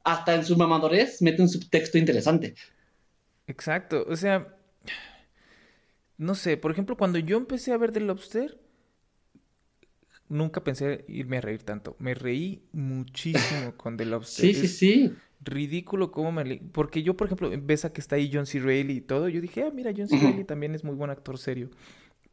hasta 0.05 0.35
en 0.35 0.45
su 0.45 0.57
mamadorez 0.57 1.23
mete 1.23 1.43
un 1.43 1.49
subtexto 1.49 1.99
interesante. 1.99 2.55
Exacto, 3.47 4.05
o 4.09 4.17
sea, 4.17 4.57
no 6.23 6.37
sé, 6.37 6.57
por 6.57 6.71
ejemplo, 6.71 6.97
cuando 6.97 7.19
yo 7.19 7.37
empecé 7.37 7.73
a 7.73 7.77
ver 7.77 7.91
The 7.91 7.99
Lobster, 7.99 8.57
nunca 10.29 10.63
pensé 10.63 11.05
irme 11.09 11.39
a 11.39 11.41
reír 11.41 11.65
tanto. 11.65 11.97
Me 11.99 12.15
reí 12.15 12.63
muchísimo 12.73 13.73
con 13.77 13.97
The 13.97 14.07
Lobster. 14.07 14.55
Sí, 14.55 14.55
sí, 14.55 14.69
sí. 14.69 15.15
Ridículo 15.41 16.13
cómo 16.13 16.31
me... 16.31 16.61
Porque 16.71 17.03
yo, 17.03 17.17
por 17.17 17.27
ejemplo, 17.27 17.51
ves 17.61 17.85
a 17.85 17.93
que 17.93 18.01
está 18.01 18.15
ahí 18.17 18.31
John 18.33 18.47
C. 18.47 18.61
Reilly 18.61 18.99
y 18.99 19.01
todo. 19.01 19.29
Yo 19.29 19.41
dije, 19.41 19.65
ah, 19.65 19.73
mira, 19.75 19.93
John 19.97 20.09
C. 20.09 20.17
Reilly 20.17 20.45
también 20.45 20.77
es 20.77 20.85
muy 20.85 20.95
buen 20.95 21.11
actor 21.11 21.39
serio. 21.39 21.71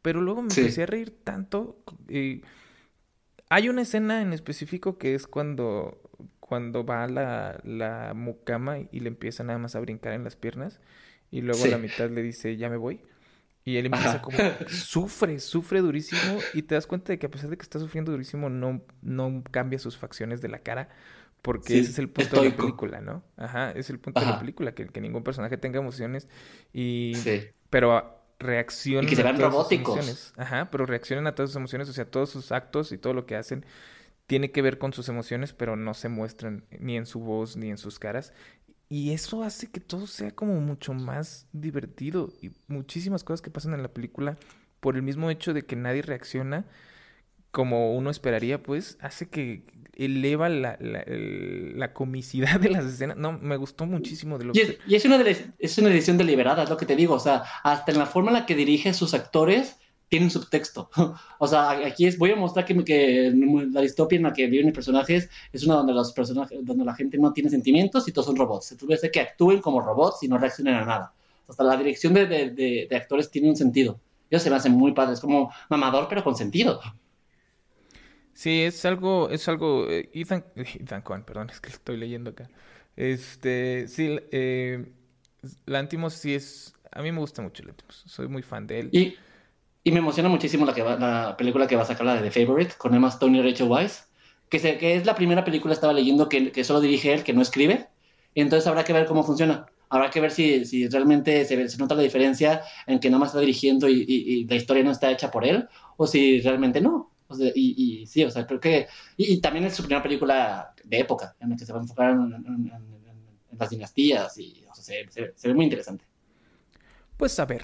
Pero 0.02 0.20
luego 0.20 0.40
me 0.40 0.48
empecé 0.48 0.84
a 0.84 0.86
reír 0.86 1.10
tanto. 1.24 1.82
Eh, 2.08 2.42
hay 3.48 3.68
una 3.68 3.82
escena 3.82 4.22
en 4.22 4.32
específico 4.32 4.98
que 4.98 5.16
es 5.16 5.26
cuando, 5.26 6.00
cuando 6.38 6.84
va 6.84 7.08
la, 7.08 7.60
la 7.64 8.14
mucama 8.14 8.78
y 8.78 9.00
le 9.00 9.08
empieza 9.08 9.42
nada 9.42 9.58
más 9.58 9.74
a 9.74 9.80
brincar 9.80 10.12
en 10.12 10.22
las 10.22 10.36
piernas. 10.36 10.80
Y 11.32 11.40
luego 11.40 11.64
a 11.64 11.68
la 11.68 11.78
mitad 11.78 12.08
le 12.08 12.22
dice, 12.22 12.56
ya 12.56 12.70
me 12.70 12.76
voy. 12.76 13.00
Y 13.70 13.76
él 13.76 13.86
empieza 13.86 14.20
como, 14.20 14.36
sufre, 14.68 15.38
sufre 15.38 15.80
durísimo 15.80 16.38
y 16.54 16.62
te 16.62 16.74
das 16.74 16.88
cuenta 16.88 17.12
de 17.12 17.20
que 17.20 17.26
a 17.26 17.30
pesar 17.30 17.50
de 17.50 17.56
que 17.56 17.62
está 17.62 17.78
sufriendo 17.78 18.10
durísimo, 18.10 18.50
no, 18.50 18.82
no 19.00 19.44
cambia 19.48 19.78
sus 19.78 19.96
facciones 19.96 20.40
de 20.40 20.48
la 20.48 20.58
cara, 20.58 20.88
porque 21.40 21.78
ese 21.78 21.92
es 21.92 21.98
el 22.00 22.08
punto 22.08 22.42
de 22.42 22.50
la 22.50 22.56
película, 22.56 23.00
¿no? 23.00 23.22
Ajá, 23.36 23.70
es 23.70 23.88
el 23.90 24.00
punto 24.00 24.18
de 24.18 24.26
la 24.26 24.40
película, 24.40 24.74
que, 24.74 24.86
que, 24.86 25.00
ningún 25.00 25.22
personaje 25.22 25.56
tenga 25.56 25.78
emociones 25.78 26.28
y... 26.72 27.12
Sí. 27.16 27.44
Pero 27.70 28.20
reaccionan 28.40 29.04
y 29.04 29.08
que 29.08 29.14
se 29.14 29.22
sus 29.22 29.72
emociones. 29.72 30.32
Ajá, 30.36 30.68
pero 30.72 30.84
reaccionan 30.84 31.28
a 31.28 31.36
todas 31.36 31.50
sus 31.50 31.56
emociones, 31.56 31.88
o 31.88 31.92
sea, 31.92 32.10
todos 32.10 32.30
sus 32.30 32.50
actos 32.50 32.90
y 32.90 32.98
todo 32.98 33.14
lo 33.14 33.24
que 33.24 33.36
hacen 33.36 33.64
tiene 34.26 34.50
que 34.50 34.62
ver 34.62 34.78
con 34.78 34.92
sus 34.92 35.08
emociones, 35.08 35.52
pero 35.52 35.76
no 35.76 35.92
se 35.92 36.08
muestran 36.08 36.64
ni 36.78 36.96
en 36.96 37.04
su 37.04 37.20
voz 37.20 37.56
ni 37.56 37.70
en 37.70 37.78
sus 37.78 37.98
caras. 37.98 38.32
Y 38.92 39.12
eso 39.12 39.44
hace 39.44 39.68
que 39.68 39.78
todo 39.78 40.08
sea 40.08 40.32
como 40.32 40.60
mucho 40.60 40.92
más 40.92 41.46
divertido 41.52 42.32
y 42.42 42.50
muchísimas 42.66 43.22
cosas 43.22 43.40
que 43.40 43.48
pasan 43.48 43.72
en 43.72 43.82
la 43.82 43.94
película 43.94 44.36
por 44.80 44.96
el 44.96 45.02
mismo 45.02 45.30
hecho 45.30 45.54
de 45.54 45.64
que 45.64 45.76
nadie 45.76 46.02
reacciona 46.02 46.66
como 47.52 47.94
uno 47.94 48.10
esperaría, 48.10 48.62
pues 48.62 48.98
hace 49.00 49.28
que 49.28 49.64
eleva 49.94 50.48
la, 50.48 50.76
la, 50.80 51.92
comicidad 51.92 52.58
de 52.58 52.70
las 52.70 52.84
escenas. 52.84 53.16
No, 53.16 53.32
me 53.32 53.56
gustó 53.56 53.86
muchísimo 53.86 54.38
de 54.38 54.46
lo 54.46 54.52
y 54.54 54.60
es, 54.60 54.78
Y 54.88 54.96
es 54.96 55.04
una, 55.04 55.22
es 55.58 55.78
una 55.78 55.90
edición 55.90 56.18
deliberada, 56.18 56.64
es 56.64 56.70
lo 56.70 56.76
que 56.76 56.86
te 56.86 56.96
digo. 56.96 57.14
O 57.14 57.20
sea, 57.20 57.44
hasta 57.62 57.92
en 57.92 57.98
la 57.98 58.06
forma 58.06 58.30
en 58.30 58.38
la 58.38 58.46
que 58.46 58.56
dirige 58.56 58.88
a 58.88 58.94
sus 58.94 59.14
actores, 59.14 59.78
tiene 60.10 60.26
un 60.26 60.30
subtexto. 60.30 60.90
o 61.38 61.46
sea, 61.46 61.70
aquí 61.70 62.06
es, 62.06 62.18
voy 62.18 62.32
a 62.32 62.36
mostrar 62.36 62.66
que, 62.66 62.84
que, 62.84 63.32
la 63.70 63.80
distopia 63.80 64.16
en 64.16 64.24
la 64.24 64.32
que 64.32 64.46
viven 64.48 64.66
mis 64.66 64.74
personajes 64.74 65.30
es 65.52 65.64
una 65.64 65.76
donde 65.76 65.94
los 65.94 66.12
personajes, 66.12 66.58
donde 66.62 66.84
la 66.84 66.94
gente 66.94 67.16
no 67.16 67.32
tiene 67.32 67.48
sentimientos 67.48 68.06
y 68.06 68.12
todos 68.12 68.26
son 68.26 68.36
robots. 68.36 68.72
Entonces, 68.72 69.08
que 69.10 69.20
actúen 69.20 69.60
como 69.60 69.80
robots 69.80 70.22
y 70.22 70.28
no 70.28 70.36
reaccionen 70.36 70.74
a 70.74 70.84
nada. 70.84 71.14
Hasta 71.48 71.64
la 71.64 71.76
dirección 71.76 72.12
de, 72.12 72.26
de, 72.26 72.50
de, 72.50 72.96
actores 72.96 73.30
tiene 73.30 73.48
un 73.48 73.56
sentido. 73.56 74.00
Ellos 74.28 74.42
se 74.42 74.50
me 74.50 74.56
hacen 74.56 74.72
muy 74.72 74.92
padres, 74.92 75.20
como 75.20 75.52
mamador, 75.68 76.06
pero 76.08 76.24
con 76.24 76.36
sentido. 76.36 76.80
Sí, 78.34 78.62
es 78.62 78.84
algo, 78.84 79.30
es 79.30 79.48
algo, 79.48 79.88
eh, 79.88 80.10
Ethan, 80.12 80.44
Ethan 80.56 81.02
Cohen, 81.02 81.22
perdón, 81.22 81.50
es 81.50 81.60
que 81.60 81.70
estoy 81.70 81.96
leyendo 81.96 82.30
acá. 82.30 82.50
Este, 82.96 83.86
sí, 83.86 84.18
eh, 84.32 84.92
Lantimos 85.66 86.14
sí 86.14 86.34
es, 86.34 86.74
a 86.90 87.00
mí 87.00 87.12
me 87.12 87.20
gusta 87.20 87.42
mucho 87.42 87.62
Lantimos, 87.62 88.02
soy 88.06 88.26
muy 88.26 88.42
fan 88.42 88.66
de 88.66 88.80
él. 88.80 88.88
Y 88.92 89.14
y 89.90 89.92
me 89.92 89.98
emociona 89.98 90.28
muchísimo 90.28 90.64
la, 90.64 90.72
que 90.72 90.84
la 90.84 91.34
película 91.36 91.66
que 91.66 91.74
va 91.74 91.82
a 91.82 91.86
sacar, 91.86 92.06
la 92.06 92.14
de 92.14 92.30
The 92.30 92.44
Favorite, 92.44 92.74
con 92.78 92.94
Emma 92.94 93.08
Stone 93.08 93.36
y 93.36 93.42
Rachel 93.42 93.68
Weisz, 93.68 94.04
que, 94.48 94.60
se, 94.60 94.78
que 94.78 94.94
es 94.94 95.04
la 95.04 95.16
primera 95.16 95.44
película, 95.44 95.74
estaba 95.74 95.92
leyendo, 95.92 96.28
que, 96.28 96.52
que 96.52 96.62
solo 96.62 96.80
dirige 96.80 97.12
él, 97.12 97.24
que 97.24 97.32
no 97.32 97.42
escribe. 97.42 97.88
Y 98.32 98.40
entonces 98.40 98.68
habrá 98.68 98.84
que 98.84 98.92
ver 98.92 99.06
cómo 99.06 99.24
funciona. 99.24 99.66
Habrá 99.88 100.10
que 100.10 100.20
ver 100.20 100.30
si, 100.30 100.64
si 100.64 100.86
realmente 100.88 101.44
se, 101.44 101.68
se, 101.68 101.78
nota 101.78 101.96
la 101.96 102.02
diferencia 102.02 102.62
en 102.86 103.00
que 103.00 103.10
nada 103.10 103.18
más 103.18 103.30
está 103.30 103.40
dirigiendo 103.40 103.88
y, 103.88 104.04
y, 104.06 104.44
la 104.44 104.54
historia 104.54 104.84
no 104.84 104.92
está 104.92 105.10
hecha 105.10 105.28
por 105.28 105.44
él, 105.44 105.68
o 105.96 106.06
si 106.06 106.40
realmente 106.40 106.80
no. 106.80 107.10
O 107.26 107.34
sea, 107.34 107.50
y, 107.52 108.02
y, 108.02 108.06
sí, 108.06 108.22
o 108.22 108.30
sea, 108.30 108.46
creo 108.46 108.60
que... 108.60 108.86
Y, 109.16 109.40
también 109.40 109.64
es 109.64 109.74
su 109.74 109.82
primera 109.82 110.04
película 110.04 110.72
de 110.84 111.00
época, 111.00 111.34
en 111.40 111.50
la 111.50 111.56
que 111.56 111.66
se 111.66 111.72
va 111.72 111.80
a 111.80 111.82
enfocar 111.82 112.10
en, 112.12 112.32
en, 112.32 112.72
en 113.50 113.58
las 113.58 113.70
dinastías, 113.70 114.38
y 114.38 114.64
o 114.70 114.74
sea, 114.74 114.84
se, 115.10 115.32
se 115.34 115.48
ve 115.48 115.54
muy 115.54 115.64
interesante. 115.64 116.04
Pues 117.16 117.38
a 117.40 117.44
ver, 117.44 117.62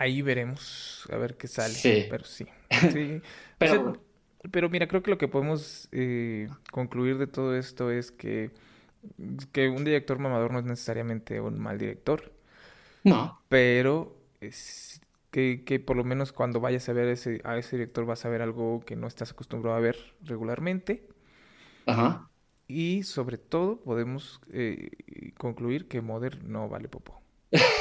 Ahí 0.00 0.22
veremos 0.22 1.08
a 1.10 1.16
ver 1.16 1.36
qué 1.36 1.48
sale. 1.48 2.06
Pero 2.08 2.24
sí. 2.24 2.46
pero, 3.58 4.00
pero 4.52 4.70
mira, 4.70 4.86
creo 4.86 5.02
que 5.02 5.10
lo 5.10 5.18
que 5.18 5.26
podemos 5.26 5.88
eh, 5.90 6.48
concluir 6.70 7.18
de 7.18 7.26
todo 7.26 7.56
esto 7.56 7.90
es 7.90 8.12
que, 8.12 8.52
que 9.50 9.68
un 9.68 9.84
director 9.84 10.20
mamador 10.20 10.52
no 10.52 10.60
es 10.60 10.64
necesariamente 10.64 11.40
un 11.40 11.58
mal 11.58 11.78
director. 11.78 12.32
No. 13.02 13.42
Pero 13.48 14.16
es 14.40 15.00
que, 15.32 15.64
que 15.66 15.80
por 15.80 15.96
lo 15.96 16.04
menos 16.04 16.30
cuando 16.32 16.60
vayas 16.60 16.88
a 16.88 16.92
ver 16.92 17.08
a 17.08 17.12
ese, 17.12 17.40
a 17.42 17.58
ese 17.58 17.74
director 17.74 18.06
vas 18.06 18.24
a 18.24 18.28
ver 18.28 18.40
algo 18.40 18.84
que 18.86 18.94
no 18.94 19.08
estás 19.08 19.32
acostumbrado 19.32 19.76
a 19.76 19.80
ver 19.80 19.96
regularmente. 20.22 21.08
Ajá. 21.86 22.30
Y 22.68 23.02
sobre 23.02 23.36
todo 23.36 23.80
podemos 23.80 24.40
eh, 24.52 24.90
concluir 25.38 25.88
que 25.88 26.02
Mother 26.02 26.44
no 26.44 26.68
vale 26.68 26.88
popo. 26.88 27.20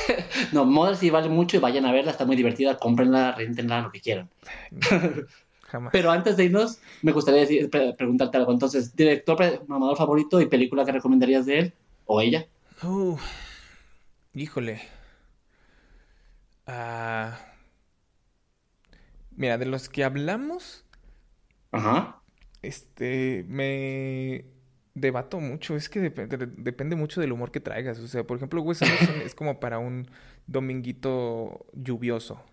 no, 0.51 0.65
Mother 0.65 0.95
sí 0.95 1.09
vale 1.09 1.29
mucho 1.29 1.57
y 1.57 1.59
vayan 1.59 1.85
a 1.85 1.91
verla, 1.91 2.11
está 2.11 2.25
muy 2.25 2.35
divertida, 2.35 2.77
cómprenla, 2.77 3.33
rentenla, 3.33 3.81
lo 3.81 3.91
que 3.91 4.01
quieran. 4.01 4.29
Jamás. 5.63 5.91
Pero 5.91 6.11
antes 6.11 6.37
de 6.37 6.45
irnos, 6.45 6.79
me 7.01 7.11
gustaría 7.11 7.41
decir, 7.41 7.69
preguntarte 7.69 8.37
algo. 8.37 8.53
Entonces, 8.53 8.95
director, 8.95 9.65
mamador 9.67 9.97
favorito 9.97 10.39
y 10.39 10.45
película 10.45 10.85
que 10.85 10.93
recomendarías 10.93 11.45
de 11.45 11.59
él 11.59 11.73
o 12.05 12.21
ella. 12.21 12.47
Uh, 12.83 13.17
híjole. 14.33 14.81
Ah, 16.67 17.37
mira, 19.35 19.57
de 19.57 19.65
los 19.65 19.89
que 19.89 20.03
hablamos, 20.03 20.85
Ajá. 21.71 22.21
este, 22.61 23.45
me 23.47 24.45
debato 24.99 25.39
mucho, 25.39 25.75
es 25.75 25.89
que 25.89 25.99
depende 25.99 26.95
mucho 26.95 27.21
del 27.21 27.31
humor 27.31 27.51
que 27.51 27.59
traigas. 27.59 27.99
O 27.99 28.07
sea, 28.07 28.25
por 28.25 28.37
ejemplo, 28.37 28.61
Wes 28.61 28.81
Anderson 28.81 29.21
es 29.23 29.35
como 29.35 29.59
para 29.59 29.79
un 29.79 30.09
dominguito 30.47 31.65
lluvioso. 31.73 32.43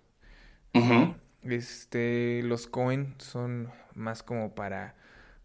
Este, 1.42 2.42
los 2.42 2.66
Cohen 2.66 3.14
son 3.18 3.70
más 3.94 4.22
como 4.22 4.54
para 4.54 4.96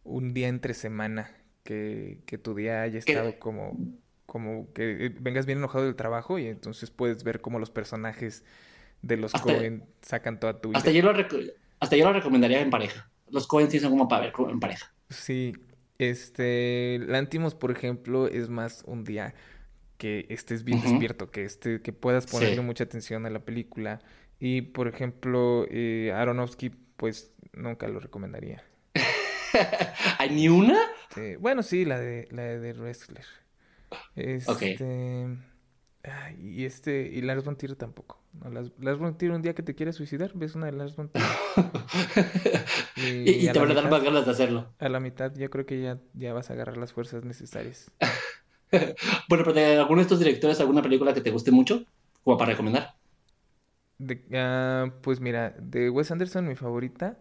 un 0.04 0.34
día 0.34 0.48
entre 0.48 0.74
semana, 0.74 1.32
que, 1.64 2.20
que 2.26 2.38
tu 2.38 2.56
día 2.56 2.82
haya 2.82 3.00
estado 3.00 3.38
como, 3.38 3.78
como 4.26 4.72
que 4.74 5.14
vengas 5.20 5.46
bien 5.46 5.60
enojado 5.60 5.86
del 5.86 5.96
trabajo 5.96 6.40
y 6.40 6.48
entonces 6.48 6.90
puedes 6.90 7.24
ver 7.24 7.42
cómo 7.42 7.60
los 7.60 7.70
personajes 7.70 8.44
de 9.02 9.18
los 9.18 9.34
Cohen 9.34 9.84
sacan 10.02 10.40
toda 10.40 10.60
tu 10.60 10.70
vida. 10.70 10.80
Hasta 10.80 10.92
yo, 10.92 11.04
lo 11.04 11.14
hasta 11.80 11.96
yo 11.96 12.06
lo 12.06 12.14
recomendaría 12.14 12.62
en 12.62 12.70
pareja. 12.70 13.10
Los 13.30 13.46
Cohen 13.46 13.70
sí 13.70 13.80
son 13.80 13.92
como 13.92 14.08
para 14.08 14.24
ver 14.24 14.34
en 14.50 14.60
pareja. 14.60 14.92
Sí, 15.10 15.54
este, 16.00 17.00
Lantimos, 17.06 17.54
por 17.54 17.72
ejemplo, 17.72 18.28
es 18.28 18.50
más 18.50 18.84
un 18.88 19.04
día 19.04 19.36
que 19.98 20.26
estés 20.30 20.64
bien 20.64 20.82
despierto, 20.82 21.30
que 21.30 21.44
este, 21.44 21.82
que 21.82 21.92
puedas 21.92 22.26
ponerle 22.26 22.62
mucha 22.62 22.86
atención 22.86 23.26
a 23.26 23.30
la 23.30 23.40
película. 23.40 24.00
Y 24.40 24.62
por 24.62 24.88
ejemplo, 24.88 25.66
eh, 25.70 26.14
Aronofsky, 26.16 26.70
pues 26.96 27.34
nunca 27.54 27.88
lo 27.90 28.00
recomendaría. 28.00 28.64
¿Hay 30.18 30.30
ni 30.30 30.48
una? 30.48 30.80
bueno, 31.40 31.64
sí, 31.64 31.84
la 31.84 32.00
de 32.00 32.28
la 32.32 32.44
de 32.44 32.74
Wrestler. 32.74 33.26
Este, 34.16 35.28
y 36.42 36.66
este, 36.66 37.10
y 37.14 37.22
Lars 37.22 37.44
von 37.44 37.58
Trier 37.58 37.76
tampoco. 37.76 38.22
No, 38.34 38.50
Lars, 38.50 38.72
Lars 38.80 39.00
von 39.00 39.18
Trier 39.18 39.34
un 39.34 39.42
día 39.42 39.54
que 39.56 39.64
te 39.64 39.76
quieras 39.76 39.96
suicidar, 39.96 40.32
ves 40.34 40.56
una 40.56 40.68
de 40.68 40.74
Lars 40.74 40.96
von 40.96 41.10
Trier. 41.10 41.28
y, 42.96 43.48
te 43.48 43.60
van 43.60 43.72
a 43.72 43.74
dar 43.74 43.90
más 43.90 44.04
ganas 44.04 44.26
de 44.26 44.32
hacerlo. 44.32 44.68
A 44.80 44.90
la 44.90 45.00
mitad 45.00 45.34
yo 45.36 45.50
creo 45.50 45.66
que 45.66 45.82
ya, 45.82 46.00
ya 46.14 46.34
vas 46.34 46.50
a 46.50 46.54
agarrar 46.54 46.78
las 46.78 46.94
fuerzas 46.94 47.24
necesarias. 47.24 47.92
bueno, 49.30 49.44
pero 49.44 49.54
de 49.54 49.78
alguno 49.78 49.98
de 49.98 50.04
estos 50.04 50.20
directores, 50.20 50.60
¿alguna 50.60 50.82
película 50.82 51.14
que 51.14 51.22
te 51.22 51.32
guste 51.32 51.52
mucho? 51.52 51.86
Como 52.24 52.38
para 52.38 52.52
recomendar. 52.52 52.96
De, 53.98 54.16
uh, 54.32 54.92
pues 55.02 55.20
mira, 55.20 55.56
de 55.60 55.90
Wes 55.90 56.12
Anderson 56.12 56.48
mi 56.48 56.56
favorita 56.56 57.18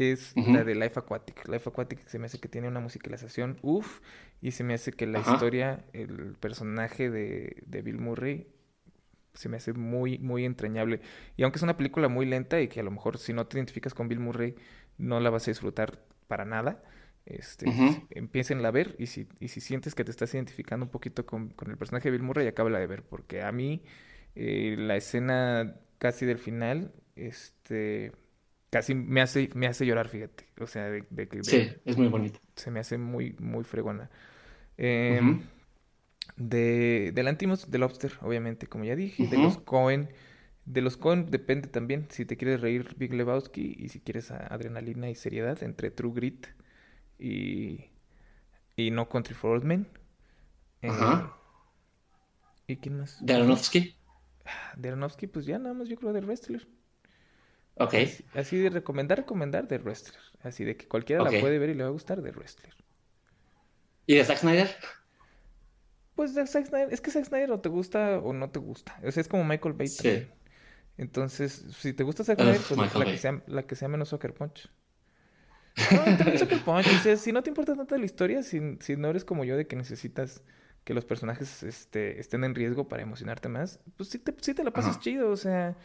es 0.00 0.32
la 0.36 0.64
de 0.64 0.74
Life 0.74 0.98
Aquatic. 0.98 1.46
Life 1.48 1.68
Aquatic 1.68 2.06
se 2.06 2.18
me 2.18 2.26
hace 2.26 2.38
que 2.38 2.48
tiene 2.48 2.68
una 2.68 2.80
musicalización, 2.80 3.58
uff, 3.62 4.00
y 4.40 4.52
se 4.52 4.64
me 4.64 4.74
hace 4.74 4.92
que 4.92 5.06
la 5.06 5.20
historia, 5.20 5.84
el 5.92 6.34
personaje 6.40 7.10
de, 7.10 7.62
de, 7.66 7.82
Bill 7.82 7.98
Murray, 7.98 8.46
se 9.34 9.48
me 9.48 9.58
hace 9.58 9.72
muy, 9.72 10.18
muy 10.18 10.44
entrañable. 10.44 11.00
Y 11.36 11.42
aunque 11.42 11.58
es 11.58 11.62
una 11.62 11.76
película 11.76 12.08
muy 12.08 12.26
lenta 12.26 12.60
y 12.60 12.68
que 12.68 12.80
a 12.80 12.82
lo 12.82 12.90
mejor 12.90 13.18
si 13.18 13.32
no 13.32 13.46
te 13.46 13.58
identificas 13.58 13.94
con 13.94 14.08
Bill 14.08 14.20
Murray 14.20 14.54
no 14.98 15.20
la 15.20 15.30
vas 15.30 15.46
a 15.46 15.50
disfrutar 15.50 16.02
para 16.28 16.44
nada, 16.44 16.82
este, 17.26 17.66
empiecen 18.10 18.64
a 18.64 18.70
ver 18.70 18.96
y 18.98 19.06
si, 19.06 19.28
y 19.38 19.48
si 19.48 19.60
sientes 19.60 19.94
que 19.94 20.04
te 20.04 20.10
estás 20.10 20.34
identificando 20.34 20.86
un 20.86 20.90
poquito 20.90 21.26
con, 21.26 21.50
con 21.50 21.70
el 21.70 21.76
personaje 21.76 22.08
de 22.08 22.12
Bill 22.12 22.22
Murray, 22.22 22.46
acábala 22.46 22.78
de 22.78 22.86
ver, 22.86 23.02
porque 23.02 23.42
a 23.42 23.52
mí 23.52 23.82
eh, 24.34 24.76
la 24.78 24.96
escena 24.96 25.76
casi 25.98 26.26
del 26.26 26.38
final, 26.38 26.92
este, 27.16 28.12
casi 28.70 28.94
me 28.94 29.20
hace, 29.20 29.50
me 29.54 29.66
hace 29.66 29.84
llorar, 29.84 30.08
fíjate, 30.08 30.46
o 30.60 30.66
sea, 30.66 30.84
de, 30.88 31.28
que... 31.28 31.42
sí, 31.44 31.70
es 31.84 31.96
muy 31.96 32.08
bonito. 32.08 32.40
Se 32.54 32.70
me 32.70 32.80
hace 32.80 32.98
muy, 32.98 33.34
muy 33.38 33.64
fregona. 33.64 34.10
Eh, 34.78 35.20
de, 36.36 37.12
del 37.14 37.28
Antimos, 37.28 37.70
del 37.70 37.82
Lobster, 37.82 38.12
obviamente, 38.22 38.66
como 38.66 38.84
ya 38.84 38.96
dije, 38.96 39.26
de 39.26 39.36
los 39.36 39.58
Cohen. 39.58 40.08
De 40.64 40.80
los 40.80 40.96
Cohen 40.96 41.30
depende 41.30 41.68
también 41.68 42.06
si 42.10 42.24
te 42.24 42.36
quieres 42.36 42.60
reír 42.60 42.94
Big 42.96 43.12
Lebowski 43.12 43.76
y 43.78 43.88
si 43.88 44.00
quieres 44.00 44.30
adrenalina 44.30 45.10
y 45.10 45.14
seriedad 45.14 45.60
entre 45.62 45.90
True 45.90 46.12
Grit 46.14 46.46
y, 47.18 47.90
y 48.76 48.90
No 48.90 49.08
Country 49.08 49.34
for 49.34 49.50
Old 49.50 49.64
Men. 49.64 49.88
Eh, 50.82 50.90
¿Y 52.68 52.76
quién 52.76 52.98
más? 52.98 53.18
De 53.24 53.34
Aronofsky. 53.34 53.96
De 54.76 54.88
Aronofsky, 54.88 55.26
pues 55.26 55.44
ya 55.44 55.58
nada 55.58 55.74
más 55.74 55.88
yo 55.88 55.96
creo 55.96 56.12
de 56.12 56.20
Wrestler. 56.20 56.66
Ok. 57.80 57.94
Así, 58.34 58.58
de 58.58 58.68
recomendar, 58.68 59.18
recomendar 59.18 59.66
de 59.66 59.78
Wrestler. 59.78 60.20
Así 60.42 60.64
de 60.64 60.76
que 60.76 60.86
cualquiera 60.86 61.24
la 61.24 61.30
puede 61.40 61.58
ver 61.58 61.70
y 61.70 61.74
le 61.74 61.82
va 61.82 61.88
a 61.88 61.92
gustar 61.92 62.20
de 62.20 62.30
Wrestler. 62.30 62.74
¿Y 64.04 64.16
de 64.16 64.24
Zack 64.24 64.38
Snyder? 64.38 64.68
Pues 66.14 66.34
de 66.34 66.46
Zack 66.46 66.66
Snyder, 66.66 66.92
es 66.92 67.00
que 67.00 67.10
Zack 67.10 67.24
Snyder 67.24 67.50
o 67.52 67.60
te 67.60 67.70
gusta 67.70 68.18
o 68.18 68.34
no 68.34 68.50
te 68.50 68.58
gusta. 68.58 69.00
O 69.02 69.10
sea, 69.10 69.22
es 69.22 69.28
como 69.28 69.44
Michael 69.44 69.72
Bay 69.72 69.88
también. 69.88 70.30
Entonces, 70.98 71.64
si 71.78 71.94
te 71.94 72.02
gusta 72.04 72.22
Zack 72.22 72.38
Snyder, 72.38 72.60
pues 72.68 72.94
la 72.94 73.04
que, 73.06 73.16
sea, 73.16 73.42
la 73.46 73.62
que 73.62 73.76
sea 73.76 73.88
menos 73.88 74.10
Soccer 74.10 74.34
Punch. 74.34 74.68
No, 75.90 76.04
también 76.18 76.38
Soccer 76.38 76.60
Punch. 76.60 76.86
O 76.86 77.02
sea, 77.02 77.16
si 77.16 77.32
no 77.32 77.42
te 77.42 77.48
importa 77.48 77.74
tanto 77.74 77.96
la 77.96 78.04
historia, 78.04 78.42
si, 78.42 78.60
si 78.80 78.96
no 78.96 79.08
eres 79.08 79.24
como 79.24 79.44
yo 79.44 79.56
de 79.56 79.66
que 79.66 79.76
necesitas 79.76 80.42
que 80.84 80.92
los 80.92 81.06
personajes 81.06 81.62
este, 81.62 82.20
estén 82.20 82.44
en 82.44 82.54
riesgo 82.54 82.88
para 82.88 83.02
emocionarte 83.02 83.48
más, 83.48 83.80
pues 83.96 84.10
sí 84.10 84.18
te, 84.18 84.34
sí 84.42 84.52
te 84.52 84.64
la 84.64 84.70
pasas 84.70 85.00
chido. 85.00 85.30
O 85.30 85.36
sea, 85.38 85.78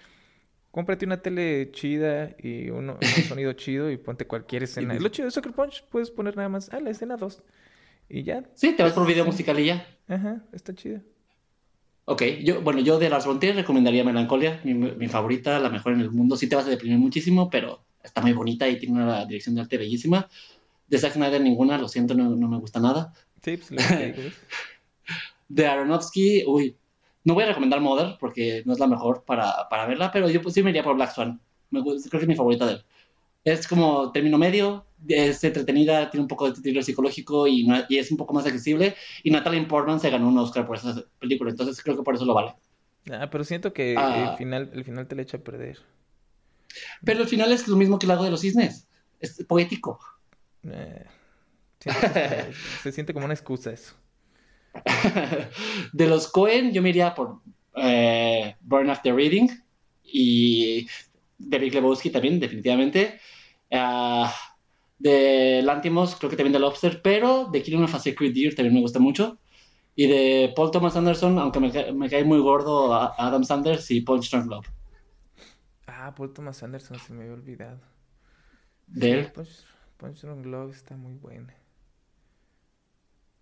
cómprate 0.76 1.06
una 1.06 1.22
tele 1.22 1.72
chida 1.72 2.36
y 2.38 2.70
un 2.70 2.98
sonido 3.30 3.54
chido 3.54 3.90
y 3.90 3.96
ponte 3.96 4.28
cualquier 4.28 4.64
escena. 4.64 4.96
Lo 4.96 5.08
chido 5.08 5.28
de 5.28 5.32
Soccer 5.32 5.54
Punch, 5.54 5.86
puedes 5.86 6.12
poner 6.12 6.36
nada 6.36 6.50
más, 6.50 6.70
ah, 6.74 6.82
la 6.82 6.90
escena 6.90 7.16
2. 7.16 7.44
Y 8.10 8.24
ya. 8.24 8.44
Sí, 8.56 8.74
te 8.74 8.84
vas 8.84 8.92
por 8.92 9.08
video 9.08 9.24
musical 9.24 9.58
y 9.58 9.68
ya. 9.68 9.88
Ajá, 10.10 10.44
está 10.52 10.76
chido. 10.76 11.00
Ok, 12.04 12.24
yo, 12.44 12.62
bueno, 12.62 12.82
yo 12.82 13.00
de 13.00 13.10
las 13.10 13.24
Frontier 13.24 13.56
recomendaría 13.56 14.04
Melancolia, 14.04 14.60
mi, 14.66 15.08
favorita, 15.08 15.62
la 15.62 15.70
mejor 15.70 15.94
en 15.94 16.02
el 16.02 16.12
mundo. 16.12 16.36
Sí 16.36 16.50
te 16.50 16.58
vas 16.58 16.66
a 16.66 16.72
deprimir 16.72 16.98
muchísimo, 16.98 17.50
pero 17.50 17.86
está 18.04 18.20
muy 18.20 18.34
bonita 18.34 18.68
y 18.68 18.78
tiene 18.78 19.02
una 19.02 19.26
dirección 19.26 19.56
de 19.56 19.62
arte 19.62 19.78
bellísima. 19.78 20.28
De 20.90 20.98
Zack 20.98 21.14
Snyder 21.14 21.40
ninguna, 21.40 21.78
lo 21.78 21.88
siento, 21.88 22.16
no, 22.16 22.36
me 22.36 22.58
gusta 22.58 22.82
nada. 22.82 23.14
Sí, 23.42 23.56
pues 23.56 23.72
De 25.48 25.68
Aronofsky, 25.68 26.44
uy, 26.46 26.76
no 27.26 27.34
voy 27.34 27.44
a 27.44 27.48
recomendar 27.48 27.82
Mother 27.82 28.16
porque 28.20 28.64
no 28.66 28.74
es 28.74 28.80
la 28.80 28.88
mejor 28.88 29.24
para, 29.26 29.68
para 29.70 29.86
verla, 29.88 30.12
pero 30.12 30.30
yo 30.30 30.42
pues 30.42 30.54
sí 30.54 30.64
me 30.64 30.70
iría 30.70 30.84
por 30.84 30.96
Black 30.96 31.14
Swan. 31.14 31.42
Me, 31.72 31.82
creo 31.82 32.00
que 32.00 32.18
es 32.18 32.28
mi 32.28 32.36
favorita 32.36 32.66
de 32.66 32.74
él. 32.74 32.86
Es 33.44 33.68
como 33.68 34.12
término 34.12 34.38
medio, 34.38 34.86
es 35.08 35.44
entretenida, 35.44 36.10
tiene 36.10 36.22
un 36.22 36.28
poco 36.28 36.50
de 36.50 36.62
thriller 36.62 36.84
psicológico 36.84 37.48
y, 37.48 37.68
y, 37.90 37.98
es 37.98 38.12
un 38.12 38.18
poco 38.18 38.34
más 38.34 38.46
accesible. 38.46 38.96
Y 39.24 39.32
Natalie 39.32 39.66
Portman 39.66 40.00
se 40.00 40.10
ganó 40.10 40.28
un 40.28 40.38
Oscar 40.38 40.66
por 40.66 40.78
esa 40.78 41.04
película, 41.20 41.52
entonces 41.52 41.82
creo 41.84 41.98
que 41.98 42.04
por 42.04 42.16
eso 42.16 42.26
lo 42.26 42.34
vale. 42.34 42.54
Ah, 43.12 43.28
pero 43.30 43.44
siento 43.44 43.74
que 43.74 43.92
el, 43.92 43.98
ah. 43.98 44.36
final, 44.38 44.72
el 44.74 44.84
final 44.84 45.08
te 45.08 45.16
le 45.16 45.24
echa 45.24 45.38
a 45.38 45.42
perder. 45.42 45.80
Pero 47.04 47.22
el 47.22 47.28
final 47.28 47.52
es 47.52 47.68
lo 47.68 47.76
mismo 47.76 48.00
que 48.00 48.06
el 48.06 48.10
lago 48.10 48.24
de 48.24 48.32
los 48.32 48.42
cisnes. 48.42 48.88
Es 49.20 49.44
poético. 49.48 50.00
Eh, 50.64 51.06
se 52.84 52.92
siente 52.92 53.14
como 53.14 53.26
una 53.26 53.34
excusa 53.34 53.72
eso. 53.72 53.96
de 55.94 56.08
los 56.08 56.28
Cohen, 56.32 56.74
yo 56.74 56.82
me 56.82 56.90
iría 56.90 57.14
por 57.16 57.40
eh, 57.76 58.56
Burn 58.62 58.90
After 58.90 59.16
Reading 59.16 59.50
y 60.04 60.88
de 61.38 61.58
Rick 61.58 61.74
Lebowski 61.76 62.10
también, 62.10 62.40
definitivamente. 62.40 63.20
Uh, 63.72 64.28
de 64.98 65.62
Lantimos, 65.64 66.16
creo 66.16 66.30
que 66.30 66.38
también 66.38 66.54
de 66.54 66.60
Lobster, 66.60 67.02
pero 67.02 67.46
de 67.46 67.62
Killing 67.62 67.84
of 67.84 67.96
a 67.96 68.00
Sacred 68.00 68.34
Deer 68.34 68.56
también 68.56 68.76
me 68.76 68.82
gusta 68.82 69.00
mucho. 69.00 69.38
Y 69.96 70.08
de 70.08 70.54
Paul 70.56 70.72
Thomas 70.72 70.96
Anderson, 70.96 71.40
aunque 71.40 71.60
me, 71.60 72.10
cae 72.10 72.24
muy 72.24 72.40
gordo 72.40 72.94
Adam 72.94 73.44
Sanders 73.44 73.90
y 73.92 74.02
Punch 74.02 74.30
Drunk 74.30 74.48
Love. 74.48 74.68
Ah, 75.88 76.14
Paul 76.16 76.34
Thomas 76.34 76.62
Anderson 76.64 77.00
se 77.00 77.14
me 77.14 77.24
había 77.24 77.34
olvidado. 77.34 77.80
¿De 78.88 79.12
él? 79.12 79.32
Punch, 79.32 80.22
Drunk 80.22 80.46
Love 80.46 80.76
está 80.76 80.98
muy 80.98 81.16
buena. 81.16 81.54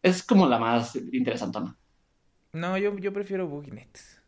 Es 0.03 0.21
como 0.21 0.45
la 0.47 0.59
más 0.59 0.95
interesantona. 0.95 1.75
No, 2.51 2.77
yo, 2.77 2.95
yo 2.99 3.11
prefiero 3.11 3.47
Boogie 3.47 3.71
Nights. 3.71 4.21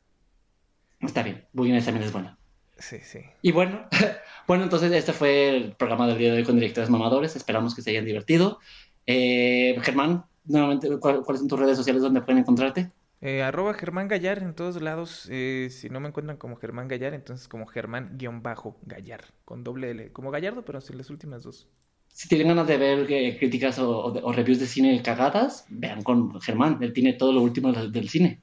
Está 1.02 1.22
bien, 1.22 1.46
Boogie 1.54 1.72
Nights 1.72 1.86
también 1.86 2.08
es 2.08 2.14
buena. 2.14 2.38
Sí, 2.78 2.98
sí. 3.00 3.20
Y 3.42 3.52
bueno, 3.52 3.88
bueno, 4.48 4.64
entonces 4.64 4.92
este 4.92 5.14
fue 5.14 5.56
el 5.56 5.74
programa 5.74 6.08
del 6.08 6.18
día 6.18 6.32
de 6.32 6.40
hoy 6.40 6.44
con 6.44 6.56
directores 6.56 6.90
mamadores. 6.90 7.36
Esperamos 7.36 7.76
que 7.76 7.82
se 7.82 7.92
hayan 7.92 8.06
divertido. 8.06 8.60
Eh, 9.06 9.78
Germán, 9.84 10.26
nuevamente, 10.46 10.90
¿cuáles 10.98 11.40
son 11.40 11.48
tus 11.48 11.60
redes 11.60 11.78
sociales 11.78 12.02
donde 12.02 12.22
pueden 12.22 12.40
encontrarte? 12.40 12.92
Eh, 13.22 13.44
arroba 13.44 13.74
Germán 13.74 14.08
Gallar 14.08 14.40
en 14.40 14.54
todos 14.54 14.82
lados. 14.82 15.28
Eh, 15.32 15.70
si 15.72 15.90
no 15.90 16.00
me 16.00 16.08
encuentran 16.08 16.38
como 16.38 16.58
Germán 16.58 16.88
Gallar, 16.88 17.14
entonces 17.14 17.48
como 17.48 17.66
Germán-Gallar, 17.66 19.26
con 19.46 19.64
doble 19.64 19.92
L. 19.92 20.12
Como 20.12 20.32
Gallardo, 20.32 20.64
pero 20.66 20.82
sin 20.82 20.98
las 20.98 21.10
últimas 21.10 21.44
dos. 21.44 21.68
Si 22.16 22.30
tienen 22.30 22.48
ganas 22.48 22.66
de 22.66 22.78
ver 22.78 23.38
críticas 23.38 23.78
o, 23.78 24.32
reviews 24.32 24.62
de 24.62 24.68
cine 24.68 25.02
cagadas, 25.04 25.66
vean 25.68 26.02
con 26.02 26.40
Germán. 26.40 26.78
Él 26.82 26.94
tiene 26.94 27.12
todo 27.12 27.34
lo 27.34 27.42
último 27.42 27.74
del 27.74 28.08
cine. 28.08 28.40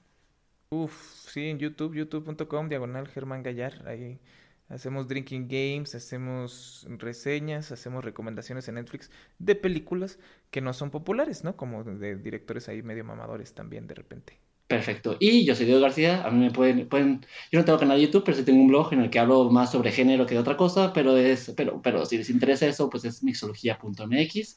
Uf, 0.68 0.92
sí, 1.30 1.48
en 1.48 1.58
YouTube, 1.58 1.94
youtube.com, 1.94 2.68
diagonal 2.68 3.08
Germán 3.08 3.42
Gallar. 3.42 3.88
Ahí 3.88 4.20
hacemos 4.68 5.08
drinking 5.08 5.48
games, 5.48 5.94
hacemos 5.94 6.86
reseñas, 6.98 7.72
hacemos 7.72 8.04
recomendaciones 8.04 8.68
en 8.68 8.74
Netflix 8.74 9.10
de 9.38 9.54
películas 9.54 10.18
que 10.50 10.60
no 10.60 10.74
son 10.74 10.90
populares, 10.90 11.42
¿no? 11.42 11.56
Como 11.56 11.82
de 11.82 12.16
directores 12.16 12.68
ahí 12.68 12.82
medio 12.82 13.04
mamadores 13.04 13.54
también 13.54 13.86
de 13.86 13.94
repente. 13.94 14.38
Perfecto. 14.66 15.16
Y 15.20 15.44
yo 15.44 15.54
soy 15.54 15.66
Diego 15.66 15.80
García. 15.80 16.22
A 16.24 16.30
mí 16.30 16.44
me 16.44 16.50
pueden, 16.50 16.88
pueden, 16.88 17.26
yo 17.50 17.58
no 17.58 17.64
tengo 17.64 17.78
canal 17.78 17.98
de 17.98 18.06
YouTube, 18.06 18.24
pero 18.24 18.36
sí 18.36 18.44
tengo 18.44 18.60
un 18.60 18.68
blog 18.68 18.92
en 18.92 19.02
el 19.02 19.10
que 19.10 19.18
hablo 19.18 19.50
más 19.50 19.72
sobre 19.72 19.92
género 19.92 20.26
que 20.26 20.34
de 20.34 20.40
otra 20.40 20.56
cosa, 20.56 20.92
pero 20.92 21.16
es, 21.16 21.52
pero, 21.56 21.82
pero 21.82 22.06
si 22.06 22.16
les 22.16 22.30
interesa 22.30 22.66
eso, 22.66 22.88
pues 22.88 23.04
es 23.04 23.22
mixología.mx 23.22 24.56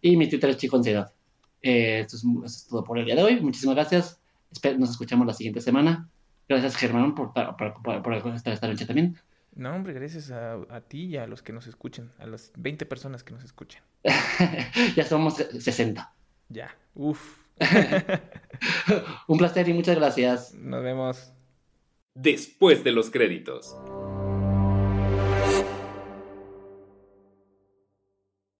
y 0.00 0.16
mi 0.16 0.28
Twitter 0.28 0.50
es 0.50 0.56
Chico 0.56 0.76
Ansiedad. 0.76 1.12
Eh, 1.62 2.00
esto, 2.00 2.16
es, 2.16 2.24
esto, 2.24 2.46
es, 2.46 2.66
todo 2.68 2.84
por 2.84 2.98
el 2.98 3.04
día 3.04 3.16
de 3.16 3.22
hoy. 3.22 3.40
Muchísimas 3.40 3.76
gracias 3.76 4.20
nos 4.78 4.90
escuchamos 4.90 5.26
la 5.26 5.34
siguiente 5.34 5.60
semana. 5.60 6.08
Gracias, 6.48 6.76
Germán, 6.76 7.14
por, 7.14 7.32
estar 8.34 8.52
esta 8.52 8.66
noche 8.66 8.86
también. 8.86 9.16
No, 9.54 9.74
hombre, 9.74 9.92
gracias 9.92 10.30
a, 10.30 10.80
ti 10.88 11.06
y 11.06 11.16
a 11.16 11.26
los 11.26 11.42
que 11.42 11.52
nos 11.52 11.66
escuchen, 11.66 12.10
a 12.18 12.26
las 12.26 12.52
20 12.56 12.86
personas 12.86 13.22
que 13.22 13.32
nos 13.32 13.44
escuchen. 13.44 13.82
ya 14.96 15.04
somos 15.04 15.34
60. 15.34 16.12
Ya, 16.48 16.74
uff. 16.94 17.39
Un 19.28 19.38
placer 19.38 19.68
y 19.68 19.72
muchas 19.72 19.96
gracias. 19.96 20.54
Nos 20.54 20.82
vemos. 20.82 21.32
Después 22.14 22.82
de 22.84 22.92
los 22.92 23.10
créditos. 23.10 23.76